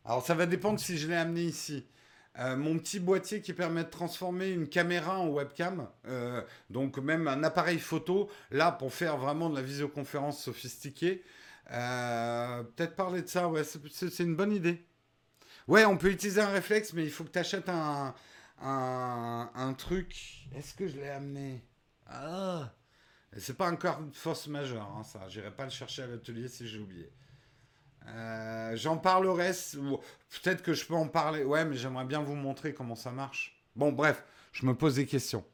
Alors 0.05 0.25
ça 0.25 0.35
va 0.35 0.47
dépendre 0.47 0.79
si 0.79 0.99
je 0.99 1.09
l'ai 1.09 1.17
amené 1.17 1.43
ici. 1.43 1.85
mon 2.39 2.79
petit 2.79 3.01
boîtier 3.01 3.41
qui 3.41 3.55
permet 3.55 3.83
de 3.83 3.91
transformer 3.91 4.51
une 4.51 4.69
caméra 4.69 5.19
en 5.19 5.29
webcam, 5.29 5.89
donc 6.71 6.99
même 6.99 7.27
un 7.27 7.43
appareil 7.43 7.81
photo, 7.81 8.31
là 8.53 8.71
pour 8.71 8.95
faire 8.95 9.17
vraiment 9.17 9.51
de 9.51 9.57
la 9.57 9.63
visioconférence 9.63 10.45
sophistiquée. 10.45 11.25
Peut-être 11.67 12.95
parler 12.95 13.23
de 13.23 13.29
ça, 13.29 13.49
ouais, 13.49 13.63
c'est 13.65 14.21
une 14.21 14.37
bonne 14.37 14.53
idée. 14.53 14.87
Ouais, 15.67 15.85
on 15.85 15.97
peut 15.97 16.11
utiliser 16.11 16.41
un 16.41 16.51
réflexe, 16.51 16.93
mais 16.93 17.05
il 17.05 17.11
faut 17.11 17.25
que 17.25 17.31
tu 17.31 17.39
achètes 17.39 17.69
un, 17.69 18.15
un, 18.61 19.75
truc. 19.77 20.47
Est-ce 20.55 20.75
que 20.75 20.87
je 20.87 20.97
l'ai 20.97 21.09
amené 21.09 21.65
Ah 22.07 22.73
C'est 23.37 23.57
pas 23.57 23.71
encore 23.71 24.01
une 24.01 24.13
force 24.13 24.47
majeure, 24.47 24.91
hein, 24.97 25.03
ça. 25.03 25.29
J'irai 25.29 25.51
pas 25.51 25.65
le 25.65 25.71
chercher 25.71 26.03
à 26.03 26.07
l'atelier 26.07 26.49
si 26.49 26.69
j'ai 26.69 26.79
oublié. 26.79 27.11
Euh, 28.07 28.77
j'en 28.77 28.99
parlerai. 28.99 29.53
Peut-être 30.43 30.63
que 30.63 30.75
je 30.75 30.85
peux 30.85 30.95
en 30.95 31.09
parler. 31.09 31.45
Ouais, 31.45 31.65
mais 31.65 31.77
j'aimerais 31.77 32.05
bien 32.05 32.21
vous 32.21 32.35
montrer 32.35 32.75
comment 32.75 32.97
ça 32.97 33.11
marche. 33.11 33.59
Bon, 33.75 33.91
bref, 33.93 34.23
je 34.53 34.67
me 34.67 34.75
pose 34.75 34.97
des 34.97 35.07
questions. 35.07 35.45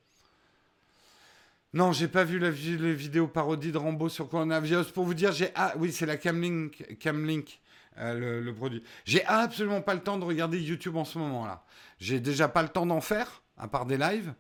Non, 1.72 1.92
j'ai 1.92 2.08
pas 2.08 2.24
vu 2.24 2.40
la 2.40 2.50
vidéo 2.50 3.28
parodie 3.28 3.70
de 3.70 3.78
Rambo 3.78 4.08
sur 4.08 4.28
Coronavirus. 4.28 4.90
Pour 4.90 5.04
vous 5.04 5.14
dire, 5.14 5.30
j'ai 5.30 5.52
ah 5.54 5.72
oui, 5.76 5.92
c'est 5.92 6.06
la 6.06 6.16
Camlink, 6.16 6.98
Camlink 6.98 7.59
euh, 7.98 8.40
le, 8.40 8.54
produit. 8.54 8.82
J'ai 9.04 9.24
absolument 9.24 9.82
pas 9.82 9.94
le 9.94 10.00
temps 10.00 10.18
de 10.18 10.24
regarder 10.24 10.60
YouTube 10.60 10.96
en 10.96 11.04
ce 11.04 11.18
moment-là. 11.18 11.64
J'ai 11.98 12.20
déjà 12.20 12.48
pas 12.48 12.62
le 12.62 12.68
temps 12.68 12.86
d'en 12.86 13.00
faire, 13.00 13.42
à 13.58 13.68
part 13.68 13.86
des 13.86 13.96
lives. 13.96 14.32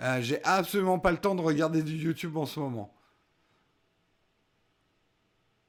Euh, 0.00 0.20
j'ai 0.20 0.42
absolument 0.42 0.98
pas 0.98 1.12
le 1.12 1.18
temps 1.18 1.34
de 1.34 1.40
regarder 1.42 1.82
du 1.82 1.96
YouTube 1.96 2.36
en 2.36 2.46
ce 2.46 2.58
moment. 2.58 2.92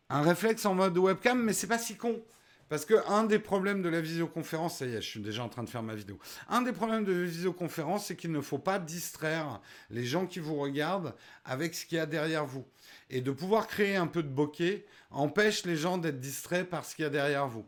Un 0.09 0.21
réflexe 0.21 0.65
en 0.65 0.75
mode 0.75 0.97
webcam, 0.97 1.41
mais 1.41 1.53
c'est 1.53 1.67
pas 1.67 1.77
si 1.77 1.97
con. 1.97 2.21
Parce 2.67 2.83
que 2.85 2.95
un 3.07 3.25
des 3.25 3.37
problèmes 3.37 3.83
de 3.83 3.89
la 3.89 4.01
visioconférence, 4.01 4.79
ça 4.79 4.87
y 4.87 4.95
est, 4.95 5.01
je 5.01 5.07
suis 5.07 5.19
déjà 5.19 5.43
en 5.43 5.49
train 5.49 5.63
de 5.63 5.69
faire 5.69 5.83
ma 5.83 5.93
vidéo. 5.93 6.17
Un 6.49 6.63
des 6.63 6.71
problèmes 6.71 7.05
de 7.05 7.11
la 7.11 7.25
visioconférence, 7.25 8.07
c'est 8.07 8.15
qu'il 8.15 8.31
ne 8.31 8.41
faut 8.41 8.57
pas 8.57 8.79
distraire 8.79 9.61
les 9.91 10.03
gens 10.03 10.25
qui 10.25 10.39
vous 10.39 10.55
regardent 10.55 11.13
avec 11.43 11.75
ce 11.75 11.85
qu'il 11.85 11.99
y 11.99 12.01
a 12.01 12.07
derrière 12.07 12.45
vous. 12.45 12.65
Et 13.09 13.21
de 13.21 13.31
pouvoir 13.31 13.67
créer 13.67 13.95
un 13.95 14.07
peu 14.07 14.23
de 14.23 14.29
bokeh 14.29 14.85
empêche 15.11 15.65
les 15.65 15.75
gens 15.75 15.97
d'être 15.97 16.19
distraits 16.19 16.69
par 16.69 16.85
ce 16.85 16.95
qu'il 16.95 17.03
y 17.03 17.05
a 17.05 17.11
derrière 17.11 17.47
vous. 17.47 17.65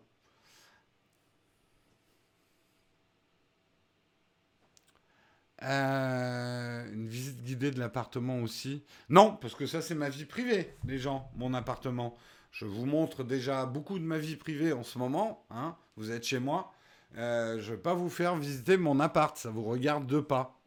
Euh, 5.64 6.94
une 6.94 7.08
visite 7.08 7.42
guidée 7.44 7.72
de 7.72 7.80
l'appartement 7.80 8.40
aussi. 8.42 8.84
Non, 9.10 9.36
parce 9.36 9.56
que 9.56 9.66
ça 9.66 9.82
c'est 9.82 9.96
ma 9.96 10.10
vie 10.10 10.26
privée, 10.26 10.76
les 10.86 11.00
gens, 11.00 11.32
mon 11.36 11.54
appartement. 11.54 12.16
Je 12.52 12.66
vous 12.66 12.86
montre 12.86 13.24
déjà 13.24 13.66
beaucoup 13.66 14.00
de 14.00 14.04
ma 14.04 14.18
vie 14.18 14.36
privée 14.36 14.74
en 14.74 14.84
ce 14.84 14.98
moment. 14.98 15.46
Hein. 15.50 15.76
Vous 15.96 16.12
êtes 16.12 16.24
chez 16.24 16.40
moi. 16.40 16.74
Euh, 17.18 17.60
je 17.60 17.72
ne 17.72 17.76
vais 17.76 17.82
pas 17.82 17.94
vous 17.94 18.10
faire 18.10 18.36
visiter 18.36 18.78
mon 18.78 19.00
appart. 19.00 19.36
Ça 19.38 19.50
vous 19.50 19.64
regarde 19.64 20.08
de 20.08 20.20
pas. 20.20 20.60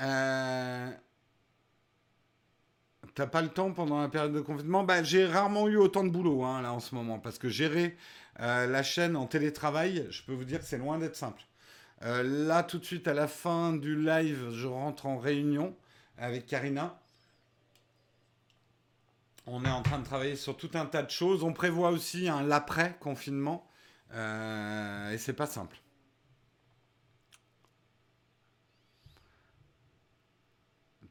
Euh... 0.00 0.90
T'as 3.14 3.26
pas 3.26 3.42
le 3.42 3.48
temps 3.48 3.72
pendant 3.72 4.00
la 4.00 4.08
période 4.08 4.32
de 4.32 4.40
confinement 4.40 4.84
bah, 4.84 5.02
J'ai 5.02 5.26
rarement 5.26 5.68
eu 5.68 5.76
autant 5.76 6.02
de 6.02 6.08
boulot 6.08 6.44
hein, 6.44 6.62
là 6.62 6.72
en 6.72 6.80
ce 6.80 6.94
moment. 6.94 7.18
Parce 7.18 7.38
que 7.38 7.48
gérer 7.48 7.96
euh, 8.40 8.66
la 8.66 8.82
chaîne 8.82 9.16
en 9.16 9.26
télétravail, 9.26 10.06
je 10.10 10.22
peux 10.22 10.32
vous 10.32 10.44
dire 10.44 10.60
que 10.60 10.64
c'est 10.64 10.78
loin 10.78 10.98
d'être 10.98 11.16
simple. 11.16 11.42
Euh, 12.04 12.22
là, 12.46 12.62
tout 12.62 12.78
de 12.78 12.84
suite, 12.84 13.06
à 13.06 13.14
la 13.14 13.28
fin 13.28 13.74
du 13.74 13.96
live, 13.96 14.50
je 14.52 14.66
rentre 14.66 15.06
en 15.06 15.18
réunion 15.18 15.76
avec 16.16 16.46
Karina. 16.46 16.98
On 19.46 19.64
est 19.64 19.70
en 19.70 19.82
train 19.82 19.98
de 19.98 20.04
travailler 20.04 20.36
sur 20.36 20.56
tout 20.56 20.70
un 20.74 20.86
tas 20.86 21.02
de 21.02 21.10
choses. 21.10 21.44
On 21.44 21.52
prévoit 21.52 21.90
aussi 21.90 22.28
un 22.28 22.42
l'après 22.42 22.96
confinement. 23.00 23.68
Euh, 24.14 25.12
et 25.12 25.18
c'est 25.18 25.32
pas 25.32 25.46
simple. 25.46 25.81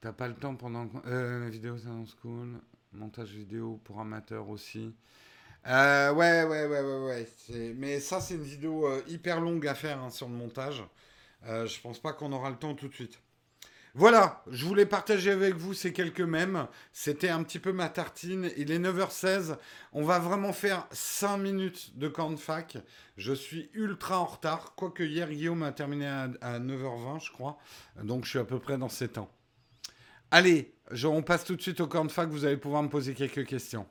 T'as 0.01 0.13
pas 0.13 0.27
le 0.27 0.33
temps 0.33 0.55
pendant 0.55 0.89
euh, 1.05 1.47
vidéo 1.51 1.77
Salon 1.77 2.05
School, 2.05 2.59
montage 2.91 3.29
vidéo 3.29 3.79
pour 3.83 3.99
amateurs 3.99 4.49
aussi. 4.49 4.95
Euh, 5.67 6.11
ouais, 6.11 6.43
ouais, 6.43 6.65
ouais, 6.65 6.81
ouais, 6.81 7.27
ouais. 7.51 7.73
Mais 7.77 7.99
ça, 7.99 8.19
c'est 8.19 8.33
une 8.33 8.41
vidéo 8.41 8.87
euh, 8.87 9.03
hyper 9.07 9.39
longue 9.39 9.67
à 9.67 9.75
faire 9.75 9.99
hein, 10.01 10.09
sur 10.09 10.27
le 10.27 10.33
montage. 10.33 10.83
Euh, 11.45 11.67
je 11.67 11.79
pense 11.81 11.99
pas 11.99 12.13
qu'on 12.13 12.31
aura 12.31 12.49
le 12.49 12.55
temps 12.55 12.73
tout 12.73 12.87
de 12.87 12.93
suite. 12.95 13.19
Voilà, 13.93 14.41
je 14.49 14.65
voulais 14.65 14.87
partager 14.87 15.29
avec 15.29 15.53
vous 15.53 15.75
ces 15.75 15.93
quelques 15.93 16.21
mèmes. 16.21 16.67
C'était 16.93 17.29
un 17.29 17.43
petit 17.43 17.59
peu 17.59 17.71
ma 17.71 17.89
tartine. 17.89 18.49
Il 18.57 18.71
est 18.71 18.79
9h16. 18.79 19.57
On 19.93 20.01
va 20.01 20.17
vraiment 20.17 20.53
faire 20.53 20.87
5 20.91 21.37
minutes 21.37 21.95
de 21.99 22.07
camp 22.07 22.31
de 22.31 22.37
fac. 22.37 22.77
Je 23.17 23.33
suis 23.33 23.69
ultra 23.73 24.19
en 24.19 24.25
retard. 24.25 24.73
Quoique 24.75 25.03
hier, 25.03 25.29
Guillaume 25.29 25.61
a 25.61 25.73
terminé 25.73 26.07
à, 26.07 26.59
9h20, 26.59 27.23
je 27.23 27.31
crois. 27.31 27.59
Donc 28.01 28.23
je 28.23 28.31
suis 28.31 28.39
à 28.39 28.45
peu 28.45 28.57
près 28.57 28.79
dans 28.79 28.89
ces 28.89 29.09
temps. 29.09 29.29
Allez, 30.33 30.73
on 31.03 31.21
passe 31.23 31.43
tout 31.43 31.57
de 31.57 31.61
suite 31.61 31.81
au 31.81 31.87
camp 31.87 32.05
de 32.05 32.11
fac. 32.11 32.29
Vous 32.29 32.45
allez 32.45 32.55
pouvoir 32.55 32.81
me 32.81 32.87
poser 32.87 33.13
quelques 33.13 33.45
questions. 33.45 33.85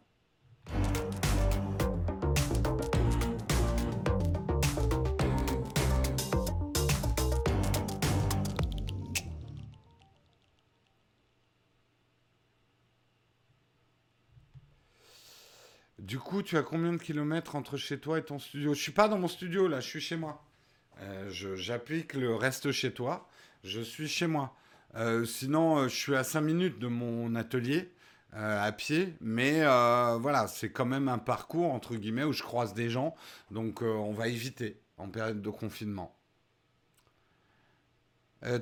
Du 15.99 16.19
coup, 16.19 16.43
tu 16.43 16.57
as 16.57 16.62
combien 16.62 16.95
de 16.95 16.97
kilomètres 16.97 17.55
entre 17.55 17.77
chez 17.77 18.01
toi 18.01 18.19
et 18.19 18.25
ton 18.25 18.39
studio? 18.39 18.73
Je 18.73 18.81
suis 18.81 18.93
pas 18.93 19.09
dans 19.09 19.19
mon 19.19 19.29
studio 19.29 19.69
là, 19.69 19.81
je 19.81 19.87
suis 19.87 20.01
chez 20.01 20.17
moi. 20.17 20.43
Euh, 21.01 21.31
j'applique 21.57 22.15
le 22.15 22.35
reste 22.35 22.73
chez 22.73 22.93
toi. 22.93 23.29
Je 23.62 23.83
suis 23.83 24.09
chez 24.09 24.27
moi. 24.27 24.57
Euh, 24.97 25.25
sinon, 25.25 25.79
euh, 25.79 25.89
je 25.89 25.97
suis 25.97 26.17
à 26.17 26.25
5 26.25 26.41
minutes 26.41 26.79
de 26.79 26.89
mon 26.89 27.35
atelier 27.35 27.93
à 28.33 28.71
pied. 28.71 29.15
Mais 29.21 29.65
voilà, 29.65 30.47
c'est 30.47 30.71
quand 30.71 30.87
même 30.87 31.09
un 31.09 31.19
parcours 31.19 31.73
entre 31.73 31.97
guillemets 31.97 32.23
où 32.23 32.33
je 32.33 32.45
croise 32.45 32.75
des 32.75 32.89
gens. 32.89 33.17
Donc 33.51 33.83
on 33.83 34.12
va 34.12 34.29
éviter 34.29 34.81
en 34.99 35.09
période 35.09 35.43
de 35.43 35.51
confinement. 35.51 36.17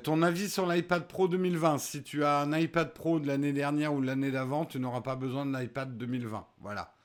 ton 0.01 0.23
avis 0.23 0.49
sur 0.49 0.65
l'iPad 0.65 1.07
Pro 1.07 1.27
2020 1.27 1.77
Si 1.77 2.01
tu 2.01 2.23
as 2.23 2.39
un 2.39 2.57
iPad 2.57 2.95
Pro 2.95 3.19
de 3.19 3.27
l'année 3.27 3.53
dernière 3.53 3.93
ou 3.93 4.01
de 4.01 4.07
l'année 4.07 4.31
d'avant, 4.31 4.65
tu 4.65 4.79
n'auras 4.79 5.01
pas 5.01 5.15
besoin 5.15 5.45
de 5.45 5.55
l'iPad 5.55 5.95
2020. 5.99 6.47
Voilà. 6.61 6.95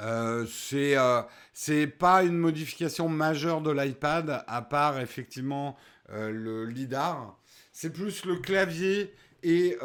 Euh, 0.00 0.46
c'est 0.46 0.96
euh, 0.96 1.22
c'est 1.52 1.86
pas 1.86 2.22
une 2.22 2.38
modification 2.38 3.08
majeure 3.08 3.60
de 3.60 3.70
l'iPad, 3.70 4.44
à 4.46 4.62
part 4.62 5.00
effectivement 5.00 5.76
euh, 6.10 6.30
le 6.30 6.66
LIDAR. 6.66 7.36
C'est 7.80 7.92
plus 7.92 8.24
le 8.24 8.34
clavier 8.34 9.14
et 9.44 9.76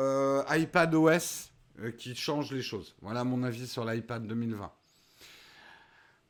iPad 0.49 0.95
OS 0.95 1.51
qui 1.99 2.15
changent 2.15 2.51
les 2.51 2.63
choses. 2.63 2.95
Voilà 3.03 3.23
mon 3.23 3.43
avis 3.43 3.67
sur 3.67 3.85
l'iPad 3.85 4.25
2020. 4.25 4.71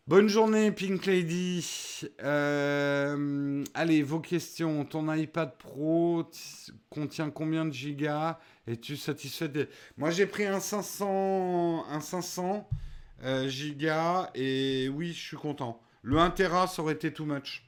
Bonne 0.05 0.27
journée, 0.27 0.73
Pink 0.73 1.05
Lady. 1.05 2.01
allez, 2.19 4.03
vos 4.03 4.19
questions. 4.19 4.83
Ton 4.83 5.09
iPad 5.13 5.57
Pro 5.57 6.29
contient 6.89 7.29
combien 7.29 7.63
de 7.63 7.71
gigas? 7.71 8.39
Es-tu 8.67 8.97
satisfait. 8.97 9.69
Moi, 9.95 10.11
j'ai 10.11 10.25
pris 10.25 10.45
un 10.45 10.59
500, 10.59 11.85
un 11.89 12.01
500 12.01 12.67
euh, 13.23 13.47
giga 13.47 14.31
et 14.35 14.89
oui, 14.89 15.13
je 15.13 15.27
suis 15.27 15.37
content. 15.37 15.81
Le 16.01 16.17
1 16.17 16.31
Tera, 16.31 16.67
ça 16.67 16.81
aurait 16.81 16.95
été 16.95 17.13
too 17.13 17.23
much. 17.23 17.63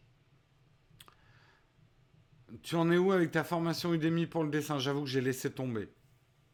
Tu 2.64 2.76
en 2.76 2.91
es 2.91 2.98
où 2.98 3.11
avec 3.11 3.32
ta 3.32 3.44
formation 3.44 3.94
Udemy 3.94 4.27
pour 4.27 4.44
le 4.44 4.49
dessin? 4.49 4.80
J'avoue 4.80 5.03
que 5.03 5.10
j'ai 5.10 5.22
laissé 5.22 5.52
tomber. 5.52 5.90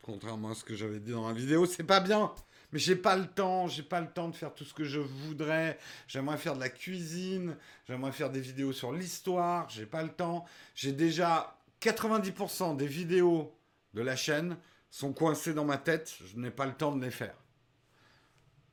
Contrairement 0.01 0.51
à 0.51 0.55
ce 0.55 0.63
que 0.63 0.75
j'avais 0.75 0.99
dit 0.99 1.11
dans 1.11 1.27
la 1.27 1.33
vidéo, 1.33 1.65
c'est 1.65 1.83
pas 1.83 1.99
bien. 1.99 2.31
Mais 2.71 2.79
j'ai 2.79 2.95
pas 2.95 3.17
le 3.17 3.27
temps, 3.27 3.67
j'ai 3.67 3.83
pas 3.83 3.99
le 3.99 4.07
temps 4.07 4.29
de 4.29 4.35
faire 4.35 4.53
tout 4.53 4.63
ce 4.63 4.73
que 4.73 4.83
je 4.83 4.99
voudrais. 4.99 5.77
J'aimerais 6.07 6.37
faire 6.37 6.55
de 6.55 6.61
la 6.61 6.69
cuisine, 6.69 7.57
j'aimerais 7.87 8.13
faire 8.13 8.29
des 8.29 8.39
vidéos 8.39 8.71
sur 8.71 8.93
l'histoire, 8.93 9.69
j'ai 9.69 9.85
pas 9.85 10.03
le 10.03 10.09
temps. 10.09 10.45
J'ai 10.73 10.93
déjà 10.93 11.57
90% 11.81 12.77
des 12.77 12.87
vidéos 12.87 13.53
de 13.93 14.01
la 14.01 14.15
chaîne 14.15 14.57
sont 14.89 15.13
coincées 15.13 15.53
dans 15.53 15.65
ma 15.65 15.77
tête, 15.77 16.13
je 16.25 16.37
n'ai 16.37 16.51
pas 16.51 16.65
le 16.65 16.73
temps 16.73 16.95
de 16.95 17.03
les 17.03 17.11
faire. 17.11 17.35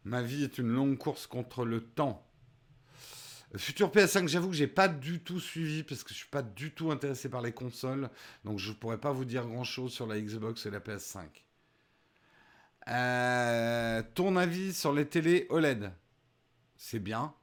Ma 0.05 0.23
vie 0.23 0.45
est 0.45 0.59
une 0.59 0.69
longue 0.69 0.99
course 0.99 1.27
contre 1.27 1.65
le 1.65 1.81
temps. 1.81 2.28
Futur 3.57 3.91
PS5, 3.91 4.29
j'avoue 4.29 4.51
que 4.51 4.57
j'ai 4.57 4.67
pas 4.67 4.89
du 4.89 5.21
tout 5.21 5.41
suivi 5.41 5.83
parce 5.83 6.05
que 6.05 6.11
je 6.11 6.19
suis 6.19 6.29
pas 6.29 6.43
du 6.43 6.71
tout 6.73 6.91
intéressé 6.91 7.31
par 7.31 7.41
les 7.41 7.53
consoles, 7.53 8.11
donc 8.45 8.59
je 8.59 8.73
pourrais 8.73 8.99
pas 8.99 9.11
vous 9.13 9.25
dire 9.25 9.47
grand 9.47 9.65
chose 9.65 9.93
sur 9.93 10.07
la 10.07 10.21
Xbox 10.21 10.67
et 10.67 10.71
la 10.71 10.81
PS5. 10.81 11.25
Euh, 12.89 14.03
ton 14.15 14.37
avis 14.37 14.75
sur 14.75 14.93
les 14.93 15.07
télés 15.07 15.47
OLED 15.51 15.93
C'est 16.77 16.99
bien. 16.99 17.35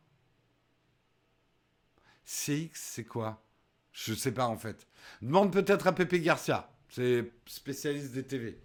CX, 2.23 2.69
c'est 2.73 3.03
quoi? 3.05 3.43
Je 3.91 4.13
sais 4.13 4.31
pas 4.31 4.47
en 4.47 4.57
fait. 4.57 4.87
Demande 5.21 5.51
peut-être 5.51 5.87
à 5.87 5.93
Pepe 5.93 6.15
Garcia, 6.15 6.69
c'est 6.89 7.31
spécialiste 7.47 8.11
des 8.13 8.23
TV. 8.23 8.59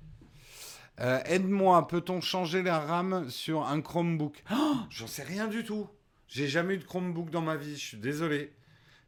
Euh, 1.00 1.20
aide-moi, 1.24 1.88
peut-on 1.88 2.20
changer 2.20 2.62
la 2.62 2.78
RAM 2.80 3.30
sur 3.30 3.66
un 3.66 3.80
Chromebook? 3.80 4.42
Oh, 4.52 4.76
J'en 4.90 5.06
sais 5.06 5.22
rien 5.22 5.48
du 5.48 5.64
tout. 5.64 5.88
J'ai 6.30 6.46
jamais 6.46 6.74
eu 6.74 6.78
de 6.78 6.84
Chromebook 6.84 7.30
dans 7.30 7.42
ma 7.42 7.56
vie, 7.56 7.74
je 7.74 7.84
suis 7.84 7.96
désolé. 7.96 8.52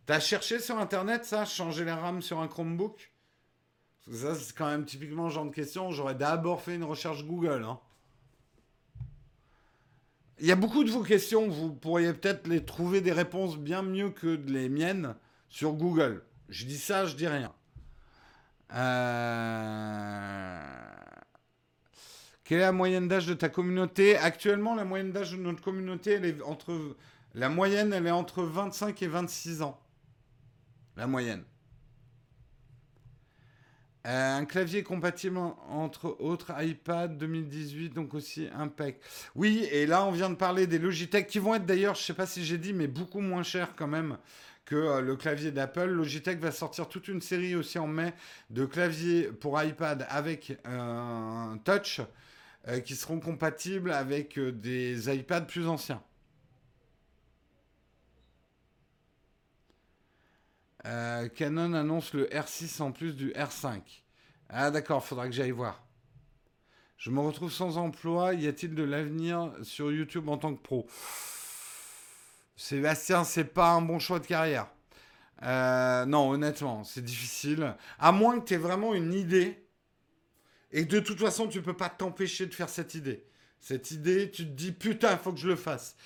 T'as 0.07 0.19
cherché 0.19 0.59
sur 0.59 0.79
internet 0.79 1.25
ça, 1.25 1.45
changer 1.45 1.85
la 1.85 1.95
RAM 1.95 2.21
sur 2.21 2.41
un 2.41 2.49
Chromebook? 2.49 3.13
Ça, 4.11 4.35
c'est 4.35 4.57
quand 4.57 4.67
même 4.67 4.85
typiquement 4.85 5.27
le 5.27 5.31
genre 5.31 5.45
de 5.45 5.55
question. 5.55 5.93
J'aurais 5.93 6.17
d'abord 6.17 6.61
fait 6.63 6.75
une 6.75 6.83
recherche 6.83 7.25
Google. 7.25 7.63
Hein. 7.65 7.79
Il 10.41 10.47
y 10.49 10.51
a 10.51 10.57
beaucoup 10.57 10.83
de 10.83 10.91
vos 10.91 11.05
questions, 11.05 11.49
vous 11.49 11.73
pourriez 11.73 12.13
peut-être 12.13 12.49
les 12.49 12.65
trouver 12.65 13.01
des 13.01 13.13
réponses 13.13 13.57
bien 13.57 13.83
mieux 13.83 14.11
que 14.11 14.27
les 14.49 14.69
miennes 14.69 15.15
sur 15.49 15.75
Google. 15.75 16.25
Je 16.49 16.65
dis 16.67 16.79
ça, 16.79 17.07
je 17.07 17.15
dis 17.15 17.29
rien. 17.29 17.53
Euh... 18.75 20.61
Quelle 22.43 22.59
est 22.59 22.63
la 22.63 22.73
moyenne 22.73 23.07
d'âge 23.07 23.27
de 23.27 23.35
ta 23.35 23.49
communauté? 23.49 24.17
Actuellement, 24.17 24.75
la 24.75 24.85
moyenne 24.85 25.13
d'âge 25.13 25.31
de 25.31 25.37
notre 25.37 25.63
communauté, 25.63 26.15
elle 26.15 26.25
est 26.25 26.43
entre. 26.43 26.97
La 27.35 27.49
moyenne, 27.49 27.93
elle 27.93 28.07
est 28.07 28.11
entre 28.11 28.43
25 28.43 29.01
et 29.03 29.07
26 29.07 29.63
ans. 29.63 29.81
La 30.97 31.07
moyenne. 31.07 31.45
Euh, 34.05 34.37
un 34.39 34.45
clavier 34.45 34.83
compatible 34.83 35.39
entre 35.39 36.17
autres 36.19 36.53
iPad 36.61 37.17
2018, 37.17 37.91
donc 37.91 38.15
aussi 38.15 38.49
impec. 38.53 39.01
Oui, 39.37 39.69
et 39.71 39.87
là 39.87 40.05
on 40.05 40.11
vient 40.11 40.29
de 40.29 40.35
parler 40.35 40.67
des 40.67 40.81
Logitech 40.81 41.29
qui 41.29 41.39
vont 41.39 41.55
être 41.55 41.65
d'ailleurs, 41.65 41.95
je 41.95 42.03
sais 42.03 42.15
pas 42.15 42.27
si 42.27 42.45
j'ai 42.45 42.59
dit, 42.59 42.73
mais 42.73 42.89
beaucoup 42.89 43.21
moins 43.21 43.45
chers 43.45 43.77
quand 43.77 43.87
même 43.87 44.19
que 44.65 44.75
euh, 44.75 45.01
le 45.01 45.15
clavier 45.15 45.53
d'Apple. 45.53 45.85
Logitech 45.85 46.41
va 46.41 46.51
sortir 46.51 46.89
toute 46.89 47.07
une 47.07 47.21
série 47.21 47.55
aussi 47.55 47.79
en 47.79 47.87
mai 47.87 48.13
de 48.51 48.65
claviers 48.67 49.31
pour 49.31 49.63
iPad 49.63 50.05
avec 50.09 50.59
un 50.65 51.59
touch 51.65 52.01
euh, 52.67 52.81
qui 52.81 52.97
seront 52.97 53.21
compatibles 53.21 53.93
avec 53.93 54.39
des 54.39 55.15
iPads 55.15 55.43
plus 55.43 55.69
anciens. 55.69 56.03
Euh, 60.85 61.29
Canon 61.29 61.75
annonce 61.75 62.13
le 62.13 62.27
R6 62.27 62.83
en 62.83 62.93
plus 62.93 63.15
du 63.15 63.31
R5. 63.31 63.81
Ah 64.49 64.71
d'accord, 64.71 65.05
faudra 65.05 65.29
que 65.29 65.35
j'aille 65.35 65.53
voir. 65.53 65.85
Je 66.97 67.11
me 67.11 67.21
retrouve 67.21 67.53
sans 67.53 67.79
emploi. 67.79 68.35
Y 68.35 68.49
a-t-il 68.49 68.75
de 68.75 68.83
l'avenir 68.83 69.53
sur 69.63 69.91
YouTube 69.91 70.29
en 70.29 70.39
tant 70.39 70.55
que 70.55 70.61
pro? 70.61 70.87
Sébastien, 72.57 73.25
c'est 73.25 73.45
pas 73.45 73.73
un 73.73 73.83
bon 73.83 73.99
choix 73.99 74.19
de 74.19 74.27
carrière. 74.27 74.69
Euh, 75.43 76.05
non, 76.05 76.31
honnêtement, 76.31 76.85
c'est 76.85 77.05
difficile. 77.05 77.75
À 77.99 78.13
moins 78.13 78.39
que 78.39 78.47
tu 78.47 78.55
aies 78.55 78.59
vraiment 78.59 78.95
une 78.95 79.15
idée. 79.15 79.67
Et 80.71 80.85
de 80.85 81.01
toute 81.01 81.19
façon, 81.19 81.49
tu 81.49 81.61
peux 81.61 81.77
pas 81.77 81.89
t'empêcher 81.89 82.47
de 82.47 82.55
faire 82.55 82.69
cette 82.69 82.95
idée. 82.95 83.25
Cette 83.59 83.91
idée, 83.91 84.31
tu 84.31 84.45
te 84.45 84.51
dis, 84.51 84.73
putain, 84.73 85.17
faut 85.17 85.33
que 85.33 85.39
je 85.39 85.49
le 85.49 85.57
fasse 85.57 85.97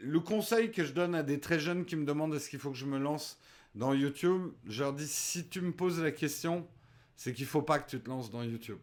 le 0.00 0.20
conseil 0.20 0.70
que 0.70 0.84
je 0.84 0.92
donne 0.92 1.14
à 1.14 1.22
des 1.22 1.40
très 1.40 1.58
jeunes 1.58 1.84
qui 1.84 1.96
me 1.96 2.04
demandent 2.04 2.34
est-ce 2.34 2.48
qu'il 2.48 2.58
faut 2.58 2.70
que 2.70 2.76
je 2.76 2.86
me 2.86 2.98
lance 2.98 3.38
dans 3.74 3.92
YouTube, 3.92 4.50
je 4.66 4.82
leur 4.82 4.92
dis 4.92 5.06
si 5.06 5.46
tu 5.48 5.60
me 5.60 5.72
poses 5.72 6.00
la 6.00 6.10
question, 6.10 6.66
c'est 7.16 7.32
qu'il 7.32 7.44
ne 7.44 7.50
faut 7.50 7.62
pas 7.62 7.78
que 7.78 7.88
tu 7.88 8.00
te 8.00 8.08
lances 8.08 8.30
dans 8.30 8.42
YouTube. 8.42 8.78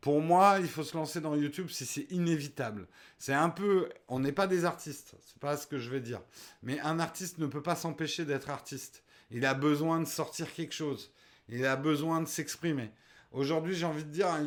Pour 0.00 0.20
moi, 0.20 0.58
il 0.60 0.68
faut 0.68 0.84
se 0.84 0.96
lancer 0.96 1.20
dans 1.20 1.34
YouTube 1.34 1.68
si 1.68 1.86
c'est 1.86 2.06
inévitable. 2.12 2.86
C'est 3.18 3.32
un 3.32 3.48
peu, 3.48 3.88
on 4.08 4.20
n'est 4.20 4.32
pas 4.32 4.46
des 4.46 4.64
artistes, 4.64 5.16
c'est 5.20 5.38
pas 5.38 5.56
ce 5.56 5.66
que 5.66 5.78
je 5.78 5.90
vais 5.90 6.00
dire. 6.00 6.20
Mais 6.62 6.78
un 6.80 7.00
artiste 7.00 7.38
ne 7.38 7.46
peut 7.46 7.62
pas 7.62 7.74
s'empêcher 7.74 8.24
d'être 8.24 8.50
artiste. 8.50 9.02
Il 9.30 9.44
a 9.44 9.54
besoin 9.54 10.00
de 10.00 10.04
sortir 10.04 10.52
quelque 10.52 10.74
chose. 10.74 11.12
Il 11.48 11.64
a 11.64 11.76
besoin 11.76 12.20
de 12.20 12.28
s'exprimer. 12.28 12.90
Aujourd'hui, 13.32 13.74
j'ai 13.74 13.86
envie 13.86 14.04
de 14.04 14.10
dire, 14.10 14.28
un, 14.28 14.44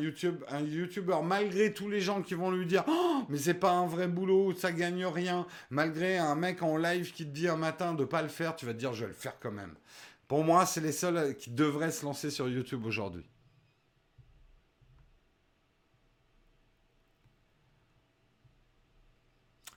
un 0.48 0.60
YouTuber, 0.62 1.18
malgré 1.22 1.72
tous 1.72 1.88
les 1.88 2.00
gens 2.00 2.22
qui 2.22 2.34
vont 2.34 2.50
lui 2.50 2.66
dire 2.66 2.84
oh, 2.88 3.22
mais 3.28 3.38
c'est 3.38 3.54
pas 3.54 3.72
un 3.72 3.86
vrai 3.86 4.08
boulot, 4.08 4.54
ça 4.54 4.72
gagne 4.72 5.06
rien, 5.06 5.46
malgré 5.70 6.18
un 6.18 6.34
mec 6.34 6.62
en 6.62 6.76
live 6.76 7.12
qui 7.12 7.24
te 7.24 7.30
dit 7.30 7.48
un 7.48 7.56
matin 7.56 7.94
de 7.94 8.04
pas 8.04 8.22
le 8.22 8.28
faire, 8.28 8.56
tu 8.56 8.66
vas 8.66 8.72
te 8.72 8.78
dire 8.78 8.92
je 8.92 9.02
vais 9.02 9.08
le 9.08 9.14
faire 9.14 9.38
quand 9.38 9.52
même. 9.52 9.74
Pour 10.26 10.44
moi, 10.44 10.66
c'est 10.66 10.80
les 10.80 10.92
seuls 10.92 11.36
qui 11.36 11.50
devraient 11.50 11.90
se 11.90 12.04
lancer 12.04 12.30
sur 12.30 12.48
YouTube 12.48 12.84
aujourd'hui. 12.86 13.26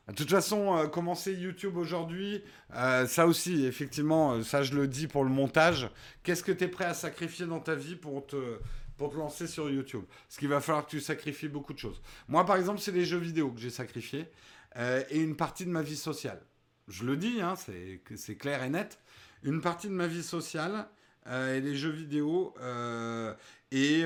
De 0.07 0.13
toute 0.13 0.29
façon, 0.29 0.77
euh, 0.77 0.87
commencer 0.87 1.33
YouTube 1.33 1.77
aujourd'hui, 1.77 2.43
euh, 2.75 3.07
ça 3.07 3.25
aussi, 3.25 3.65
effectivement, 3.65 4.33
euh, 4.33 4.43
ça 4.43 4.61
je 4.61 4.73
le 4.73 4.85
dis 4.85 5.07
pour 5.07 5.23
le 5.23 5.29
montage. 5.29 5.89
Qu'est-ce 6.23 6.43
que 6.43 6.51
tu 6.51 6.65
es 6.65 6.67
prêt 6.67 6.85
à 6.85 6.93
sacrifier 6.93 7.45
dans 7.45 7.61
ta 7.61 7.73
vie 7.73 7.95
pour 7.95 8.27
te, 8.27 8.59
pour 9.03 9.11
te 9.11 9.17
lancer 9.17 9.47
sur 9.47 9.69
YouTube. 9.69 10.05
Ce 10.29 10.39
qu'il 10.39 10.47
va 10.47 10.61
falloir 10.61 10.85
que 10.85 10.91
tu 10.91 11.01
sacrifies 11.01 11.49
beaucoup 11.49 11.73
de 11.73 11.77
choses. 11.77 12.01
Moi, 12.29 12.45
par 12.45 12.55
exemple, 12.55 12.79
c'est 12.79 12.93
les 12.93 13.03
jeux 13.03 13.17
vidéo 13.17 13.51
que 13.51 13.59
j'ai 13.59 13.69
sacrifiés 13.69 14.29
euh, 14.77 15.03
et 15.09 15.19
une 15.19 15.35
partie 15.35 15.65
de 15.65 15.71
ma 15.71 15.81
vie 15.81 15.97
sociale. 15.97 16.41
Je 16.87 17.03
le 17.03 17.17
dis, 17.17 17.41
hein, 17.41 17.55
c'est 17.57 18.35
clair 18.37 18.63
et 18.63 18.69
net. 18.69 18.99
Une 19.43 19.59
partie 19.59 19.89
de 19.89 19.93
ma 19.93 20.07
vie 20.07 20.23
sociale 20.23 20.87
euh, 21.27 21.57
et 21.57 21.59
les 21.59 21.75
jeux 21.75 21.89
vidéo 21.89 22.53
euh, 22.61 23.33
et 23.73 24.03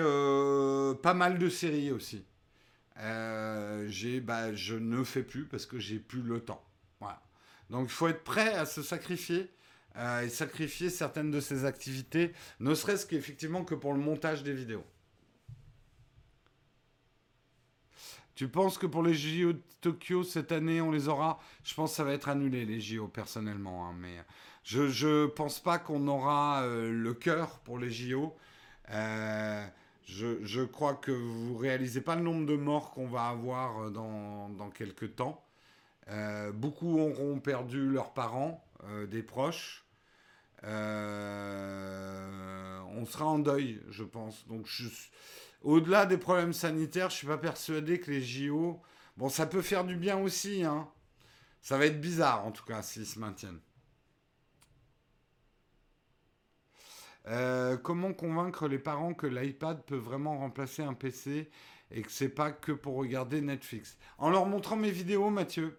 pas 1.03 1.14
mal 1.14 1.38
de 1.38 1.48
séries 1.48 1.91
aussi. 1.91 2.26
bah, 2.95 4.56
je 4.56 4.74
ne 4.74 5.03
fais 5.03 5.22
plus 5.22 5.45
parce 5.45 5.68
que 5.68 5.78
j'ai 5.78 5.99
plus 5.99 6.24
le 6.24 6.40
temps. 6.40 6.65
Voilà. 6.99 7.22
Donc 7.69 7.86
il 7.86 7.94
faut 7.94 8.07
être 8.07 8.24
prêt 8.24 8.56
à 8.56 8.65
se 8.65 8.82
sacrifier 8.82 9.48
euh, 9.98 10.22
et 10.22 10.30
sacrifier 10.30 10.91
certaines 10.91 11.32
de 11.32 11.40
ses 11.40 11.65
activités, 11.65 12.32
ne 12.60 12.76
serait-ce 12.76 13.07
qu'effectivement 13.07 13.64
que 13.64 13.74
pour 13.74 13.94
le 13.94 13.99
montage 13.99 14.44
des 14.44 14.53
vidéos. 14.53 14.86
Tu 18.36 18.48
penses 18.48 18.78
que 18.78 18.86
pour 18.86 19.02
les 19.02 19.15
JO 19.15 19.53
de 19.53 19.61
Tokyo 19.82 20.24
cette 20.24 20.52
année, 20.52 20.82
on 20.82 20.91
les 20.91 21.07
aura? 21.07 21.40
Je 21.64 21.74
pense 21.74 21.91
que 21.91 21.95
ça 21.95 22.03
va 22.03 22.14
être 22.14 22.30
annulé, 22.30 22.64
les 22.65 22.80
JO, 22.80 23.07
personnellement. 23.07 23.88
Hein, 23.88 23.95
mais 23.98 24.24
je 24.64 25.07
ne 25.07 25.26
pense 25.26 25.60
pas 25.60 25.80
qu'on 25.80 26.07
aura 26.07 26.61
euh, 26.61 26.91
le 26.91 27.14
cœur 27.15 27.57
pour 27.61 27.80
les 27.80 27.90
JO. 27.90 28.36
Euh, 28.91 29.65
je, 30.06 30.45
je, 30.45 30.61
crois 30.61 30.94
que 30.94 31.11
vous 31.11 31.57
réalisez 31.57 32.02
pas 32.02 32.15
le 32.15 32.22
nombre 32.22 32.45
de 32.45 32.56
morts 32.56 32.91
qu'on 32.91 33.07
va 33.07 33.30
avoir 33.30 33.90
dans, 33.90 34.49
dans 34.49 34.69
quelques 34.69 35.15
temps. 35.15 35.44
beaucoup 36.53 36.99
auront 36.99 37.40
perdu 37.40 37.90
leurs 37.90 38.14
parents, 38.14 38.64
des 39.10 39.24
proches. 39.24 39.86
Euh, 40.63 42.27
on 42.95 43.05
sera 43.05 43.25
en 43.25 43.39
deuil, 43.39 43.81
je 43.89 44.03
pense. 44.03 44.47
Donc, 44.47 44.67
au-delà 45.61 46.05
des 46.05 46.17
problèmes 46.17 46.53
sanitaires, 46.53 47.09
je 47.09 47.15
suis 47.17 47.27
pas 47.27 47.38
persuadé 47.38 47.99
que 47.99 48.11
les 48.11 48.21
JO. 48.21 48.81
Bon, 49.17 49.29
ça 49.29 49.45
peut 49.45 49.61
faire 49.61 49.84
du 49.84 49.95
bien 49.95 50.17
aussi, 50.17 50.63
hein. 50.63 50.89
Ça 51.61 51.77
va 51.77 51.85
être 51.85 51.99
bizarre, 51.99 52.45
en 52.45 52.51
tout 52.51 52.63
cas, 52.65 52.81
s'ils 52.81 53.05
se 53.05 53.19
maintiennent. 53.19 53.59
Euh, 57.27 57.75
comment 57.77 58.13
convaincre 58.13 58.67
les 58.67 58.79
parents 58.79 59.13
que 59.13 59.27
l'iPad 59.27 59.84
peut 59.85 59.97
vraiment 59.97 60.38
remplacer 60.38 60.81
un 60.81 60.93
PC 60.93 61.49
et 61.91 62.01
que 62.01 62.11
c'est 62.11 62.29
pas 62.29 62.51
que 62.51 62.71
pour 62.71 62.95
regarder 62.95 63.41
Netflix? 63.41 63.97
En 64.17 64.29
leur 64.29 64.45
montrant 64.45 64.77
mes 64.77 64.91
vidéos, 64.91 65.29
Mathieu. 65.29 65.77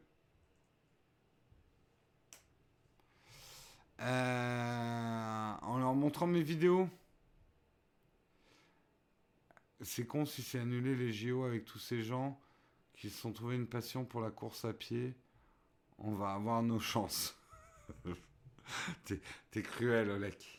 Euh, 4.01 5.53
en 5.63 5.79
leur 5.79 5.95
montrant 5.95 6.27
mes 6.27 6.43
vidéos. 6.43 6.89
C'est 9.81 10.07
con 10.07 10.25
si 10.25 10.43
c'est 10.43 10.59
annulé 10.59 10.95
les 10.95 11.13
JO 11.13 11.45
avec 11.45 11.65
tous 11.65 11.79
ces 11.79 12.03
gens 12.03 12.41
qui 12.95 13.11
se 13.11 13.21
sont 13.21 13.33
trouvés 13.33 13.57
une 13.57 13.69
passion 13.69 14.05
pour 14.05 14.21
la 14.21 14.31
course 14.31 14.65
à 14.65 14.73
pied. 14.73 15.15
On 15.99 16.15
va 16.15 16.33
avoir 16.33 16.63
nos 16.63 16.81
chances. 16.81 17.37
T'es 19.05 19.63
cruel, 19.63 20.11
Olek. 20.11 20.59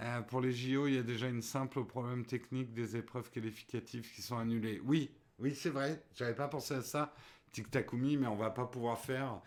Euh, 0.00 0.20
pour 0.22 0.40
les 0.40 0.52
JO, 0.52 0.86
il 0.86 0.94
y 0.94 0.98
a 0.98 1.02
déjà 1.02 1.28
une 1.28 1.42
simple 1.42 1.84
problème 1.84 2.24
technique 2.24 2.72
des 2.72 2.96
épreuves 2.96 3.30
qualificatives 3.30 4.12
qui 4.12 4.22
sont 4.22 4.38
annulées. 4.38 4.80
Oui, 4.84 5.10
oui, 5.40 5.54
c'est 5.54 5.70
vrai. 5.70 6.04
J'avais 6.14 6.34
pas 6.34 6.48
pensé 6.48 6.74
à 6.74 6.82
ça, 6.82 7.14
Tic 7.52 7.70
Takumi, 7.70 8.16
mais 8.16 8.26
on 8.26 8.36
va 8.36 8.50
pas 8.50 8.66
pouvoir 8.66 8.98
faire 8.98 9.40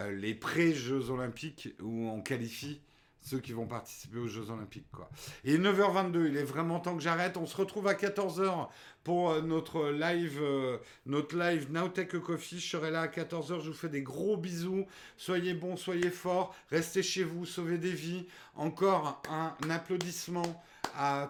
euh, 0.00 0.12
les 0.12 0.34
pré-Jeux 0.34 1.10
Olympiques 1.10 1.70
où 1.80 2.08
on 2.08 2.20
qualifie 2.20 2.80
ceux 3.20 3.40
qui 3.40 3.52
vont 3.52 3.66
participer 3.66 4.18
aux 4.18 4.28
Jeux 4.28 4.50
Olympiques. 4.50 4.90
Quoi. 4.92 5.10
Et 5.44 5.58
9h22, 5.58 6.28
il 6.28 6.36
est 6.36 6.44
vraiment 6.44 6.80
temps 6.80 6.96
que 6.96 7.02
j'arrête. 7.02 7.36
On 7.36 7.46
se 7.46 7.56
retrouve 7.56 7.86
à 7.86 7.94
14h 7.94 8.68
pour 9.04 9.30
euh, 9.30 9.42
notre 9.42 9.90
live, 9.90 10.38
euh, 10.40 10.78
notre 11.06 11.36
live 11.36 11.70
Nowtech 11.70 12.18
Coffee. 12.20 12.58
Je 12.58 12.68
serai 12.68 12.90
là 12.90 13.02
à 13.02 13.06
14h. 13.06 13.60
Je 13.60 13.68
vous 13.70 13.76
fais 13.76 13.88
des 13.88 14.02
gros 14.02 14.36
bisous. 14.36 14.86
Soyez 15.16 15.54
bons, 15.54 15.76
soyez 15.76 16.10
forts. 16.10 16.54
Restez 16.70 17.02
chez 17.02 17.24
vous, 17.24 17.44
sauvez 17.44 17.78
des 17.78 17.92
vies. 17.92 18.26
Encore 18.54 19.20
un 19.30 19.70
applaudissement 19.70 20.64
à 20.98 21.28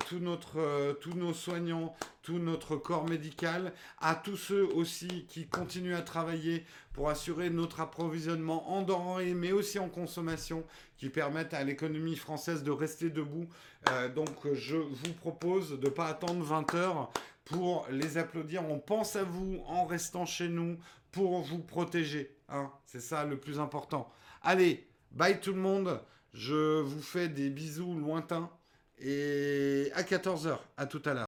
euh, 0.56 0.94
tous 0.94 1.14
nos 1.14 1.34
soignants, 1.34 1.94
tout 2.22 2.38
notre 2.38 2.76
corps 2.76 3.06
médical, 3.06 3.74
à 4.00 4.14
tous 4.14 4.38
ceux 4.38 4.66
aussi 4.74 5.26
qui 5.28 5.46
continuent 5.46 5.94
à 5.94 6.00
travailler 6.00 6.64
pour 6.94 7.10
assurer 7.10 7.50
notre 7.50 7.80
approvisionnement 7.80 8.72
en 8.72 8.80
denrées, 8.80 9.34
mais 9.34 9.52
aussi 9.52 9.78
en 9.78 9.90
consommation, 9.90 10.64
qui 10.96 11.10
permettent 11.10 11.52
à 11.52 11.64
l'économie 11.64 12.16
française 12.16 12.62
de 12.62 12.70
rester 12.70 13.10
debout. 13.10 13.46
Euh, 13.90 14.08
donc 14.08 14.52
je 14.54 14.76
vous 14.76 15.12
propose 15.20 15.78
de 15.78 15.84
ne 15.84 15.90
pas 15.90 16.06
attendre 16.06 16.42
20 16.42 16.74
heures 16.74 17.10
pour 17.44 17.86
les 17.90 18.16
applaudir. 18.16 18.64
On 18.70 18.78
pense 18.78 19.16
à 19.16 19.22
vous 19.22 19.62
en 19.66 19.84
restant 19.84 20.24
chez 20.24 20.48
nous 20.48 20.78
pour 21.12 21.42
vous 21.42 21.58
protéger. 21.58 22.34
Hein. 22.48 22.72
C'est 22.86 23.02
ça 23.02 23.24
le 23.24 23.38
plus 23.38 23.60
important. 23.60 24.10
Allez, 24.42 24.88
bye 25.12 25.38
tout 25.38 25.52
le 25.52 25.60
monde. 25.60 26.00
Je 26.32 26.80
vous 26.80 27.02
fais 27.02 27.28
des 27.28 27.50
bisous 27.50 27.94
lointains 27.94 28.50
et 29.00 29.90
à 29.94 30.02
14h. 30.02 30.58
À 30.76 30.86
tout 30.86 31.02
à 31.04 31.14
l'heure. 31.14 31.16